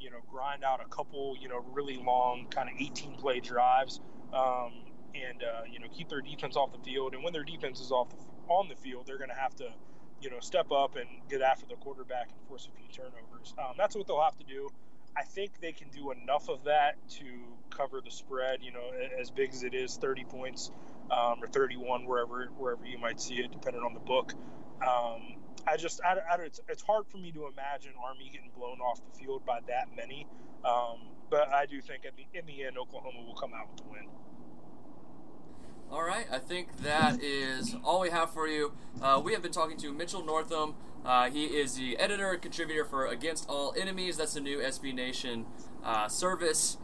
you 0.00 0.10
know, 0.10 0.20
grind 0.32 0.64
out 0.64 0.80
a 0.80 0.88
couple, 0.88 1.36
you 1.38 1.50
know, 1.50 1.62
really 1.74 1.98
long 1.98 2.46
kind 2.48 2.70
of 2.70 2.74
18 2.80 3.16
play 3.16 3.40
drives, 3.40 4.00
um, 4.32 4.72
and 5.14 5.42
uh, 5.42 5.62
you 5.70 5.78
know 5.80 5.86
keep 5.92 6.08
their 6.08 6.20
defense 6.20 6.56
off 6.56 6.72
the 6.72 6.78
field. 6.78 7.14
And 7.14 7.22
when 7.22 7.32
their 7.32 7.44
defense 7.44 7.80
is 7.80 7.90
off 7.90 8.10
the, 8.10 8.16
on 8.48 8.68
the 8.68 8.76
field, 8.76 9.06
they're 9.06 9.18
going 9.18 9.30
to 9.30 9.36
have 9.36 9.54
to 9.56 9.68
you 10.20 10.30
know 10.30 10.40
step 10.40 10.70
up 10.72 10.96
and 10.96 11.08
get 11.28 11.42
after 11.42 11.66
the 11.66 11.76
quarterback 11.76 12.28
and 12.30 12.48
force 12.48 12.68
a 12.72 12.76
few 12.76 12.88
turnovers. 12.92 13.54
Um, 13.58 13.74
that's 13.76 13.94
what 13.94 14.06
they'll 14.06 14.22
have 14.22 14.38
to 14.38 14.44
do. 14.44 14.68
I 15.16 15.22
think 15.22 15.60
they 15.60 15.72
can 15.72 15.88
do 15.90 16.10
enough 16.10 16.48
of 16.48 16.64
that 16.64 16.96
to 17.10 17.24
cover 17.70 18.00
the 18.04 18.10
spread. 18.10 18.60
You 18.62 18.72
know, 18.72 18.90
as 19.20 19.30
big 19.30 19.50
as 19.50 19.62
it 19.62 19.74
is, 19.74 19.96
30 19.96 20.24
points 20.24 20.70
um, 21.10 21.42
or 21.42 21.46
31, 21.46 22.06
wherever 22.06 22.46
wherever 22.58 22.84
you 22.84 22.98
might 22.98 23.20
see 23.20 23.36
it, 23.36 23.52
depending 23.52 23.82
on 23.82 23.94
the 23.94 24.00
book. 24.00 24.32
Um, 24.86 25.36
I 25.66 25.76
just, 25.76 26.00
I, 26.04 26.14
I, 26.30 26.42
it's, 26.42 26.60
it's 26.68 26.82
hard 26.82 27.06
for 27.08 27.16
me 27.16 27.32
to 27.32 27.46
imagine 27.46 27.92
Army 28.04 28.28
getting 28.30 28.50
blown 28.56 28.80
off 28.80 29.00
the 29.04 29.18
field 29.18 29.46
by 29.46 29.60
that 29.68 29.88
many. 29.96 30.26
Um, 30.64 31.08
but 31.30 31.48
I 31.48 31.66
do 31.66 31.80
think 31.80 32.04
in 32.04 32.12
the, 32.16 32.38
in 32.38 32.46
the 32.46 32.64
end, 32.64 32.76
Oklahoma 32.78 33.22
will 33.26 33.34
come 33.34 33.52
out 33.54 33.68
with 33.70 33.78
the 33.78 33.90
win. 33.90 34.08
All 35.90 36.02
right, 36.02 36.26
I 36.30 36.38
think 36.38 36.76
that 36.78 37.22
is 37.22 37.76
all 37.84 38.00
we 38.00 38.10
have 38.10 38.32
for 38.32 38.48
you. 38.48 38.72
Uh, 39.00 39.20
we 39.24 39.32
have 39.32 39.42
been 39.42 39.52
talking 39.52 39.76
to 39.78 39.92
Mitchell 39.92 40.24
Northam. 40.24 40.74
Uh, 41.04 41.30
he 41.30 41.44
is 41.44 41.76
the 41.76 41.96
editor 41.98 42.32
and 42.32 42.42
contributor 42.42 42.84
for 42.84 43.06
Against 43.06 43.48
All 43.48 43.74
Enemies. 43.78 44.16
That's 44.16 44.34
the 44.34 44.40
new 44.40 44.58
SB 44.58 44.94
Nation 44.94 45.46
uh, 45.84 46.08
service 46.08 46.78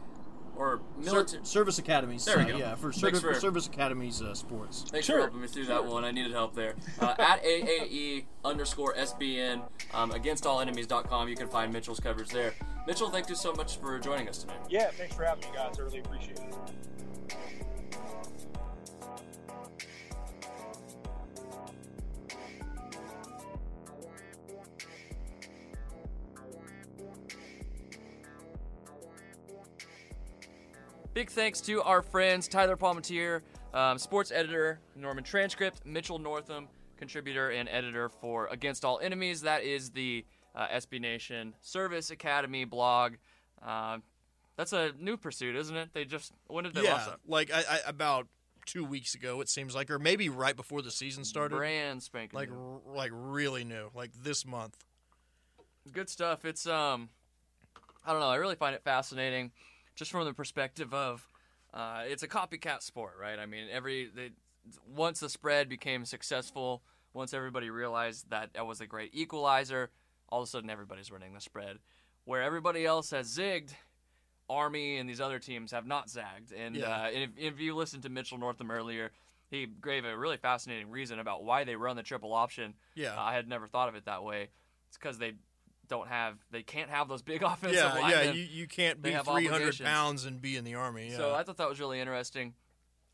or 0.55 0.81
military 0.97 1.43
Ser- 1.43 1.45
service 1.45 1.79
academies. 1.79 2.25
There 2.25 2.37
we 2.37 2.45
go. 2.45 2.57
yeah, 2.57 2.75
for, 2.75 2.91
for, 2.91 3.33
service 3.33 3.67
academies 3.67 4.21
uh, 4.21 4.33
sports. 4.33 4.85
Thanks 4.89 5.07
sure. 5.07 5.17
for 5.17 5.21
helping 5.23 5.41
me 5.41 5.47
through 5.47 5.65
that 5.65 5.85
one. 5.85 6.03
I 6.03 6.11
needed 6.11 6.31
help 6.31 6.55
there. 6.55 6.75
Uh, 6.99 7.15
at 7.19 7.43
AAE 7.43 8.25
underscore 8.45 8.93
SBN 8.93 9.63
um, 9.93 10.11
against 10.11 10.45
all 10.45 10.61
enemies.com. 10.61 11.27
You 11.27 11.35
can 11.35 11.47
find 11.47 11.73
Mitchell's 11.73 11.99
coverage 11.99 12.29
there. 12.29 12.53
Mitchell, 12.85 13.09
thank 13.09 13.29
you 13.29 13.35
so 13.35 13.53
much 13.53 13.77
for 13.77 13.97
joining 13.99 14.29
us 14.29 14.39
today. 14.39 14.53
Yeah, 14.69 14.91
thanks 14.91 15.15
for 15.15 15.23
having 15.23 15.49
me, 15.49 15.55
guys. 15.55 15.79
I 15.79 15.81
really 15.81 15.99
appreciate 15.99 16.39
it. 16.39 16.55
Big 31.13 31.29
thanks 31.29 31.59
to 31.61 31.81
our 31.83 32.01
friends 32.01 32.47
Tyler 32.47 32.77
Palmateer, 32.77 33.41
um, 33.73 33.97
sports 33.97 34.31
editor, 34.31 34.79
Norman 34.95 35.23
Transcript, 35.23 35.85
Mitchell 35.85 36.19
Northam, 36.19 36.69
contributor 36.97 37.49
and 37.49 37.67
editor 37.67 38.07
for 38.07 38.47
Against 38.47 38.85
All 38.85 38.99
Enemies. 38.99 39.41
That 39.41 39.63
is 39.63 39.89
the 39.91 40.25
uh, 40.55 40.67
SB 40.67 41.01
Nation 41.01 41.53
Service 41.59 42.11
Academy 42.11 42.63
blog. 42.63 43.15
Uh, 43.61 43.97
that's 44.55 44.71
a 44.71 44.93
new 44.99 45.17
pursuit, 45.17 45.55
isn't 45.57 45.75
it? 45.75 45.89
They 45.93 46.05
just 46.05 46.31
when 46.47 46.63
did 46.63 46.73
they 46.75 46.89
launch 46.89 47.03
Yeah, 47.07 47.15
like 47.27 47.51
I, 47.51 47.59
I 47.67 47.79
about 47.89 48.27
two 48.65 48.85
weeks 48.85 49.13
ago, 49.13 49.41
it 49.41 49.49
seems 49.49 49.75
like, 49.75 49.89
or 49.91 49.99
maybe 49.99 50.29
right 50.29 50.55
before 50.55 50.81
the 50.81 50.91
season 50.91 51.25
started. 51.25 51.55
Brand 51.55 52.01
spanking 52.03 52.37
Like, 52.37 52.49
new. 52.49 52.79
r- 52.87 52.95
like 52.95 53.11
really 53.13 53.65
new, 53.65 53.89
like 53.93 54.11
this 54.23 54.45
month. 54.45 54.77
good 55.91 56.09
stuff. 56.09 56.45
It's 56.45 56.65
um, 56.67 57.09
I 58.05 58.11
don't 58.11 58.21
know. 58.21 58.29
I 58.29 58.35
really 58.35 58.55
find 58.55 58.75
it 58.75 58.83
fascinating, 58.83 59.51
just 60.01 60.09
from 60.09 60.25
the 60.25 60.33
perspective 60.33 60.95
of, 60.95 61.29
uh, 61.75 62.01
it's 62.07 62.23
a 62.23 62.27
copycat 62.27 62.81
sport, 62.81 63.13
right? 63.21 63.37
I 63.37 63.45
mean, 63.45 63.65
every 63.71 64.09
they, 64.11 64.31
once 64.95 65.19
the 65.19 65.29
spread 65.29 65.69
became 65.69 66.05
successful, 66.05 66.81
once 67.13 67.35
everybody 67.35 67.69
realized 67.69 68.31
that 68.31 68.53
that 68.53 68.65
was 68.65 68.81
a 68.81 68.87
great 68.87 69.11
equalizer, 69.13 69.91
all 70.29 70.41
of 70.41 70.47
a 70.47 70.49
sudden 70.49 70.71
everybody's 70.71 71.11
running 71.11 71.35
the 71.35 71.39
spread, 71.39 71.77
where 72.25 72.41
everybody 72.41 72.83
else 72.83 73.11
has 73.11 73.27
zigged. 73.37 73.73
Army 74.49 74.97
and 74.97 75.07
these 75.07 75.21
other 75.21 75.37
teams 75.37 75.71
have 75.71 75.85
not 75.85 76.09
zagged, 76.09 76.51
and, 76.51 76.75
Yeah. 76.75 76.87
uh, 76.89 77.09
and 77.13 77.23
if, 77.23 77.53
if 77.53 77.59
you 77.59 77.75
listened 77.75 78.01
to 78.03 78.09
Mitchell 78.09 78.39
Northam 78.39 78.71
earlier, 78.71 79.11
he 79.51 79.67
gave 79.67 80.03
a 80.03 80.17
really 80.17 80.37
fascinating 80.37 80.89
reason 80.89 81.19
about 81.19 81.43
why 81.43 81.63
they 81.63 81.75
run 81.75 81.95
the 81.95 82.01
triple 82.03 82.33
option. 82.33 82.73
Yeah, 82.95 83.13
I 83.17 83.33
had 83.35 83.47
never 83.47 83.67
thought 83.67 83.87
of 83.87 83.93
it 83.93 84.05
that 84.05 84.23
way. 84.23 84.49
It's 84.89 84.97
because 84.97 85.19
they 85.19 85.33
don't 85.91 86.07
have, 86.07 86.37
they 86.49 86.63
can't 86.63 86.89
have 86.89 87.07
those 87.07 87.21
big 87.21 87.43
offensive 87.43 87.75
yeah, 87.75 88.09
yeah. 88.09 88.31
You, 88.31 88.41
you 88.41 88.67
can't 88.67 89.01
be 89.01 89.11
three 89.11 89.45
hundred 89.45 89.77
pounds 89.79 90.25
and 90.25 90.41
be 90.41 90.55
in 90.55 90.63
the 90.63 90.75
army. 90.75 91.09
Yeah. 91.11 91.17
So 91.17 91.35
I 91.35 91.43
thought 91.43 91.57
that 91.57 91.69
was 91.69 91.79
really 91.79 91.99
interesting. 91.99 92.55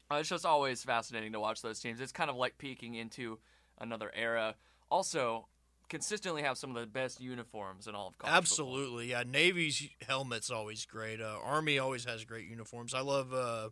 Uh, 0.10 0.16
it's 0.16 0.30
just 0.30 0.46
always 0.46 0.84
fascinating 0.84 1.34
to 1.34 1.40
watch 1.40 1.62
those 1.62 1.80
teams. 1.82 2.00
It's 2.00 2.14
kind 2.14 2.30
of 2.30 2.38
like 2.38 2.58
peeking 2.58 2.96
into 2.96 3.40
another 3.80 4.10
era. 4.16 4.56
Also, 4.90 5.48
consistently 5.90 6.44
have 6.44 6.58
some 6.58 6.70
of 6.76 6.82
the 6.82 6.88
best 6.88 7.20
uniforms 7.20 7.88
in 7.88 7.96
all 7.96 8.08
of 8.10 8.18
college. 8.18 8.32
football. 8.32 8.38
Absolutely, 8.38 9.10
yeah. 9.10 9.24
Navy's 9.28 9.90
helmet's 10.08 10.50
always 10.50 10.86
great. 10.86 11.20
Uh, 11.20 11.38
Army 11.44 11.80
always 11.80 12.06
has 12.06 12.24
great 12.24 12.48
uniforms. 12.48 12.94
I 12.94 13.02
love, 13.02 13.34
uh, 13.34 13.70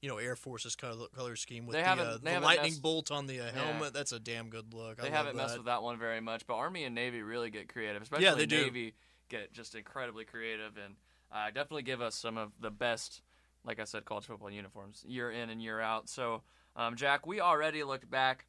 you 0.00 0.08
know, 0.08 0.18
Air 0.18 0.36
Force's 0.36 0.76
color, 0.76 1.06
color 1.14 1.34
scheme 1.36 1.66
with 1.66 1.74
They 1.74 1.82
the, 1.82 1.88
uh, 1.88 2.18
they 2.22 2.34
the 2.34 2.40
lightning 2.40 2.70
messed- 2.72 2.82
bolt 2.82 3.10
on 3.10 3.26
the 3.26 3.40
uh, 3.40 3.46
Yeah. 3.46 3.50
helmet. 3.64 3.92
That's 3.92 4.12
a 4.12 4.20
damn 4.20 4.48
good 4.48 4.72
look. 4.72 4.98
They 4.98 5.08
I 5.08 5.10
haven't 5.10 5.36
love 5.36 5.46
messed 5.46 5.56
with 5.58 5.66
that 5.66 5.82
one 5.82 5.98
very 5.98 6.20
much, 6.20 6.46
but 6.46 6.54
Army 6.54 6.84
and 6.84 6.94
Navy 6.94 7.22
really 7.22 7.50
get 7.50 7.68
creative. 7.68 8.02
Especially 8.02 8.24
Yeah, 8.24 8.34
they 8.34 8.46
do. 8.46 8.62
Navy 8.64 8.94
get 9.28 9.52
just 9.52 9.74
incredibly 9.74 10.24
creative 10.24 10.76
and 10.82 10.94
uh, 11.32 11.46
definitely 11.46 11.82
give 11.82 12.00
us 12.00 12.14
some 12.14 12.38
of 12.38 12.52
the 12.60 12.70
best, 12.70 13.22
like 13.64 13.78
I 13.80 13.84
said, 13.84 14.04
college 14.04 14.24
football 14.26 14.50
uniforms 14.50 15.04
year 15.06 15.30
in 15.30 15.50
and 15.50 15.60
year 15.60 15.80
out. 15.80 16.08
So, 16.08 16.42
um, 16.76 16.96
Jack, 16.96 17.26
we 17.26 17.40
already 17.40 17.82
looked 17.84 18.08
back. 18.08 18.46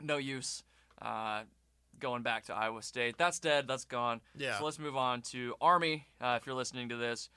No 0.00 0.16
use 0.16 0.64
uh, 1.00 1.44
going 1.98 2.22
back 2.22 2.44
to 2.46 2.54
Iowa 2.54 2.82
State. 2.82 3.16
That's 3.16 3.38
dead. 3.38 3.66
That's 3.68 3.84
gone. 3.84 4.20
Yeah. 4.36 4.58
So 4.58 4.64
let's 4.64 4.78
move 4.78 4.96
on 4.96 5.22
to 5.30 5.54
Army. 5.60 6.06
Uh, 6.20 6.36
if 6.40 6.46
you're 6.46 6.54
listening 6.56 6.88
to 6.90 6.96
this, 6.96 7.30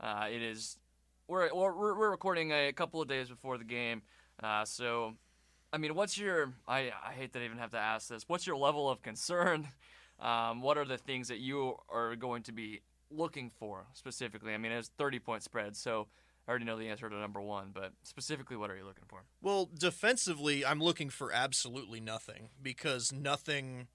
uh, 0.00 0.26
it 0.30 0.42
is 0.42 0.76
we're, 1.28 1.52
we're 1.54 1.96
we're 1.96 2.10
recording 2.10 2.52
a 2.52 2.72
couple 2.72 3.00
of 3.00 3.08
days 3.08 3.28
before 3.28 3.58
the 3.58 3.64
game. 3.64 4.02
Uh, 4.42 4.64
so, 4.64 5.14
I 5.72 5.78
mean, 5.78 5.94
what's 5.94 6.18
your? 6.18 6.54
I 6.66 6.90
I 7.04 7.12
hate 7.12 7.32
that 7.34 7.42
I 7.42 7.44
even 7.44 7.58
have 7.58 7.70
to 7.70 7.78
ask 7.78 8.08
this. 8.08 8.24
What's 8.26 8.46
your 8.46 8.56
level 8.56 8.90
of 8.90 9.02
concern? 9.02 9.68
Um, 10.20 10.62
what 10.62 10.76
are 10.76 10.84
the 10.84 10.98
things 10.98 11.28
that 11.28 11.38
you 11.38 11.76
are 11.88 12.16
going 12.16 12.42
to 12.42 12.52
be 12.52 12.80
looking 13.08 13.52
for 13.56 13.86
specifically? 13.92 14.52
I 14.52 14.58
mean, 14.58 14.72
it's 14.72 14.90
30 14.98 15.20
point 15.20 15.44
spread, 15.44 15.76
so 15.76 16.08
I 16.46 16.50
already 16.50 16.64
know 16.64 16.76
the 16.76 16.88
answer 16.88 17.08
to 17.08 17.14
number 17.14 17.40
one. 17.40 17.70
But 17.72 17.92
specifically, 18.02 18.56
what 18.56 18.68
are 18.68 18.76
you 18.76 18.84
looking 18.84 19.04
for? 19.06 19.22
Well, 19.40 19.70
defensively, 19.72 20.66
I'm 20.66 20.80
looking 20.80 21.08
for 21.08 21.32
absolutely 21.32 22.00
nothing 22.00 22.48
because 22.60 23.12
nothing 23.12 23.86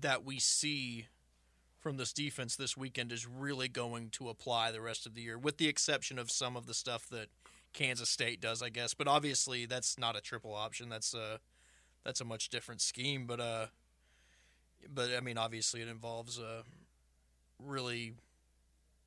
that 0.00 0.24
we 0.24 0.40
see 0.40 1.06
from 1.84 1.98
this 1.98 2.14
defense 2.14 2.56
this 2.56 2.78
weekend 2.78 3.12
is 3.12 3.26
really 3.26 3.68
going 3.68 4.08
to 4.08 4.30
apply 4.30 4.72
the 4.72 4.80
rest 4.80 5.04
of 5.04 5.14
the 5.14 5.20
year, 5.20 5.36
with 5.36 5.58
the 5.58 5.68
exception 5.68 6.18
of 6.18 6.30
some 6.30 6.56
of 6.56 6.64
the 6.64 6.72
stuff 6.72 7.06
that 7.10 7.28
Kansas 7.74 8.08
State 8.08 8.40
does, 8.40 8.62
I 8.62 8.70
guess. 8.70 8.94
But 8.94 9.06
obviously, 9.06 9.66
that's 9.66 9.98
not 9.98 10.16
a 10.16 10.22
triple 10.22 10.54
option. 10.54 10.88
That's 10.88 11.12
a 11.12 11.40
that's 12.02 12.22
a 12.22 12.24
much 12.24 12.48
different 12.48 12.80
scheme. 12.80 13.26
But 13.26 13.38
uh, 13.38 13.66
but 14.94 15.10
I 15.14 15.20
mean, 15.20 15.36
obviously, 15.36 15.82
it 15.82 15.88
involves 15.88 16.38
a 16.38 16.62
really 17.62 18.14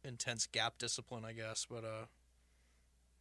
intense 0.04 0.46
gap 0.46 0.78
discipline, 0.78 1.26
I 1.26 1.34
guess. 1.34 1.66
But 1.68 1.84
uh, 1.84 2.06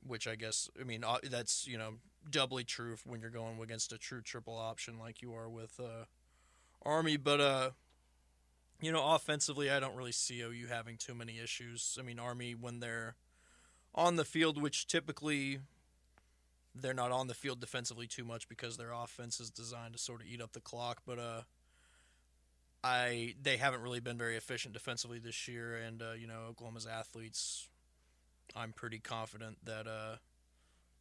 which 0.07 0.29
I 0.29 0.35
guess 0.35 0.69
I 0.79 0.85
mean 0.85 1.03
uh, 1.03 1.17
that's 1.31 1.67
you 1.67 1.79
know 1.79 1.95
doubly 2.29 2.65
true 2.65 2.95
when 3.07 3.23
you're 3.23 3.31
going 3.31 3.59
against 3.63 3.91
a 3.91 3.97
true 3.97 4.21
triple 4.21 4.59
option 4.59 4.99
like 4.99 5.23
you 5.23 5.35
are 5.35 5.49
with 5.49 5.81
uh, 5.81 6.05
Army. 6.83 7.17
But 7.17 7.41
uh, 7.41 7.71
you 8.81 8.93
know, 8.93 9.15
offensively, 9.15 9.71
I 9.71 9.81
don't 9.81 9.97
really 9.97 10.13
see 10.13 10.41
OU 10.41 10.67
having 10.69 10.97
too 10.97 11.15
many 11.15 11.39
issues. 11.39 11.97
I 11.99 12.03
mean, 12.03 12.19
Army 12.19 12.55
when 12.55 12.81
they're 12.81 13.17
on 13.95 14.17
the 14.17 14.25
field, 14.25 14.61
which 14.61 14.87
typically 14.87 15.61
they're 16.75 16.95
not 16.95 17.11
on 17.11 17.27
the 17.27 17.35
field 17.35 17.61
defensively 17.61 18.07
too 18.07 18.25
much 18.25 18.49
because 18.49 18.77
their 18.77 18.93
offense 18.93 19.41
is 19.41 19.51
designed 19.51 19.95
to 19.95 19.99
sort 19.99 20.21
of 20.21 20.27
eat 20.27 20.43
up 20.43 20.53
the 20.53 20.61
clock. 20.61 21.03
But 21.07 21.19
uh, 21.19 21.41
I 22.85 23.35
they 23.41 23.57
haven't 23.57 23.83
really 23.83 24.01
been 24.01 24.19
very 24.19 24.37
efficient 24.37 24.75
defensively 24.75 25.19
this 25.19 25.49
year, 25.49 25.77
and 25.77 26.03
uh, 26.03 26.13
you 26.13 26.27
know 26.27 26.43
Oklahoma's 26.51 26.87
athletes. 26.87 27.69
I'm 28.55 28.73
pretty 28.73 29.01
confident 29.01 29.59
that 29.65 29.87
uh, 29.87 30.17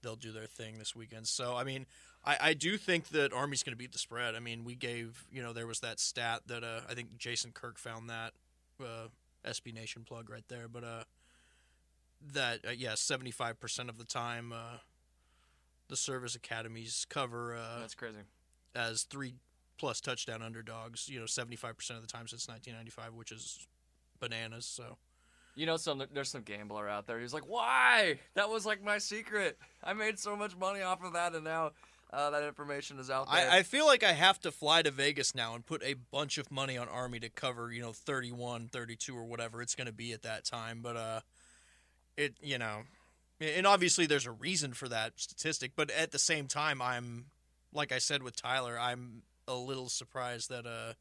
they'll 0.02 0.16
do 0.16 0.32
their 0.32 0.48
thing 0.48 0.80
this 0.80 0.96
weekend. 0.96 1.28
So 1.28 1.56
I 1.56 1.64
mean, 1.64 1.86
I, 2.26 2.38
I 2.42 2.54
do 2.54 2.78
think 2.78 3.10
that 3.10 3.32
Army's 3.34 3.62
going 3.64 3.74
to 3.74 3.78
beat 3.78 3.92
the 3.92 4.00
spread. 4.00 4.36
I 4.36 4.40
mean, 4.40 4.64
we 4.64 4.76
gave 4.76 5.26
you 5.32 5.44
know 5.44 5.54
there 5.54 5.68
was 5.68 5.80
that 5.82 6.00
stat 6.00 6.42
that 6.48 6.64
uh, 6.64 6.82
I 6.90 6.94
think 6.94 7.18
Jason 7.18 7.52
Kirk 7.52 7.78
found 7.78 8.10
that 8.10 8.34
uh, 8.82 9.08
SB 9.46 9.74
Nation 9.74 10.04
plug 10.04 10.30
right 10.30 10.44
there, 10.48 10.68
but 10.68 10.84
uh, 10.84 11.04
that 12.34 12.66
uh, 12.68 12.72
yeah, 12.72 12.96
75 12.96 13.60
percent 13.60 13.90
of 13.90 13.98
the 13.98 14.06
time 14.06 14.52
uh, 14.52 14.78
the 15.88 15.96
service 15.96 16.36
academies 16.36 17.06
cover 17.10 17.56
uh, 17.56 17.80
That's 17.80 17.96
crazy. 17.96 18.18
as 18.76 19.04
three 19.04 19.36
plus 19.78 20.02
touchdown 20.02 20.42
underdogs. 20.42 21.08
You 21.08 21.20
know, 21.20 21.26
75 21.28 21.78
percent 21.78 21.98
of 21.98 22.08
the 22.08 22.12
time 22.12 22.28
since 22.28 22.48
1995, 22.48 23.14
which 23.18 23.32
is 23.32 23.68
bananas. 24.20 24.66
So. 24.66 24.98
You 25.58 25.66
know, 25.66 25.78
some 25.78 26.04
there's 26.14 26.28
some 26.28 26.42
gambler 26.42 26.90
out 26.90 27.08
there 27.08 27.18
who's 27.18 27.34
like, 27.34 27.48
"Why? 27.48 28.20
That 28.34 28.50
was 28.50 28.66
like 28.66 28.84
my 28.84 28.98
secret. 28.98 29.58
I 29.82 29.94
made 29.94 30.20
so 30.20 30.36
much 30.36 30.54
money 30.58 30.82
off 30.82 31.02
of 31.02 31.14
that, 31.14 31.34
and 31.34 31.46
now 31.46 31.72
uh, 32.12 32.30
that 32.32 32.44
information 32.44 33.00
is 33.00 33.10
out 33.10 33.32
there." 33.32 33.50
I, 33.50 33.60
I 33.60 33.64
feel 33.64 33.86
like 33.86 34.04
I 34.04 34.14
have 34.14 34.40
to 34.42 34.52
fly 34.52 34.82
to 34.82 34.92
Vegas 34.92 35.36
now 35.36 35.56
and 35.56 35.66
put 35.66 35.84
a 35.84 35.94
bunch 35.94 36.38
of 36.38 36.52
money 36.52 36.78
on 36.78 36.88
Army 36.88 37.20
to 37.20 37.30
cover, 37.30 37.72
you 37.72 37.82
know, 37.82 37.94
31, 37.94 38.70
32 38.70 39.16
or 39.16 39.24
whatever 39.24 39.62
it's 39.62 39.76
going 39.76 39.88
to 39.88 39.94
be 39.94 40.14
at 40.14 40.24
that 40.24 40.46
time. 40.46 40.82
But, 40.82 40.98
uh, 40.98 41.20
it, 42.18 42.36
you 42.42 42.58
know, 42.58 42.84
and 43.40 43.68
obviously 43.68 44.06
there's 44.06 44.26
a 44.26 44.32
reason 44.32 44.74
for 44.74 44.88
that 44.90 45.14
statistic. 45.18 45.72
But 45.76 45.92
at 45.92 46.12
the 46.12 46.20
same 46.20 46.48
time, 46.48 46.82
I'm, 46.82 47.26
like 47.74 47.92
I 47.92 47.98
said 47.98 48.24
with 48.24 48.36
Tyler, 48.36 48.80
I'm 48.80 49.24
a 49.48 49.56
little 49.56 49.90
surprised 49.90 50.50
that, 50.50 50.66
uh, 50.66 50.94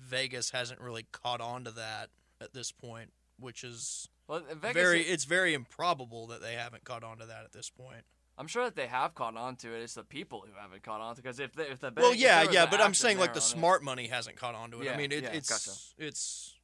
Vegas 0.00 0.50
hasn't 0.50 0.80
really 0.80 1.06
caught 1.12 1.40
on 1.40 1.64
to 1.64 1.70
that 1.72 2.08
at 2.40 2.52
this 2.52 2.72
point, 2.72 3.12
which 3.38 3.64
is 3.64 4.08
well, 4.26 4.42
very, 4.54 5.02
it's 5.02 5.24
very 5.24 5.54
improbable 5.54 6.28
that 6.28 6.40
they 6.40 6.54
haven't 6.54 6.84
caught 6.84 7.04
on 7.04 7.18
to 7.18 7.26
that 7.26 7.44
at 7.44 7.52
this 7.52 7.70
point. 7.70 8.04
I'm 8.38 8.46
sure 8.46 8.64
that 8.64 8.76
they 8.76 8.86
have 8.86 9.14
caught 9.14 9.36
on 9.36 9.56
to 9.56 9.74
it. 9.74 9.82
It's 9.82 9.94
the 9.94 10.04
people 10.04 10.44
who 10.46 10.58
haven't 10.60 10.82
caught 10.82 11.00
on 11.00 11.14
to 11.14 11.22
because 11.22 11.38
if 11.38 11.52
they, 11.54 11.64
if 11.64 11.80
the 11.80 11.92
well, 11.96 12.10
bank- 12.10 12.14
if 12.16 12.20
yeah, 12.20 12.50
yeah, 12.50 12.66
but 12.66 12.80
I'm 12.80 12.94
saying 12.94 13.18
like 13.18 13.34
the 13.34 13.40
on 13.40 13.44
it- 13.44 13.48
smart 13.48 13.82
money 13.82 14.06
hasn't 14.06 14.36
caught 14.36 14.54
on 14.54 14.70
to 14.70 14.80
it. 14.80 14.86
Yeah, 14.86 14.94
I 14.94 14.96
mean, 14.96 15.12
it, 15.12 15.24
yeah, 15.24 15.30
it's 15.30 15.48
gotcha. 15.48 15.78
it's 15.98 16.54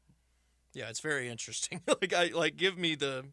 yeah, 0.73 0.89
it's 0.89 1.01
very 1.01 1.29
interesting. 1.29 1.83
like 2.01 2.13
I 2.13 2.27
like 2.35 2.57
give 2.57 2.79
me 2.79 2.95
the 2.95 3.27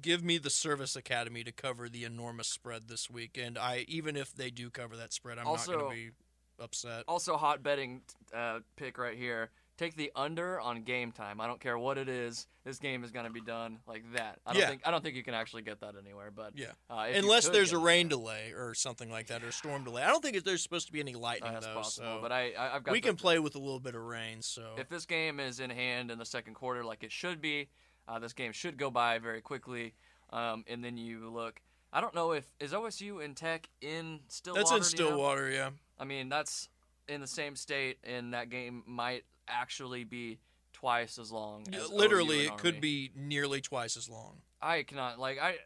give 0.00 0.24
me 0.24 0.38
the 0.38 0.50
service 0.50 0.96
academy 0.96 1.44
to 1.44 1.52
cover 1.52 1.88
the 1.88 2.04
enormous 2.04 2.48
spread 2.48 2.88
this 2.88 3.10
week, 3.10 3.38
and 3.40 3.58
I 3.58 3.84
even 3.88 4.16
if 4.16 4.34
they 4.34 4.50
do 4.50 4.70
cover 4.70 4.96
that 4.96 5.12
spread, 5.12 5.38
I'm 5.38 5.46
Also- 5.46 5.72
not 5.72 5.80
going 5.80 5.90
to 5.90 5.96
be 5.96 6.10
upset. 6.58 7.04
Also, 7.08 7.36
hot 7.36 7.62
betting 7.62 8.02
uh, 8.34 8.60
pick 8.76 8.96
right 8.98 9.16
here. 9.16 9.50
Take 9.76 9.96
the 9.96 10.10
under 10.14 10.60
on 10.60 10.82
game 10.82 11.10
time. 11.12 11.40
I 11.40 11.46
don't 11.46 11.60
care 11.60 11.76
what 11.78 11.98
it 11.98 12.08
is. 12.08 12.46
This 12.64 12.78
game 12.78 13.02
is 13.04 13.10
going 13.10 13.26
to 13.26 13.32
be 13.32 13.40
done 13.40 13.78
like 13.86 14.04
that. 14.14 14.38
I 14.46 14.52
don't 14.52 14.62
Yeah. 14.62 14.68
think 14.68 14.82
I 14.86 14.90
don't 14.90 15.02
think 15.02 15.16
you 15.16 15.22
can 15.24 15.34
actually 15.34 15.62
get 15.62 15.80
that 15.80 15.94
anywhere. 16.00 16.30
But 16.30 16.52
Yeah. 16.56 16.72
uh, 16.88 17.06
Unless 17.14 17.48
there's 17.48 17.72
a 17.72 17.78
rain 17.78 18.08
delay 18.08 18.52
or 18.52 18.74
something 18.74 19.10
like 19.10 19.26
that, 19.28 19.42
or 19.42 19.48
a 19.48 19.52
storm 19.52 19.84
delay. 19.84 20.02
I 20.02 20.08
don't 20.08 20.22
think 20.22 20.42
there's 20.44 20.62
supposed 20.62 20.86
to 20.86 20.92
be 20.92 21.00
any 21.00 21.14
uh, 21.14 21.18
lightning 21.18 21.52
that's 21.52 21.66
though. 21.66 21.74
possible. 21.74 22.06
so 22.16 22.22
But 22.22 22.32
I, 22.32 22.52
I 22.52 22.76
I've 22.76 22.84
got 22.84 22.92
we 22.92 23.00
the- 23.00 23.08
can 23.08 23.16
play 23.16 23.38
with 23.38 23.54
a 23.54 23.58
little 23.58 23.80
bit 23.80 23.94
of 23.94 24.02
rain. 24.02 24.42
So 24.42 24.74
if 24.78 24.88
this 24.88 25.06
game 25.06 25.40
is 25.40 25.60
in 25.60 25.70
hand 25.70 26.10
in 26.10 26.18
the 26.18 26.24
second 26.26 26.54
quarter 26.54 26.84
like 26.84 27.02
it 27.02 27.12
should 27.12 27.40
be, 27.40 27.68
uh, 28.08 28.18
this 28.18 28.32
game 28.32 28.52
should 28.52 28.76
go 28.78 28.90
by 28.90 29.18
very 29.18 29.40
quickly. 29.40 29.94
Um, 30.30 30.64
and 30.68 30.84
then 30.84 30.96
you 30.96 31.28
look. 31.30 31.60
I 31.92 32.00
don't 32.00 32.14
know 32.14 32.32
if 32.32 32.44
is 32.58 32.72
OSU 32.72 33.24
and 33.24 33.36
Tech 33.36 33.68
in 33.80 34.20
Stillwater. 34.28 34.60
that's 34.76 34.92
in 34.92 34.96
do 34.98 35.02
you 35.04 35.08
know? 35.10 35.14
Stillwater, 35.16 35.50
yeah. 35.50 35.70
I 35.98 36.04
mean, 36.04 36.28
that's 36.28 36.68
in 37.06 37.20
the 37.20 37.26
same 37.28 37.54
state, 37.54 37.98
and 38.02 38.34
that 38.34 38.50
game 38.50 38.82
might 38.86 39.24
actually 39.48 40.04
be 40.04 40.38
twice 40.72 41.18
as 41.18 41.30
long. 41.32 41.64
As 41.72 41.90
Literally, 41.90 42.46
it 42.46 42.56
could 42.58 42.80
be 42.80 43.10
nearly 43.16 43.60
twice 43.60 43.96
as 43.96 44.08
long. 44.08 44.38
I 44.60 44.82
cannot 44.82 45.18
like 45.18 45.38
I, 45.40 45.56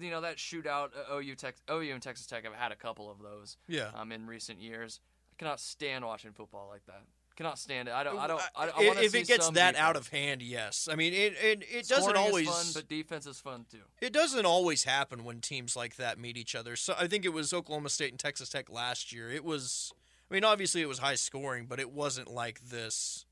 you 0.00 0.10
know, 0.10 0.20
that 0.22 0.36
shootout. 0.36 0.90
uh, 1.10 1.16
OU 1.16 1.34
Tech, 1.34 1.56
OU 1.70 1.92
and 1.94 2.02
Texas 2.02 2.26
Tech 2.26 2.44
have 2.44 2.54
had 2.54 2.72
a 2.72 2.76
couple 2.76 3.10
of 3.10 3.18
those 3.20 3.56
Yeah. 3.66 3.90
um, 3.94 4.12
in 4.12 4.26
recent 4.26 4.60
years. 4.60 5.00
I 5.32 5.34
cannot 5.38 5.60
stand 5.60 6.04
watching 6.04 6.32
football 6.32 6.68
like 6.70 6.84
that. 6.86 7.02
Cannot 7.36 7.56
stand 7.60 7.86
it. 7.86 7.94
I 7.94 8.02
don't. 8.02 8.18
I 8.18 8.26
don't. 8.26 8.40
I, 8.56 8.64
I 8.64 8.66
If- 8.80 8.86
wanna 8.88 9.00
if 9.02 9.12
see 9.12 9.20
it 9.20 9.28
gets 9.28 9.48
that 9.50 9.76
out 9.76 9.94
of 9.94 10.08
hand, 10.08 10.42
yes. 10.42 10.88
I 10.90 10.96
mean, 10.96 11.12
it 11.12 11.34
it, 11.40 11.62
it 11.70 11.86
doesn't 11.88 12.02
Scoring 12.02 12.16
always 12.16 12.48
fun, 12.48 12.66
but 12.74 12.88
defense 12.88 13.26
is 13.26 13.38
fun 13.38 13.64
too. 13.70 13.78
it 14.00 14.12
doesn't 14.12 14.44
always 14.44 14.82
happen 14.82 15.22
when 15.22 15.40
teams 15.40 15.76
like 15.76 15.94
that 15.96 16.18
meet 16.18 16.36
each 16.36 16.56
other. 16.56 16.74
So 16.74 16.94
I 16.98 17.06
think 17.06 17.24
it 17.24 17.28
was 17.32 17.52
Oklahoma 17.52 17.90
State 17.90 18.10
and 18.10 18.18
Texas 18.18 18.48
Tech 18.48 18.68
last 18.68 19.12
year. 19.12 19.30
It 19.30 19.44
was, 19.44 19.92
I 20.30 20.34
mean, 20.34 20.44
obviously 20.44 20.82
it 20.82 20.88
was 20.88 20.98
high 20.98 21.14
scoring, 21.14 21.66
but 21.66 21.80
it 21.80 21.90
wasn't 21.90 22.28
like 22.30 22.60
this, 22.68 23.24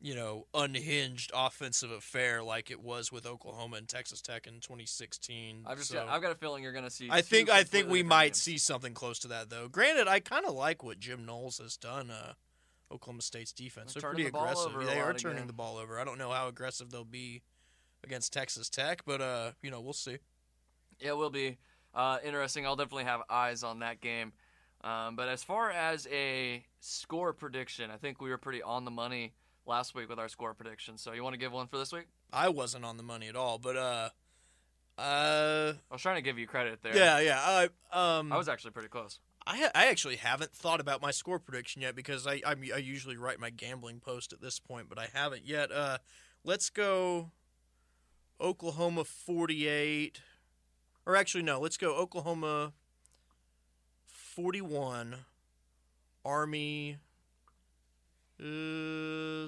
you 0.00 0.14
know, 0.14 0.46
unhinged 0.54 1.30
offensive 1.34 1.90
affair 1.90 2.42
like 2.42 2.70
it 2.70 2.80
was 2.80 3.12
with 3.12 3.26
Oklahoma 3.26 3.76
and 3.76 3.88
Texas 3.88 4.20
Tech 4.20 4.46
in 4.46 4.54
2016. 4.54 5.64
I've 5.66 5.78
just 5.78 5.90
So 5.90 5.96
got, 5.96 6.08
I've 6.08 6.22
got 6.22 6.32
a 6.32 6.34
feeling 6.34 6.62
you're 6.62 6.72
going 6.72 6.84
to 6.84 6.90
see. 6.90 7.08
I 7.10 7.20
think 7.20 7.48
I 7.48 7.62
think 7.62 7.88
we 7.88 8.02
might 8.02 8.28
games. 8.28 8.42
see 8.42 8.58
something 8.58 8.92
close 8.94 9.18
to 9.20 9.28
that 9.28 9.50
though. 9.50 9.68
Granted, 9.68 10.08
I 10.08 10.20
kind 10.20 10.44
of 10.46 10.54
like 10.54 10.82
what 10.82 10.98
Jim 10.98 11.24
Knowles 11.24 11.58
has 11.58 11.76
done. 11.76 12.10
Uh, 12.10 12.32
Oklahoma 12.92 13.22
State's 13.22 13.52
defense. 13.52 13.94
They're 13.94 14.00
They're 14.00 14.10
pretty 14.10 14.24
the 14.30 14.36
aggressive. 14.36 14.72
They 14.84 14.98
are 14.98 15.14
turning 15.14 15.36
again. 15.38 15.46
the 15.46 15.52
ball 15.52 15.76
over. 15.76 16.00
I 16.00 16.04
don't 16.04 16.18
know 16.18 16.30
how 16.30 16.48
aggressive 16.48 16.90
they'll 16.90 17.04
be 17.04 17.42
against 18.02 18.32
Texas 18.32 18.68
Tech, 18.68 19.02
but 19.06 19.20
uh, 19.20 19.52
you 19.62 19.70
know, 19.70 19.80
we'll 19.80 19.92
see. 19.92 20.18
Yeah, 20.98 21.10
it 21.10 21.16
will 21.16 21.30
be 21.30 21.58
uh, 21.94 22.18
interesting. 22.24 22.66
I'll 22.66 22.74
definitely 22.74 23.04
have 23.04 23.20
eyes 23.30 23.62
on 23.62 23.78
that 23.78 24.00
game. 24.00 24.32
Um, 24.82 25.16
but 25.16 25.28
as 25.28 25.44
far 25.44 25.70
as 25.70 26.06
a 26.10 26.64
score 26.80 27.32
prediction, 27.32 27.90
I 27.90 27.96
think 27.96 28.20
we 28.20 28.30
were 28.30 28.38
pretty 28.38 28.62
on 28.62 28.84
the 28.84 28.90
money 28.90 29.34
last 29.66 29.94
week 29.94 30.08
with 30.08 30.18
our 30.18 30.28
score 30.28 30.54
prediction. 30.54 30.96
So 30.96 31.12
you 31.12 31.22
want 31.22 31.34
to 31.34 31.38
give 31.38 31.52
one 31.52 31.66
for 31.66 31.76
this 31.76 31.92
week? 31.92 32.06
I 32.32 32.48
wasn't 32.48 32.84
on 32.84 32.96
the 32.96 33.02
money 33.02 33.28
at 33.28 33.36
all, 33.36 33.58
but 33.58 33.76
uh, 33.76 34.08
uh, 34.98 35.72
I 35.90 35.94
was 35.94 36.00
trying 36.00 36.16
to 36.16 36.22
give 36.22 36.38
you 36.38 36.46
credit 36.46 36.80
there. 36.82 36.96
yeah, 36.96 37.20
yeah. 37.20 37.68
I 37.92 38.18
um, 38.18 38.32
I 38.32 38.36
was 38.36 38.48
actually 38.48 38.70
pretty 38.70 38.88
close. 38.88 39.18
I 39.46 39.56
ha- 39.58 39.70
I 39.74 39.86
actually 39.86 40.16
haven't 40.16 40.52
thought 40.52 40.80
about 40.80 41.02
my 41.02 41.10
score 41.10 41.38
prediction 41.38 41.82
yet 41.82 41.94
because 41.94 42.26
I 42.26 42.40
I'm, 42.46 42.62
I 42.74 42.78
usually 42.78 43.16
write 43.16 43.40
my 43.40 43.50
gambling 43.50 44.00
post 44.00 44.32
at 44.32 44.40
this 44.40 44.58
point, 44.58 44.88
but 44.88 44.98
I 44.98 45.08
haven't 45.12 45.46
yet. 45.46 45.72
Uh, 45.72 45.98
let's 46.44 46.70
go 46.70 47.30
Oklahoma 48.40 49.04
48 49.04 50.20
or 51.06 51.16
actually 51.16 51.42
no, 51.42 51.60
let's 51.60 51.76
go 51.76 51.94
Oklahoma 51.96 52.72
41 54.40 55.16
Army 56.24 56.96
uh, 58.42 59.42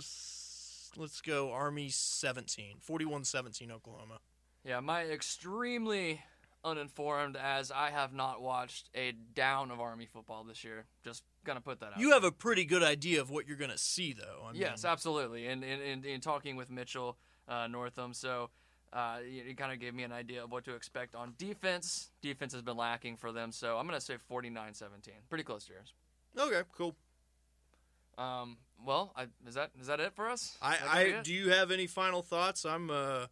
let's 0.99 1.23
go 1.25 1.51
Army 1.51 1.89
17. 1.89 2.77
41-17 2.87 3.71
Oklahoma. 3.71 4.19
Yeah, 4.67 4.81
my 4.81 5.05
extremely 5.05 6.21
uninformed 6.63 7.39
as 7.39 7.71
I 7.71 7.89
have 7.89 8.13
not 8.13 8.43
watched 8.43 8.91
a 8.95 9.13
down 9.35 9.71
of 9.71 9.81
Army 9.81 10.05
football 10.05 10.45
this 10.45 10.63
year. 10.63 10.85
Just 11.03 11.23
gonna 11.43 11.63
put 11.63 11.81
that 11.81 11.95
out. 11.95 11.99
You 11.99 12.09
there. 12.09 12.17
have 12.17 12.25
a 12.25 12.31
pretty 12.31 12.67
good 12.67 12.83
idea 12.83 13.23
of 13.23 13.31
what 13.31 13.49
you're 13.49 13.57
going 13.57 13.71
to 13.71 13.79
see 13.79 14.13
though. 14.13 14.45
I 14.47 14.53
mean, 14.53 14.61
Yes, 14.61 14.85
absolutely. 14.85 15.47
And 15.47 15.65
in, 15.65 15.81
in, 15.81 16.05
in 16.05 16.21
talking 16.21 16.57
with 16.57 16.71
Mitchell 16.71 17.17
uh, 17.49 17.67
Northam, 17.67 18.13
so 18.13 18.51
uh, 18.93 19.19
you, 19.25 19.43
you 19.43 19.55
kind 19.55 19.73
of 19.73 19.81
gave 19.81 19.95
me 19.95 20.03
an 20.03 20.13
idea 20.13 20.45
of 20.45 20.51
what 20.51 20.65
to 20.65 20.75
expect 20.75 21.15
on 21.15 21.35
defense. 21.39 22.11
Defense 22.21 22.53
has 22.53 22.63
been 22.63 22.77
lacking 22.77 23.17
for 23.17 23.33
them, 23.33 23.53
so 23.53 23.79
I'm 23.79 23.87
going 23.87 23.99
to 23.99 24.05
say 24.05 24.17
49-17. 24.31 24.83
Pretty 25.29 25.45
close 25.45 25.65
to 25.67 25.73
yours. 25.73 25.95
Okay, 26.39 26.63
cool. 26.77 26.95
Um, 28.19 28.59
well, 28.85 29.13
I, 29.17 29.27
is 29.47 29.55
that 29.55 29.71
is 29.81 29.87
that 29.87 30.01
it 30.01 30.13
for 30.15 30.29
us? 30.29 30.59
I, 30.61 30.75
Is 30.75 30.81
that 30.81 30.87
gonna 30.87 31.19
I 31.19 31.23
do 31.23 31.33
you 31.33 31.51
have 31.51 31.71
any 31.71 31.87
final 31.87 32.23
thoughts? 32.23 32.65
I'm 32.67 32.91
uh 32.91 33.27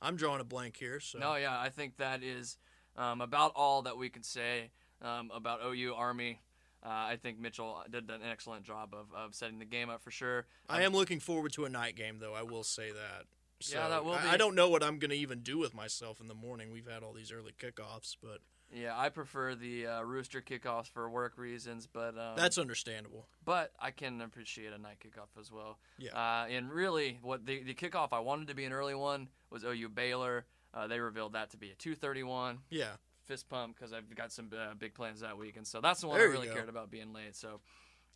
I'm 0.00 0.16
drawing 0.16 0.40
a 0.40 0.44
blank 0.44 0.76
here. 0.76 1.00
So 1.00 1.18
No, 1.18 1.34
yeah, 1.34 1.58
I 1.58 1.68
think 1.68 1.96
that 1.96 2.22
is 2.22 2.56
um, 2.96 3.20
about 3.20 3.52
all 3.54 3.82
that 3.82 3.96
we 3.96 4.08
can 4.08 4.22
say 4.22 4.70
um, 5.02 5.30
about 5.34 5.60
OU 5.64 5.94
Army. 5.94 6.40
Uh, 6.82 6.88
I 6.88 7.18
think 7.20 7.38
Mitchell 7.38 7.82
did 7.90 8.08
an 8.10 8.20
excellent 8.28 8.64
job 8.64 8.94
of, 8.94 9.06
of 9.14 9.34
setting 9.34 9.58
the 9.58 9.66
game 9.66 9.90
up 9.90 10.02
for 10.02 10.10
sure. 10.10 10.46
I 10.68 10.82
am 10.82 10.92
looking 10.92 11.20
forward 11.20 11.52
to 11.54 11.66
a 11.66 11.68
night 11.68 11.96
game 11.96 12.18
though. 12.18 12.34
I 12.34 12.42
will 12.42 12.64
say 12.64 12.90
that. 12.90 13.26
So 13.60 13.78
Yeah, 13.78 13.88
that 13.88 14.04
will 14.04 14.14
I, 14.14 14.22
be- 14.22 14.28
I 14.30 14.36
don't 14.36 14.54
know 14.54 14.68
what 14.68 14.82
I'm 14.82 14.98
going 14.98 15.10
to 15.10 15.16
even 15.16 15.40
do 15.40 15.58
with 15.58 15.74
myself 15.74 16.20
in 16.20 16.28
the 16.28 16.34
morning. 16.34 16.70
We've 16.72 16.88
had 16.88 17.02
all 17.02 17.12
these 17.12 17.30
early 17.32 17.52
kickoffs, 17.58 18.16
but 18.22 18.38
Yeah, 18.72 18.98
I 18.98 19.08
prefer 19.10 19.54
the 19.54 19.86
uh, 19.86 20.02
rooster 20.02 20.40
kickoffs 20.40 20.88
for 20.88 21.08
work 21.10 21.36
reasons, 21.36 21.86
but 21.86 22.16
um, 22.18 22.36
that's 22.36 22.56
understandable. 22.58 23.26
but 23.44 23.72
I 23.78 23.90
can 23.90 24.20
appreciate 24.22 24.72
a 24.72 24.78
night 24.78 24.96
kickoff 25.04 25.38
as 25.38 25.52
well. 25.52 25.78
Yeah. 25.98 26.12
Uh, 26.14 26.46
and 26.48 26.72
really, 26.72 27.18
what 27.22 27.44
the, 27.46 27.62
the 27.62 27.74
kickoff 27.74 28.08
I 28.12 28.20
wanted 28.20 28.48
to 28.48 28.54
be 28.54 28.64
an 28.64 28.72
early 28.72 28.94
one 28.94 29.28
was 29.50 29.64
OU 29.64 29.90
Baylor. 29.90 30.46
Uh, 30.72 30.86
they 30.86 31.00
revealed 31.00 31.32
that 31.34 31.50
to 31.50 31.56
be 31.56 31.70
a 31.70 31.74
2:31 31.74 32.58
Yeah. 32.70 32.92
fist 33.24 33.48
pump 33.48 33.76
because 33.76 33.92
I've 33.92 34.14
got 34.14 34.32
some 34.32 34.50
uh, 34.56 34.74
big 34.74 34.94
plans 34.94 35.20
that 35.20 35.36
week, 35.36 35.56
and 35.56 35.66
so 35.66 35.80
that's 35.80 36.00
the 36.00 36.06
one 36.08 36.16
There 36.18 36.28
I 36.28 36.30
really 36.32 36.46
go. 36.46 36.54
cared 36.54 36.68
about 36.68 36.90
being 36.90 37.12
late, 37.12 37.34
so 37.36 37.60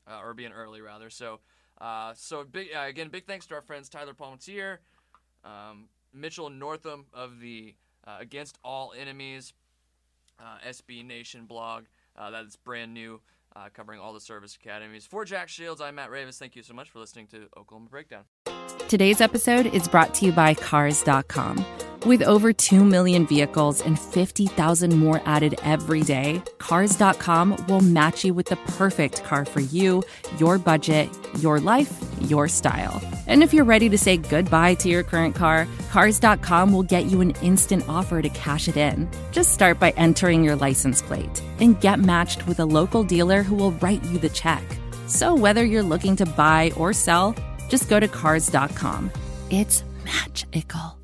uh, 0.08 0.20
or 0.22 0.32
being 0.34 0.52
early 0.52 0.80
rather. 0.80 1.10
So, 1.10 1.40
uh, 1.80 2.12
so 2.14 2.44
big 2.44 2.68
uh, 2.74 2.82
again, 2.86 3.08
big 3.08 3.26
thanks 3.26 3.46
to 3.46 3.54
our 3.56 3.60
friends 3.62 3.88
Tyler 3.88 4.14
Palmateer, 4.14 4.78
um, 5.44 5.88
Mitchell 6.12 6.50
Northam 6.50 7.06
of 7.12 7.40
the 7.40 7.74
uh, 8.06 8.16
Against 8.20 8.58
All 8.64 8.92
Enemies 8.98 9.52
uh, 10.38 10.58
SB 10.68 11.04
Nation 11.04 11.46
blog. 11.46 11.84
Uh, 12.16 12.30
that 12.30 12.44
is 12.44 12.56
brand 12.56 12.94
new, 12.94 13.20
uh, 13.56 13.68
covering 13.72 14.00
all 14.00 14.12
the 14.12 14.20
service 14.20 14.56
academies. 14.56 15.06
For 15.06 15.24
Jack 15.24 15.48
Shields, 15.48 15.80
I'm 15.80 15.96
Matt 15.96 16.10
Ravis. 16.10 16.38
Thank 16.38 16.56
you 16.56 16.62
so 16.62 16.74
much 16.74 16.90
for 16.90 16.98
listening 16.98 17.26
to 17.28 17.48
Oklahoma 17.56 17.88
Breakdown. 17.90 18.24
Today's 18.88 19.20
episode 19.20 19.66
is 19.66 19.88
brought 19.88 20.14
to 20.14 20.26
you 20.26 20.32
by 20.32 20.54
Cars.com. 20.54 21.64
With 22.06 22.22
over 22.22 22.52
2 22.52 22.84
million 22.84 23.26
vehicles 23.26 23.80
and 23.80 23.98
50,000 23.98 24.94
more 24.98 25.22
added 25.24 25.58
every 25.62 26.02
day, 26.02 26.42
Cars.com 26.58 27.64
will 27.66 27.80
match 27.80 28.24
you 28.24 28.34
with 28.34 28.46
the 28.46 28.56
perfect 28.56 29.24
car 29.24 29.44
for 29.46 29.60
you, 29.60 30.02
your 30.38 30.58
budget, 30.58 31.08
your 31.38 31.60
life, 31.60 31.98
your 32.22 32.46
style. 32.46 33.00
And 33.26 33.42
if 33.42 33.54
you're 33.54 33.64
ready 33.64 33.88
to 33.88 33.98
say 33.98 34.16
goodbye 34.16 34.74
to 34.74 34.88
your 34.88 35.02
current 35.02 35.34
car, 35.34 35.66
Cars.com 35.90 36.72
will 36.72 36.82
get 36.82 37.04
you 37.04 37.20
an 37.20 37.30
instant 37.40 37.88
offer 37.88 38.20
to 38.20 38.28
cash 38.30 38.66
it 38.66 38.76
in. 38.76 39.08
Just 39.30 39.52
start 39.52 39.78
by 39.78 39.90
entering 39.92 40.42
your 40.42 40.56
license 40.56 41.00
plate 41.00 41.40
and 41.60 41.80
get 41.80 42.00
matched 42.00 42.46
with 42.48 42.58
a 42.58 42.64
local 42.64 43.04
dealer 43.04 43.44
who 43.44 43.54
will 43.54 43.72
write 43.72 44.02
you 44.04 44.18
the 44.18 44.28
check. 44.28 44.64
So 45.06 45.34
whether 45.36 45.64
you're 45.64 45.84
looking 45.84 46.16
to 46.16 46.26
buy 46.26 46.72
or 46.76 46.92
sell, 46.92 47.36
just 47.68 47.88
go 47.88 48.00
to 48.00 48.08
cars.com. 48.08 49.10
It's 49.50 49.84
magical. 50.04 51.03